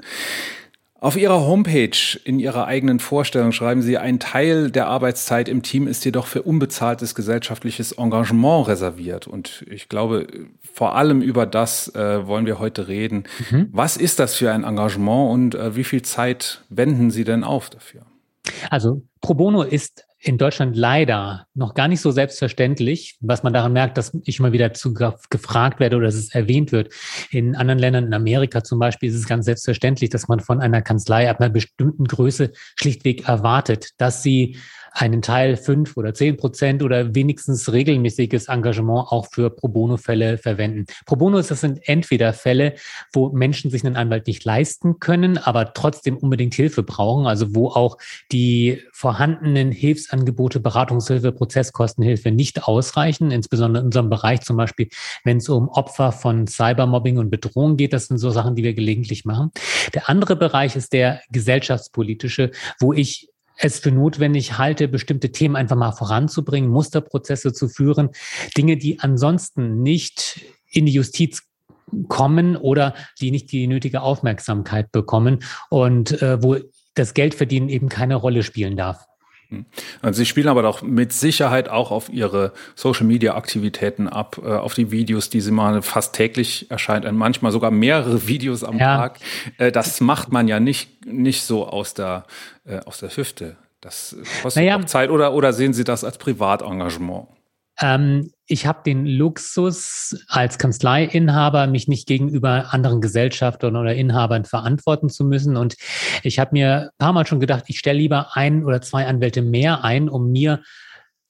Auf 0.98 1.16
Ihrer 1.16 1.46
Homepage, 1.46 1.96
in 2.24 2.40
Ihrer 2.40 2.66
eigenen 2.66 2.98
Vorstellung 2.98 3.52
schreiben 3.52 3.82
Sie, 3.82 3.98
ein 3.98 4.18
Teil 4.18 4.70
der 4.72 4.88
Arbeitszeit 4.88 5.48
im 5.48 5.62
Team 5.62 5.86
ist 5.86 6.04
jedoch 6.04 6.26
für 6.26 6.42
unbezahltes 6.42 7.14
gesellschaftliches 7.14 7.92
Engagement 7.92 8.66
reserviert. 8.66 9.28
Und 9.28 9.64
ich 9.70 9.88
glaube, 9.88 10.26
vor 10.72 10.96
allem 10.96 11.22
über 11.22 11.46
das 11.46 11.94
äh, 11.94 12.26
wollen 12.26 12.46
wir 12.46 12.58
heute 12.58 12.88
reden. 12.88 13.24
Mhm. 13.50 13.68
Was 13.70 13.96
ist 13.96 14.18
das 14.18 14.34
für 14.34 14.50
ein 14.50 14.64
Engagement 14.64 15.30
und 15.32 15.54
äh, 15.54 15.76
wie 15.76 15.84
viel 15.84 16.02
Zeit 16.02 16.64
wenden 16.68 17.12
Sie 17.12 17.22
denn 17.22 17.44
auf 17.44 17.70
dafür? 17.70 18.02
Also 18.70 19.02
Pro 19.20 19.34
Bono 19.34 19.62
ist 19.62 20.04
in 20.24 20.38
Deutschland 20.38 20.76
leider 20.76 21.48
noch 21.52 21.74
gar 21.74 21.88
nicht 21.88 22.00
so 22.00 22.12
selbstverständlich, 22.12 23.16
was 23.20 23.42
man 23.42 23.52
daran 23.52 23.72
merkt, 23.72 23.98
dass 23.98 24.16
ich 24.24 24.38
immer 24.38 24.52
wieder 24.52 24.72
zu 24.72 24.94
gefragt 24.94 25.80
werde 25.80 25.96
oder 25.96 26.06
dass 26.06 26.14
es 26.14 26.32
erwähnt 26.32 26.70
wird. 26.70 26.92
In 27.30 27.56
anderen 27.56 27.80
Ländern, 27.80 28.06
in 28.06 28.14
Amerika 28.14 28.62
zum 28.62 28.78
Beispiel, 28.78 29.08
ist 29.08 29.16
es 29.16 29.26
ganz 29.26 29.46
selbstverständlich, 29.46 30.10
dass 30.10 30.28
man 30.28 30.38
von 30.38 30.60
einer 30.60 30.80
Kanzlei 30.80 31.28
ab 31.28 31.40
einer 31.40 31.50
bestimmten 31.50 32.04
Größe 32.04 32.52
schlichtweg 32.76 33.28
erwartet, 33.28 33.90
dass 33.98 34.22
sie 34.22 34.58
einen 34.92 35.22
Teil 35.22 35.56
fünf 35.56 35.96
oder 35.96 36.14
zehn 36.14 36.36
Prozent 36.36 36.82
oder 36.82 37.14
wenigstens 37.14 37.72
regelmäßiges 37.72 38.48
Engagement 38.48 39.08
auch 39.10 39.26
für 39.30 39.50
Pro 39.50 39.68
Bono-Fälle 39.68 40.38
verwenden. 40.38 40.86
Pro 41.06 41.16
Bono 41.16 41.40
das 41.40 41.60
sind 41.60 41.80
entweder 41.88 42.32
Fälle, 42.32 42.74
wo 43.12 43.30
Menschen 43.30 43.70
sich 43.70 43.84
einen 43.84 43.96
Anwalt 43.96 44.26
nicht 44.26 44.44
leisten 44.44 44.98
können, 45.00 45.38
aber 45.38 45.72
trotzdem 45.72 46.16
unbedingt 46.16 46.54
Hilfe 46.54 46.82
brauchen, 46.82 47.26
also 47.26 47.54
wo 47.54 47.68
auch 47.68 47.98
die 48.30 48.82
vorhandenen 48.92 49.72
Hilfs 49.72 50.02
Hilfsangebote, 50.02 50.60
Beratungshilfe, 50.60 51.32
Prozesskostenhilfe 51.32 52.30
nicht 52.30 52.64
ausreichen, 52.64 53.30
insbesondere 53.30 53.82
in 53.82 53.86
unserem 53.86 54.10
Bereich 54.10 54.40
zum 54.40 54.56
Beispiel, 54.56 54.88
wenn 55.24 55.38
es 55.38 55.48
um 55.48 55.68
Opfer 55.68 56.12
von 56.12 56.46
Cybermobbing 56.46 57.18
und 57.18 57.30
Bedrohung 57.30 57.76
geht. 57.76 57.92
Das 57.92 58.06
sind 58.06 58.18
so 58.18 58.30
Sachen, 58.30 58.56
die 58.56 58.64
wir 58.64 58.74
gelegentlich 58.74 59.24
machen. 59.24 59.50
Der 59.94 60.08
andere 60.08 60.36
Bereich 60.36 60.76
ist 60.76 60.92
der 60.92 61.20
gesellschaftspolitische, 61.30 62.50
wo 62.80 62.92
ich 62.92 63.31
es 63.62 63.78
für 63.78 63.92
notwendig 63.92 64.58
halte, 64.58 64.88
bestimmte 64.88 65.30
Themen 65.30 65.56
einfach 65.56 65.76
mal 65.76 65.92
voranzubringen, 65.92 66.68
Musterprozesse 66.68 67.52
zu 67.52 67.68
führen, 67.68 68.10
Dinge, 68.56 68.76
die 68.76 68.98
ansonsten 69.00 69.82
nicht 69.82 70.44
in 70.70 70.86
die 70.86 70.92
Justiz 70.92 71.42
kommen 72.08 72.56
oder 72.56 72.94
die 73.20 73.30
nicht 73.30 73.52
die 73.52 73.66
nötige 73.66 74.02
Aufmerksamkeit 74.02 74.90
bekommen 74.90 75.44
und 75.70 76.20
äh, 76.22 76.42
wo 76.42 76.56
das 76.94 77.14
Geldverdienen 77.14 77.68
eben 77.68 77.88
keine 77.88 78.16
Rolle 78.16 78.42
spielen 78.42 78.76
darf. 78.76 79.06
Also 80.00 80.18
Sie 80.18 80.26
spielen 80.26 80.48
aber 80.48 80.62
doch 80.62 80.82
mit 80.82 81.12
Sicherheit 81.12 81.68
auch 81.68 81.90
auf 81.90 82.08
Ihre 82.08 82.52
Social-Media-Aktivitäten 82.74 84.08
ab, 84.08 84.40
äh, 84.42 84.48
auf 84.48 84.74
die 84.74 84.90
Videos, 84.90 85.30
die 85.30 85.40
Sie 85.40 85.50
mal 85.50 85.82
fast 85.82 86.14
täglich 86.14 86.70
erscheinen, 86.70 87.16
manchmal 87.16 87.52
sogar 87.52 87.70
mehrere 87.70 88.26
Videos 88.26 88.64
am 88.64 88.78
ja. 88.78 88.96
Tag. 88.96 89.18
Äh, 89.58 89.72
das 89.72 90.00
macht 90.00 90.32
man 90.32 90.48
ja 90.48 90.60
nicht, 90.60 91.06
nicht 91.06 91.42
so 91.42 91.66
aus 91.66 91.94
der, 91.94 92.24
äh, 92.64 92.78
aus 92.80 92.98
der 92.98 93.10
Hüfte. 93.16 93.56
Das 93.80 94.16
kostet 94.42 94.62
naja. 94.62 94.86
Zeit 94.86 95.10
oder, 95.10 95.34
oder 95.34 95.52
sehen 95.52 95.74
Sie 95.74 95.84
das 95.84 96.04
als 96.04 96.16
Privatengagement? 96.18 97.26
Ähm, 97.80 98.30
ich 98.46 98.66
habe 98.66 98.82
den 98.84 99.06
Luxus 99.06 100.24
als 100.28 100.58
Kanzleiinhaber, 100.58 101.66
mich 101.66 101.88
nicht 101.88 102.06
gegenüber 102.06 102.72
anderen 102.72 103.00
Gesellschaftern 103.00 103.76
oder 103.76 103.94
Inhabern 103.94 104.44
verantworten 104.44 105.08
zu 105.08 105.24
müssen. 105.24 105.56
Und 105.56 105.76
ich 106.22 106.38
habe 106.38 106.50
mir 106.52 106.82
ein 106.82 106.98
paar 106.98 107.12
Mal 107.12 107.26
schon 107.26 107.40
gedacht, 107.40 107.64
ich 107.68 107.78
stelle 107.78 107.98
lieber 107.98 108.36
ein 108.36 108.64
oder 108.64 108.82
zwei 108.82 109.06
Anwälte 109.06 109.42
mehr 109.42 109.84
ein, 109.84 110.08
um 110.08 110.30
mir 110.30 110.62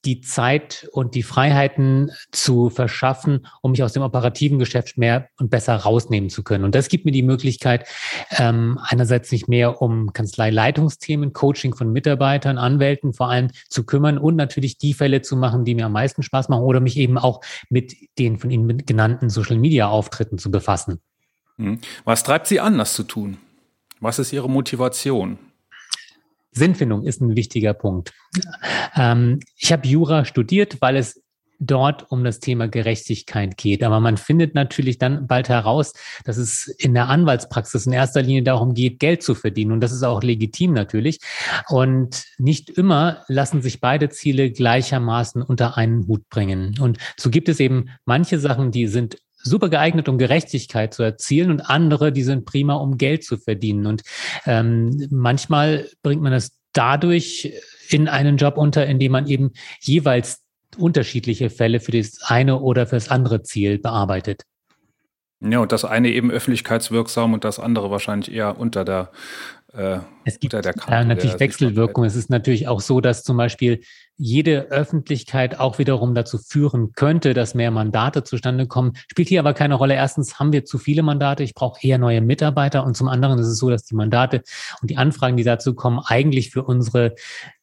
die 0.05 0.21
Zeit 0.21 0.87
und 0.91 1.15
die 1.15 1.23
Freiheiten 1.23 2.11
zu 2.31 2.69
verschaffen, 2.69 3.47
um 3.61 3.71
mich 3.71 3.83
aus 3.83 3.93
dem 3.93 4.03
operativen 4.03 4.59
Geschäft 4.59 4.97
mehr 4.97 5.29
und 5.39 5.49
besser 5.49 5.75
rausnehmen 5.75 6.29
zu 6.29 6.43
können. 6.43 6.63
Und 6.63 6.75
das 6.75 6.89
gibt 6.89 7.05
mir 7.05 7.11
die 7.11 7.23
Möglichkeit, 7.23 7.87
ähm, 8.31 8.79
einerseits 8.83 9.29
sich 9.29 9.47
mehr 9.47 9.81
um 9.81 10.13
Kanzleileitungsthemen, 10.13 11.33
Coaching 11.33 11.75
von 11.75 11.91
Mitarbeitern, 11.91 12.57
Anwälten 12.57 13.13
vor 13.13 13.29
allem 13.29 13.49
zu 13.69 13.85
kümmern 13.85 14.17
und 14.17 14.35
natürlich 14.35 14.77
die 14.77 14.93
Fälle 14.93 15.21
zu 15.21 15.35
machen, 15.35 15.65
die 15.65 15.75
mir 15.75 15.85
am 15.85 15.93
meisten 15.93 16.23
Spaß 16.23 16.49
machen 16.49 16.63
oder 16.63 16.79
mich 16.79 16.97
eben 16.97 17.17
auch 17.17 17.41
mit 17.69 17.95
den 18.19 18.39
von 18.39 18.51
Ihnen 18.51 18.85
genannten 18.85 19.29
Social-Media-Auftritten 19.29 20.37
zu 20.37 20.51
befassen. 20.51 20.99
Hm. 21.57 21.79
Was 22.03 22.23
treibt 22.23 22.47
Sie 22.47 22.59
an, 22.59 22.77
das 22.77 22.93
zu 22.93 23.03
tun? 23.03 23.37
Was 23.99 24.19
ist 24.19 24.33
Ihre 24.33 24.49
Motivation? 24.49 25.37
Sinnfindung 26.53 27.03
ist 27.03 27.21
ein 27.21 27.35
wichtiger 27.35 27.73
Punkt. 27.73 28.13
Ähm, 28.95 29.39
ich 29.57 29.71
habe 29.71 29.87
Jura 29.87 30.25
studiert, 30.25 30.77
weil 30.81 30.97
es 30.97 31.23
dort 31.65 32.11
um 32.11 32.23
das 32.23 32.39
Thema 32.39 32.67
Gerechtigkeit 32.67 33.57
geht. 33.57 33.83
Aber 33.83 33.99
man 33.99 34.17
findet 34.17 34.55
natürlich 34.55 34.97
dann 34.97 35.27
bald 35.27 35.49
heraus, 35.49 35.93
dass 36.25 36.37
es 36.37 36.67
in 36.67 36.93
der 36.93 37.09
Anwaltspraxis 37.09 37.85
in 37.85 37.93
erster 37.93 38.21
Linie 38.21 38.43
darum 38.43 38.73
geht, 38.73 38.99
Geld 38.99 39.23
zu 39.23 39.35
verdienen. 39.35 39.71
Und 39.71 39.81
das 39.81 39.91
ist 39.91 40.03
auch 40.03 40.23
legitim 40.23 40.73
natürlich. 40.73 41.19
Und 41.69 42.25
nicht 42.37 42.69
immer 42.69 43.23
lassen 43.27 43.61
sich 43.61 43.79
beide 43.79 44.09
Ziele 44.09 44.51
gleichermaßen 44.51 45.41
unter 45.41 45.77
einen 45.77 46.07
Hut 46.07 46.27
bringen. 46.29 46.75
Und 46.79 46.97
so 47.17 47.29
gibt 47.29 47.49
es 47.49 47.59
eben 47.59 47.89
manche 48.05 48.39
Sachen, 48.39 48.71
die 48.71 48.87
sind 48.87 49.17
super 49.43 49.69
geeignet, 49.69 50.09
um 50.09 50.17
Gerechtigkeit 50.17 50.93
zu 50.93 51.03
erzielen 51.03 51.51
und 51.51 51.61
andere, 51.61 52.11
die 52.11 52.23
sind 52.23 52.45
prima, 52.45 52.75
um 52.75 52.97
Geld 52.97 53.23
zu 53.23 53.37
verdienen. 53.37 53.85
Und 53.85 54.01
ähm, 54.45 55.07
manchmal 55.11 55.87
bringt 56.01 56.21
man 56.21 56.31
das 56.31 56.51
dadurch 56.71 57.53
in 57.89 58.07
einen 58.07 58.37
Job 58.37 58.57
unter, 58.57 58.85
in 58.87 58.99
dem 58.99 59.11
man 59.11 59.27
eben 59.27 59.51
jeweils 59.81 60.41
unterschiedliche 60.77 61.49
Fälle 61.49 61.79
für 61.79 61.91
das 61.91 62.19
eine 62.23 62.59
oder 62.59 62.87
für 62.87 62.95
das 62.95 63.09
andere 63.09 63.43
Ziel 63.43 63.77
bearbeitet. 63.77 64.43
Ja, 65.39 65.59
und 65.59 65.71
das 65.71 65.83
eine 65.83 66.09
eben 66.09 66.31
öffentlichkeitswirksam 66.31 67.33
und 67.33 67.43
das 67.43 67.59
andere 67.59 67.91
wahrscheinlich 67.91 68.31
eher 68.33 68.57
unter 68.57 68.85
der 68.85 69.11
äh, 69.73 69.99
es 70.23 70.39
gibt 70.39 70.53
äh, 70.53 70.61
natürlich 71.03 71.39
Wechselwirkungen. 71.39 72.07
Es 72.07 72.15
ist 72.15 72.29
natürlich 72.29 72.67
auch 72.67 72.79
so, 72.79 73.01
dass 73.01 73.23
zum 73.23 73.37
Beispiel 73.37 73.81
jede 74.17 74.69
Öffentlichkeit 74.69 75.59
auch 75.59 75.79
wiederum 75.79 76.13
dazu 76.13 76.37
führen 76.37 76.93
könnte, 76.93 77.33
dass 77.33 77.55
mehr 77.55 77.71
Mandate 77.71 78.23
zustande 78.23 78.67
kommen. 78.67 78.93
Spielt 79.09 79.29
hier 79.29 79.39
aber 79.39 79.53
keine 79.53 79.73
Rolle. 79.73 79.95
Erstens 79.95 80.39
haben 80.39 80.53
wir 80.53 80.63
zu 80.65 80.77
viele 80.77 81.01
Mandate. 81.01 81.43
Ich 81.43 81.55
brauche 81.55 81.79
eher 81.85 81.97
neue 81.97 82.21
Mitarbeiter. 82.21 82.85
Und 82.85 82.95
zum 82.95 83.07
anderen 83.07 83.39
ist 83.39 83.47
es 83.47 83.57
so, 83.57 83.71
dass 83.71 83.83
die 83.83 83.95
Mandate 83.95 84.43
und 84.81 84.91
die 84.91 84.97
Anfragen, 84.97 85.37
die 85.37 85.43
dazu 85.43 85.73
kommen, 85.73 85.99
eigentlich 86.05 86.51
für 86.51 86.63
unsere, 86.63 87.15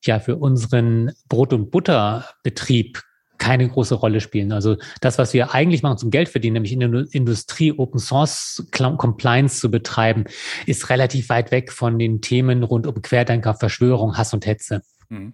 ja, 0.04 0.18
für 0.18 0.36
unseren 0.36 1.12
Brot- 1.28 1.52
und 1.52 1.70
Butterbetrieb 1.70 3.02
keine 3.40 3.68
große 3.68 3.96
Rolle 3.96 4.20
spielen. 4.20 4.52
Also 4.52 4.76
das, 5.00 5.18
was 5.18 5.32
wir 5.32 5.52
eigentlich 5.52 5.82
machen 5.82 5.98
zum 5.98 6.10
Geld 6.10 6.28
verdienen, 6.28 6.54
nämlich 6.54 6.72
in 6.72 6.80
der 6.80 7.06
Industrie 7.10 7.72
Open 7.72 7.98
Source 7.98 8.64
Compliance 8.70 9.58
zu 9.58 9.70
betreiben, 9.70 10.24
ist 10.66 10.88
relativ 10.90 11.28
weit 11.28 11.50
weg 11.50 11.72
von 11.72 11.98
den 11.98 12.20
Themen 12.20 12.62
rund 12.62 12.86
um 12.86 13.02
Querdenker, 13.02 13.54
Verschwörung, 13.54 14.16
Hass 14.16 14.32
und 14.32 14.46
Hetze. 14.46 14.82
Mhm. 15.08 15.32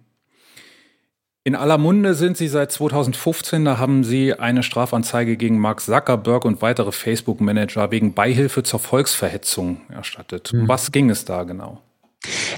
In 1.43 1.55
aller 1.55 1.77
Munde 1.77 2.13
sind 2.13 2.35
Sie 2.35 2.49
seit 2.49 2.73
2015. 2.73 3.63
Da 3.63 3.77
haben 3.77 4.03
Sie 4.03 4.33
eine 4.33 4.63
Strafanzeige 4.63 5.37
gegen 5.37 5.59
Mark 5.59 5.79
Zuckerberg 5.79 6.43
und 6.43 6.61
weitere 6.61 6.91
Facebook-Manager 6.91 7.89
wegen 7.89 8.13
Beihilfe 8.13 8.63
zur 8.63 8.79
Volksverhetzung 8.79 9.79
erstattet. 9.89 10.51
Mhm. 10.51 10.67
Was 10.67 10.91
ging 10.91 11.09
es 11.09 11.23
da 11.23 11.43
genau? 11.43 11.81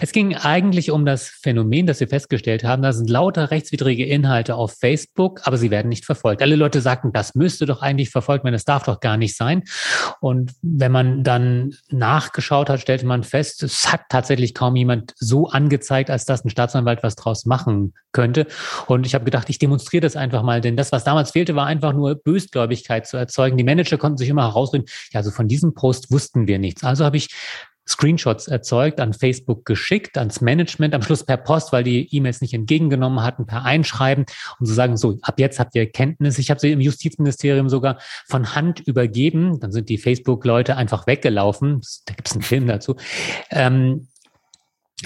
Es 0.02 0.12
ging 0.12 0.36
eigentlich 0.36 0.92
um 0.92 1.06
das 1.06 1.28
Phänomen, 1.28 1.86
das 1.86 2.00
wir 2.00 2.08
festgestellt 2.08 2.64
haben. 2.64 2.82
Da 2.82 2.94
sind 2.94 3.10
lauter 3.10 3.52
rechtswidrige 3.52 4.06
Inhalte 4.06 4.56
auf 4.56 4.78
Facebook, 4.80 5.42
aber 5.44 5.58
sie 5.58 5.70
werden 5.70 5.90
nicht 5.90 6.06
verfolgt. 6.06 6.42
Alle 6.42 6.56
Leute 6.56 6.82
sagten, 6.82 7.12
das 7.12 7.36
müsste 7.36 7.66
doch 7.66 7.82
eigentlich 7.82 8.10
verfolgt 8.10 8.46
werden, 8.46 8.54
das 8.54 8.66
darf 8.66 8.84
doch 8.84 9.00
gar 9.00 9.18
nicht 9.18 9.36
sein. 9.36 9.64
Und 10.22 10.54
wenn 10.62 10.92
man 10.92 11.24
dann 11.24 11.76
nachgeschaut 11.90 12.70
hat, 12.70 12.80
stellte 12.80 13.06
man 13.06 13.24
fest, 13.24 13.64
es 13.64 13.92
hat 13.92 14.02
tatsächlich 14.10 14.54
kaum 14.54 14.76
jemand 14.76 15.14
so 15.18 15.50
angezeigt, 15.50 16.10
als 16.10 16.26
dass 16.26 16.46
ein 16.46 16.50
Staatsanwalt 16.50 17.04
was 17.04 17.16
draus 17.16 17.46
machen 17.46 17.94
könnte. 18.12 18.48
Und 18.88 19.06
ich 19.06 19.14
habe 19.14 19.26
gedacht, 19.26 19.50
ich 19.50 19.60
demonstriere 19.60 20.02
das 20.02 20.16
einfach 20.16 20.44
mal, 20.44 20.62
denn 20.62 20.78
das, 20.78 20.92
was 20.92 21.04
damals 21.04 21.32
fehlte, 21.32 21.56
war 21.56 21.66
einfach 21.66 21.94
nur 21.94 22.16
Bösgläubigkeit 22.16 23.06
zu 23.06 23.18
erzeugen. 23.18 23.58
Die 23.58 23.64
Manager 23.64 23.98
konnten 23.98 24.18
sich 24.18 24.30
immer 24.30 24.44
herausreden, 24.44 24.88
ja, 25.12 25.20
also 25.20 25.32
von 25.32 25.48
diesem 25.48 25.74
Post 25.74 26.12
wussten 26.12 26.48
wir 26.48 26.60
nichts. 26.60 26.84
Also 26.84 27.06
habe 27.06 27.18
ich 27.18 27.30
Screenshots 27.90 28.48
erzeugt, 28.48 29.00
an 29.00 29.14
Facebook 29.14 29.66
geschickt, 29.66 30.18
ans 30.18 30.42
Management, 30.42 30.94
am 30.94 31.02
Schluss 31.02 31.26
per 31.26 31.38
Post, 31.38 31.74
weil 31.74 31.84
die 31.84 32.08
E-Mails 32.16 32.42
nicht 32.42 32.54
entgegengenommen 32.54 33.24
hatten, 33.24 33.46
per 33.46 33.66
Einschreiben, 33.66 34.26
um 34.60 34.66
zu 34.66 34.74
sagen, 34.74 34.96
so, 34.96 35.18
ab 35.22 35.40
jetzt 35.40 35.60
habt 35.60 35.76
ihr 35.76 35.90
Kenntnis. 35.90 36.38
Ich 36.38 36.50
habe 36.50 36.60
sie 36.60 36.72
im 36.72 36.82
Justizministerium 36.82 37.70
sogar 37.70 38.00
von 38.28 38.56
Hand 38.56 38.80
übergeben. 38.80 39.60
Dann 39.60 39.72
sind 39.72 39.90
die 39.90 39.98
Facebook-Leute 39.98 40.78
einfach 40.78 41.08
weggelaufen. 41.08 41.82
Da 42.06 42.14
gibt 42.14 42.28
es 42.28 42.34
einen 42.34 42.44
Film 42.44 42.68
dazu. 42.68 42.96
Ähm, 43.50 44.08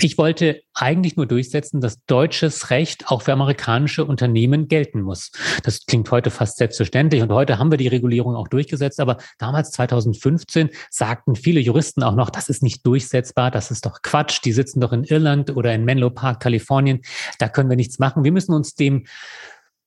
ich 0.01 0.17
wollte 0.17 0.61
eigentlich 0.73 1.17
nur 1.17 1.27
durchsetzen, 1.27 1.81
dass 1.81 2.03
deutsches 2.05 2.69
Recht 2.69 3.09
auch 3.09 3.21
für 3.21 3.33
amerikanische 3.33 4.05
Unternehmen 4.05 4.67
gelten 4.67 5.01
muss. 5.01 5.31
Das 5.63 5.85
klingt 5.85 6.09
heute 6.09 6.31
fast 6.31 6.57
selbstverständlich 6.57 7.21
und 7.21 7.31
heute 7.31 7.59
haben 7.59 7.69
wir 7.69 7.77
die 7.77 7.87
Regulierung 7.87 8.35
auch 8.35 8.47
durchgesetzt, 8.47 8.99
aber 8.99 9.17
damals 9.37 9.71
2015 9.71 10.69
sagten 10.89 11.35
viele 11.35 11.59
Juristen 11.59 12.01
auch 12.01 12.15
noch, 12.15 12.29
das 12.29 12.49
ist 12.49 12.63
nicht 12.63 12.85
durchsetzbar, 12.85 13.51
das 13.51 13.71
ist 13.71 13.85
doch 13.85 14.01
Quatsch, 14.01 14.39
die 14.43 14.53
sitzen 14.53 14.79
doch 14.79 14.93
in 14.93 15.03
Irland 15.03 15.55
oder 15.55 15.73
in 15.73 15.85
Menlo 15.85 16.09
Park, 16.09 16.39
Kalifornien, 16.39 17.01
da 17.37 17.49
können 17.49 17.69
wir 17.69 17.77
nichts 17.77 17.99
machen. 17.99 18.23
Wir 18.23 18.31
müssen 18.31 18.53
uns 18.53 18.75
dem 18.75 19.05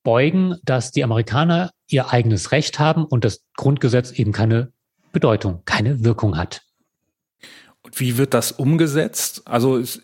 beugen, 0.03 0.55
dass 0.63 0.91
die 0.91 1.03
Amerikaner 1.03 1.71
ihr 1.89 2.11
eigenes 2.13 2.51
Recht 2.51 2.79
haben 2.79 3.03
und 3.03 3.25
das 3.25 3.43
Grundgesetz 3.55 4.11
eben 4.11 4.31
keine 4.31 4.71
Bedeutung, 5.11 5.63
keine 5.65 6.03
Wirkung 6.03 6.37
hat. 6.37 6.61
Und 7.87 7.99
wie 7.99 8.17
wird 8.17 8.33
das 8.33 8.51
umgesetzt? 8.51 9.43
Also 9.45 9.77
es, 9.77 10.01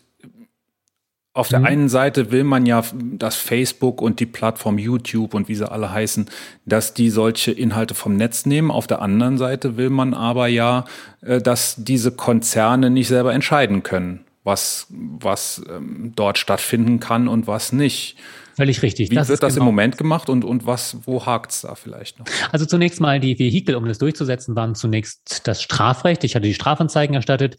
auf 1.34 1.48
der 1.48 1.60
mhm. 1.60 1.66
einen 1.66 1.88
Seite 1.88 2.30
will 2.30 2.44
man 2.44 2.64
ja, 2.64 2.82
dass 2.94 3.36
Facebook 3.36 4.00
und 4.00 4.20
die 4.20 4.26
Plattform 4.26 4.78
YouTube 4.78 5.34
und 5.34 5.48
wie 5.48 5.54
sie 5.54 5.70
alle 5.70 5.92
heißen, 5.92 6.30
dass 6.64 6.94
die 6.94 7.10
solche 7.10 7.52
Inhalte 7.52 7.94
vom 7.94 8.16
Netz 8.16 8.46
nehmen. 8.46 8.70
Auf 8.70 8.86
der 8.86 9.02
anderen 9.02 9.36
Seite 9.36 9.76
will 9.76 9.90
man 9.90 10.14
aber 10.14 10.46
ja, 10.46 10.84
äh, 11.20 11.42
dass 11.42 11.74
diese 11.76 12.12
Konzerne 12.12 12.88
nicht 12.88 13.08
selber 13.08 13.34
entscheiden 13.34 13.82
können, 13.82 14.24
was, 14.44 14.86
was 14.90 15.62
ähm, 15.68 16.12
dort 16.16 16.38
stattfinden 16.38 17.00
kann 17.00 17.28
und 17.28 17.46
was 17.46 17.72
nicht. 17.72 18.16
Völlig 18.56 18.82
richtig. 18.82 19.10
Wie 19.10 19.14
das 19.14 19.28
wird 19.28 19.42
das 19.42 19.54
genau. 19.54 19.64
im 19.64 19.66
Moment 19.66 19.98
gemacht 19.98 20.28
und, 20.28 20.44
und 20.44 20.66
was, 20.66 20.98
wo 21.04 21.26
hakt's 21.26 21.62
da 21.62 21.74
vielleicht 21.74 22.18
noch? 22.18 22.26
Also 22.52 22.66
zunächst 22.66 23.00
mal 23.00 23.20
die 23.20 23.38
Vehikel, 23.38 23.74
um 23.74 23.86
das 23.86 23.98
durchzusetzen, 23.98 24.54
waren 24.54 24.74
zunächst 24.74 25.46
das 25.46 25.62
Strafrecht. 25.62 26.24
Ich 26.24 26.34
hatte 26.34 26.46
die 26.46 26.54
Strafanzeigen 26.54 27.14
erstattet. 27.14 27.56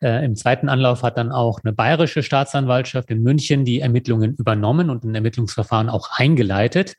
Äh, 0.00 0.24
Im 0.24 0.34
zweiten 0.34 0.68
Anlauf 0.68 1.02
hat 1.02 1.18
dann 1.18 1.30
auch 1.30 1.60
eine 1.62 1.72
bayerische 1.72 2.22
Staatsanwaltschaft 2.22 3.10
in 3.10 3.22
München 3.22 3.64
die 3.64 3.80
Ermittlungen 3.80 4.34
übernommen 4.34 4.90
und 4.90 5.04
ein 5.04 5.14
Ermittlungsverfahren 5.14 5.88
auch 5.88 6.10
eingeleitet. 6.18 6.96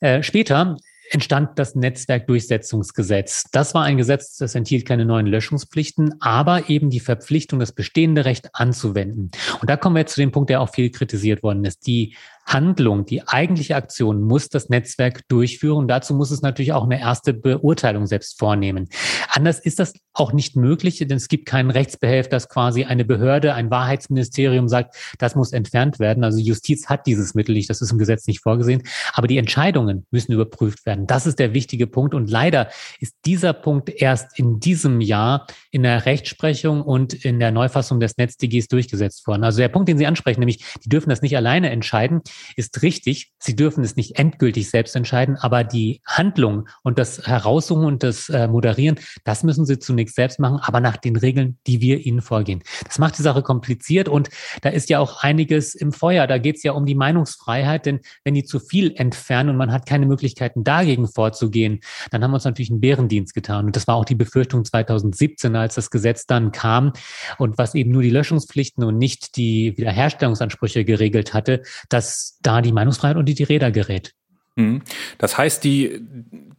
Äh, 0.00 0.22
später 0.22 0.76
entstand 1.10 1.58
das 1.58 1.74
Netzwerkdurchsetzungsgesetz. 1.74 3.44
Das 3.52 3.74
war 3.74 3.84
ein 3.84 3.96
Gesetz, 3.96 4.36
das 4.36 4.54
enthielt 4.54 4.86
keine 4.86 5.04
neuen 5.04 5.26
Löschungspflichten, 5.26 6.20
aber 6.20 6.68
eben 6.68 6.90
die 6.90 7.00
Verpflichtung, 7.00 7.60
das 7.60 7.72
bestehende 7.72 8.24
Recht 8.24 8.50
anzuwenden. 8.54 9.30
Und 9.60 9.70
da 9.70 9.76
kommen 9.76 9.96
wir 9.96 10.00
jetzt 10.00 10.14
zu 10.14 10.20
dem 10.20 10.32
Punkt, 10.32 10.50
der 10.50 10.60
auch 10.60 10.70
viel 10.70 10.90
kritisiert 10.90 11.42
worden 11.42 11.64
ist. 11.64 11.86
Die 11.86 12.16
Handlung, 12.46 13.06
die 13.06 13.26
eigentliche 13.26 13.76
Aktion 13.76 14.22
muss 14.22 14.48
das 14.48 14.68
Netzwerk 14.68 15.26
durchführen. 15.28 15.88
Dazu 15.88 16.14
muss 16.14 16.30
es 16.30 16.42
natürlich 16.42 16.72
auch 16.72 16.84
eine 16.84 17.00
erste 17.00 17.32
Beurteilung 17.32 18.06
selbst 18.06 18.38
vornehmen. 18.38 18.88
Anders 19.30 19.58
ist 19.58 19.78
das 19.78 19.94
auch 20.12 20.32
nicht 20.32 20.54
möglich, 20.54 20.98
denn 20.98 21.16
es 21.16 21.28
gibt 21.28 21.46
keinen 21.46 21.70
Rechtsbehelf, 21.70 22.28
dass 22.28 22.48
quasi 22.48 22.84
eine 22.84 23.04
Behörde, 23.04 23.54
ein 23.54 23.70
Wahrheitsministerium 23.70 24.68
sagt, 24.68 24.94
das 25.18 25.34
muss 25.34 25.52
entfernt 25.52 25.98
werden. 25.98 26.22
Also 26.22 26.38
Justiz 26.38 26.86
hat 26.86 27.06
dieses 27.06 27.34
Mittel 27.34 27.54
nicht, 27.54 27.70
das 27.70 27.80
ist 27.80 27.90
im 27.90 27.98
Gesetz 27.98 28.26
nicht 28.26 28.40
vorgesehen. 28.40 28.82
Aber 29.14 29.26
die 29.26 29.38
Entscheidungen 29.38 30.06
müssen 30.10 30.32
überprüft 30.32 30.86
werden. 30.86 31.06
Das 31.06 31.26
ist 31.26 31.38
der 31.38 31.54
wichtige 31.54 31.86
Punkt. 31.86 32.14
Und 32.14 32.30
leider 32.30 32.68
ist 33.00 33.14
dieser 33.24 33.52
Punkt 33.52 33.90
erst 33.90 34.38
in 34.38 34.60
diesem 34.60 35.00
Jahr 35.00 35.46
in 35.70 35.82
der 35.82 36.06
Rechtsprechung 36.06 36.82
und 36.82 37.12
in 37.14 37.40
der 37.40 37.50
Neufassung 37.50 38.00
des 38.00 38.16
NetzDGs 38.16 38.68
durchgesetzt 38.68 39.26
worden. 39.26 39.44
Also 39.44 39.58
der 39.58 39.68
Punkt, 39.68 39.88
den 39.88 39.98
Sie 39.98 40.06
ansprechen, 40.06 40.40
nämlich, 40.40 40.64
die 40.84 40.88
dürfen 40.88 41.10
das 41.10 41.22
nicht 41.22 41.36
alleine 41.36 41.70
entscheiden 41.70 42.20
ist 42.56 42.82
richtig. 42.82 43.32
Sie 43.38 43.56
dürfen 43.56 43.84
es 43.84 43.96
nicht 43.96 44.18
endgültig 44.18 44.70
selbst 44.70 44.96
entscheiden, 44.96 45.36
aber 45.36 45.64
die 45.64 46.00
Handlung 46.06 46.68
und 46.82 46.98
das 46.98 47.26
Heraussuchen 47.26 47.84
und 47.84 48.02
das 48.02 48.28
äh, 48.28 48.48
Moderieren, 48.48 48.98
das 49.24 49.42
müssen 49.42 49.66
Sie 49.66 49.78
zunächst 49.78 50.16
selbst 50.16 50.38
machen, 50.40 50.58
aber 50.62 50.80
nach 50.80 50.96
den 50.96 51.16
Regeln, 51.16 51.58
die 51.66 51.80
wir 51.80 52.04
Ihnen 52.04 52.20
vorgehen. 52.20 52.62
Das 52.86 52.98
macht 52.98 53.18
die 53.18 53.22
Sache 53.22 53.42
kompliziert 53.42 54.08
und 54.08 54.28
da 54.62 54.70
ist 54.70 54.88
ja 54.90 54.98
auch 54.98 55.22
einiges 55.22 55.74
im 55.74 55.92
Feuer. 55.92 56.26
Da 56.26 56.38
geht 56.38 56.56
es 56.56 56.62
ja 56.62 56.72
um 56.72 56.86
die 56.86 56.94
Meinungsfreiheit, 56.94 57.86
denn 57.86 58.00
wenn 58.24 58.34
die 58.34 58.44
zu 58.44 58.60
viel 58.60 58.92
entfernen 58.96 59.50
und 59.50 59.56
man 59.56 59.72
hat 59.72 59.86
keine 59.86 60.06
Möglichkeiten 60.06 60.64
dagegen 60.64 61.08
vorzugehen, 61.08 61.80
dann 62.10 62.22
haben 62.22 62.30
wir 62.30 62.36
uns 62.36 62.44
natürlich 62.44 62.70
einen 62.70 62.80
Bärendienst 62.80 63.34
getan. 63.34 63.66
Und 63.66 63.76
das 63.76 63.86
war 63.86 63.96
auch 63.96 64.04
die 64.04 64.14
Befürchtung 64.14 64.64
2017, 64.64 65.56
als 65.56 65.74
das 65.74 65.90
Gesetz 65.90 66.26
dann 66.26 66.52
kam 66.52 66.92
und 67.38 67.58
was 67.58 67.74
eben 67.74 67.90
nur 67.90 68.02
die 68.02 68.10
Löschungspflichten 68.10 68.84
und 68.84 68.98
nicht 68.98 69.36
die 69.36 69.76
Wiederherstellungsansprüche 69.76 70.84
geregelt 70.84 71.34
hatte, 71.34 71.62
dass 71.88 72.23
da 72.42 72.60
die 72.60 72.72
Meinungsfreiheit 72.72 73.16
unter 73.16 73.32
die 73.32 73.42
Räder 73.42 73.70
gerät. 73.70 74.14
Mhm. 74.56 74.82
Das 75.18 75.36
heißt, 75.36 75.64
die, 75.64 76.00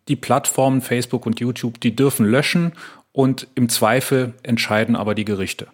die 0.07 0.15
Plattformen 0.15 0.81
Facebook 0.81 1.25
und 1.25 1.39
YouTube, 1.39 1.79
die 1.79 1.95
dürfen 1.95 2.25
löschen 2.25 2.73
und 3.11 3.47
im 3.55 3.69
Zweifel 3.69 4.33
entscheiden 4.43 4.95
aber 4.95 5.15
die 5.15 5.25
Gerichte. 5.25 5.67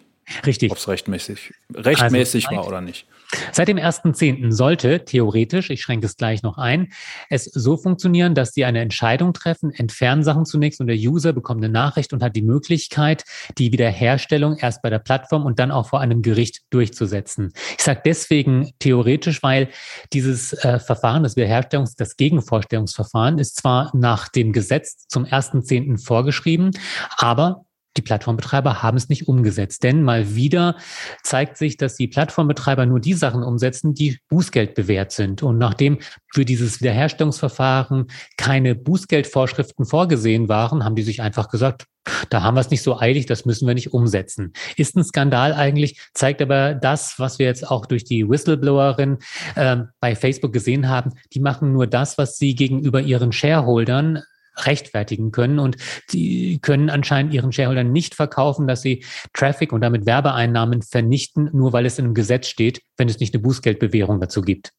Richtig. 0.46 0.70
Ob 0.70 0.78
es 0.78 0.88
rechtmäßig, 0.88 1.52
rechtmäßig 1.74 2.48
also, 2.48 2.60
war 2.60 2.68
oder 2.68 2.80
nicht. 2.80 3.06
Seit 3.52 3.68
dem 3.68 3.78
1.10. 3.78 4.52
sollte 4.52 5.04
theoretisch, 5.04 5.70
ich 5.70 5.82
schränke 5.82 6.06
es 6.06 6.16
gleich 6.16 6.42
noch 6.42 6.58
ein, 6.58 6.92
es 7.30 7.44
so 7.44 7.76
funktionieren, 7.76 8.34
dass 8.34 8.52
Sie 8.52 8.64
eine 8.64 8.80
Entscheidung 8.80 9.32
treffen, 9.32 9.70
entfernen 9.70 10.22
Sachen 10.22 10.44
zunächst 10.44 10.80
und 10.80 10.86
der 10.86 10.96
User 10.96 11.32
bekommt 11.32 11.64
eine 11.64 11.72
Nachricht 11.72 12.12
und 12.12 12.22
hat 12.22 12.36
die 12.36 12.42
Möglichkeit, 12.42 13.24
die 13.58 13.72
Wiederherstellung 13.72 14.56
erst 14.56 14.82
bei 14.82 14.90
der 14.90 14.98
Plattform 14.98 15.46
und 15.46 15.58
dann 15.58 15.70
auch 15.70 15.88
vor 15.88 16.00
einem 16.00 16.22
Gericht 16.22 16.62
durchzusetzen. 16.70 17.52
Ich 17.76 17.84
sage 17.84 18.02
deswegen 18.04 18.72
theoretisch, 18.78 19.42
weil 19.42 19.68
dieses 20.12 20.52
äh, 20.52 20.78
Verfahren, 20.78 21.22
das 21.22 21.36
Wiederherstellungs-, 21.36 21.96
das 21.96 22.16
Gegenvorstellungsverfahren 22.16 23.38
ist 23.38 23.56
zwar 23.56 23.90
nach 23.94 24.28
dem 24.28 24.52
Gesetz 24.52 25.06
zum 25.08 25.24
1.10. 25.24 26.04
vorgeschrieben, 26.04 26.70
aber 27.16 27.64
die 27.96 28.02
Plattformbetreiber 28.02 28.82
haben 28.82 28.96
es 28.96 29.08
nicht 29.08 29.28
umgesetzt. 29.28 29.82
Denn 29.82 30.02
mal 30.02 30.34
wieder 30.34 30.76
zeigt 31.22 31.56
sich, 31.56 31.76
dass 31.76 31.96
die 31.96 32.08
Plattformbetreiber 32.08 32.86
nur 32.86 33.00
die 33.00 33.14
Sachen 33.14 33.42
umsetzen, 33.42 33.94
die 33.94 34.18
Bußgeld 34.28 34.74
bewährt 34.74 35.12
sind. 35.12 35.42
Und 35.42 35.58
nachdem 35.58 35.98
für 36.32 36.44
dieses 36.44 36.80
Wiederherstellungsverfahren 36.80 38.06
keine 38.36 38.74
Bußgeldvorschriften 38.74 39.84
vorgesehen 39.84 40.48
waren, 40.48 40.84
haben 40.84 40.96
die 40.96 41.02
sich 41.02 41.22
einfach 41.22 41.48
gesagt, 41.48 41.86
da 42.30 42.42
haben 42.42 42.56
wir 42.56 42.60
es 42.60 42.70
nicht 42.70 42.82
so 42.82 42.98
eilig, 42.98 43.26
das 43.26 43.44
müssen 43.44 43.66
wir 43.66 43.74
nicht 43.74 43.92
umsetzen. 43.92 44.52
Ist 44.76 44.96
ein 44.96 45.04
Skandal 45.04 45.52
eigentlich, 45.52 46.00
zeigt 46.14 46.42
aber 46.42 46.74
das, 46.74 47.18
was 47.18 47.38
wir 47.38 47.46
jetzt 47.46 47.70
auch 47.70 47.86
durch 47.86 48.04
die 48.04 48.28
Whistleblowerin 48.28 49.18
äh, 49.54 49.78
bei 50.00 50.16
Facebook 50.16 50.52
gesehen 50.52 50.88
haben. 50.88 51.12
Die 51.32 51.40
machen 51.40 51.72
nur 51.72 51.86
das, 51.86 52.18
was 52.18 52.38
sie 52.38 52.54
gegenüber 52.56 53.00
ihren 53.00 53.30
Shareholdern 53.30 54.22
rechtfertigen 54.56 55.32
können. 55.32 55.58
Und 55.58 55.76
die 56.12 56.58
können 56.60 56.90
anscheinend 56.90 57.32
ihren 57.32 57.52
Shareholdern 57.52 57.92
nicht 57.92 58.14
verkaufen, 58.14 58.66
dass 58.66 58.82
sie 58.82 59.04
Traffic 59.32 59.72
und 59.72 59.80
damit 59.80 60.06
Werbeeinnahmen 60.06 60.82
vernichten, 60.82 61.50
nur 61.52 61.72
weil 61.72 61.86
es 61.86 61.98
in 61.98 62.06
einem 62.06 62.14
Gesetz 62.14 62.48
steht, 62.48 62.82
wenn 62.96 63.08
es 63.08 63.20
nicht 63.20 63.34
eine 63.34 63.42
Bußgeldbewährung 63.42 64.20
dazu 64.20 64.42
gibt. 64.42 64.72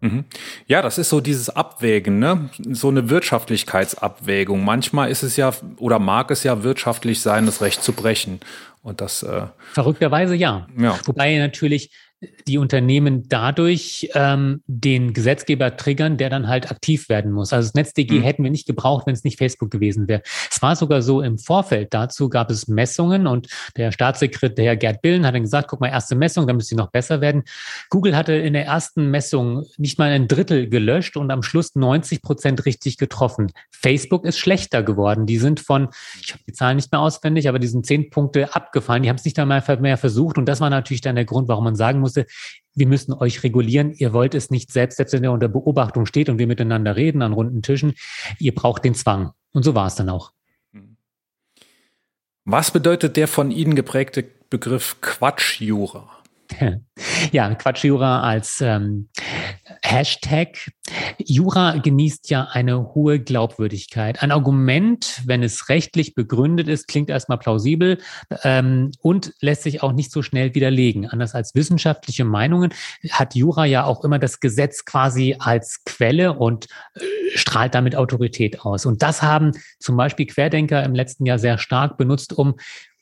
Mhm. 0.00 0.24
Ja, 0.66 0.82
das 0.82 0.98
ist 0.98 1.08
so 1.08 1.20
dieses 1.20 1.48
Abwägen, 1.48 2.18
ne? 2.18 2.50
So 2.58 2.88
eine 2.88 3.08
Wirtschaftlichkeitsabwägung. 3.08 4.62
Manchmal 4.62 5.10
ist 5.10 5.22
es 5.22 5.36
ja 5.36 5.52
oder 5.78 5.98
mag 5.98 6.30
es 6.30 6.42
ja 6.42 6.62
wirtschaftlich 6.62 7.20
sein, 7.22 7.46
das 7.46 7.62
Recht 7.62 7.82
zu 7.82 7.92
brechen. 7.92 8.40
Und 8.82 9.00
das 9.00 9.22
äh 9.22 9.46
verrückterweise 9.72 10.34
ja. 10.34 10.66
ja. 10.76 10.98
Wobei 11.06 11.38
natürlich 11.38 11.90
die 12.46 12.58
Unternehmen 12.58 13.28
dadurch 13.28 14.10
ähm, 14.14 14.62
den 14.66 15.12
Gesetzgeber 15.12 15.76
triggern, 15.76 16.16
der 16.16 16.30
dann 16.30 16.48
halt 16.48 16.70
aktiv 16.70 17.08
werden 17.08 17.32
muss. 17.32 17.52
Also 17.52 17.68
das 17.68 17.74
NetzDG 17.74 18.18
mhm. 18.18 18.22
hätten 18.22 18.44
wir 18.44 18.50
nicht 18.50 18.66
gebraucht, 18.66 19.06
wenn 19.06 19.14
es 19.14 19.24
nicht 19.24 19.38
Facebook 19.38 19.70
gewesen 19.70 20.08
wäre. 20.08 20.22
Es 20.50 20.60
war 20.60 20.76
sogar 20.76 21.02
so 21.02 21.20
im 21.20 21.38
Vorfeld 21.38 21.94
dazu 21.94 22.28
gab 22.28 22.50
es 22.50 22.68
Messungen 22.68 23.26
und 23.26 23.48
der 23.76 23.92
Staatssekretär 23.92 24.76
Gerd 24.76 25.00
Billen 25.02 25.26
hat 25.26 25.34
dann 25.34 25.42
gesagt, 25.42 25.68
guck 25.68 25.80
mal, 25.80 25.88
erste 25.88 26.16
Messung, 26.16 26.46
dann 26.46 26.56
müsste 26.56 26.70
sie 26.70 26.76
noch 26.76 26.90
besser 26.90 27.20
werden. 27.20 27.44
Google 27.90 28.16
hatte 28.16 28.32
in 28.32 28.52
der 28.52 28.66
ersten 28.66 29.10
Messung 29.10 29.64
nicht 29.78 29.98
mal 29.98 30.10
ein 30.10 30.28
Drittel 30.28 30.68
gelöscht 30.68 31.16
und 31.16 31.30
am 31.30 31.42
Schluss 31.42 31.74
90 31.74 32.22
Prozent 32.22 32.66
richtig 32.66 32.98
getroffen. 32.98 33.52
Facebook 33.70 34.24
ist 34.24 34.38
schlechter 34.38 34.82
geworden. 34.82 35.26
Die 35.26 35.38
sind 35.38 35.60
von, 35.60 35.88
ich 36.20 36.32
habe 36.32 36.42
die 36.46 36.52
Zahlen 36.52 36.76
nicht 36.76 36.90
mehr 36.90 37.00
auswendig, 37.00 37.48
aber 37.48 37.58
die 37.58 37.66
sind 37.66 37.86
zehn 37.86 38.10
Punkte 38.10 38.54
abgefallen. 38.54 39.02
Die 39.02 39.08
haben 39.08 39.16
es 39.16 39.24
nicht 39.24 39.38
einmal 39.38 39.62
mehr 39.80 39.96
versucht 39.96 40.38
und 40.38 40.46
das 40.46 40.60
war 40.60 40.70
natürlich 40.70 41.00
dann 41.00 41.14
der 41.14 41.24
Grund, 41.24 41.48
warum 41.48 41.64
man 41.64 41.76
sagen 41.76 42.00
muss, 42.00 42.13
musste, 42.14 42.26
wir 42.74 42.86
müssen 42.86 43.12
euch 43.12 43.42
regulieren. 43.42 43.92
Ihr 43.92 44.12
wollt 44.12 44.34
es 44.34 44.50
nicht 44.50 44.72
selbst, 44.72 44.96
selbst 44.96 45.12
wenn 45.12 45.24
ihr 45.24 45.32
unter 45.32 45.48
Beobachtung 45.48 46.06
steht 46.06 46.28
und 46.28 46.38
wir 46.38 46.46
miteinander 46.46 46.96
reden 46.96 47.22
an 47.22 47.32
runden 47.32 47.62
Tischen. 47.62 47.94
Ihr 48.38 48.54
braucht 48.54 48.84
den 48.84 48.94
Zwang. 48.94 49.32
Und 49.52 49.62
so 49.62 49.74
war 49.74 49.86
es 49.86 49.94
dann 49.94 50.08
auch. 50.08 50.32
Was 52.44 52.72
bedeutet 52.72 53.16
der 53.16 53.28
von 53.28 53.50
Ihnen 53.50 53.74
geprägte 53.74 54.24
Begriff 54.50 55.00
Quatschjura? 55.00 56.10
Ja, 57.32 57.54
Quatschjura 57.54 58.20
als 58.20 58.60
ähm, 58.60 59.08
Hashtag. 59.82 60.70
Jura 61.18 61.78
genießt 61.78 62.30
ja 62.30 62.48
eine 62.50 62.94
hohe 62.94 63.20
Glaubwürdigkeit. 63.20 64.22
Ein 64.22 64.30
Argument, 64.30 65.22
wenn 65.24 65.42
es 65.42 65.68
rechtlich 65.68 66.14
begründet 66.14 66.68
ist, 66.68 66.86
klingt 66.86 67.10
erstmal 67.10 67.38
plausibel 67.38 67.98
ähm, 68.42 68.92
und 69.00 69.32
lässt 69.40 69.62
sich 69.62 69.82
auch 69.82 69.92
nicht 69.92 70.12
so 70.12 70.22
schnell 70.22 70.54
widerlegen. 70.54 71.06
Anders 71.08 71.34
als 71.34 71.54
wissenschaftliche 71.54 72.24
Meinungen 72.24 72.72
hat 73.10 73.34
Jura 73.34 73.64
ja 73.64 73.84
auch 73.84 74.04
immer 74.04 74.18
das 74.18 74.40
Gesetz 74.40 74.84
quasi 74.84 75.36
als 75.38 75.82
Quelle 75.84 76.34
und 76.34 76.66
äh, 76.94 77.00
strahlt 77.34 77.74
damit 77.74 77.96
Autorität 77.96 78.60
aus. 78.60 78.86
Und 78.86 79.02
das 79.02 79.22
haben 79.22 79.52
zum 79.78 79.96
Beispiel 79.96 80.26
Querdenker 80.26 80.82
im 80.84 80.94
letzten 80.94 81.26
Jahr 81.26 81.38
sehr 81.38 81.58
stark 81.58 81.96
benutzt, 81.96 82.32
um 82.32 82.54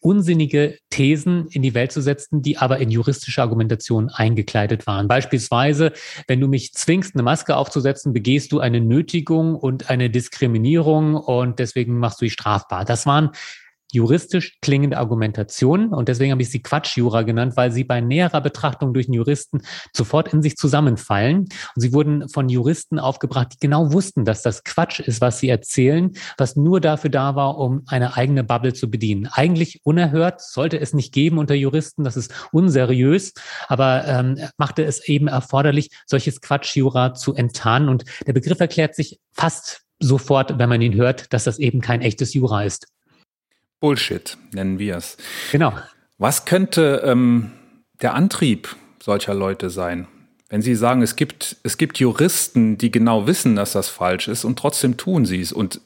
unsinnige 0.03 0.79
Thesen 0.91 1.47
in 1.49 1.63
die 1.63 1.75
Welt 1.75 1.93
zu 1.93 2.03
setzen, 2.03 2.43
die 2.43 2.59
aber 2.59 2.79
in 2.79 2.91
juristische 2.91 3.41
Argumentation 3.41 4.11
eingekleidet 4.11 4.87
waren. 4.87 5.09
Beispielsweise, 5.09 5.93
wenn 6.27 6.41
du 6.41 6.49
mich 6.49 6.75
zwingst, 6.75 7.15
eine 7.15 7.23
Maske 7.23 7.57
aufzusetzen, 7.57 8.13
begehst 8.13 8.53
du 8.53 8.61
eine 8.61 8.81
Nötigung 8.81 9.55
und 9.55 9.91
eine 9.91 10.11
Diskriminierung 10.11 11.15
und 11.15 11.61
deswegen 11.61 11.99
machst 11.99 12.21
du 12.21 12.25
dich 12.25 12.33
strafbar. 12.35 12.85
Das 12.85 13.07
waren 13.07 13.31
juristisch 13.93 14.59
klingende 14.62 14.99
Argumentation 14.99 15.93
und 15.93 16.09
deswegen 16.09 16.32
habe 16.32 16.43
ich 16.43 16.51
sie 16.51 16.62
Quatschjura 16.62 17.22
genannt, 17.22 17.57
weil 17.57 17.70
sie 17.70 17.84
bei 17.84 18.01
näherer 18.01 18.40
Betrachtung 18.40 18.95
durch 18.95 19.07
den 19.07 19.14
Juristen 19.14 19.61
sofort 19.93 20.32
in 20.32 20.43
sich 20.43 20.57
zusammenfallen. 20.57 21.40
Und 21.40 21.51
sie 21.76 21.93
wurden 21.93 22.28
von 22.28 22.49
Juristen 22.49 22.99
aufgebracht, 22.99 23.49
die 23.53 23.59
genau 23.59 23.93
wussten, 23.93 24.24
dass 24.24 24.43
das 24.43 24.64
Quatsch 24.64 25.01
ist, 25.01 25.20
was 25.20 25.38
sie 25.38 25.51
erzählen, 25.51 26.12
was 26.38 26.57
nur 26.57 26.80
dafür 26.80 27.11
da 27.11 27.36
war, 27.36 27.59
um 27.59 27.82
eine 27.86 28.16
eigene 28.16 28.45
Bubble 28.45 28.72
zu 28.72 28.90
bedienen. 28.90 29.28
Eigentlich 29.30 29.80
unerhört, 29.84 30.40
sollte 30.40 30.80
es 30.80 30.95
nicht 30.95 31.12
geben 31.12 31.38
unter 31.38 31.55
Juristen, 31.55 32.03
das 32.03 32.16
ist 32.16 32.32
unseriös, 32.51 33.34
aber 33.68 34.07
ähm, 34.07 34.38
machte 34.57 34.84
es 34.84 35.07
eben 35.07 35.28
erforderlich, 35.28 35.90
solches 36.07 36.40
Quatschjura 36.40 37.12
zu 37.12 37.34
enttarnen. 37.34 37.90
Und 37.90 38.05
der 38.26 38.32
Begriff 38.32 38.59
erklärt 38.59 38.95
sich 38.95 39.20
fast 39.32 39.82
sofort, 40.01 40.59
wenn 40.59 40.68
man 40.68 40.82
ihn 40.82 40.95
hört, 40.95 41.32
dass 41.32 41.45
das 41.45 41.59
eben 41.59 41.80
kein 41.80 42.01
echtes 42.01 42.34
Jura 42.34 42.64
ist. 42.64 42.86
Bullshit, 43.83 44.39
nennen 44.55 44.78
wir 44.78 44.97
es. 44.97 45.16
Genau. 45.51 45.74
Was 46.16 46.45
könnte 46.45 47.03
ähm, 47.05 47.51
der 48.01 48.14
Antrieb 48.14 48.76
solcher 49.03 49.35
Leute 49.35 49.70
sein? 49.70 50.07
Wenn 50.49 50.62
Sie 50.62 50.76
sagen, 50.76 51.03
es 51.03 51.16
gibt, 51.16 51.57
es 51.64 51.78
gibt 51.78 51.99
Juristen, 51.99 52.78
die 52.78 52.93
genau 52.93 53.26
wissen, 53.26 53.57
dass 53.57 53.72
das 53.72 53.89
falsch 53.89 54.28
ist 54.28 54.45
und 54.45 54.57
trotzdem 54.57 54.99
tun 54.99 55.26
sie 55.26 55.41
es. 55.41 55.53
Und 55.53 55.80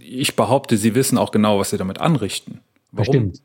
ich 0.00 0.36
behaupte, 0.36 0.78
sie 0.78 0.94
wissen 0.94 1.18
auch 1.18 1.32
genau, 1.32 1.58
was 1.58 1.68
sie 1.70 1.76
damit 1.76 2.00
anrichten. 2.00 2.60
Warum? 2.92 3.12
Bestimmt. 3.12 3.42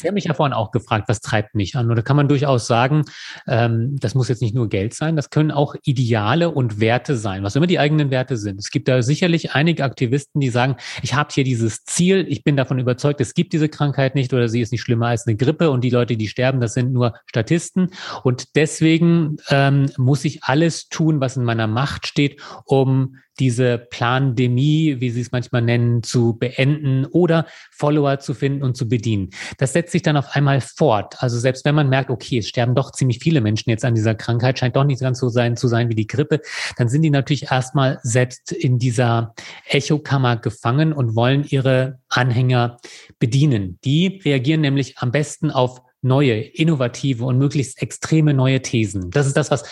Sie 0.00 0.06
haben 0.06 0.14
mich 0.14 0.24
ja 0.24 0.34
vorhin 0.34 0.52
auch 0.52 0.70
gefragt, 0.70 1.08
was 1.08 1.20
treibt 1.20 1.54
mich 1.54 1.76
an? 1.76 1.90
Oder 1.90 2.02
kann 2.02 2.16
man 2.16 2.28
durchaus 2.28 2.66
sagen, 2.66 3.04
ähm, 3.46 3.96
das 3.98 4.14
muss 4.14 4.28
jetzt 4.28 4.42
nicht 4.42 4.54
nur 4.54 4.68
Geld 4.68 4.94
sein, 4.94 5.16
das 5.16 5.30
können 5.30 5.50
auch 5.50 5.74
Ideale 5.84 6.50
und 6.50 6.80
Werte 6.80 7.16
sein, 7.16 7.42
was 7.42 7.56
immer 7.56 7.66
die 7.66 7.78
eigenen 7.78 8.10
Werte 8.10 8.36
sind. 8.36 8.58
Es 8.58 8.70
gibt 8.70 8.88
da 8.88 9.02
sicherlich 9.02 9.52
einige 9.52 9.84
Aktivisten, 9.84 10.40
die 10.40 10.50
sagen, 10.50 10.76
ich 11.02 11.14
habe 11.14 11.30
hier 11.32 11.44
dieses 11.44 11.84
Ziel, 11.84 12.26
ich 12.28 12.44
bin 12.44 12.56
davon 12.56 12.78
überzeugt, 12.78 13.20
es 13.20 13.34
gibt 13.34 13.52
diese 13.52 13.68
Krankheit 13.68 14.14
nicht 14.14 14.32
oder 14.32 14.48
sie 14.48 14.60
ist 14.60 14.72
nicht 14.72 14.82
schlimmer 14.82 15.08
als 15.08 15.26
eine 15.26 15.36
Grippe 15.36 15.70
und 15.70 15.82
die 15.82 15.90
Leute, 15.90 16.16
die 16.16 16.28
sterben, 16.28 16.60
das 16.60 16.74
sind 16.74 16.92
nur 16.92 17.14
Statisten. 17.26 17.90
Und 18.22 18.56
deswegen 18.56 19.36
ähm, 19.50 19.90
muss 19.96 20.24
ich 20.24 20.44
alles 20.44 20.88
tun, 20.88 21.20
was 21.20 21.36
in 21.36 21.44
meiner 21.44 21.66
Macht 21.66 22.06
steht, 22.06 22.40
um 22.64 23.16
diese 23.38 23.78
Plandemie, 23.78 24.96
wie 25.00 25.10
Sie 25.10 25.20
es 25.20 25.32
manchmal 25.32 25.62
nennen, 25.62 26.02
zu 26.02 26.34
beenden 26.34 27.06
oder 27.06 27.46
Follower 27.70 28.18
zu 28.20 28.34
finden 28.34 28.62
und 28.62 28.76
zu 28.76 28.88
bedienen. 28.88 29.30
Das 29.58 29.72
setzt 29.72 29.92
sich 29.92 30.02
dann 30.02 30.16
auf 30.16 30.34
einmal 30.34 30.60
fort. 30.60 31.22
Also 31.22 31.38
selbst 31.38 31.64
wenn 31.64 31.74
man 31.74 31.88
merkt, 31.88 32.10
okay, 32.10 32.38
es 32.38 32.48
sterben 32.48 32.74
doch 32.74 32.92
ziemlich 32.92 33.18
viele 33.18 33.40
Menschen 33.40 33.70
jetzt 33.70 33.84
an 33.84 33.94
dieser 33.94 34.14
Krankheit, 34.14 34.58
scheint 34.58 34.76
doch 34.76 34.84
nicht 34.84 35.00
ganz 35.00 35.18
so 35.18 35.28
sein 35.28 35.56
zu 35.56 35.68
sein 35.68 35.88
wie 35.88 35.94
die 35.94 36.06
Grippe, 36.06 36.40
dann 36.76 36.88
sind 36.88 37.02
die 37.02 37.10
natürlich 37.10 37.50
erstmal 37.50 37.98
selbst 38.02 38.52
in 38.52 38.78
dieser 38.78 39.34
Echokammer 39.68 40.36
gefangen 40.36 40.92
und 40.92 41.16
wollen 41.16 41.44
ihre 41.44 41.98
Anhänger 42.08 42.78
bedienen. 43.18 43.78
Die 43.84 44.20
reagieren 44.24 44.60
nämlich 44.60 44.98
am 44.98 45.10
besten 45.10 45.50
auf 45.50 45.80
neue, 46.04 46.40
innovative 46.40 47.24
und 47.24 47.38
möglichst 47.38 47.80
extreme 47.82 48.34
neue 48.34 48.62
Thesen. 48.62 49.10
Das 49.10 49.26
ist 49.26 49.36
das, 49.36 49.50
was 49.50 49.64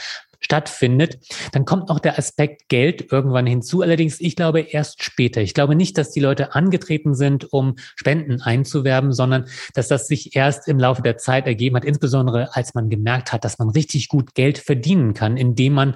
stattfindet. 0.53 1.19
Dann 1.53 1.65
kommt 1.65 1.89
noch 1.89 1.99
der 1.99 2.19
Aspekt 2.19 2.69
Geld 2.69 3.11
irgendwann 3.11 3.47
hinzu. 3.47 3.81
Allerdings, 3.81 4.21
ich 4.21 4.37
glaube 4.37 4.61
erst 4.61 5.03
später. 5.03 5.41
Ich 5.41 5.55
glaube 5.55 5.75
nicht, 5.75 5.97
dass 5.97 6.11
die 6.11 6.21
Leute 6.21 6.55
angetreten 6.55 7.15
sind, 7.15 7.51
um 7.55 7.77
Spenden 7.97 8.43
einzuwerben, 8.43 9.13
sondern 9.13 9.47
dass 9.73 9.89
das 9.89 10.09
sich 10.09 10.37
erst 10.37 10.69
im 10.69 10.79
Laufe 10.79 11.01
der 11.01 11.17
Zeit 11.17 11.47
ergeben 11.47 11.77
hat, 11.77 11.87
insbesondere 11.87 12.55
als 12.55 12.75
man 12.75 12.91
gemerkt 12.91 13.33
hat, 13.33 13.47
dass 13.47 13.59
man 13.59 13.71
richtig 13.71 14.09
gut 14.09 14.35
Geld 14.35 14.59
verdienen 14.59 15.15
kann, 15.15 15.39
indem 15.39 15.73
man 15.73 15.95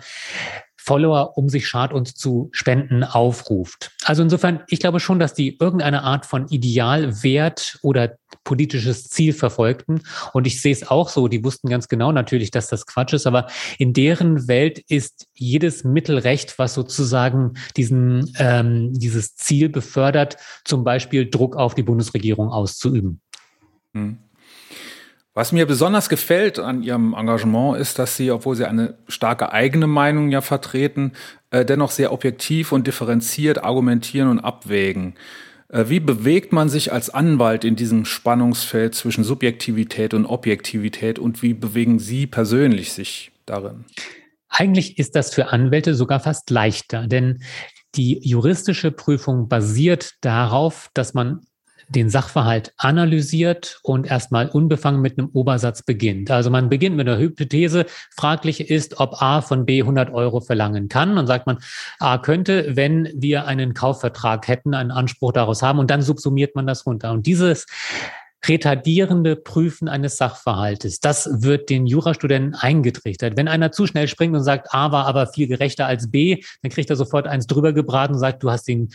Follower 0.87 1.37
um 1.37 1.49
sich 1.49 1.67
schart 1.67 1.93
und 1.93 2.17
zu 2.17 2.49
Spenden 2.53 3.03
aufruft. 3.03 3.91
Also 4.05 4.23
insofern, 4.23 4.63
ich 4.69 4.79
glaube 4.79 5.01
schon, 5.01 5.19
dass 5.19 5.35
die 5.35 5.57
irgendeine 5.59 6.03
Art 6.03 6.27
von 6.27 6.47
Ideal, 6.49 7.23
Wert 7.23 7.79
oder 7.83 8.17
politisches 8.45 9.05
Ziel 9.05 9.33
verfolgten. 9.33 10.01
Und 10.33 10.47
ich 10.47 10.63
sehe 10.63 10.73
es 10.73 10.89
auch 10.89 11.09
so, 11.09 11.27
die 11.27 11.45
wussten 11.45 11.69
ganz 11.69 11.89
genau 11.89 12.13
natürlich, 12.13 12.53
dass 12.53 12.69
das 12.69 12.87
Quatsch 12.87 13.13
ist, 13.13 13.27
aber 13.27 13.49
in 13.79 13.93
deren 13.93 14.47
Welt 14.47 14.79
ist 14.89 15.27
jedes 15.35 15.83
Mittel 15.83 16.19
recht, 16.19 16.59
was 16.59 16.75
sozusagen 16.75 17.55
diesen, 17.77 18.33
ähm, 18.39 18.93
dieses 18.95 19.35
Ziel 19.35 19.69
befördert, 19.69 20.37
zum 20.65 20.85
Beispiel 20.85 21.29
Druck 21.29 21.57
auf 21.57 21.75
die 21.75 21.83
Bundesregierung 21.83 22.51
auszuüben. 22.51 23.21
Hm. 23.93 24.19
Was 25.37 25.53
mir 25.53 25.67
besonders 25.67 26.09
gefällt 26.09 26.59
an 26.59 26.83
Ihrem 26.83 27.13
Engagement 27.13 27.79
ist, 27.79 27.99
dass 27.99 28.17
Sie, 28.17 28.31
obwohl 28.31 28.57
Sie 28.57 28.65
eine 28.65 28.95
starke 29.07 29.53
eigene 29.53 29.87
Meinung 29.87 30.31
ja 30.31 30.41
vertreten, 30.41 31.13
äh, 31.51 31.63
dennoch 31.63 31.91
sehr 31.91 32.11
objektiv 32.15 32.73
und 32.73 32.87
differenziert 32.87 33.63
argumentieren 33.63 34.31
und 34.31 34.41
abwägen. 34.41 35.15
Äh, 35.69 35.85
wie 35.89 36.01
bewegt 36.01 36.55
man 36.55 36.71
sich 36.71 36.91
als 36.91 37.11
Anwalt 37.11 37.67
in 37.67 37.77
diesem 37.77 38.07
Spannungsfeld 38.07 38.95
zwischen 38.95 39.25
Subjektivität 39.25 40.15
und 40.15 40.25
Objektivität 40.25 41.19
und 41.19 41.43
wie 41.43 41.53
bewegen 41.53 41.99
Sie 41.99 42.27
persönlich 42.27 42.95
sich 42.95 43.31
darin? 43.45 43.85
Eigentlich 44.49 44.99
ist 44.99 45.17
das 45.17 45.35
für 45.35 45.49
Anwälte 45.53 45.95
sogar 45.95 46.21
fast 46.21 46.49
leichter, 46.49 47.09
denn 47.09 47.43
die 47.95 48.27
juristische 48.27 48.91
Prüfung 48.91 49.49
basiert 49.49 50.15
darauf, 50.23 50.89
dass 50.95 51.13
man 51.13 51.43
den 51.89 52.11
Sachverhalt 52.11 52.73
analysiert 52.77 53.79
und 53.83 54.07
erstmal 54.07 54.49
unbefangen 54.49 55.01
mit 55.01 55.19
einem 55.19 55.29
Obersatz 55.33 55.83
beginnt. 55.83 56.31
Also 56.31 56.51
man 56.51 56.69
beginnt 56.69 56.97
mit 56.97 57.09
einer 57.09 57.19
Hypothese, 57.19 57.87
fraglich 58.17 58.69
ist, 58.71 58.99
ob 58.99 59.23
A 59.23 59.41
von 59.41 59.67
B 59.67 59.81
100 59.83 60.13
Euro 60.13 60.41
verlangen 60.41 60.89
kann. 60.89 61.17
Und 61.17 61.27
sagt 61.27 61.47
man, 61.47 61.59
A 61.99 62.19
könnte, 62.19 62.77
wenn 62.77 63.11
wir 63.15 63.47
einen 63.47 63.75
Kaufvertrag 63.75 64.49
hätten, 64.49 64.75
einen 64.75 64.91
Anspruch 64.91 65.33
daraus 65.33 65.63
haben 65.63 65.79
und 65.79 65.91
dann 65.91 66.03
subsumiert 66.03 66.57
man 66.57 66.67
das 66.67 66.87
runter. 66.87 67.13
Und 67.13 67.27
dieses 67.27 67.67
retardierende 68.49 69.37
Prüfen 69.37 69.89
eines 69.89 70.17
Sachverhaltes. 70.17 71.01
Das 71.01 71.29
wird 71.43 71.69
den 71.71 71.87
Jurastudenten 71.87 72.55
eingetrichtert. 72.55 73.37
Wenn 73.37 73.49
einer 73.49 73.73
zu 73.73 73.87
schnell 73.87 74.09
springt 74.09 74.37
und 74.37 74.45
sagt, 74.45 74.73
A 74.73 74.93
war 74.93 75.07
aber 75.07 75.27
viel 75.27 75.49
gerechter 75.49 75.87
als 75.87 76.11
B, 76.11 76.43
dann 76.63 76.71
kriegt 76.71 76.91
er 76.91 76.97
sofort 76.97 77.27
eins 77.27 77.47
drüber 77.47 77.73
gebraten 77.73 78.15
und 78.15 78.21
sagt, 78.21 78.43
du 78.43 78.51
hast 78.51 78.69
den 78.69 78.91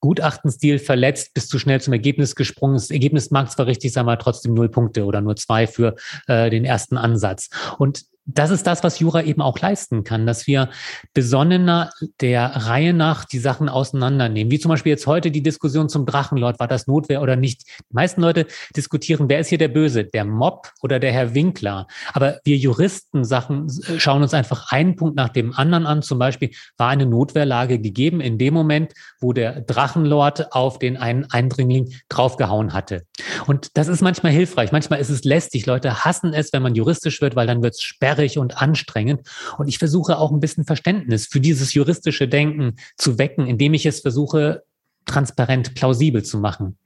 Gutachtenstil 0.00 0.78
verletzt, 0.78 1.34
bist 1.34 1.50
zu 1.50 1.58
schnell 1.58 1.80
zum 1.80 1.92
Ergebnis 1.92 2.34
gesprungen. 2.34 2.74
Das 2.74 2.90
Ergebnis 2.90 3.30
mag 3.30 3.50
zwar 3.50 3.66
richtig 3.66 3.92
sein, 3.92 4.02
aber 4.02 4.18
trotzdem 4.18 4.54
null 4.54 4.68
Punkte 4.68 5.04
oder 5.04 5.20
nur 5.20 5.36
zwei 5.36 5.66
für 5.66 5.94
äh, 6.26 6.50
den 6.50 6.64
ersten 6.64 6.96
Ansatz. 6.96 7.50
Und 7.78 8.04
das 8.26 8.50
ist 8.50 8.66
das, 8.66 8.84
was 8.84 8.98
Jura 8.98 9.22
eben 9.22 9.42
auch 9.42 9.58
leisten 9.58 10.04
kann, 10.04 10.26
dass 10.26 10.46
wir 10.46 10.70
besonnener 11.14 11.90
der 12.20 12.44
Reihe 12.44 12.92
nach 12.92 13.24
die 13.24 13.38
Sachen 13.38 13.68
auseinandernehmen. 13.68 14.50
Wie 14.50 14.58
zum 14.58 14.68
Beispiel 14.70 14.90
jetzt 14.90 15.06
heute 15.06 15.30
die 15.30 15.42
Diskussion 15.42 15.88
zum 15.88 16.06
Drachenlord, 16.06 16.60
war 16.60 16.68
das 16.68 16.86
Notwehr 16.86 17.22
oder 17.22 17.36
nicht? 17.36 17.66
Die 17.66 17.94
meisten 17.94 18.20
Leute 18.20 18.46
diskutieren, 18.76 19.28
wer 19.28 19.40
ist 19.40 19.48
hier 19.48 19.58
der 19.58 19.68
Böse, 19.68 20.04
der 20.04 20.24
Mob 20.24 20.70
oder 20.80 20.98
der 21.00 21.12
Herr 21.12 21.34
Winkler? 21.34 21.86
Aber 22.12 22.38
wir 22.44 22.56
Juristen 22.56 23.24
Sachen 23.24 23.68
schauen 23.98 24.22
uns 24.22 24.34
einfach 24.34 24.70
einen 24.70 24.96
Punkt 24.96 25.16
nach 25.16 25.30
dem 25.30 25.54
anderen 25.54 25.86
an. 25.86 26.02
Zum 26.02 26.18
Beispiel 26.18 26.50
war 26.76 26.88
eine 26.88 27.06
Notwehrlage 27.06 27.80
gegeben 27.80 28.20
in 28.20 28.38
dem 28.38 28.54
Moment, 28.54 28.92
wo 29.20 29.32
der 29.32 29.60
Drachenlord 29.60 30.52
auf 30.52 30.78
den 30.78 30.96
einen 30.96 31.24
Eindringling 31.30 31.92
draufgehauen 32.08 32.72
hatte. 32.72 33.02
Und 33.46 33.76
das 33.76 33.88
ist 33.88 34.02
manchmal 34.02 34.32
hilfreich. 34.32 34.72
Manchmal 34.72 35.00
ist 35.00 35.10
es 35.10 35.24
lästig. 35.24 35.66
Leute 35.66 36.04
hassen 36.04 36.32
es, 36.32 36.52
wenn 36.52 36.62
man 36.62 36.74
juristisch 36.74 37.20
wird, 37.20 37.36
weil 37.36 37.46
dann 37.46 37.62
wird 37.62 37.74
es 37.74 37.82
sperrig 37.82 38.19
und 38.38 38.60
anstrengend. 38.60 39.22
Und 39.58 39.68
ich 39.68 39.78
versuche 39.78 40.18
auch 40.18 40.30
ein 40.30 40.40
bisschen 40.40 40.64
Verständnis 40.64 41.26
für 41.26 41.40
dieses 41.40 41.74
juristische 41.74 42.28
Denken 42.28 42.76
zu 42.96 43.18
wecken, 43.18 43.46
indem 43.46 43.74
ich 43.74 43.86
es 43.86 44.00
versuche, 44.00 44.62
transparent, 45.06 45.74
plausibel 45.74 46.22
zu 46.22 46.38
machen. 46.38 46.76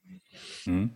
Mhm. 0.65 0.91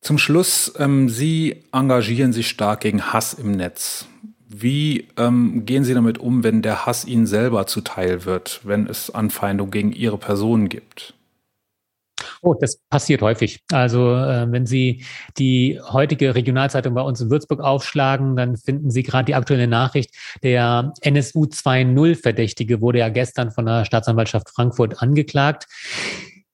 Zum 0.00 0.16
Schluss, 0.16 0.72
ähm, 0.78 1.08
Sie 1.08 1.64
engagieren 1.72 2.32
sich 2.32 2.48
stark 2.48 2.80
gegen 2.80 3.12
Hass 3.12 3.34
im 3.34 3.52
Netz. 3.52 4.06
Wie 4.48 5.06
ähm, 5.16 5.66
gehen 5.66 5.84
Sie 5.84 5.94
damit 5.94 6.18
um, 6.18 6.42
wenn 6.42 6.62
der 6.62 6.86
Hass 6.86 7.04
Ihnen 7.04 7.26
selber 7.26 7.66
zuteil 7.66 8.24
wird, 8.24 8.60
wenn 8.64 8.86
es 8.86 9.10
Anfeindungen 9.10 9.70
gegen 9.70 9.92
Ihre 9.92 10.18
Person 10.18 10.68
gibt? 10.68 11.14
Oh, 12.42 12.54
das 12.54 12.78
passiert 12.88 13.22
häufig. 13.22 13.60
Also 13.72 14.14
äh, 14.14 14.50
wenn 14.50 14.66
Sie 14.66 15.04
die 15.38 15.80
heutige 15.82 16.34
Regionalzeitung 16.34 16.94
bei 16.94 17.02
uns 17.02 17.20
in 17.20 17.30
Würzburg 17.30 17.60
aufschlagen, 17.60 18.36
dann 18.36 18.56
finden 18.56 18.90
Sie 18.90 19.02
gerade 19.02 19.26
die 19.26 19.34
aktuelle 19.34 19.66
Nachricht. 19.66 20.14
Der 20.42 20.92
NSU 21.02 21.44
2.0 21.44 22.20
Verdächtige 22.20 22.80
wurde 22.80 22.98
ja 22.98 23.08
gestern 23.08 23.50
von 23.50 23.66
der 23.66 23.84
Staatsanwaltschaft 23.84 24.50
Frankfurt 24.50 25.02
angeklagt. 25.02 25.66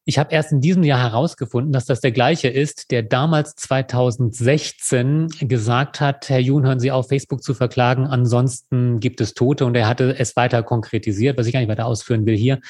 Ich 0.09 0.21
habe 0.21 0.33
erst 0.33 0.53
in 0.53 0.61
diesem 0.61 0.85
Jahr 0.85 1.03
herausgefunden, 1.03 1.73
dass 1.73 1.85
das 1.85 2.01
der 2.01 2.13
gleiche 2.13 2.47
ist, 2.47 2.93
der 2.93 3.03
damals 3.03 3.57
2016 3.57 5.27
gesagt 5.41 6.01
hat, 6.01 6.29
Herr 6.29 6.39
Jun, 6.39 6.65
hören 6.65 6.79
Sie 6.79 6.93
auf, 6.93 7.09
Facebook 7.09 7.43
zu 7.43 7.55
verklagen, 7.55 8.07
ansonsten 8.07 9.01
gibt 9.01 9.21
es 9.21 9.35
Tote. 9.35 9.67
Und 9.67 9.75
er 9.75 9.89
hatte 9.89 10.17
es 10.17 10.37
weiter 10.37 10.63
konkretisiert, 10.63 11.37
was 11.37 11.49
ich 11.49 11.53
gar 11.53 11.59
nicht 11.59 11.69
weiter 11.69 11.87
ausführen 11.87 12.25
will 12.25 12.37
hier. 12.37 12.61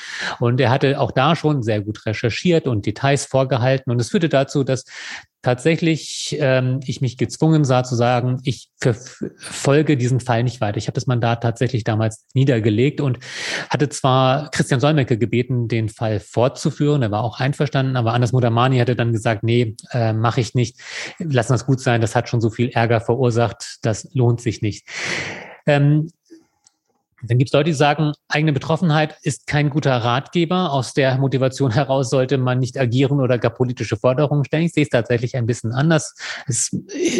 Und 0.41 0.62
er 0.62 0.70
hatte 0.70 0.99
auch 0.99 1.12
da 1.12 1.37
schon 1.37 1.62
sehr 1.62 1.82
gut 1.82 2.07
recherchiert 2.07 2.66
und 2.66 2.87
Details 2.87 3.26
vorgehalten. 3.26 3.91
Und 3.91 4.01
es 4.01 4.09
führte 4.09 4.30
dazu, 4.30 4.64
dass 4.64 4.87
tatsächlich 5.47 6.36
ähm, 6.40 6.80
ich 6.86 7.01
mich 7.01 7.16
gezwungen 7.16 7.64
sah 7.64 7.84
zu 7.84 7.94
sagen, 7.94 8.40
ich 8.42 8.68
verfolge 8.80 9.97
diesen 9.97 10.18
Fall 10.18 10.42
nicht 10.42 10.61
weiter. 10.61 10.76
Ich 10.76 10.88
habe 10.88 10.97
das 10.97 11.07
Mandat 11.07 11.44
tatsächlich 11.44 11.84
damals 11.84 12.26
niedergelegt 12.34 13.01
und 13.01 13.20
hatte 13.70 13.88
zwar 13.88 14.51
Christian 14.51 14.80
Solmecke 14.80 15.18
gebeten, 15.18 15.68
den 15.68 15.88
Fall 15.88 16.18
fortzuführen, 16.18 17.01
er 17.03 17.12
war 17.12 17.22
auch 17.22 17.38
einverstanden, 17.38 17.94
aber 17.94 18.12
Anders 18.12 18.32
Mudamani 18.32 18.78
hatte 18.78 18.97
dann 18.97 19.12
gesagt, 19.12 19.44
nee, 19.44 19.76
äh, 19.92 20.12
mache 20.12 20.40
ich 20.40 20.57
nicht, 20.57 20.80
lassen 21.20 21.53
das 21.53 21.64
gut 21.64 21.78
sein, 21.78 22.01
das 22.01 22.16
hat 22.16 22.28
schon 22.28 22.40
so 22.40 22.51
viel 22.51 22.70
Ärger 22.70 23.01
verursacht, 23.01 23.78
das 23.82 24.09
lohnt 24.14 24.40
sich 24.40 24.62
nicht. 24.62 24.88
Ähm, 25.64 26.11
dann 27.30 27.38
gibt 27.38 27.50
es 27.50 27.52
Leute, 27.52 27.70
die 27.70 27.74
sagen, 27.74 28.12
eigene 28.28 28.52
Betroffenheit 28.52 29.16
ist 29.22 29.46
kein 29.46 29.70
guter 29.70 29.96
Ratgeber. 29.96 30.72
Aus 30.72 30.94
der 30.94 31.18
Motivation 31.18 31.70
heraus 31.72 32.10
sollte 32.10 32.38
man 32.38 32.58
nicht 32.58 32.78
agieren 32.78 33.20
oder 33.20 33.38
gar 33.38 33.52
politische 33.52 33.96
Forderungen 33.96 34.44
stellen. 34.44 34.64
Ich 34.64 34.72
sehe 34.72 34.84
es 34.84 34.90
tatsächlich 34.90 35.36
ein 35.36 35.46
bisschen 35.46 35.72
anders. 35.72 36.14
Es 36.46 36.70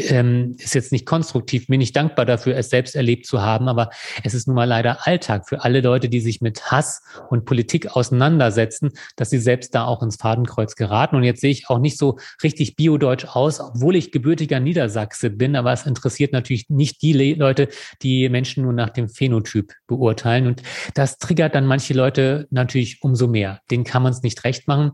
ähm, 0.09 0.57
ist 0.59 0.74
jetzt 0.74 0.92
nicht 0.92 1.07
konstruktiv. 1.07 1.66
Bin 1.66 1.80
ich 1.80 1.92
dankbar 1.92 2.24
dafür, 2.24 2.57
es 2.57 2.70
selbst 2.70 2.96
erlebt 2.96 3.26
zu 3.26 3.42
haben. 3.42 3.68
Aber 3.68 3.90
es 4.22 4.34
ist 4.34 4.46
nun 4.46 4.57
mal 4.57 4.64
leider 4.64 5.07
Alltag 5.07 5.48
für 5.48 5.62
alle 5.64 5.80
Leute, 5.80 6.09
die 6.09 6.20
sich 6.20 6.40
mit 6.40 6.70
Hass 6.70 7.02
und 7.28 7.44
Politik 7.44 7.96
auseinandersetzen, 7.96 8.90
dass 9.16 9.30
sie 9.30 9.38
selbst 9.38 9.74
da 9.74 9.84
auch 9.84 10.02
ins 10.02 10.16
Fadenkreuz 10.16 10.76
geraten. 10.76 11.16
Und 11.16 11.24
jetzt 11.24 11.40
sehe 11.40 11.50
ich 11.50 11.68
auch 11.68 11.78
nicht 11.78 11.98
so 11.98 12.18
richtig 12.42 12.76
biodeutsch 12.76 13.24
aus, 13.24 13.61
obwohl 13.61 13.96
ich 13.96 14.12
gebürtiger 14.12 14.61
Niedersachse 14.61 15.30
bin. 15.30 15.57
Aber 15.57 15.72
es 15.72 15.86
interessiert 15.86 16.32
natürlich 16.32 16.68
nicht 16.68 17.02
die 17.02 17.34
Leute, 17.34 17.68
die 18.02 18.28
Menschen 18.28 18.62
nur 18.62 18.72
nach 18.72 18.90
dem 18.90 19.09
Phänotyp 19.09 19.72
beurteilen 19.86 19.95
beurteilen. 19.97 20.47
Und 20.47 20.62
das 20.94 21.18
triggert 21.18 21.55
dann 21.55 21.66
manche 21.66 21.94
Leute 21.94 22.47
natürlich 22.51 22.99
umso 23.03 23.26
mehr. 23.26 23.61
Den 23.70 23.84
kann 23.84 24.03
man 24.03 24.12
es 24.12 24.22
nicht 24.22 24.44
recht 24.44 24.68
machen. 24.68 24.92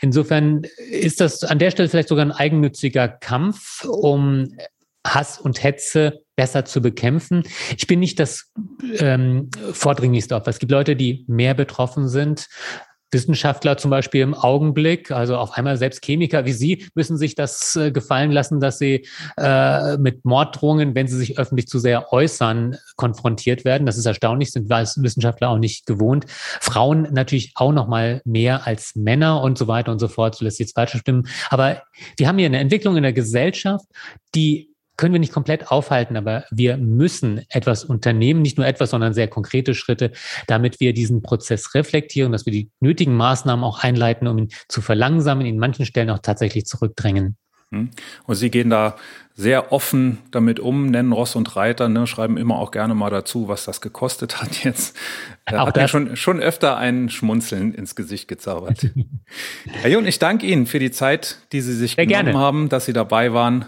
Insofern 0.00 0.62
ist 0.90 1.20
das 1.20 1.44
an 1.44 1.58
der 1.58 1.70
Stelle 1.70 1.88
vielleicht 1.88 2.08
sogar 2.08 2.24
ein 2.24 2.32
eigennütziger 2.32 3.08
Kampf, 3.08 3.84
um 3.84 4.48
Hass 5.06 5.38
und 5.38 5.62
Hetze 5.62 6.20
besser 6.36 6.64
zu 6.64 6.80
bekämpfen. 6.80 7.44
Ich 7.76 7.86
bin 7.86 8.00
nicht 8.00 8.18
das 8.18 8.50
ähm, 8.98 9.50
vordringlichste 9.72 10.34
Opfer. 10.34 10.50
Es 10.50 10.58
gibt 10.58 10.72
Leute, 10.72 10.96
die 10.96 11.24
mehr 11.28 11.54
betroffen 11.54 12.08
sind. 12.08 12.48
Wissenschaftler 13.14 13.78
zum 13.78 13.90
Beispiel 13.90 14.20
im 14.20 14.34
Augenblick, 14.34 15.10
also 15.10 15.36
auf 15.36 15.52
einmal 15.52 15.78
selbst 15.78 16.04
Chemiker 16.04 16.44
wie 16.44 16.52
Sie, 16.52 16.86
müssen 16.94 17.16
sich 17.16 17.34
das 17.34 17.76
äh, 17.76 17.90
gefallen 17.90 18.30
lassen, 18.30 18.60
dass 18.60 18.78
sie 18.78 19.06
äh, 19.38 19.96
mit 19.96 20.26
Morddrohungen, 20.26 20.94
wenn 20.94 21.06
sie 21.06 21.16
sich 21.16 21.38
öffentlich 21.38 21.68
zu 21.68 21.78
sehr 21.78 22.12
äußern, 22.12 22.76
konfrontiert 22.96 23.64
werden. 23.64 23.86
Das 23.86 23.96
ist 23.96 24.04
erstaunlich, 24.04 24.52
sind 24.52 24.68
Wissenschaftler 24.68 25.48
auch 25.48 25.58
nicht 25.58 25.86
gewohnt. 25.86 26.26
Frauen 26.28 27.08
natürlich 27.12 27.52
auch 27.54 27.72
noch 27.72 27.88
mal 27.88 28.20
mehr 28.24 28.66
als 28.66 28.94
Männer 28.96 29.40
und 29.40 29.56
so 29.56 29.66
weiter 29.68 29.92
und 29.92 29.98
so 29.98 30.08
fort. 30.08 30.34
So 30.34 30.44
lässt 30.44 30.58
sich 30.58 30.66
jetzt 30.66 30.74
falsch 30.74 30.96
stimmen. 30.98 31.28
Aber 31.48 31.82
wir 32.16 32.28
haben 32.28 32.38
hier 32.38 32.46
eine 32.46 32.58
Entwicklung 32.58 32.96
in 32.96 33.02
der 33.02 33.12
Gesellschaft, 33.12 33.86
die 34.34 34.73
können 34.96 35.12
wir 35.12 35.20
nicht 35.20 35.32
komplett 35.32 35.70
aufhalten, 35.70 36.16
aber 36.16 36.44
wir 36.50 36.76
müssen 36.76 37.42
etwas 37.48 37.84
unternehmen, 37.84 38.42
nicht 38.42 38.58
nur 38.58 38.66
etwas, 38.66 38.90
sondern 38.90 39.14
sehr 39.14 39.28
konkrete 39.28 39.74
Schritte, 39.74 40.12
damit 40.46 40.80
wir 40.80 40.92
diesen 40.92 41.22
Prozess 41.22 41.74
reflektieren, 41.74 42.32
dass 42.32 42.46
wir 42.46 42.52
die 42.52 42.70
nötigen 42.80 43.16
Maßnahmen 43.16 43.64
auch 43.64 43.82
einleiten, 43.82 44.28
um 44.28 44.38
ihn 44.38 44.48
zu 44.68 44.82
verlangsamen, 44.82 45.46
in 45.46 45.58
manchen 45.58 45.86
Stellen 45.86 46.10
auch 46.10 46.20
tatsächlich 46.20 46.66
zurückdrängen. 46.66 47.36
Hm. 47.70 47.90
Und 48.26 48.34
Sie 48.36 48.50
gehen 48.50 48.70
da 48.70 48.96
sehr 49.36 49.72
offen 49.72 50.18
damit 50.30 50.60
um, 50.60 50.86
nennen 50.86 51.10
Ross 51.10 51.34
und 51.34 51.56
Reiter, 51.56 51.88
ne, 51.88 52.06
schreiben 52.06 52.36
immer 52.36 52.56
auch 52.58 52.70
gerne 52.70 52.94
mal 52.94 53.10
dazu, 53.10 53.48
was 53.48 53.64
das 53.64 53.80
gekostet 53.80 54.40
hat 54.40 54.62
jetzt. 54.62 54.96
Da 55.44 55.58
auch 55.62 55.66
hat 55.68 55.76
mir 55.76 55.88
schon, 55.88 56.14
schon 56.16 56.40
öfter 56.40 56.76
ein 56.76 57.08
Schmunzeln 57.10 57.74
ins 57.74 57.96
Gesicht 57.96 58.28
gezaubert. 58.28 58.90
Herr 59.66 59.90
Jun, 59.90 60.06
ich 60.06 60.20
danke 60.20 60.46
Ihnen 60.46 60.66
für 60.66 60.78
die 60.78 60.92
Zeit, 60.92 61.38
die 61.50 61.62
Sie 61.62 61.74
sich 61.74 61.96
sehr 61.96 62.06
genommen 62.06 62.26
gerne. 62.26 62.38
haben, 62.38 62.68
dass 62.68 62.84
Sie 62.84 62.92
dabei 62.92 63.32
waren 63.32 63.66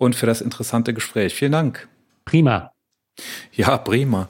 und 0.00 0.16
für 0.16 0.26
das 0.26 0.40
interessante 0.40 0.94
Gespräch. 0.94 1.34
Vielen 1.34 1.52
Dank. 1.52 1.86
Prima. 2.24 2.72
Ja, 3.52 3.76
prima. 3.76 4.28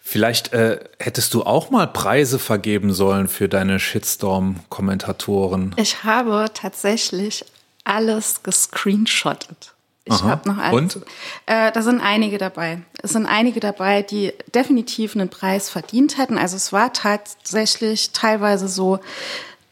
Vielleicht 0.00 0.52
äh, 0.52 0.78
hättest 0.98 1.34
du 1.34 1.42
auch 1.42 1.70
mal 1.70 1.88
Preise 1.88 2.38
vergeben 2.38 2.92
sollen 2.92 3.26
für 3.26 3.48
deine 3.48 3.80
Shitstorm-Kommentatoren. 3.80 5.74
Ich 5.76 6.04
habe 6.04 6.46
tatsächlich 6.54 7.44
alles 7.84 8.44
gescreenshottet. 8.44 9.74
Ich 10.04 10.22
habe 10.22 10.48
noch 10.48 10.58
alles. 10.58 10.96
Und? 10.96 11.06
Äh, 11.46 11.72
da 11.72 11.82
sind 11.82 12.00
einige 12.00 12.38
dabei. 12.38 12.82
Es 13.02 13.12
sind 13.12 13.26
einige 13.26 13.58
dabei, 13.58 14.02
die 14.02 14.32
definitiv 14.54 15.16
einen 15.16 15.30
Preis 15.30 15.68
verdient 15.68 16.18
hätten. 16.18 16.38
Also 16.38 16.56
es 16.56 16.72
war 16.72 16.92
tatsächlich 16.92 18.12
teilweise 18.12 18.68
so, 18.68 19.00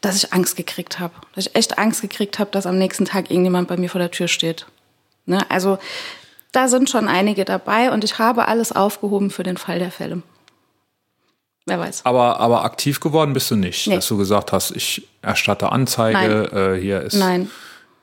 dass 0.01 0.15
ich 0.15 0.33
Angst 0.33 0.57
gekriegt 0.57 0.99
habe. 0.99 1.13
Dass 1.35 1.47
ich 1.47 1.55
echt 1.55 1.77
Angst 1.77 2.01
gekriegt 2.01 2.39
habe, 2.39 2.51
dass 2.51 2.65
am 2.65 2.77
nächsten 2.77 3.05
Tag 3.05 3.29
irgendjemand 3.29 3.67
bei 3.69 3.77
mir 3.77 3.89
vor 3.89 3.99
der 3.99 4.11
Tür 4.11 4.27
steht. 4.27 4.65
Ne? 5.25 5.39
Also 5.49 5.77
da 6.51 6.67
sind 6.67 6.89
schon 6.89 7.07
einige 7.07 7.45
dabei 7.45 7.91
und 7.91 8.03
ich 8.03 8.19
habe 8.19 8.47
alles 8.47 8.71
aufgehoben 8.71 9.29
für 9.29 9.43
den 9.43 9.57
Fall 9.57 9.79
der 9.79 9.91
Fälle. 9.91 10.21
Wer 11.65 11.79
weiß. 11.79 12.05
Aber, 12.05 12.39
aber 12.39 12.65
aktiv 12.65 12.99
geworden 12.99 13.33
bist 13.33 13.51
du 13.51 13.55
nicht, 13.55 13.87
nee. 13.87 13.95
dass 13.95 14.07
du 14.07 14.17
gesagt 14.17 14.51
hast, 14.51 14.71
ich 14.71 15.07
erstatte 15.21 15.71
Anzeige, 15.71 16.75
äh, 16.75 16.81
hier 16.81 17.01
ist 17.01 17.15
Nein. 17.15 17.51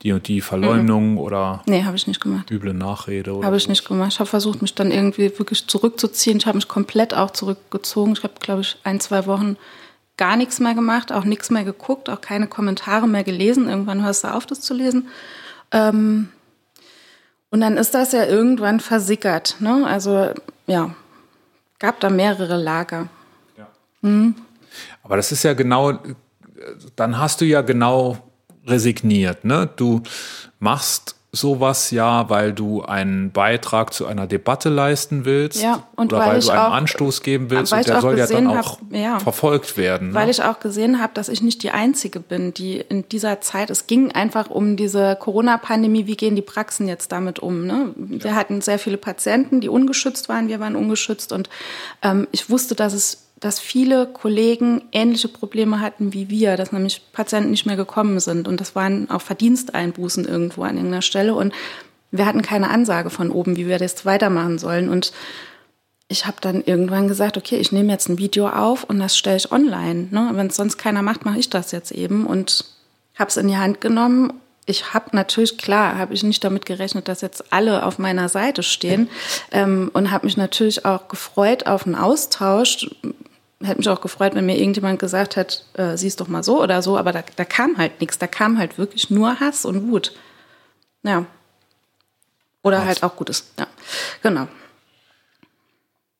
die 0.01 0.13
und 0.13 0.27
die 0.29 0.39
Verleumdung 0.39 1.11
mhm. 1.11 1.17
oder 1.17 1.61
nee, 1.67 1.83
habe 1.83 1.97
ich 1.97 2.07
nicht 2.07 2.21
gemacht. 2.21 2.49
üble 2.49 2.73
Nachrede. 2.73 3.41
Habe 3.43 3.57
ich 3.57 3.67
nicht 3.67 3.85
gemacht. 3.85 4.13
Ich 4.13 4.19
habe 4.19 4.29
versucht, 4.29 4.61
mich 4.61 4.75
dann 4.75 4.91
irgendwie 4.91 5.37
wirklich 5.37 5.67
zurückzuziehen. 5.67 6.37
Ich 6.37 6.47
habe 6.47 6.55
mich 6.55 6.69
komplett 6.69 7.13
auch 7.13 7.31
zurückgezogen. 7.31 8.13
Ich 8.13 8.23
habe, 8.23 8.33
glaube 8.39 8.61
ich, 8.61 8.77
ein, 8.83 9.01
zwei 9.01 9.25
Wochen 9.25 9.57
gar 10.15 10.37
nichts 10.37 10.59
mehr 10.59 10.73
gemacht, 10.73 11.11
auch 11.11 11.25
nichts 11.25 11.49
mehr 11.49 11.65
geguckt, 11.65 12.09
auch 12.09 12.21
keine 12.21 12.47
Kommentare 12.47 13.07
mehr 13.07 13.25
gelesen. 13.25 13.67
Irgendwann 13.67 14.03
hörst 14.03 14.23
du 14.23 14.33
auf, 14.33 14.45
das 14.45 14.61
zu 14.61 14.73
lesen. 14.73 15.09
Ähm, 15.71 16.29
und 17.51 17.61
dann 17.61 17.77
ist 17.77 17.93
das 17.93 18.11
ja 18.11 18.25
irgendwann 18.25 18.79
versickert. 18.79 19.55
Ne? 19.59 19.85
Also 19.85 20.33
ja, 20.67 20.93
gab 21.79 21.99
da 21.99 22.09
mehrere 22.09 22.57
Lager. 22.57 23.07
Ja. 23.57 23.67
Mhm. 24.01 24.35
Aber 25.03 25.17
das 25.17 25.31
ist 25.31 25.43
ja 25.43 25.53
genau, 25.53 25.99
dann 26.95 27.17
hast 27.17 27.41
du 27.41 27.45
ja 27.45 27.61
genau 27.61 28.17
resigniert. 28.65 29.45
Ne? 29.45 29.69
Du 29.75 30.03
machst 30.59 31.15
sowas 31.31 31.91
ja, 31.91 32.27
weil 32.29 32.53
du 32.53 32.81
einen 32.81 33.31
Beitrag 33.31 33.93
zu 33.93 34.07
einer 34.07 34.25
Debatte 34.25 34.69
leisten 34.69 35.25
willst 35.25 35.61
ja, 35.61 35.83
und 35.95 36.11
oder 36.11 36.21
weil, 36.21 36.33
weil 36.33 36.41
du 36.41 36.49
einen 36.49 36.59
auch, 36.59 36.73
Anstoß 36.73 37.21
geben 37.21 37.51
willst 37.51 37.71
und 37.71 37.87
der 37.87 38.01
soll 38.01 38.17
ja 38.17 38.25
dann 38.25 38.47
auch 38.47 38.79
hab, 38.79 38.91
ja, 38.91 39.19
verfolgt 39.19 39.77
werden. 39.77 40.15
Weil 40.15 40.25
ne? 40.25 40.31
ich 40.31 40.41
auch 40.41 40.59
gesehen 40.59 40.99
habe, 40.99 41.13
dass 41.13 41.29
ich 41.29 41.43
nicht 41.43 41.61
die 41.61 41.69
Einzige 41.69 42.19
bin, 42.19 42.53
die 42.55 42.77
in 42.77 43.07
dieser 43.09 43.41
Zeit, 43.41 43.69
es 43.69 43.85
ging 43.85 44.11
einfach 44.11 44.49
um 44.49 44.75
diese 44.75 45.15
Corona-Pandemie, 45.19 46.07
wie 46.07 46.17
gehen 46.17 46.35
die 46.35 46.41
Praxen 46.41 46.87
jetzt 46.87 47.11
damit 47.11 47.37
um. 47.37 47.67
Ne? 47.67 47.93
Wir 47.95 48.31
ja. 48.31 48.35
hatten 48.35 48.61
sehr 48.61 48.79
viele 48.79 48.97
Patienten, 48.97 49.61
die 49.61 49.69
ungeschützt 49.69 50.29
waren, 50.29 50.47
wir 50.47 50.59
waren 50.59 50.75
ungeschützt 50.75 51.31
und 51.31 51.47
ähm, 52.01 52.27
ich 52.31 52.49
wusste, 52.49 52.73
dass 52.73 52.93
es 52.93 53.28
dass 53.39 53.59
viele 53.59 54.07
Kollegen 54.07 54.83
ähnliche 54.91 55.29
Probleme 55.29 55.79
hatten 55.79 56.13
wie 56.13 56.29
wir, 56.29 56.57
dass 56.57 56.71
nämlich 56.71 57.01
Patienten 57.13 57.51
nicht 57.51 57.65
mehr 57.65 57.77
gekommen 57.77 58.19
sind. 58.19 58.47
Und 58.47 58.59
das 58.59 58.75
waren 58.75 59.09
auch 59.09 59.21
Verdiensteinbußen 59.21 60.25
irgendwo 60.25 60.63
an 60.63 60.75
irgendeiner 60.75 61.01
Stelle. 61.01 61.35
Und 61.35 61.53
wir 62.11 62.25
hatten 62.25 62.41
keine 62.41 62.69
Ansage 62.69 63.09
von 63.09 63.31
oben, 63.31 63.55
wie 63.55 63.67
wir 63.67 63.77
das 63.77 64.05
weitermachen 64.05 64.59
sollen. 64.59 64.89
Und 64.89 65.13
ich 66.09 66.25
habe 66.25 66.37
dann 66.41 66.63
irgendwann 66.63 67.07
gesagt, 67.07 67.37
okay, 67.37 67.57
ich 67.57 67.71
nehme 67.71 67.91
jetzt 67.91 68.09
ein 68.09 68.17
Video 68.17 68.49
auf 68.49 68.83
und 68.83 68.99
das 68.99 69.17
stelle 69.17 69.37
ich 69.37 69.51
online. 69.51 70.07
Ne? 70.11 70.31
Wenn 70.33 70.47
es 70.47 70.55
sonst 70.55 70.77
keiner 70.77 71.03
macht, 71.03 71.23
mache 71.23 71.39
ich 71.39 71.49
das 71.49 71.71
jetzt 71.71 71.91
eben. 71.91 72.25
Und 72.25 72.65
habe 73.17 73.29
es 73.29 73.37
in 73.37 73.47
die 73.47 73.57
Hand 73.57 73.79
genommen. 73.79 74.33
Ich 74.65 74.93
habe 74.93 75.15
natürlich, 75.15 75.57
klar, 75.57 75.97
habe 75.97 76.13
ich 76.13 76.23
nicht 76.23 76.43
damit 76.43 76.65
gerechnet, 76.65 77.07
dass 77.07 77.21
jetzt 77.21 77.53
alle 77.53 77.85
auf 77.85 77.99
meiner 77.99 78.27
Seite 78.27 78.63
stehen. 78.63 79.09
Ähm, 79.51 79.91
und 79.93 80.11
habe 80.11 80.25
mich 80.25 80.35
natürlich 80.35 80.83
auch 80.83 81.07
gefreut 81.07 81.67
auf 81.67 81.85
einen 81.85 81.95
Austausch 81.95 82.89
hätte 83.63 83.77
mich 83.77 83.89
auch 83.89 84.01
gefreut, 84.01 84.35
wenn 84.35 84.45
mir 84.45 84.57
irgendjemand 84.57 84.99
gesagt 84.99 85.35
hat, 85.35 85.65
äh, 85.73 85.97
siehst 85.97 86.21
doch 86.21 86.27
mal 86.27 86.43
so 86.43 86.61
oder 86.61 86.81
so, 86.81 86.97
aber 86.97 87.11
da, 87.11 87.23
da 87.35 87.45
kam 87.45 87.77
halt 87.77 87.99
nichts. 87.99 88.17
Da 88.17 88.27
kam 88.27 88.57
halt 88.57 88.77
wirklich 88.77 89.09
nur 89.09 89.39
Hass 89.39 89.65
und 89.65 89.87
Wut. 89.87 90.13
Ja. 91.03 91.25
Oder 92.63 92.79
Hass. 92.79 92.87
halt 92.87 93.03
auch 93.03 93.15
Gutes. 93.15 93.51
Ja, 93.57 93.67
genau. 94.21 94.47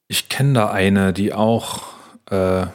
Ich 0.07 0.27
kenne 0.27 0.53
da 0.53 0.71
eine, 0.71 1.13
die 1.13 1.33
auch 1.33 1.83
äh, 2.29 2.65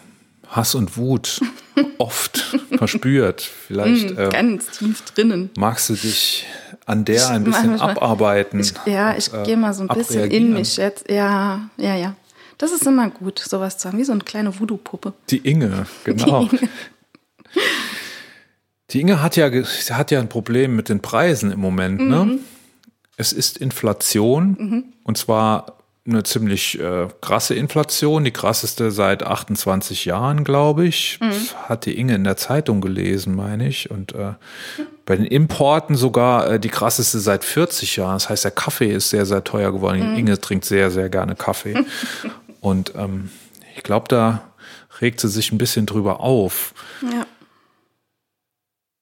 Hass 0.49 0.75
und 0.75 0.97
Wut 0.97 1.41
oft 1.99 2.57
verspürt. 2.77 3.43
Vielleicht 3.43 4.17
mm, 4.17 4.31
ganz 4.31 4.71
tief 4.71 5.03
drinnen. 5.03 5.51
Magst 5.57 5.91
du 5.91 5.95
dich 5.95 6.47
an 6.87 7.05
der 7.05 7.29
ein 7.31 7.45
bisschen 7.45 7.81
abarbeiten? 7.81 8.61
Ich, 8.61 8.73
ja, 8.87 9.17
ich 9.17 9.33
äh, 9.33 9.43
gehe 9.45 9.57
mal 9.57 9.75
so 9.75 9.83
ein 9.83 9.89
bisschen 9.89 10.31
in 10.31 10.53
mich 10.53 10.77
jetzt. 10.77 11.11
Ja, 11.11 11.69
ja, 11.77 11.97
ja. 11.97 12.15
Das 12.59 12.73
ist 12.73 12.87
immer 12.87 13.11
gut, 13.11 13.39
sowas 13.39 13.79
zu 13.79 13.89
haben, 13.89 13.99
wie 13.99 14.05
so 14.05 14.13
eine 14.13 14.23
kleine 14.23 14.59
Voodoo-Puppe. 14.59 15.13
Die 15.31 15.39
Inge, 15.39 15.87
genau. 16.05 16.45
Die 16.45 16.57
Inge. 16.57 16.69
Die 18.91 19.01
Inge 19.01 19.23
hat 19.23 19.37
ja, 19.37 19.51
hat 19.51 20.11
ja 20.11 20.21
ein 20.21 20.29
Problem 20.29 20.77
mit 20.77 20.89
den 20.89 21.01
Preisen 21.01 21.51
im 21.51 21.61
Moment. 21.61 22.01
Ne? 22.01 22.25
Mhm. 22.25 22.31
Ne? 22.31 22.39
Es 23.17 23.33
ist 23.33 23.59
Inflation 23.59 24.57
mhm. 24.59 24.85
und 25.03 25.19
zwar 25.19 25.79
eine 26.07 26.23
ziemlich 26.23 26.79
äh, 26.79 27.09
krasse 27.23 27.55
Inflation, 27.55 28.25
die 28.25 28.31
krasseste 28.31 28.91
seit 28.91 29.23
28 29.23 30.05
Jahren, 30.05 30.45
glaube 30.45 30.87
ich. 30.87 31.19
Mhm. 31.21 31.33
hat 31.67 31.87
die 31.87 31.99
Inge 31.99 32.15
in 32.15 32.25
der 32.25 32.37
Zeitung 32.37 32.83
gelesen, 32.83 33.35
meine 33.35 33.67
ich. 33.67 33.91
Und 33.91 34.15
äh, 34.15 34.35
bei 35.07 35.17
den 35.17 35.25
Importen 35.25 35.97
sogar 35.97 36.51
äh, 36.51 36.61
die 36.61 36.69
krasseste 36.69 37.21
seit 37.21 37.43
40 37.43 37.97
Jahren. 37.97 38.17
Das 38.17 38.29
heißt, 38.29 38.45
der 38.45 38.51
Kaffee 38.51 38.93
ist 38.93 39.09
sehr, 39.09 39.25
sehr 39.25 39.45
teuer 39.45 39.73
geworden. 39.73 40.11
Mhm. 40.11 40.19
Inge 40.19 40.41
trinkt 40.41 40.67
sehr, 40.67 40.91
sehr 40.91 41.09
gerne 41.09 41.37
Kaffee. 41.37 41.75
Und 42.65 42.95
ähm, 42.97 43.29
ich 43.77 43.83
glaube, 43.83 44.09
da 44.09 44.43
regt 45.03 45.21
sie 45.21 45.29
sich 45.29 45.53
ein 45.53 45.59
bisschen 45.59 45.85
drüber 45.85 46.21
auf. 46.21 46.73
Ja. 47.03 47.27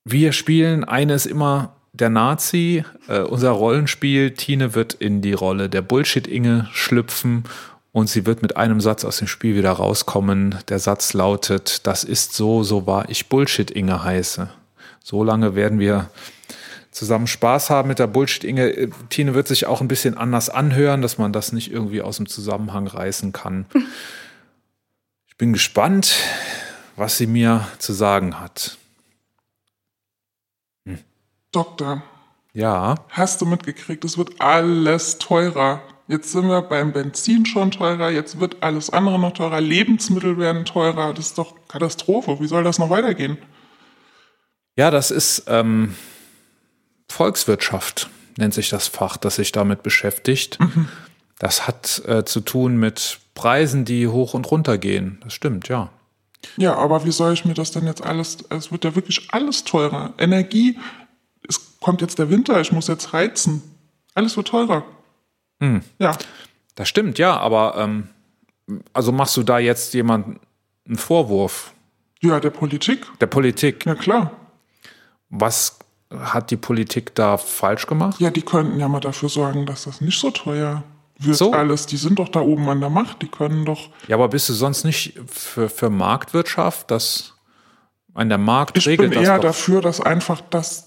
Wir 0.05 0.33
spielen, 0.33 0.83
eine 0.83 1.15
ist 1.15 1.27
immer 1.27 1.77
der 1.93 2.11
Nazi, 2.11 2.85
äh, 3.07 3.21
unser 3.21 3.51
Rollenspiel. 3.51 4.33
Tine 4.33 4.75
wird 4.75 4.95
in 4.95 5.23
die 5.23 5.33
Rolle 5.33 5.69
der 5.69 5.81
Bullshit-Inge 5.81 6.71
schlüpfen 6.73 7.45
und 7.93 8.09
sie 8.09 8.27
wird 8.27 8.43
mit 8.43 8.57
einem 8.57 8.81
Satz 8.81 9.05
aus 9.05 9.19
dem 9.19 9.29
Spiel 9.29 9.55
wieder 9.55 9.71
rauskommen. 9.71 10.57
Der 10.69 10.81
Satz 10.81 11.13
lautet, 11.13 11.87
das 11.87 12.03
ist 12.03 12.35
so, 12.35 12.65
so 12.65 12.89
war 12.89 13.11
ich 13.11 13.29
Bullshit-Inge 13.29 14.03
heiße. 14.03 14.51
So 15.05 15.23
lange 15.23 15.55
werden 15.55 15.79
wir 15.79 16.11
zusammen 16.93 17.27
Spaß 17.27 17.71
haben 17.71 17.89
mit 17.89 17.99
der 17.99 18.07
Bullshit-Inge. 18.07 18.71
Äh, 18.71 18.91
Tine 19.09 19.35
wird 19.35 19.49
sich 19.49 19.67
auch 19.67 19.81
ein 19.81 19.89
bisschen 19.89 20.17
anders 20.17 20.49
anhören, 20.49 21.03
dass 21.03 21.19
man 21.19 21.33
das 21.33 21.53
nicht 21.53 21.73
irgendwie 21.73 22.03
aus 22.03 22.19
dem 22.19 22.29
Zusammenhang 22.29 22.87
reißen 22.87 23.33
kann. 23.33 23.67
Ich 25.29 25.39
bin 25.39 25.55
gespannt, 25.55 26.15
was 26.95 27.17
sie 27.17 27.27
mir 27.27 27.67
zu 27.79 27.95
sagen 27.95 28.39
hat. 28.39 28.77
Hm. 30.87 30.99
Doktor. 31.51 32.05
Ja. 32.53 32.97
Hast 33.09 33.41
du 33.41 33.47
mitgekriegt, 33.47 34.05
es 34.05 34.19
wird 34.19 34.41
alles 34.41 35.19
teurer. 35.19 35.83
Jetzt 36.07 36.31
sind 36.31 36.47
wir 36.47 36.63
beim 36.63 36.93
Benzin 36.93 37.47
schon 37.47 37.71
teurer, 37.71 38.11
jetzt 38.11 38.39
wird 38.39 38.63
alles 38.63 38.91
andere 38.91 39.19
noch 39.19 39.33
teurer, 39.33 39.61
Lebensmittel 39.61 40.37
werden 40.37 40.65
teurer. 40.65 41.15
Das 41.15 41.27
ist 41.27 41.39
doch 41.39 41.55
Katastrophe. 41.67 42.39
Wie 42.39 42.47
soll 42.47 42.63
das 42.63 42.79
noch 42.79 42.91
weitergehen? 42.91 43.39
Ja, 44.77 44.91
das 44.91 45.11
ist 45.11 45.45
ähm, 45.49 45.97
Volkswirtschaft, 47.13 48.11
nennt 48.37 48.55
sich 48.55 48.69
das 48.69 48.89
Fach, 48.89 49.17
das 49.17 49.37
sich 49.37 49.53
damit 49.53 49.83
beschäftigt. 49.83 50.59
Mhm. 50.59 50.89
Das 51.39 51.67
hat 51.67 52.03
äh, 52.07 52.25
zu 52.25 52.41
tun 52.41 52.77
mit 52.77 53.19
Preisen, 53.35 53.85
die 53.85 54.09
hoch 54.09 54.35
und 54.35 54.51
runter 54.51 54.79
gehen. 54.79 55.21
Das 55.23 55.33
stimmt, 55.35 55.69
ja. 55.69 55.91
Ja, 56.57 56.75
aber 56.75 57.05
wie 57.05 57.13
soll 57.13 57.33
ich 57.33 57.45
mir 57.45 57.55
das 57.55 57.71
denn 57.71 57.87
jetzt 57.87 58.03
alles, 58.03 58.39
es 58.51 58.73
wird 58.73 58.85
ja 58.85 58.95
wirklich 58.95 59.29
alles 59.33 59.65
teurer. 59.65 60.13
Energie, 60.19 60.79
es 61.49 61.79
kommt 61.81 62.01
jetzt 62.01 62.19
der 62.19 62.31
Winter, 62.31 62.61
ich 62.61 62.73
muss 62.73 62.89
jetzt 62.89 63.13
heizen. 63.13 63.63
Alles 64.15 64.37
wird 64.37 64.49
teurer. 64.49 64.85
Hm. 65.61 65.83
Ja. 65.99 66.17
Das 66.75 66.89
stimmt, 66.89 67.19
ja, 67.19 67.37
aber 67.37 67.75
ähm, 67.79 68.09
also 68.93 69.13
machst 69.13 69.37
du 69.37 69.43
da 69.43 69.59
jetzt 69.59 69.95
jemanden 69.95 70.41
einen 70.87 70.97
Vorwurf? 70.97 71.73
Ja, 72.21 72.41
der 72.41 72.51
Politik. 72.51 73.07
Der 73.21 73.27
Politik. 73.27 73.85
Ja, 73.85 73.95
klar. 73.95 74.33
Was 75.29 75.79
hat 76.21 76.51
die 76.51 76.57
Politik 76.57 77.15
da 77.15 77.37
falsch 77.37 77.87
gemacht? 77.87 78.21
Ja, 78.21 78.31
die 78.31 78.43
könnten 78.43 78.79
ja 78.79 78.89
mal 78.89 79.01
dafür 79.01 79.29
sorgen, 79.29 79.67
dass 79.67 79.85
das 79.85 80.01
nicht 80.01 80.19
so 80.19 80.31
teuer 80.31 80.83
wird 81.19 81.37
so. 81.37 81.53
alles. 81.53 81.87
Die 81.87 81.97
sind 81.97 82.19
doch 82.19 82.29
da 82.29 82.41
oben 82.41 82.69
an 82.69 82.81
der 82.81 82.91
Macht, 82.91 83.23
die 83.23 83.29
können 83.29 83.65
doch. 83.65 83.91
Ja, 84.09 84.17
aber 84.17 84.29
bist 84.29 84.49
du 84.49 84.53
sonst 84.53 84.85
nicht 84.85 85.19
für, 85.27 85.69
für 85.69 85.91
Marktwirtschaft, 85.91 86.91
dass 86.91 87.35
an 88.15 88.29
der 88.29 88.39
Markt 88.39 88.77
ich 88.77 88.87
regelt 88.87 89.13
Ich 89.13 89.19
bin 89.19 89.27
eher 89.27 89.39
dafür, 89.39 89.81
dass 89.81 90.01
einfach 90.01 90.41
das 90.51 90.87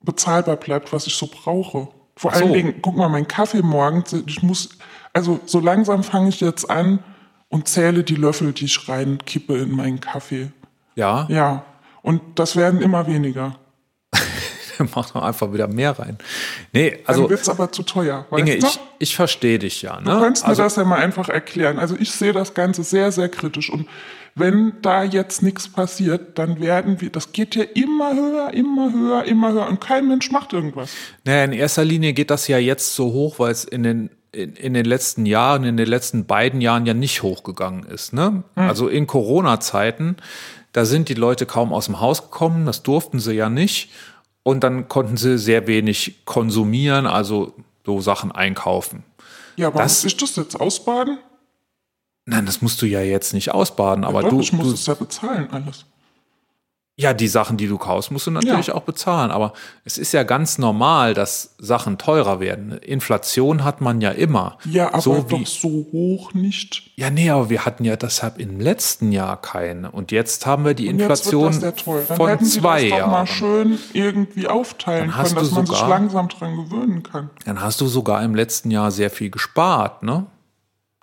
bezahlbar 0.00 0.56
bleibt, 0.56 0.92
was 0.92 1.06
ich 1.06 1.14
so 1.14 1.26
brauche. 1.26 1.88
Vor 2.16 2.32
so. 2.32 2.38
allen 2.38 2.52
Dingen, 2.52 2.74
guck 2.82 2.96
mal, 2.96 3.08
mein 3.08 3.26
Kaffee 3.26 3.62
morgens, 3.62 4.12
ich 4.26 4.42
muss, 4.42 4.70
also 5.12 5.40
so 5.46 5.60
langsam 5.60 6.02
fange 6.02 6.28
ich 6.28 6.40
jetzt 6.40 6.70
an 6.70 7.00
und 7.48 7.68
zähle 7.68 8.04
die 8.04 8.14
Löffel, 8.14 8.52
die 8.52 8.66
ich 8.66 8.88
reinkippe 8.88 9.56
in 9.56 9.72
meinen 9.72 10.00
Kaffee. 10.00 10.52
Ja. 10.94 11.26
Ja. 11.28 11.64
Und 12.02 12.20
das 12.38 12.56
werden 12.56 12.80
immer 12.82 13.06
weniger. 13.06 13.56
mach 14.94 15.10
doch 15.10 15.22
einfach 15.22 15.52
wieder 15.52 15.68
mehr 15.68 15.98
rein. 15.98 16.18
Nee, 16.72 16.98
also. 17.04 17.22
Dann 17.22 17.30
wird's 17.30 17.48
aber 17.48 17.72
zu 17.72 17.82
teuer. 17.82 18.26
Inge, 18.36 18.54
ich, 18.56 18.80
ich 18.98 19.16
verstehe 19.16 19.58
dich 19.58 19.82
ja. 19.82 20.00
Ne? 20.00 20.10
Du 20.10 20.20
kannst 20.20 20.44
also, 20.44 20.62
mir 20.62 20.66
das 20.66 20.76
ja 20.76 20.84
mal 20.84 20.98
einfach 20.98 21.28
erklären. 21.28 21.78
Also 21.78 21.96
ich 21.98 22.10
sehe 22.10 22.32
das 22.32 22.54
Ganze 22.54 22.82
sehr, 22.82 23.12
sehr 23.12 23.28
kritisch. 23.28 23.70
Und 23.70 23.86
wenn 24.34 24.74
da 24.82 25.04
jetzt 25.04 25.42
nichts 25.42 25.68
passiert, 25.68 26.38
dann 26.38 26.60
werden 26.60 27.00
wir, 27.00 27.10
das 27.10 27.32
geht 27.32 27.54
ja 27.54 27.62
immer 27.74 28.14
höher, 28.14 28.52
immer 28.52 28.92
höher, 28.92 29.24
immer 29.24 29.52
höher 29.52 29.68
und 29.68 29.80
kein 29.80 30.08
Mensch 30.08 30.30
macht 30.30 30.52
irgendwas. 30.52 30.90
Naja, 31.24 31.44
in 31.44 31.52
erster 31.52 31.84
Linie 31.84 32.12
geht 32.14 32.30
das 32.30 32.48
ja 32.48 32.58
jetzt 32.58 32.94
so 32.94 33.12
hoch, 33.12 33.38
weil 33.38 33.52
es 33.52 33.64
in 33.64 33.82
den 33.84 34.10
in, 34.34 34.54
in 34.54 34.74
den 34.74 34.84
letzten 34.84 35.26
Jahren, 35.26 35.62
in 35.64 35.76
den 35.76 35.86
letzten 35.86 36.26
beiden 36.26 36.60
Jahren 36.60 36.86
ja 36.86 36.94
nicht 36.94 37.22
hochgegangen 37.22 37.84
ist. 37.84 38.12
Ne? 38.12 38.42
Hm. 38.56 38.68
Also 38.68 38.88
in 38.88 39.06
Corona-Zeiten, 39.06 40.16
da 40.72 40.84
sind 40.84 41.08
die 41.08 41.14
Leute 41.14 41.46
kaum 41.46 41.72
aus 41.72 41.86
dem 41.86 42.00
Haus 42.00 42.22
gekommen, 42.22 42.66
das 42.66 42.82
durften 42.82 43.20
sie 43.20 43.34
ja 43.34 43.48
nicht. 43.48 43.90
Und 44.44 44.62
dann 44.62 44.88
konnten 44.88 45.16
sie 45.16 45.38
sehr 45.38 45.66
wenig 45.66 46.24
konsumieren, 46.24 47.06
also 47.06 47.54
so 47.84 48.00
Sachen 48.00 48.30
einkaufen. 48.30 49.02
Ja, 49.56 49.68
aber 49.68 49.80
das, 49.80 50.04
ich 50.04 50.16
das 50.16 50.36
jetzt 50.36 50.60
ausbaden? 50.60 51.18
Nein, 52.26 52.46
das 52.46 52.62
musst 52.62 52.80
du 52.80 52.86
ja 52.86 53.00
jetzt 53.00 53.34
nicht 53.34 53.52
ausbaden, 53.52 54.04
ja, 54.04 54.08
aber 54.08 54.22
doch, 54.22 54.30
du. 54.30 54.40
Ich 54.40 54.52
muss 54.52 54.68
du, 54.68 54.74
es 54.74 54.86
ja 54.86 54.94
bezahlen, 54.94 55.48
alles. 55.50 55.86
Ja, 56.96 57.12
die 57.12 57.26
Sachen, 57.26 57.56
die 57.56 57.66
du 57.66 57.76
kaufst, 57.76 58.12
musst 58.12 58.28
du 58.28 58.30
natürlich 58.30 58.68
ja. 58.68 58.74
auch 58.74 58.82
bezahlen. 58.82 59.32
Aber 59.32 59.52
es 59.84 59.98
ist 59.98 60.12
ja 60.12 60.22
ganz 60.22 60.58
normal, 60.58 61.12
dass 61.12 61.56
Sachen 61.58 61.98
teurer 61.98 62.38
werden. 62.38 62.78
Inflation 62.78 63.64
hat 63.64 63.80
man 63.80 64.00
ja 64.00 64.10
immer. 64.10 64.58
Ja, 64.64 64.92
aber 64.92 65.00
so 65.00 65.26
doch 65.28 65.46
so 65.46 65.86
hoch 65.90 66.34
nicht. 66.34 66.92
Ja, 66.94 67.10
nee, 67.10 67.30
aber 67.30 67.50
wir 67.50 67.64
hatten 67.64 67.84
ja 67.84 67.96
deshalb 67.96 68.38
im 68.38 68.60
letzten 68.60 69.10
Jahr 69.10 69.42
keine. 69.42 69.90
Und 69.90 70.12
jetzt 70.12 70.46
haben 70.46 70.64
wir 70.64 70.74
die 70.74 70.88
Und 70.88 71.00
Inflation 71.00 71.52
jetzt 71.52 71.62
wird 71.62 71.76
das 71.76 71.84
toll. 71.84 72.04
Dann 72.06 72.16
von 72.16 72.28
hätten 72.28 72.44
Sie 72.44 72.60
zwei 72.60 72.88
das 72.88 73.00
doch 73.00 73.06
mal 73.08 73.26
schön 73.26 73.78
irgendwie 73.92 74.46
aufteilen 74.46 75.10
können, 75.10 75.22
dass 75.22 75.34
man 75.34 75.44
sogar, 75.46 75.66
sich 75.66 75.88
langsam 75.88 76.28
dran 76.28 76.56
gewöhnen 76.56 77.02
kann. 77.02 77.30
Dann 77.44 77.60
hast 77.60 77.80
du 77.80 77.88
sogar 77.88 78.22
im 78.22 78.36
letzten 78.36 78.70
Jahr 78.70 78.92
sehr 78.92 79.10
viel 79.10 79.30
gespart, 79.30 80.04
ne? 80.04 80.26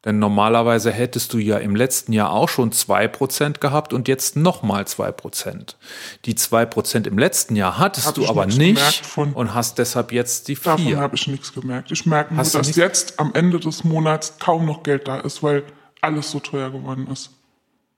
Denn 0.04 0.18
normalerweise 0.18 0.92
hättest 0.92 1.32
du 1.34 1.38
ja 1.38 1.58
im 1.58 1.76
letzten 1.76 2.12
Jahr 2.12 2.32
auch 2.32 2.50
schon 2.50 2.72
zwei 2.72 3.08
Prozent 3.08 3.62
gehabt 3.62 3.94
und 3.94 4.08
jetzt 4.08 4.36
nochmal 4.36 4.88
zwei 4.88 5.12
Prozent. 5.12 5.78
Die 6.26 6.34
zwei 6.34 6.66
Prozent 6.66 7.06
im 7.06 7.20
letzten 7.20 7.56
Jahr 7.56 7.78
hattest 7.78 8.08
hab 8.08 8.16
du 8.16 8.28
aber 8.28 8.48
nicht 8.48 9.04
und 9.16 9.54
hast 9.54 9.78
deshalb 9.78 10.12
jetzt 10.12 10.48
die 10.48 10.56
vier. 10.56 10.72
Davon 10.72 10.98
habe 10.98 11.16
ich 11.16 11.28
nichts 11.28 11.54
gemerkt. 11.54 11.92
Ich 11.92 12.08
merke 12.08 12.34
nur, 12.34 12.44
dass 12.44 12.76
jetzt 12.76 13.20
am 13.20 13.34
Ende 13.36 13.60
des 13.60 13.84
Monats 13.84 14.40
kaum 14.40 14.66
noch 14.66 14.82
Geld 14.82 15.08
da 15.08 15.20
ist, 15.20 15.44
weil 15.44 15.64
alles 16.02 16.32
so 16.32 16.40
teuer 16.40 16.72
geworden 16.72 17.08
ist. 17.12 17.30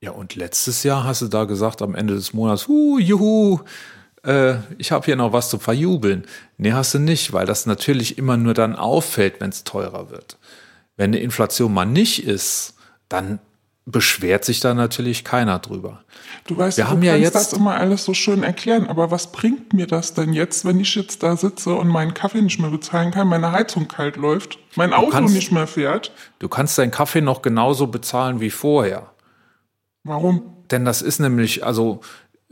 Ja, 0.02 0.12
und 0.12 0.36
letztes 0.36 0.84
Jahr 0.84 1.06
hast 1.06 1.22
du 1.22 1.30
da 1.30 1.46
gesagt, 1.46 1.82
am 1.82 1.96
Ende 1.96 2.16
des 2.16 2.34
Monats, 2.34 2.68
hu, 2.68 3.00
juhu, 3.00 3.62
äh, 4.26 4.56
ich 4.78 4.92
habe 4.92 5.06
hier 5.06 5.16
noch 5.16 5.32
was 5.32 5.50
zu 5.50 5.60
verjubeln. 5.60 6.26
Nee, 6.58 6.74
hast 6.74 6.94
du 6.94 7.00
nicht, 7.00 7.32
weil 7.32 7.46
das 7.46 7.66
natürlich 7.66 8.18
immer 8.18 8.36
nur 8.36 8.54
dann 8.54 8.76
auffällt, 8.76 9.40
wenn 9.40 9.52
es 9.52 9.64
teurer 9.64 10.10
wird. 10.10 10.38
Wenn 10.98 11.12
eine 11.12 11.20
Inflation 11.20 11.74
mal 11.74 11.86
nicht 11.86 12.26
ist, 12.26 12.76
dann 13.10 13.40
beschwert 13.86 14.46
sich 14.46 14.62
da 14.62 14.74
natürlich 14.74 15.24
keiner 15.26 15.60
drüber. 15.60 16.04
Du 16.48 16.58
weißt, 16.58 16.78
wir 16.78 16.86
du 16.86 16.90
haben 16.90 17.04
ja 17.04 17.16
jetzt 17.16 17.36
das 17.36 17.54
immer 17.54 17.76
alles 17.76 18.06
so 18.06 18.14
schön 18.14 18.42
erklären, 18.42 18.88
aber 18.88 19.12
was 19.12 19.32
bringt 19.32 19.74
mir 19.74 19.88
das 19.88 20.14
denn 20.14 20.32
jetzt, 20.34 20.64
wenn 20.64 20.80
ich 20.80 20.96
jetzt 20.96 21.22
da 21.22 21.36
sitze 21.36 21.74
und 21.76 21.90
meinen 21.90 22.14
Kaffee 22.14 22.42
nicht 22.42 22.60
mehr 22.60 22.70
bezahlen 22.70 23.12
kann, 23.12 23.28
meine 23.28 23.52
Heizung 23.52 23.88
kalt 23.88 24.16
läuft, 24.16 24.58
mein 24.76 24.94
Auto 24.94 25.10
kannst, 25.10 25.36
nicht 25.36 25.52
mehr 25.52 25.68
fährt? 25.68 26.12
Du 26.40 26.48
kannst 26.48 26.78
deinen 26.78 26.92
Kaffee 26.92 27.22
noch 27.22 27.42
genauso 27.42 27.88
bezahlen 27.88 28.40
wie 28.40 28.52
vorher. 28.52 29.12
Warum? 30.04 30.44
Denn 30.72 30.86
das 30.86 31.02
ist 31.02 31.20
nämlich, 31.20 31.66
also 31.66 32.00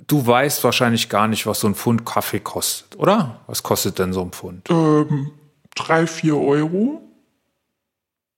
du 0.08 0.26
weißt 0.26 0.64
wahrscheinlich 0.66 1.08
gar 1.08 1.30
nicht, 1.30 1.46
was 1.46 1.62
so 1.62 1.68
ein 1.68 1.76
Pfund 1.76 2.06
Kaffee 2.06 2.42
kostet, 2.42 3.00
oder? 3.00 3.39
Was 3.48 3.64
kostet 3.64 4.00
denn 4.00 4.12
so 4.12 4.22
ein 4.22 4.32
Pfund? 4.32 4.70
Ähm, 4.70 5.32
drei, 5.76 6.08
vier 6.08 6.38
Euro 6.38 7.02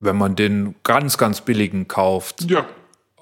wenn 0.04 0.18
man 0.18 0.36
den 0.36 0.76
ganz, 0.84 1.18
ganz 1.18 1.41
billigen 1.41 1.88
kauft. 1.88 2.49
Ja. 2.49 2.66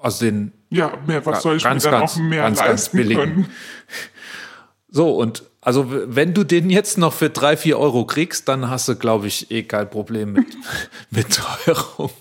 Also 0.00 0.24
den. 0.24 0.52
Ja, 0.70 0.92
mehr, 1.06 1.24
was 1.26 1.42
soll 1.42 1.56
ich 1.56 1.62
ganz, 1.62 1.84
mir 1.84 1.90
dann 1.90 2.00
ganz, 2.00 2.12
auch 2.12 2.16
mehr 2.18 2.42
ganz, 2.42 2.58
ganz 2.58 2.88
billigen. 2.90 3.20
können? 3.20 3.50
So, 4.94 5.16
und 5.16 5.44
also 5.62 5.86
wenn 5.88 6.34
du 6.34 6.44
den 6.44 6.68
jetzt 6.68 6.98
noch 6.98 7.14
für 7.14 7.30
drei, 7.30 7.56
vier 7.56 7.78
Euro 7.78 8.04
kriegst, 8.04 8.46
dann 8.48 8.68
hast 8.68 8.88
du, 8.88 8.94
glaube 8.94 9.26
ich, 9.26 9.50
eh 9.50 9.62
kein 9.62 9.88
Problem 9.88 10.34
mit, 10.34 10.46
mit 11.10 11.34
Teuerung. 11.34 12.10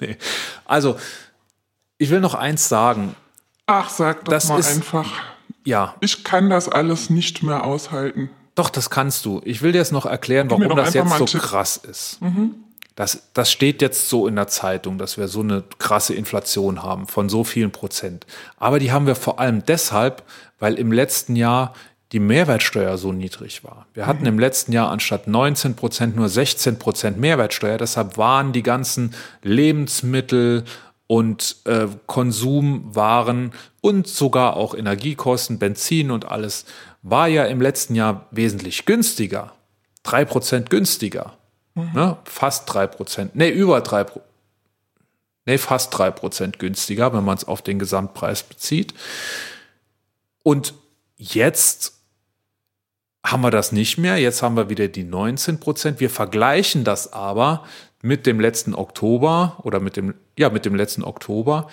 Nee. 0.00 0.16
Also, 0.64 0.96
ich 1.98 2.10
will 2.10 2.18
noch 2.18 2.34
eins 2.34 2.68
sagen. 2.68 3.14
Ach, 3.66 3.88
sag 3.88 4.24
doch 4.24 4.32
das 4.32 4.48
mal 4.48 4.58
ist, 4.58 4.74
einfach. 4.74 5.08
Ja. 5.64 5.94
Ich 6.00 6.24
kann 6.24 6.50
das 6.50 6.68
alles 6.68 7.10
nicht 7.10 7.44
mehr 7.44 7.62
aushalten. 7.62 8.28
Doch, 8.56 8.70
das 8.70 8.90
kannst 8.90 9.24
du. 9.24 9.40
Ich 9.44 9.62
will 9.62 9.70
dir 9.70 9.78
jetzt 9.78 9.92
noch 9.92 10.04
erklären, 10.04 10.50
warum 10.50 10.74
das 10.74 10.94
jetzt 10.94 11.16
so 11.16 11.38
krass 11.38 11.76
ist. 11.76 12.20
Mhm. 12.20 12.56
Das, 12.94 13.30
das 13.32 13.50
steht 13.50 13.82
jetzt 13.82 14.08
so 14.08 14.28
in 14.28 14.36
der 14.36 14.46
Zeitung, 14.46 14.98
dass 14.98 15.18
wir 15.18 15.26
so 15.26 15.40
eine 15.40 15.64
krasse 15.78 16.14
Inflation 16.14 16.82
haben 16.82 17.06
von 17.06 17.28
so 17.28 17.42
vielen 17.42 17.72
Prozent. 17.72 18.24
Aber 18.56 18.78
die 18.78 18.92
haben 18.92 19.06
wir 19.06 19.16
vor 19.16 19.40
allem 19.40 19.64
deshalb, 19.64 20.22
weil 20.60 20.74
im 20.74 20.92
letzten 20.92 21.34
Jahr 21.34 21.74
die 22.12 22.20
Mehrwertsteuer 22.20 22.96
so 22.96 23.12
niedrig 23.12 23.64
war. 23.64 23.86
Wir 23.92 24.06
hatten 24.06 24.26
im 24.26 24.38
letzten 24.38 24.70
Jahr 24.70 24.90
anstatt 24.90 25.26
19 25.26 25.74
Prozent 25.74 26.14
nur 26.14 26.28
16 26.28 26.78
Prozent 26.78 27.18
Mehrwertsteuer. 27.18 27.76
Deshalb 27.76 28.16
waren 28.16 28.52
die 28.52 28.62
ganzen 28.62 29.14
Lebensmittel 29.42 30.62
und 31.08 31.56
äh, 31.64 31.88
Konsumwaren 32.06 33.52
und 33.80 34.06
sogar 34.06 34.56
auch 34.56 34.74
Energiekosten, 34.74 35.58
Benzin 35.58 36.12
und 36.12 36.26
alles, 36.26 36.66
war 37.02 37.26
ja 37.26 37.44
im 37.46 37.60
letzten 37.60 37.96
Jahr 37.96 38.28
wesentlich 38.30 38.86
günstiger. 38.86 39.52
Drei 40.04 40.24
Prozent 40.24 40.70
günstiger. 40.70 41.36
Mhm. 41.74 41.90
Ne? 41.92 42.16
Fast 42.24 42.72
drei 42.72 42.86
Prozent. 42.86 43.34
Nee, 43.34 43.50
über 43.50 43.80
drei 43.80 44.04
Prozent. 44.04 44.30
Nee, 45.46 45.58
fast 45.58 45.96
drei 45.96 46.10
Prozent 46.10 46.58
günstiger, 46.58 47.12
wenn 47.12 47.24
man 47.24 47.36
es 47.36 47.44
auf 47.44 47.60
den 47.60 47.78
Gesamtpreis 47.78 48.42
bezieht. 48.42 48.94
Und 50.42 50.74
jetzt 51.16 52.00
haben 53.24 53.42
wir 53.42 53.50
das 53.50 53.72
nicht 53.72 53.98
mehr. 53.98 54.16
Jetzt 54.18 54.42
haben 54.42 54.56
wir 54.56 54.70
wieder 54.70 54.88
die 54.88 55.04
19 55.04 55.60
Prozent. 55.60 56.00
Wir 56.00 56.10
vergleichen 56.10 56.84
das 56.84 57.12
aber 57.12 57.64
mit 58.00 58.26
dem 58.26 58.40
letzten 58.40 58.74
Oktober 58.74 59.58
oder 59.62 59.80
mit 59.80 59.96
dem, 59.96 60.14
ja, 60.38 60.50
mit 60.50 60.64
dem 60.64 60.74
letzten 60.74 61.02
Oktober 61.02 61.68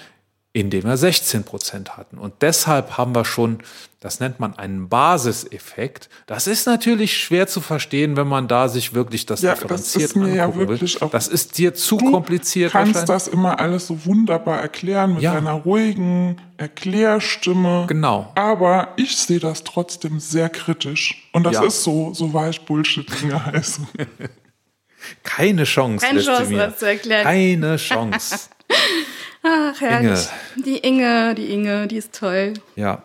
indem 0.53 0.83
wir 0.83 0.97
16 0.97 1.43
Prozent 1.43 1.95
hatten. 1.95 2.17
Und 2.17 2.33
deshalb 2.41 2.97
haben 2.97 3.15
wir 3.15 3.23
schon, 3.23 3.59
das 4.01 4.19
nennt 4.19 4.41
man 4.41 4.57
einen 4.57 4.89
Basiseffekt. 4.89 6.09
Das 6.25 6.45
ist 6.45 6.65
natürlich 6.67 7.17
schwer 7.17 7.47
zu 7.47 7.61
verstehen, 7.61 8.17
wenn 8.17 8.27
man 8.27 8.49
da 8.49 8.67
sich 8.67 8.93
wirklich 8.93 9.25
das 9.25 9.41
ja, 9.41 9.53
differenziert 9.53 10.03
das 10.03 10.11
ist 10.11 10.15
mir 10.17 10.35
ja 10.35 10.53
wirklich. 10.53 11.01
Auch 11.01 11.09
das 11.09 11.29
ist 11.29 11.57
dir 11.57 11.73
zu 11.73 11.97
du 11.97 12.11
kompliziert. 12.11 12.73
Du 12.73 12.77
kannst 12.77 13.07
das 13.07 13.29
immer 13.29 13.59
alles 13.61 13.87
so 13.87 14.05
wunderbar 14.05 14.59
erklären 14.59 15.13
mit 15.13 15.23
ja. 15.23 15.33
einer 15.33 15.53
ruhigen 15.53 16.41
Erklärstimme. 16.57 17.85
Genau. 17.87 18.33
Aber 18.35 18.89
ich 18.97 19.15
sehe 19.15 19.39
das 19.39 19.63
trotzdem 19.63 20.19
sehr 20.19 20.49
kritisch. 20.49 21.29
Und 21.31 21.43
das 21.43 21.53
ja. 21.53 21.63
ist 21.63 21.83
so, 21.83 22.13
so 22.13 22.33
weich 22.33 22.65
Bullshit-Dinge 22.65 23.45
heißen. 23.45 23.87
Keine 25.23 25.63
Chance. 25.63 26.05
Keine 26.05 26.21
Chance, 26.21 26.51
mir. 26.51 26.67
das 26.67 26.77
zu 26.77 26.85
erklären. 26.85 27.23
Keine 27.23 27.77
Chance. 27.77 28.49
Ach, 29.43 29.79
herrlich. 29.81 30.27
Inge. 30.55 30.65
Die 30.65 30.77
Inge, 30.77 31.35
die 31.35 31.51
Inge, 31.53 31.87
die 31.87 31.97
ist 31.97 32.13
toll. 32.13 32.53
ja. 32.75 33.03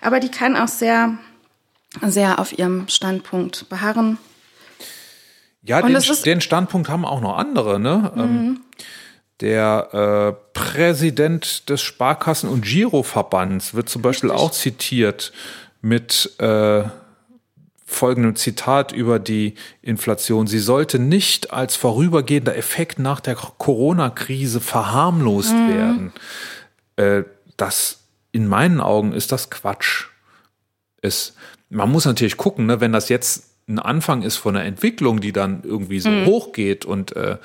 Aber 0.00 0.18
die 0.18 0.30
kann 0.30 0.56
auch 0.56 0.68
sehr, 0.68 1.18
sehr 2.02 2.38
auf 2.38 2.58
ihrem 2.58 2.88
Standpunkt 2.88 3.68
beharren. 3.68 4.18
Ja, 5.62 5.82
den, 5.82 5.98
den 6.24 6.40
Standpunkt 6.40 6.88
haben 6.88 7.04
auch 7.04 7.20
noch 7.20 7.36
andere, 7.36 7.78
ne? 7.78 8.12
Ähm, 8.16 8.60
der 9.40 10.34
äh, 10.34 10.58
Präsident 10.58 11.68
des 11.68 11.82
Sparkassen- 11.82 12.48
und 12.48 12.64
Giroverbands 12.64 13.74
wird 13.74 13.88
zum 13.88 14.00
Beispiel 14.00 14.30
auch 14.30 14.50
zitiert 14.52 15.32
mit 15.82 16.32
äh, 16.38 16.84
folgendem 17.94 18.36
Zitat 18.36 18.92
über 18.92 19.18
die 19.18 19.54
Inflation. 19.82 20.46
Sie 20.46 20.58
sollte 20.58 20.98
nicht 20.98 21.52
als 21.52 21.76
vorübergehender 21.76 22.56
Effekt 22.56 22.98
nach 22.98 23.20
der 23.20 23.34
Corona-Krise 23.34 24.60
verharmlost 24.60 25.52
werden. 25.52 26.12
Äh, 26.96 27.22
das 27.56 28.04
in 28.32 28.48
meinen 28.48 28.80
Augen 28.80 29.12
ist 29.12 29.32
das 29.32 29.50
Quatsch. 29.50 30.06
Es, 31.00 31.34
man 31.70 31.90
muss 31.90 32.04
natürlich 32.04 32.36
gucken, 32.36 32.66
ne, 32.66 32.80
wenn 32.80 32.92
das 32.92 33.08
jetzt 33.08 33.50
ein 33.68 33.78
Anfang 33.78 34.22
ist 34.22 34.36
von 34.36 34.56
einer 34.56 34.66
Entwicklung, 34.66 35.20
die 35.20 35.32
dann 35.32 35.62
irgendwie 35.62 36.00
so 36.00 36.10
hochgeht 36.26 36.84
und 36.84 37.16
äh, 37.16 37.38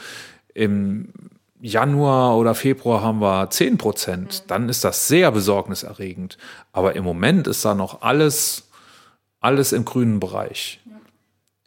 im 0.54 1.14
Januar 1.62 2.38
oder 2.38 2.56
Februar 2.56 3.02
haben 3.02 3.20
wir 3.20 3.50
10 3.50 3.78
Prozent, 3.78 4.44
dann 4.48 4.70
ist 4.70 4.84
das 4.84 5.08
sehr 5.08 5.32
besorgniserregend. 5.32 6.38
Aber 6.72 6.96
im 6.96 7.04
Moment 7.04 7.48
ist 7.48 7.66
da 7.66 7.76
noch 7.76 8.02
alles, 8.02 8.69
alles 9.40 9.72
im 9.72 9.86
grünen 9.86 10.20
Bereich. 10.20 10.80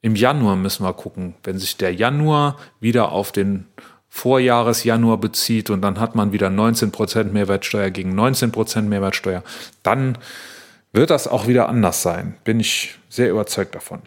Im 0.00 0.16
Januar 0.16 0.56
müssen 0.56 0.84
wir 0.84 0.92
gucken, 0.94 1.34
wenn 1.44 1.58
sich 1.58 1.76
der 1.76 1.94
Januar 1.94 2.58
wieder 2.80 3.12
auf 3.12 3.30
den 3.32 3.66
Vorjahresjanuar 4.08 5.16
bezieht 5.18 5.70
und 5.70 5.80
dann 5.80 5.98
hat 5.98 6.14
man 6.14 6.32
wieder 6.32 6.48
19% 6.48 7.24
Mehrwertsteuer 7.32 7.90
gegen 7.90 8.18
19% 8.18 8.82
Mehrwertsteuer, 8.82 9.42
dann 9.82 10.18
wird 10.92 11.08
das 11.10 11.26
auch 11.28 11.46
wieder 11.46 11.68
anders 11.68 12.02
sein. 12.02 12.36
Bin 12.44 12.60
ich 12.60 12.98
sehr 13.08 13.30
überzeugt 13.30 13.74
davon. 13.74 14.02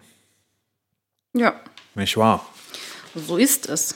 Ja, 1.34 1.56
Nicht 1.96 2.18
wahr? 2.18 2.46
so 3.16 3.38
ist 3.38 3.68
es. 3.68 3.96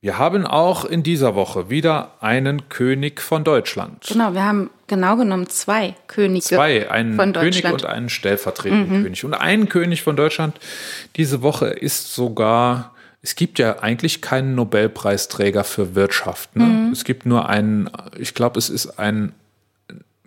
Wir 0.00 0.16
haben 0.16 0.46
auch 0.46 0.84
in 0.84 1.02
dieser 1.02 1.34
Woche 1.34 1.70
wieder 1.70 2.12
einen 2.20 2.68
König 2.68 3.20
von 3.20 3.42
Deutschland. 3.42 4.04
Genau, 4.06 4.32
wir 4.32 4.44
haben 4.44 4.70
genau 4.86 5.16
genommen 5.16 5.48
zwei 5.48 5.96
Könige 6.06 6.44
Zwei, 6.44 6.88
einen 6.88 7.16
von 7.16 7.32
König 7.32 7.64
und 7.64 7.84
einen 7.84 8.08
stellvertretenden 8.08 9.02
König. 9.02 9.24
Und 9.24 9.34
ein 9.34 9.68
König 9.68 10.02
von 10.02 10.14
Deutschland 10.14 10.56
diese 11.16 11.42
Woche 11.42 11.66
ist 11.66 12.14
sogar, 12.14 12.94
es 13.22 13.34
gibt 13.34 13.58
ja 13.58 13.80
eigentlich 13.80 14.22
keinen 14.22 14.54
Nobelpreisträger 14.54 15.64
für 15.64 15.96
Wirtschaft. 15.96 16.54
Ne? 16.54 16.90
Es 16.92 17.02
gibt 17.02 17.26
nur 17.26 17.48
einen, 17.48 17.90
ich 18.16 18.34
glaube, 18.34 18.60
es 18.60 18.70
ist 18.70 19.00
ein 19.00 19.32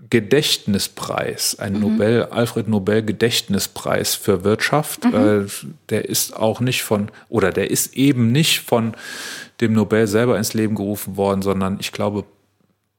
Gedächtnispreis, 0.10 1.58
ein 1.58 1.80
Nobel, 1.80 2.26
Alfred 2.26 2.68
Nobel 2.68 3.02
Gedächtnispreis 3.02 4.16
für 4.16 4.44
Wirtschaft. 4.44 5.06
Äh, 5.06 5.46
der 5.90 6.10
ist 6.10 6.36
auch 6.36 6.60
nicht 6.60 6.84
von, 6.84 7.10
oder 7.30 7.52
der 7.52 7.72
ist 7.72 7.96
eben 7.96 8.34
nicht 8.34 8.60
von 8.60 8.94
dem 9.62 9.74
Nobel 9.74 10.08
selber 10.08 10.38
ins 10.38 10.54
Leben 10.54 10.76
gerufen 10.76 11.18
worden, 11.18 11.42
sondern 11.42 11.78
ich 11.80 11.92
glaube, 11.92 12.26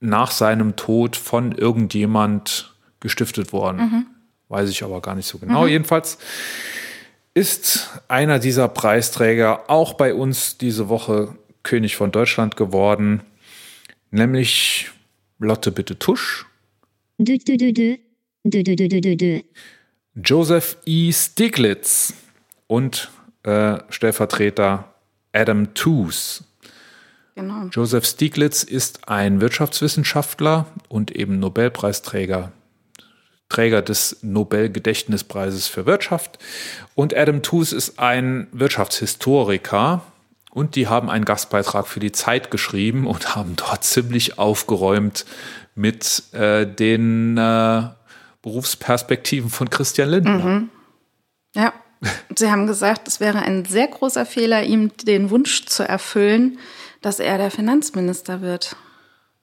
nach 0.00 0.30
seinem 0.30 0.76
Tod 0.76 1.16
von 1.16 1.52
irgendjemand 1.52 2.74
gestiftet 3.00 3.52
worden. 3.52 4.06
Weiß 4.48 4.68
ich 4.70 4.82
aber 4.82 5.00
gar 5.00 5.14
nicht 5.14 5.26
so 5.26 5.38
genau. 5.38 5.66
Jedenfalls 5.66 6.18
ist 7.34 7.90
einer 8.08 8.38
dieser 8.38 8.68
Preisträger 8.68 9.70
auch 9.70 9.94
bei 9.94 10.14
uns 10.14 10.58
diese 10.58 10.88
Woche 10.88 11.34
König 11.62 11.96
von 11.96 12.10
Deutschland 12.12 12.56
geworden, 12.56 13.22
nämlich 14.10 14.90
Lotte 15.38 15.72
Bitte 15.72 15.98
Tusch. 15.98 16.46
Dö, 17.18 17.38
dö, 17.38 17.72
dö. 17.72 17.96
Joseph 20.14 20.76
E. 20.84 21.12
Stiglitz 21.12 22.12
und 22.66 23.10
äh, 23.44 23.78
Stellvertreter 23.88 24.92
Adam 25.32 25.72
Tooze. 25.74 26.44
Genau. 27.34 27.66
Joseph 27.72 28.04
Stiglitz 28.04 28.62
ist 28.62 29.08
ein 29.08 29.40
Wirtschaftswissenschaftler 29.40 30.66
und 30.88 31.10
eben 31.10 31.38
Nobelpreisträger, 31.38 32.52
Träger 33.48 33.80
des 33.80 34.18
Nobelgedächtnispreises 34.22 35.66
für 35.66 35.86
Wirtschaft. 35.86 36.38
Und 36.94 37.16
Adam 37.16 37.42
Tooze 37.42 37.74
ist 37.74 37.98
ein 37.98 38.48
Wirtschaftshistoriker 38.52 40.02
und 40.50 40.76
die 40.76 40.88
haben 40.88 41.08
einen 41.08 41.24
Gastbeitrag 41.24 41.86
für 41.86 42.00
die 42.00 42.12
Zeit 42.12 42.50
geschrieben 42.50 43.06
und 43.06 43.34
haben 43.34 43.56
dort 43.56 43.84
ziemlich 43.84 44.38
aufgeräumt 44.38 45.24
mit 45.74 46.24
äh, 46.32 46.66
den 46.66 47.38
äh, 47.38 47.88
Berufsperspektiven 48.42 49.48
von 49.48 49.70
Christian 49.70 50.10
Lindner. 50.10 50.64
Ja. 51.54 51.72
Und 52.28 52.38
Sie 52.38 52.50
haben 52.50 52.66
gesagt, 52.66 53.06
es 53.06 53.20
wäre 53.20 53.38
ein 53.38 53.64
sehr 53.64 53.86
großer 53.86 54.26
Fehler, 54.26 54.64
ihm 54.64 54.90
den 55.04 55.30
Wunsch 55.30 55.66
zu 55.66 55.88
erfüllen, 55.88 56.58
dass 57.02 57.20
er 57.20 57.38
der 57.38 57.50
Finanzminister 57.50 58.40
wird. 58.40 58.76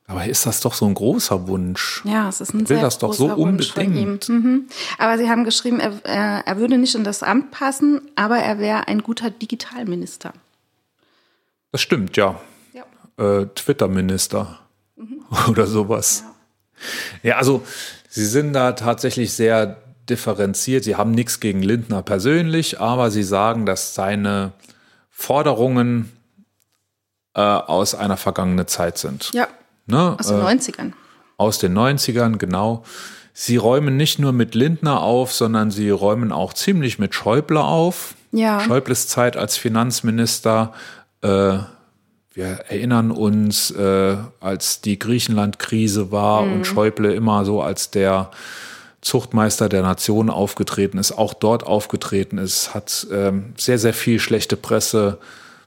Aber 0.07 0.26
ist 0.26 0.48
das 0.48 0.60
doch 0.61 0.73
so 0.73 0.88
ein 0.88 0.95
großer 0.95 1.48
Wunsch? 1.48 2.02
Ja, 2.03 2.30
es 2.30 2.41
ist 2.41 2.52
ein 2.53 2.61
will 2.61 2.77
sehr 2.77 2.81
das 2.81 2.98
doch 2.98 3.14
so 3.14 3.38
Wunsch 3.38 3.77
unbedingt. 3.77 4.27
Mhm. 4.27 4.65
Aber 4.98 5.19
Sie 5.19 5.30
haben 5.30 5.44
geschrieben, 5.44 5.80
er, 5.80 6.03
er, 6.03 6.48
er 6.48 6.57
würde 6.57 6.80
nicht 6.80 6.95
in 6.95 7.03
das 7.03 7.22
Amt 7.22 7.52
passen, 7.52 8.02
aber 8.15 8.40
er 8.40 8.57
wäre 8.57 8.88
ein 8.88 9.03
guter 9.03 9.30
Digitalminister. 9.30 10.34
Das 11.72 11.81
stimmt, 11.81 12.18
ja. 12.18 12.41
Ja. 12.73 13.41
äh, 13.41 13.45
Twitter-Minister 13.53 14.60
oder 15.48 15.68
sowas. 15.68 16.23
Ja. 17.22 17.38
also 17.38 17.64
sie 18.10 18.26
sind 18.26 18.53
da 18.53 18.72
tatsächlich 18.72 19.34
sehr 19.34 19.77
differenziert. 20.10 20.86
Sie 20.86 20.95
haben 20.95 21.11
nichts 21.11 21.40
gegen 21.40 21.61
Lindner 21.61 22.02
persönlich, 22.02 22.80
aber 22.80 23.11
sie 23.11 23.22
sagen, 23.22 23.68
dass 23.68 23.94
seine 23.94 24.53
Forderungen 25.11 26.11
äh, 27.34 27.41
aus 27.41 27.95
einer 27.95 28.18
vergangenen 28.18 28.68
Zeit 28.68 28.97
sind. 28.97 29.31
Ja, 29.34 29.47
Ne? 29.88 30.15
aus 30.19 30.27
den 30.27 30.39
äh, 30.39 30.43
90ern. 30.43 30.93
aus 31.38 31.57
den 31.57 31.77
90ern, 31.77 32.38
genau. 32.38 32.84
Sie 33.34 33.57
räumen 33.57 33.97
nicht 33.97 34.19
nur 34.19 34.34
mit 34.34 34.53
Lindner 34.53 35.01
auf, 35.01 35.34
sondern 35.34 35.72
sie 35.72 35.89
räumen 35.89 36.31
auch 36.31 36.53
ziemlich 36.53 36.99
mit 36.99 37.15
Schäuble 37.15 37.64
auf. 37.64 38.14
Ja. 38.31 38.60
Schäubles 38.60 39.07
Zeit 39.07 39.38
als 39.38 39.57
Finanzminister. 39.57 40.73
Äh, 41.22 41.57
wir 42.34 42.45
erinnern 42.45 43.10
uns, 43.11 43.72
äh, 43.72 44.18
als 44.39 44.81
die 44.81 44.99
Griechenland-Krise 44.99 46.11
war 46.11 46.43
und 46.43 46.68
Schäuble 46.68 47.14
immer 47.14 47.43
so 47.45 47.61
als 47.61 47.89
der 47.89 48.30
Zuchtmeister 49.01 49.69
der 49.69 49.81
Nation 49.81 50.30
aufgetreten 50.30 50.97
ist, 50.97 51.14
auch 51.14 51.34
dort 51.34 51.65
aufgetreten 51.65 52.38
ist, 52.38 52.73
hat 52.76 53.07
ähm, 53.11 53.53
sehr, 53.57 53.80
sehr 53.80 53.93
viel 53.93 54.19
schlechte 54.19 54.57
Presse 54.57 55.18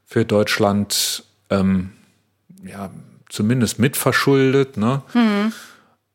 für 0.07 0.25
Deutschland 0.25 1.25
ähm, 1.53 1.91
ja, 2.65 2.91
zumindest 3.29 3.79
mitverschuldet. 3.79 4.77
Ne? 4.77 5.03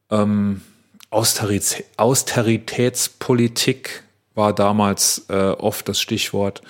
Ähm, 0.09 0.61
Austerität, 1.09 1.85
Austeritätspolitik 1.97 4.03
war 4.33 4.53
damals 4.53 5.25
äh, 5.29 5.33
oft 5.33 5.87
das 5.89 5.99
Stichwort. 5.99 6.61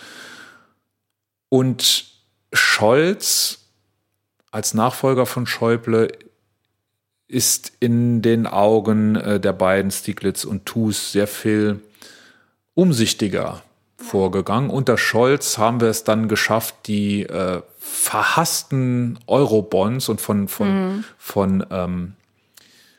Und 1.50 2.06
Scholz 2.54 3.60
als 4.52 4.74
Nachfolger 4.74 5.26
von 5.26 5.46
Schäuble 5.46 6.12
ist 7.28 7.74
in 7.80 8.22
den 8.22 8.48
Augen 8.48 9.16
äh, 9.16 9.40
der 9.40 9.54
beiden 9.54 9.92
Stieglitz 9.92 10.46
und 10.46 10.66
Tus 10.66 11.12
sehr 11.12 11.28
viel 11.28 11.82
umsichtiger 12.74 13.64
vorgegangen. 13.98 14.70
Unter 14.70 14.98
Scholz 14.98 15.58
haben 15.58 15.82
wir 15.82 15.90
es 15.90 16.04
dann 16.04 16.28
geschafft, 16.28 16.76
die 16.86 17.24
äh, 17.24 17.62
verhassten 17.80 19.20
Eurobonds 19.28 20.08
und 20.10 20.22
von, 20.22 20.48
von, 20.48 21.04
von, 21.18 21.66
ähm, 21.72 22.14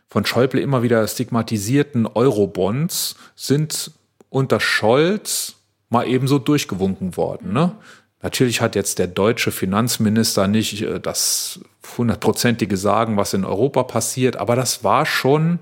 von 0.09 0.27
Schäuble 0.27 0.61
immer 0.61 0.83
wieder 0.83 1.07
stigmatisierten 1.07 2.07
Eurobonds 2.07 3.16
sind 3.37 3.93
unter 4.29 4.61
Scholz 4.61 5.55
mal 5.89 6.07
ebenso 6.07 6.39
durchgewunken 6.39 7.16
worden. 7.16 7.53
Ne? 7.53 7.73
Natürlich 8.20 8.61
hat 8.61 8.75
jetzt 8.75 8.99
der 8.99 9.07
deutsche 9.07 9.53
Finanzminister 9.53 10.49
nicht 10.49 10.83
äh, 10.83 11.01
das 11.01 11.61
hundertprozentige 11.97 12.77
Sagen, 12.77 13.16
was 13.16 13.35
in 13.35 13.45
Europa 13.45 13.85
passiert, 13.85 14.37
aber 14.37 14.57
das 14.57 14.83
war 14.85 15.07
schon, 15.07 15.61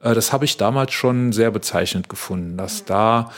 äh, 0.00 0.14
das 0.14 0.32
habe 0.32 0.44
ich 0.44 0.56
damals 0.56 0.92
schon 0.92 1.32
sehr 1.32 1.50
bezeichnend 1.50 2.08
gefunden, 2.08 2.56
dass 2.56 2.84
da 2.84 3.30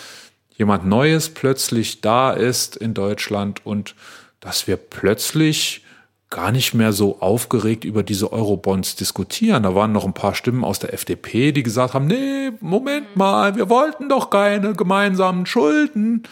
jemand 0.60 0.86
Neues 0.86 1.30
plötzlich 1.30 2.02
da 2.02 2.32
ist 2.32 2.76
in 2.76 2.92
Deutschland 2.92 3.64
und 3.64 3.94
dass 4.40 4.66
wir 4.66 4.76
plötzlich 4.76 5.84
gar 6.28 6.52
nicht 6.52 6.74
mehr 6.74 6.92
so 6.92 7.20
aufgeregt 7.20 7.84
über 7.84 8.02
diese 8.02 8.30
Eurobonds 8.30 8.94
diskutieren. 8.94 9.62
Da 9.62 9.74
waren 9.74 9.90
noch 9.90 10.04
ein 10.04 10.12
paar 10.12 10.34
Stimmen 10.34 10.62
aus 10.62 10.78
der 10.78 10.92
FDP, 10.92 11.50
die 11.52 11.62
gesagt 11.62 11.94
haben, 11.94 12.06
nee, 12.06 12.52
Moment 12.60 13.16
mal, 13.16 13.56
wir 13.56 13.70
wollten 13.70 14.10
doch 14.10 14.28
keine 14.28 14.74
gemeinsamen 14.74 15.46
Schulden. 15.46 16.24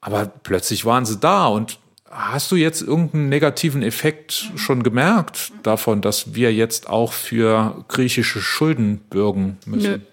Aber 0.00 0.26
plötzlich 0.42 0.84
waren 0.84 1.04
sie 1.04 1.18
da 1.18 1.46
und 1.46 1.78
Hast 2.16 2.52
du 2.52 2.56
jetzt 2.56 2.80
irgendeinen 2.80 3.28
negativen 3.28 3.82
Effekt 3.82 4.52
schon 4.54 4.84
gemerkt 4.84 5.50
davon, 5.64 6.00
dass 6.00 6.36
wir 6.36 6.54
jetzt 6.54 6.88
auch 6.88 7.12
für 7.12 7.84
griechische 7.88 8.40
Schulden 8.40 8.98
bürgen 9.10 9.58
müssen? 9.66 10.06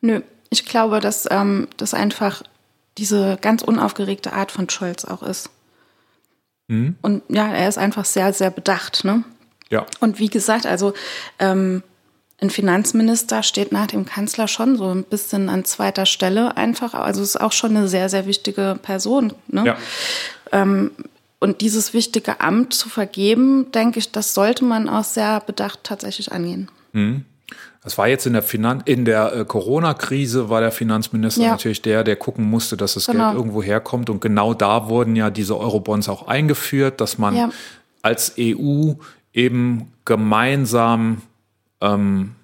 Nö. 0.00 0.14
Nö. 0.14 0.22
Ich 0.50 0.66
glaube, 0.66 1.00
dass 1.00 1.26
ähm, 1.30 1.68
das 1.76 1.94
einfach 1.94 2.42
diese 2.98 3.38
ganz 3.40 3.62
unaufgeregte 3.62 4.32
Art 4.32 4.52
von 4.52 4.68
Scholz 4.68 5.04
auch 5.04 5.22
ist. 5.22 5.50
Mhm. 6.68 6.96
Und 7.02 7.22
ja, 7.28 7.52
er 7.52 7.68
ist 7.68 7.78
einfach 7.78 8.04
sehr, 8.04 8.32
sehr 8.32 8.50
bedacht. 8.50 9.04
Ne? 9.04 9.24
Ja. 9.70 9.86
Und 10.00 10.18
wie 10.18 10.28
gesagt, 10.28 10.66
also 10.66 10.92
ähm, 11.38 11.82
ein 12.40 12.50
Finanzminister 12.50 13.42
steht 13.42 13.70
nach 13.72 13.86
dem 13.86 14.06
Kanzler 14.06 14.48
schon 14.48 14.76
so 14.76 14.88
ein 14.88 15.04
bisschen 15.04 15.48
an 15.48 15.64
zweiter 15.64 16.06
Stelle 16.06 16.56
einfach. 16.56 16.94
Also 16.94 17.22
ist 17.22 17.40
auch 17.40 17.52
schon 17.52 17.76
eine 17.76 17.88
sehr, 17.88 18.08
sehr 18.08 18.26
wichtige 18.26 18.78
Person. 18.82 19.32
Ne? 19.48 19.66
Ja. 19.66 19.76
Ähm, 20.52 20.90
und 21.38 21.62
dieses 21.62 21.94
wichtige 21.94 22.40
Amt 22.40 22.74
zu 22.74 22.88
vergeben, 22.88 23.72
denke 23.72 23.98
ich, 23.98 24.12
das 24.12 24.34
sollte 24.34 24.64
man 24.64 24.88
auch 24.88 25.04
sehr 25.04 25.40
bedacht 25.40 25.80
tatsächlich 25.82 26.32
angehen. 26.32 26.70
Mhm. 26.92 27.24
Das 27.82 27.96
war 27.96 28.08
jetzt 28.08 28.26
in 28.26 28.34
der 28.34 28.42
Finan 28.42 28.82
in 28.84 29.04
der 29.04 29.34
äh, 29.34 29.44
Corona-Krise 29.44 30.50
war 30.50 30.60
der 30.60 30.70
Finanzminister 30.70 31.42
ja. 31.42 31.50
natürlich 31.50 31.80
der, 31.80 32.04
der 32.04 32.16
gucken 32.16 32.44
musste, 32.44 32.76
dass 32.76 32.94
das 32.94 33.06
genau. 33.06 33.28
Geld 33.28 33.38
irgendwo 33.38 33.62
herkommt. 33.62 34.10
Und 34.10 34.20
genau 34.20 34.52
da 34.52 34.88
wurden 34.88 35.16
ja 35.16 35.30
diese 35.30 35.58
Eurobonds 35.58 36.08
auch 36.08 36.26
eingeführt, 36.26 37.00
dass 37.00 37.16
man 37.16 37.34
ja. 37.34 37.50
als 38.02 38.34
EU 38.38 38.92
eben 39.32 39.92
gemeinsam 40.04 41.22
ähm, 41.80 42.34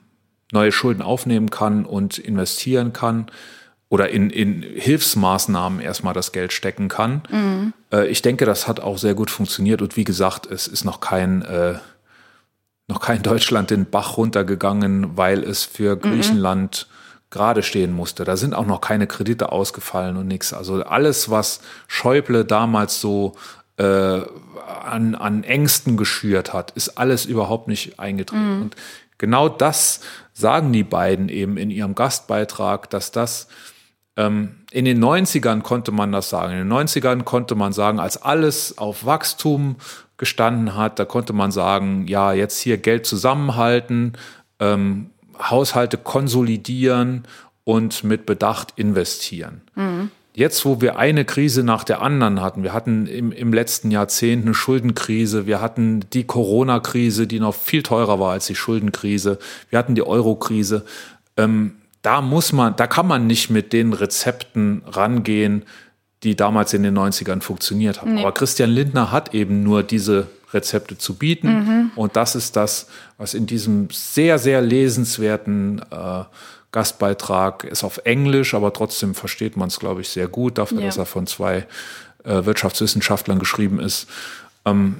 neue 0.52 0.72
Schulden 0.72 1.02
aufnehmen 1.02 1.50
kann 1.50 1.84
und 1.84 2.18
investieren 2.18 2.92
kann 2.92 3.26
oder 3.88 4.08
in, 4.08 4.30
in 4.30 4.62
Hilfsmaßnahmen 4.62 5.80
erstmal 5.80 6.14
das 6.14 6.32
Geld 6.32 6.52
stecken 6.52 6.88
kann. 6.88 7.22
Mhm. 7.30 7.72
Äh, 7.92 8.08
ich 8.08 8.22
denke, 8.22 8.44
das 8.44 8.66
hat 8.66 8.80
auch 8.80 8.98
sehr 8.98 9.14
gut 9.14 9.30
funktioniert. 9.30 9.82
Und 9.82 9.96
wie 9.96 10.04
gesagt, 10.04 10.46
es 10.46 10.66
ist 10.66 10.84
noch 10.84 11.00
kein, 11.00 11.42
äh, 11.42 11.74
noch 12.88 13.00
kein 13.00 13.22
Deutschland 13.22 13.70
den 13.70 13.90
Bach 13.90 14.16
runtergegangen, 14.16 15.16
weil 15.16 15.42
es 15.42 15.64
für 15.64 15.96
mhm. 15.96 16.00
Griechenland 16.00 16.86
mhm. 16.88 17.30
gerade 17.30 17.62
stehen 17.62 17.92
musste. 17.92 18.24
Da 18.24 18.36
sind 18.36 18.54
auch 18.54 18.66
noch 18.66 18.80
keine 18.80 19.06
Kredite 19.06 19.52
ausgefallen 19.52 20.16
und 20.16 20.28
nichts. 20.28 20.52
Also 20.52 20.82
alles, 20.84 21.30
was 21.30 21.60
Schäuble 21.88 22.44
damals 22.44 23.00
so 23.00 23.34
äh, 23.76 23.84
an, 23.84 25.14
an 25.14 25.44
Ängsten 25.44 25.96
geschürt 25.96 26.52
hat, 26.52 26.70
ist 26.72 26.98
alles 26.98 27.26
überhaupt 27.26 27.68
nicht 27.68 27.98
eingetreten. 27.98 28.56
Mhm. 28.56 28.62
Und 28.62 28.76
genau 29.18 29.48
das 29.48 30.00
sagen 30.32 30.72
die 30.72 30.84
beiden 30.84 31.28
eben 31.28 31.56
in 31.56 31.70
ihrem 31.70 31.94
Gastbeitrag, 31.94 32.88
dass 32.90 33.10
das 33.10 33.48
ähm, 34.16 34.56
in 34.76 34.84
den 34.84 35.02
90ern 35.02 35.62
konnte 35.62 35.90
man 35.90 36.12
das 36.12 36.28
sagen. 36.28 36.52
In 36.52 36.58
den 36.58 36.70
90ern 36.70 37.22
konnte 37.22 37.54
man 37.54 37.72
sagen, 37.72 37.98
als 37.98 38.20
alles 38.20 38.76
auf 38.76 39.06
Wachstum 39.06 39.76
gestanden 40.18 40.76
hat, 40.76 40.98
da 40.98 41.06
konnte 41.06 41.32
man 41.32 41.50
sagen, 41.50 42.06
ja, 42.08 42.34
jetzt 42.34 42.58
hier 42.58 42.76
Geld 42.76 43.06
zusammenhalten, 43.06 44.12
ähm, 44.60 45.06
Haushalte 45.40 45.96
konsolidieren 45.96 47.24
und 47.64 48.04
mit 48.04 48.26
Bedacht 48.26 48.74
investieren. 48.76 49.62
Mhm. 49.76 50.10
Jetzt, 50.34 50.66
wo 50.66 50.82
wir 50.82 50.98
eine 50.98 51.24
Krise 51.24 51.62
nach 51.62 51.82
der 51.82 52.02
anderen 52.02 52.42
hatten, 52.42 52.62
wir 52.62 52.74
hatten 52.74 53.06
im, 53.06 53.32
im 53.32 53.54
letzten 53.54 53.90
Jahrzehnt 53.90 54.44
eine 54.44 54.52
Schuldenkrise, 54.52 55.46
wir 55.46 55.62
hatten 55.62 56.04
die 56.12 56.24
Corona-Krise, 56.24 57.26
die 57.26 57.40
noch 57.40 57.54
viel 57.54 57.82
teurer 57.82 58.20
war 58.20 58.32
als 58.32 58.46
die 58.46 58.54
Schuldenkrise, 58.54 59.38
wir 59.70 59.78
hatten 59.78 59.94
die 59.94 60.06
Euro-Krise. 60.06 60.84
Ähm, 61.38 61.76
da 62.06 62.20
muss 62.20 62.52
man, 62.52 62.76
da 62.76 62.86
kann 62.86 63.08
man 63.08 63.26
nicht 63.26 63.50
mit 63.50 63.72
den 63.72 63.92
Rezepten 63.92 64.84
rangehen, 64.86 65.64
die 66.22 66.36
damals 66.36 66.72
in 66.72 66.84
den 66.84 66.96
90ern 66.96 67.40
funktioniert 67.40 68.00
haben. 68.00 68.14
Nee. 68.14 68.20
Aber 68.20 68.32
Christian 68.32 68.70
Lindner 68.70 69.10
hat 69.10 69.34
eben 69.34 69.64
nur 69.64 69.82
diese 69.82 70.28
Rezepte 70.52 70.96
zu 70.96 71.14
bieten. 71.14 71.48
Mhm. 71.48 71.90
Und 71.96 72.14
das 72.14 72.36
ist 72.36 72.54
das, 72.54 72.86
was 73.18 73.34
in 73.34 73.46
diesem 73.46 73.88
sehr, 73.90 74.38
sehr 74.38 74.62
lesenswerten 74.62 75.82
äh, 75.90 76.22
Gastbeitrag 76.70 77.64
ist 77.64 77.82
auf 77.82 77.98
Englisch, 78.04 78.54
aber 78.54 78.72
trotzdem 78.72 79.16
versteht 79.16 79.56
man 79.56 79.66
es, 79.66 79.80
glaube 79.80 80.02
ich, 80.02 80.08
sehr 80.08 80.28
gut, 80.28 80.58
dafür, 80.58 80.78
ja. 80.78 80.86
dass 80.86 80.98
er 80.98 81.06
von 81.06 81.26
zwei 81.26 81.66
äh, 82.22 82.44
Wirtschaftswissenschaftlern 82.44 83.40
geschrieben 83.40 83.80
ist. 83.80 84.06
Ähm, 84.64 84.94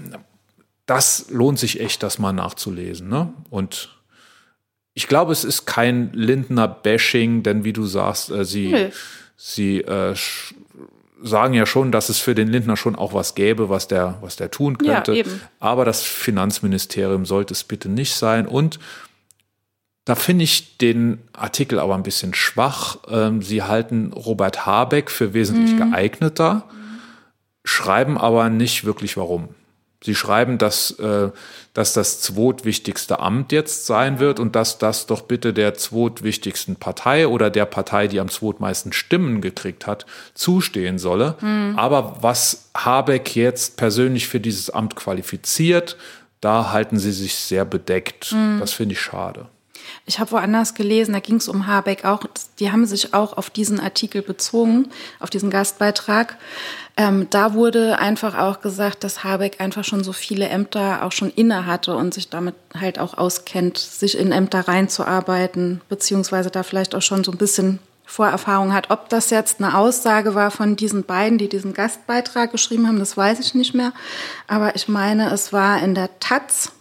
das 0.86 1.26
lohnt 1.30 1.60
sich 1.60 1.78
echt, 1.78 2.02
das 2.02 2.18
mal 2.18 2.32
nachzulesen. 2.32 3.08
Ne? 3.08 3.32
Und 3.48 3.95
ich 4.96 5.08
glaube, 5.08 5.30
es 5.30 5.44
ist 5.44 5.66
kein 5.66 6.10
Lindner-Bashing, 6.14 7.42
denn 7.42 7.64
wie 7.64 7.74
du 7.74 7.84
sagst, 7.84 8.30
äh, 8.30 8.46
sie, 8.46 8.68
nee. 8.68 8.90
sie 9.36 9.82
äh, 9.82 10.14
sagen 11.22 11.52
ja 11.52 11.66
schon, 11.66 11.92
dass 11.92 12.08
es 12.08 12.18
für 12.18 12.34
den 12.34 12.48
Lindner 12.48 12.78
schon 12.78 12.96
auch 12.96 13.12
was 13.12 13.34
gäbe, 13.34 13.68
was 13.68 13.88
der, 13.88 14.16
was 14.22 14.36
der 14.36 14.50
tun 14.50 14.78
könnte. 14.78 15.12
Ja, 15.12 15.24
Aber 15.60 15.84
das 15.84 16.02
Finanzministerium 16.02 17.26
sollte 17.26 17.52
es 17.52 17.62
bitte 17.62 17.90
nicht 17.90 18.14
sein. 18.14 18.46
Und 18.46 18.78
da 20.06 20.14
finde 20.14 20.44
ich 20.44 20.78
den 20.78 21.18
Artikel 21.34 21.78
aber 21.78 21.94
ein 21.94 22.02
bisschen 22.02 22.32
schwach. 22.32 22.96
Ähm, 23.06 23.42
sie 23.42 23.62
halten 23.62 24.14
Robert 24.14 24.64
Habeck 24.64 25.10
für 25.10 25.34
wesentlich 25.34 25.74
mhm. 25.74 25.90
geeigneter, 25.90 26.64
schreiben 27.64 28.16
aber 28.16 28.48
nicht 28.48 28.86
wirklich 28.86 29.18
warum. 29.18 29.50
Sie 30.02 30.14
schreiben, 30.14 30.58
dass, 30.58 30.92
äh, 30.92 31.30
dass 31.72 31.92
das 31.92 32.20
zweitwichtigste 32.20 33.18
Amt 33.18 33.50
jetzt 33.50 33.86
sein 33.86 34.18
wird 34.18 34.38
und 34.38 34.54
dass 34.54 34.78
das 34.78 35.06
doch 35.06 35.22
bitte 35.22 35.52
der 35.52 35.74
zweitwichtigsten 35.74 36.76
Partei 36.76 37.26
oder 37.28 37.50
der 37.50 37.64
Partei, 37.66 38.06
die 38.06 38.20
am 38.20 38.28
zweitmeisten 38.28 38.92
Stimmen 38.92 39.40
gekriegt 39.40 39.86
hat, 39.86 40.06
zustehen 40.34 40.98
solle. 40.98 41.36
Mhm. 41.40 41.74
Aber 41.76 42.18
was 42.20 42.70
Habeck 42.76 43.34
jetzt 43.34 43.76
persönlich 43.76 44.28
für 44.28 44.40
dieses 44.40 44.70
Amt 44.70 44.96
qualifiziert, 44.96 45.96
da 46.40 46.72
halten 46.72 46.98
sie 46.98 47.12
sich 47.12 47.34
sehr 47.34 47.64
bedeckt. 47.64 48.32
Mhm. 48.32 48.60
Das 48.60 48.72
finde 48.72 48.92
ich 48.92 49.00
schade. 49.00 49.46
Ich 50.04 50.18
habe 50.18 50.32
woanders 50.32 50.74
gelesen, 50.74 51.12
da 51.12 51.20
ging 51.20 51.36
es 51.36 51.48
um 51.48 51.66
Habeck 51.66 52.04
auch. 52.04 52.24
Die 52.58 52.70
haben 52.70 52.86
sich 52.86 53.14
auch 53.14 53.36
auf 53.36 53.50
diesen 53.50 53.80
Artikel 53.80 54.22
bezogen, 54.22 54.88
auf 55.20 55.30
diesen 55.30 55.50
Gastbeitrag. 55.50 56.36
Ähm, 56.98 57.26
da 57.28 57.52
wurde 57.52 57.98
einfach 57.98 58.38
auch 58.38 58.60
gesagt, 58.62 59.04
dass 59.04 59.22
Habeck 59.22 59.60
einfach 59.60 59.84
schon 59.84 60.02
so 60.02 60.12
viele 60.12 60.48
Ämter 60.48 61.04
auch 61.04 61.12
schon 61.12 61.30
inne 61.30 61.66
hatte 61.66 61.94
und 61.94 62.14
sich 62.14 62.30
damit 62.30 62.54
halt 62.78 62.98
auch 62.98 63.18
auskennt, 63.18 63.76
sich 63.76 64.18
in 64.18 64.32
Ämter 64.32 64.66
reinzuarbeiten, 64.66 65.82
beziehungsweise 65.90 66.50
da 66.50 66.62
vielleicht 66.62 66.94
auch 66.94 67.02
schon 67.02 67.22
so 67.22 67.32
ein 67.32 67.38
bisschen 67.38 67.80
Vorerfahrung 68.06 68.72
hat. 68.72 68.90
Ob 68.90 69.10
das 69.10 69.28
jetzt 69.30 69.60
eine 69.60 69.76
Aussage 69.76 70.34
war 70.34 70.50
von 70.50 70.76
diesen 70.76 71.04
beiden, 71.04 71.36
die 71.36 71.48
diesen 71.48 71.74
Gastbeitrag 71.74 72.50
geschrieben 72.50 72.86
haben, 72.86 72.98
das 72.98 73.16
weiß 73.16 73.40
ich 73.40 73.54
nicht 73.54 73.74
mehr. 73.74 73.92
Aber 74.46 74.74
ich 74.74 74.88
meine, 74.88 75.30
es 75.32 75.52
war 75.52 75.82
in 75.82 75.94
der 75.94 76.18
Taz. 76.18 76.72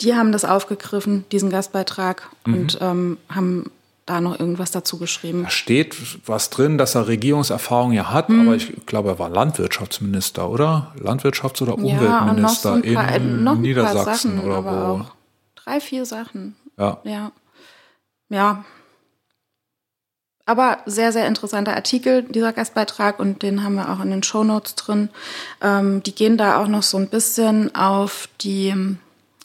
Die 0.00 0.14
haben 0.14 0.32
das 0.32 0.46
aufgegriffen, 0.46 1.26
diesen 1.30 1.50
Gastbeitrag, 1.50 2.30
mhm. 2.46 2.54
und 2.54 2.78
ähm, 2.80 3.18
haben 3.28 3.70
da 4.10 4.20
noch 4.20 4.38
irgendwas 4.38 4.72
dazu 4.72 4.98
geschrieben. 4.98 5.44
Da 5.44 5.50
steht 5.50 5.96
was 6.26 6.50
drin, 6.50 6.78
dass 6.78 6.94
er 6.94 7.06
Regierungserfahrung 7.06 7.92
ja 7.92 8.10
hat, 8.10 8.28
hm. 8.28 8.40
aber 8.46 8.56
ich 8.56 8.86
glaube, 8.86 9.10
er 9.10 9.18
war 9.18 9.30
Landwirtschaftsminister, 9.30 10.50
oder? 10.50 10.92
Landwirtschafts- 10.98 11.62
oder 11.62 11.74
Umweltminister 11.74 12.76
ja, 12.76 12.88
so 12.88 12.94
paar, 12.94 13.14
in 13.14 13.46
äh, 13.46 13.54
Niedersachsen 13.54 14.36
Sachen, 14.36 14.50
oder 14.50 14.64
wo? 14.64 15.06
Drei, 15.54 15.80
vier 15.80 16.04
Sachen. 16.04 16.56
Ja. 16.76 16.98
Ja. 17.04 17.32
Ja. 18.28 18.64
Aber 20.46 20.78
sehr, 20.86 21.12
sehr 21.12 21.28
interessanter 21.28 21.76
Artikel, 21.76 22.24
dieser 22.24 22.52
Gastbeitrag, 22.52 23.20
und 23.20 23.42
den 23.44 23.62
haben 23.62 23.76
wir 23.76 23.90
auch 23.90 24.00
in 24.00 24.10
den 24.10 24.24
Shownotes 24.24 24.74
drin. 24.74 25.10
Ähm, 25.62 26.02
die 26.02 26.14
gehen 26.14 26.36
da 26.36 26.60
auch 26.60 26.66
noch 26.66 26.82
so 26.82 26.96
ein 26.96 27.08
bisschen 27.08 27.72
auf 27.76 28.28
die 28.40 28.74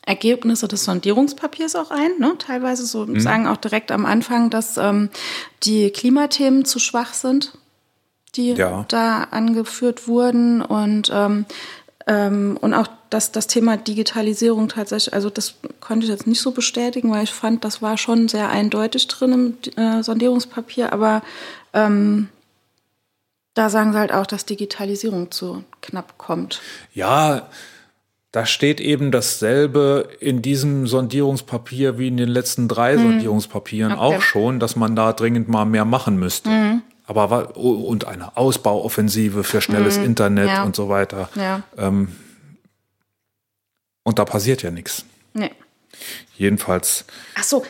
Ergebnisse 0.06 0.68
des 0.68 0.84
Sondierungspapiers 0.84 1.76
auch 1.76 1.92
ein. 1.92 2.20
Ne? 2.20 2.36
Teilweise 2.38 2.86
so 2.86 3.06
mhm. 3.06 3.20
sagen 3.20 3.48
auch 3.48 3.58
direkt 3.58 3.92
am 3.92 4.06
Anfang, 4.06 4.50
dass 4.50 4.78
ähm, 4.78 5.10
die 5.64 5.90
Klimathemen 5.90 6.66
zu 6.66 6.80
schwach 6.80 7.14
sind, 7.14 7.58
die 8.36 8.54
ja. 8.54 8.86
da 8.88 9.24
angeführt 9.32 10.08
wurden 10.08 10.62
und 10.62 11.12
ähm, 11.14 11.46
ähm, 12.08 12.58
und 12.62 12.74
auch 12.74 12.88
dass 13.10 13.32
das 13.32 13.48
Thema 13.48 13.78
Digitalisierung 13.78 14.68
tatsächlich, 14.68 15.14
also 15.14 15.30
das 15.30 15.56
konnte 15.80 16.06
ich 16.06 16.12
jetzt 16.12 16.28
nicht 16.28 16.42
so 16.42 16.52
bestätigen, 16.52 17.12
weil 17.12 17.24
ich 17.24 17.34
fand, 17.34 17.64
das 17.64 17.82
war 17.82 17.98
schon 17.98 18.28
sehr 18.28 18.50
eindeutig 18.50 19.08
drin 19.08 19.58
im 19.76 19.84
äh, 19.84 20.04
Sondierungspapier, 20.04 20.94
aber 20.94 21.24
ähm, 21.74 22.30
da 23.54 23.70
sagen 23.70 23.94
sie 23.94 24.00
halt 24.00 24.12
auch, 24.12 24.28
dass 24.28 24.46
Digitalisierung 24.46 25.32
zu 25.32 25.64
knapp 25.82 26.18
kommt. 26.18 26.62
Ja, 26.94 27.48
da 28.36 28.46
steht 28.46 28.82
eben 28.82 29.14
dasselbe 29.14 30.10
in 30.20 30.42
diesem 30.42 30.88
Sondierungspapier 30.88 31.98
wie 31.98 32.10
in 32.10 32.18
den 32.18 32.28
letzten 32.28 32.68
drei 32.68 32.98
mhm. 32.98 33.04
Sondierungspapieren 33.04 33.94
okay. 33.94 34.02
auch 34.02 34.22
schon, 34.22 34.60
dass 34.60 34.76
man 34.76 34.94
da 34.94 35.14
dringend 35.14 35.48
mal 35.48 35.64
mehr 35.64 35.86
machen 35.86 36.18
müsste. 36.18 36.50
Mhm. 36.50 36.82
Aber 37.06 37.56
und 37.56 38.04
eine 38.04 38.36
Ausbauoffensive 38.36 39.46
für 39.46 39.62
schnelles 39.62 39.98
mhm. 40.00 40.04
Internet 40.04 40.50
ja. 40.50 40.64
und 40.64 40.76
so 40.76 40.90
weiter. 40.90 41.30
Ja. 41.36 41.64
Ähm, 41.78 42.14
und 44.04 44.20
da 44.20 44.26
passiert 44.26 44.64
ja 44.64 44.70
nichts. 44.70 45.06
Nee. 45.34 45.52
Jedenfalls. 46.36 47.06
Ach 47.36 47.44
so. 47.44 47.66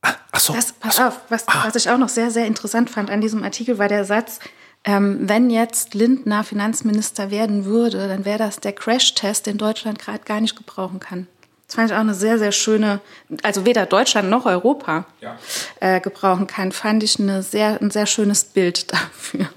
Ah, 0.00 0.14
ach 0.32 0.40
so. 0.40 0.54
Das, 0.54 0.72
pass 0.72 0.98
auf, 0.98 1.20
was, 1.28 1.46
ah. 1.46 1.64
was 1.66 1.76
ich 1.76 1.90
auch 1.90 1.98
noch 1.98 2.08
sehr, 2.08 2.30
sehr 2.30 2.46
interessant 2.46 2.88
fand 2.88 3.10
an 3.10 3.20
diesem 3.20 3.42
Artikel, 3.42 3.78
war 3.78 3.88
der 3.88 4.06
Satz, 4.06 4.40
Ähm, 4.86 5.20
wenn 5.28 5.48
jetzt 5.48 5.94
Lindner 5.94 6.44
Finanzminister 6.44 7.30
werden 7.30 7.64
würde, 7.64 8.06
dann 8.06 8.26
wäre 8.26 8.38
das 8.38 8.60
der 8.60 8.72
Crash-Test, 8.72 9.46
den 9.46 9.56
Deutschland 9.56 9.98
gerade 9.98 10.24
gar 10.24 10.40
nicht 10.40 10.56
gebrauchen 10.56 11.00
kann. 11.00 11.26
Das 11.66 11.76
fand 11.76 11.90
ich 11.90 11.96
auch 11.96 12.00
eine 12.00 12.14
sehr, 12.14 12.38
sehr 12.38 12.52
schöne, 12.52 13.00
also 13.42 13.64
weder 13.64 13.86
Deutschland 13.86 14.28
noch 14.28 14.44
Europa 14.44 15.06
ja. 15.22 15.38
äh, 15.80 16.00
gebrauchen 16.00 16.46
kann, 16.46 16.72
fand 16.72 17.02
ich 17.02 17.18
eine 17.18 17.42
sehr, 17.42 17.80
ein 17.80 17.90
sehr 17.90 18.04
schönes 18.04 18.44
Bild 18.44 18.92
dafür. 18.92 19.48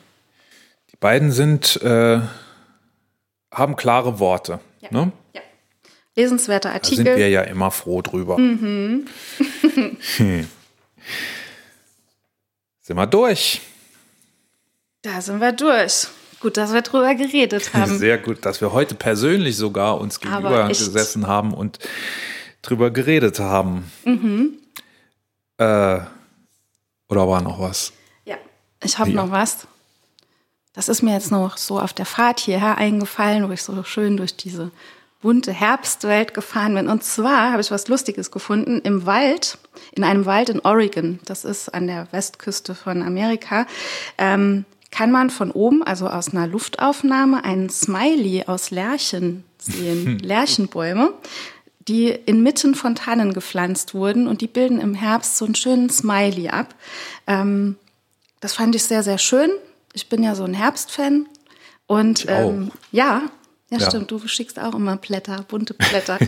Die 0.92 0.98
beiden 0.98 1.32
sind, 1.32 1.82
äh, 1.82 2.22
haben 3.52 3.76
klare 3.76 4.20
Worte. 4.20 4.62
Ja. 4.80 4.90
Ne? 4.92 5.12
Ja. 5.34 5.42
Lesenswerter 6.16 6.72
Artikel. 6.72 7.04
Da 7.04 7.12
sind 7.12 7.20
wir 7.20 7.30
ja 7.30 7.42
immer 7.42 7.70
froh 7.70 8.02
drüber. 8.02 8.38
Mhm. 8.40 9.06
sind 12.82 12.96
wir 12.96 13.08
durch. 13.08 13.62
Da 15.08 15.22
sind 15.22 15.40
wir 15.40 15.54
durch. 15.54 16.08
Gut, 16.42 16.58
dass 16.58 16.74
wir 16.74 16.82
drüber 16.82 17.16
geredet 17.16 17.74
haben. 17.74 17.98
Sehr 17.98 18.18
gut, 18.18 18.46
dass 18.46 18.60
wir 18.60 18.74
heute 18.74 18.94
persönlich 18.94 19.56
sogar 19.56 20.02
uns 20.02 20.20
gegenüber 20.20 20.68
gesessen 20.68 21.28
haben 21.28 21.54
und 21.54 21.80
drüber 22.62 22.92
geredet 22.92 23.40
haben. 23.40 23.90
Mhm. 24.04 24.58
Äh, 25.58 26.00
oder 27.08 27.28
war 27.28 27.42
noch 27.42 27.58
was? 27.58 27.94
Ja, 28.26 28.36
ich 28.84 29.00
habe 29.00 29.12
ja. 29.12 29.16
noch 29.16 29.32
was. 29.32 29.66
Das 30.74 30.90
ist 30.90 31.02
mir 31.02 31.14
jetzt 31.14 31.32
noch 31.32 31.56
so 31.56 31.80
auf 31.80 31.94
der 31.94 32.06
Fahrt 32.06 32.42
hierher 32.42 32.78
eingefallen, 32.78 33.48
wo 33.48 33.54
ich 33.54 33.64
so 33.64 33.82
schön 33.84 34.18
durch 34.18 34.36
diese 34.36 34.72
bunte 35.22 35.54
Herbstwelt 35.54 36.34
gefahren 36.34 36.76
bin. 36.76 36.90
Und 36.90 37.06
zwar 37.06 37.54
habe 37.54 37.62
ich 37.62 37.72
was 37.72 37.88
Lustiges 37.88 38.30
gefunden 38.30 38.82
im 38.84 39.06
Wald, 39.06 39.58
in 39.94 40.04
einem 40.04 40.26
Wald 40.26 40.50
in 40.50 40.60
Oregon. 40.60 41.20
Das 41.24 41.46
ist 41.46 41.74
an 41.74 41.88
der 41.88 42.12
Westküste 42.12 42.76
von 42.76 43.02
Amerika. 43.02 43.66
Ähm, 44.18 44.66
kann 44.92 45.12
man 45.12 45.30
von 45.30 45.52
oben, 45.52 45.84
also 45.84 46.08
aus 46.08 46.30
einer 46.30 46.48
Luftaufnahme, 46.48 47.44
einen 47.44 47.70
Smiley 47.70 48.46
aus 48.48 48.72
Lärchen 48.72 49.44
sehen, 49.58 50.20
Lärchenbäume, 50.20 51.14
die 51.88 52.10
inmitten 52.10 52.76
von 52.76 52.96
Tannen 52.96 53.34
gepflanzt 53.34 53.94
wurden 53.94 54.28
und 54.28 54.42
die 54.42 54.48
bilden 54.48 54.80
im 54.80 54.94
Herbst 54.94 55.38
so 55.38 55.46
einen 55.46 55.56
schönen 55.56 55.90
Smiley 55.90 56.50
ab. 56.50 56.76
Ähm, 57.28 57.76
das 58.40 58.54
fand 58.54 58.76
ich 58.76 58.84
sehr, 58.84 59.04
sehr 59.04 59.18
schön. 59.18 59.50
Ich 59.94 60.10
bin 60.10 60.24
ja 60.24 60.36
so 60.36 60.44
ein 60.44 60.54
Herbstfan. 60.54 61.28
Und 61.88 62.26
ähm, 62.28 62.72
ja, 62.92 63.24
ja, 63.70 63.78
ja, 63.80 63.90
stimmt, 63.90 64.12
du 64.12 64.26
schickst 64.28 64.60
auch 64.60 64.76
immer 64.76 64.98
Blätter, 64.98 65.46
bunte 65.48 65.74
Blätter. 65.74 66.20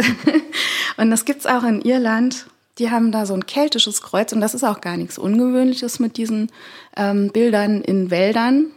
und 0.98 1.12
das 1.12 1.26
gibt's 1.26 1.46
auch 1.46 1.64
in 1.64 1.82
Irland 1.82 2.46
die 2.80 2.90
haben 2.90 3.12
da 3.12 3.26
so 3.26 3.34
ein 3.34 3.46
keltisches 3.46 4.02
Kreuz 4.02 4.32
und 4.32 4.40
das 4.42 4.54
ist 4.54 4.64
auch 4.64 4.82
gar 4.82 4.96
nichts 4.96 5.18
Ungewöhnliches 5.18 6.00
mit 6.00 6.18
diesen 6.18 6.50
ähm, 6.96 7.30
Bildern 7.32 7.82
in 7.82 8.10
Wäldern. 8.10 8.72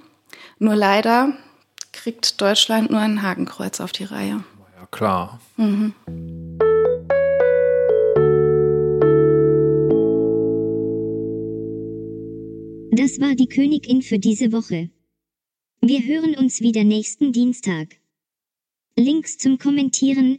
Nur 0.58 0.74
leider 0.74 1.32
kriegt 1.92 2.40
Deutschland 2.40 2.90
nur 2.90 3.00
ein 3.00 3.22
Hakenkreuz 3.22 3.80
auf 3.80 3.92
die 3.92 4.04
Reihe. 4.04 4.44
Ja, 4.78 4.86
klar. 4.90 5.40
Mhm. 5.56 5.94
Das 12.94 13.20
war 13.20 13.34
die 13.34 13.48
Königin 13.48 14.02
für 14.02 14.18
diese 14.18 14.52
Woche. 14.52 14.90
Wir 15.80 16.00
hören 16.04 16.34
uns 16.36 16.60
wieder 16.60 16.84
nächsten 16.84 17.32
Dienstag. 17.32 17.96
Links 18.96 19.38
zum 19.38 19.58
Kommentieren, 19.58 20.38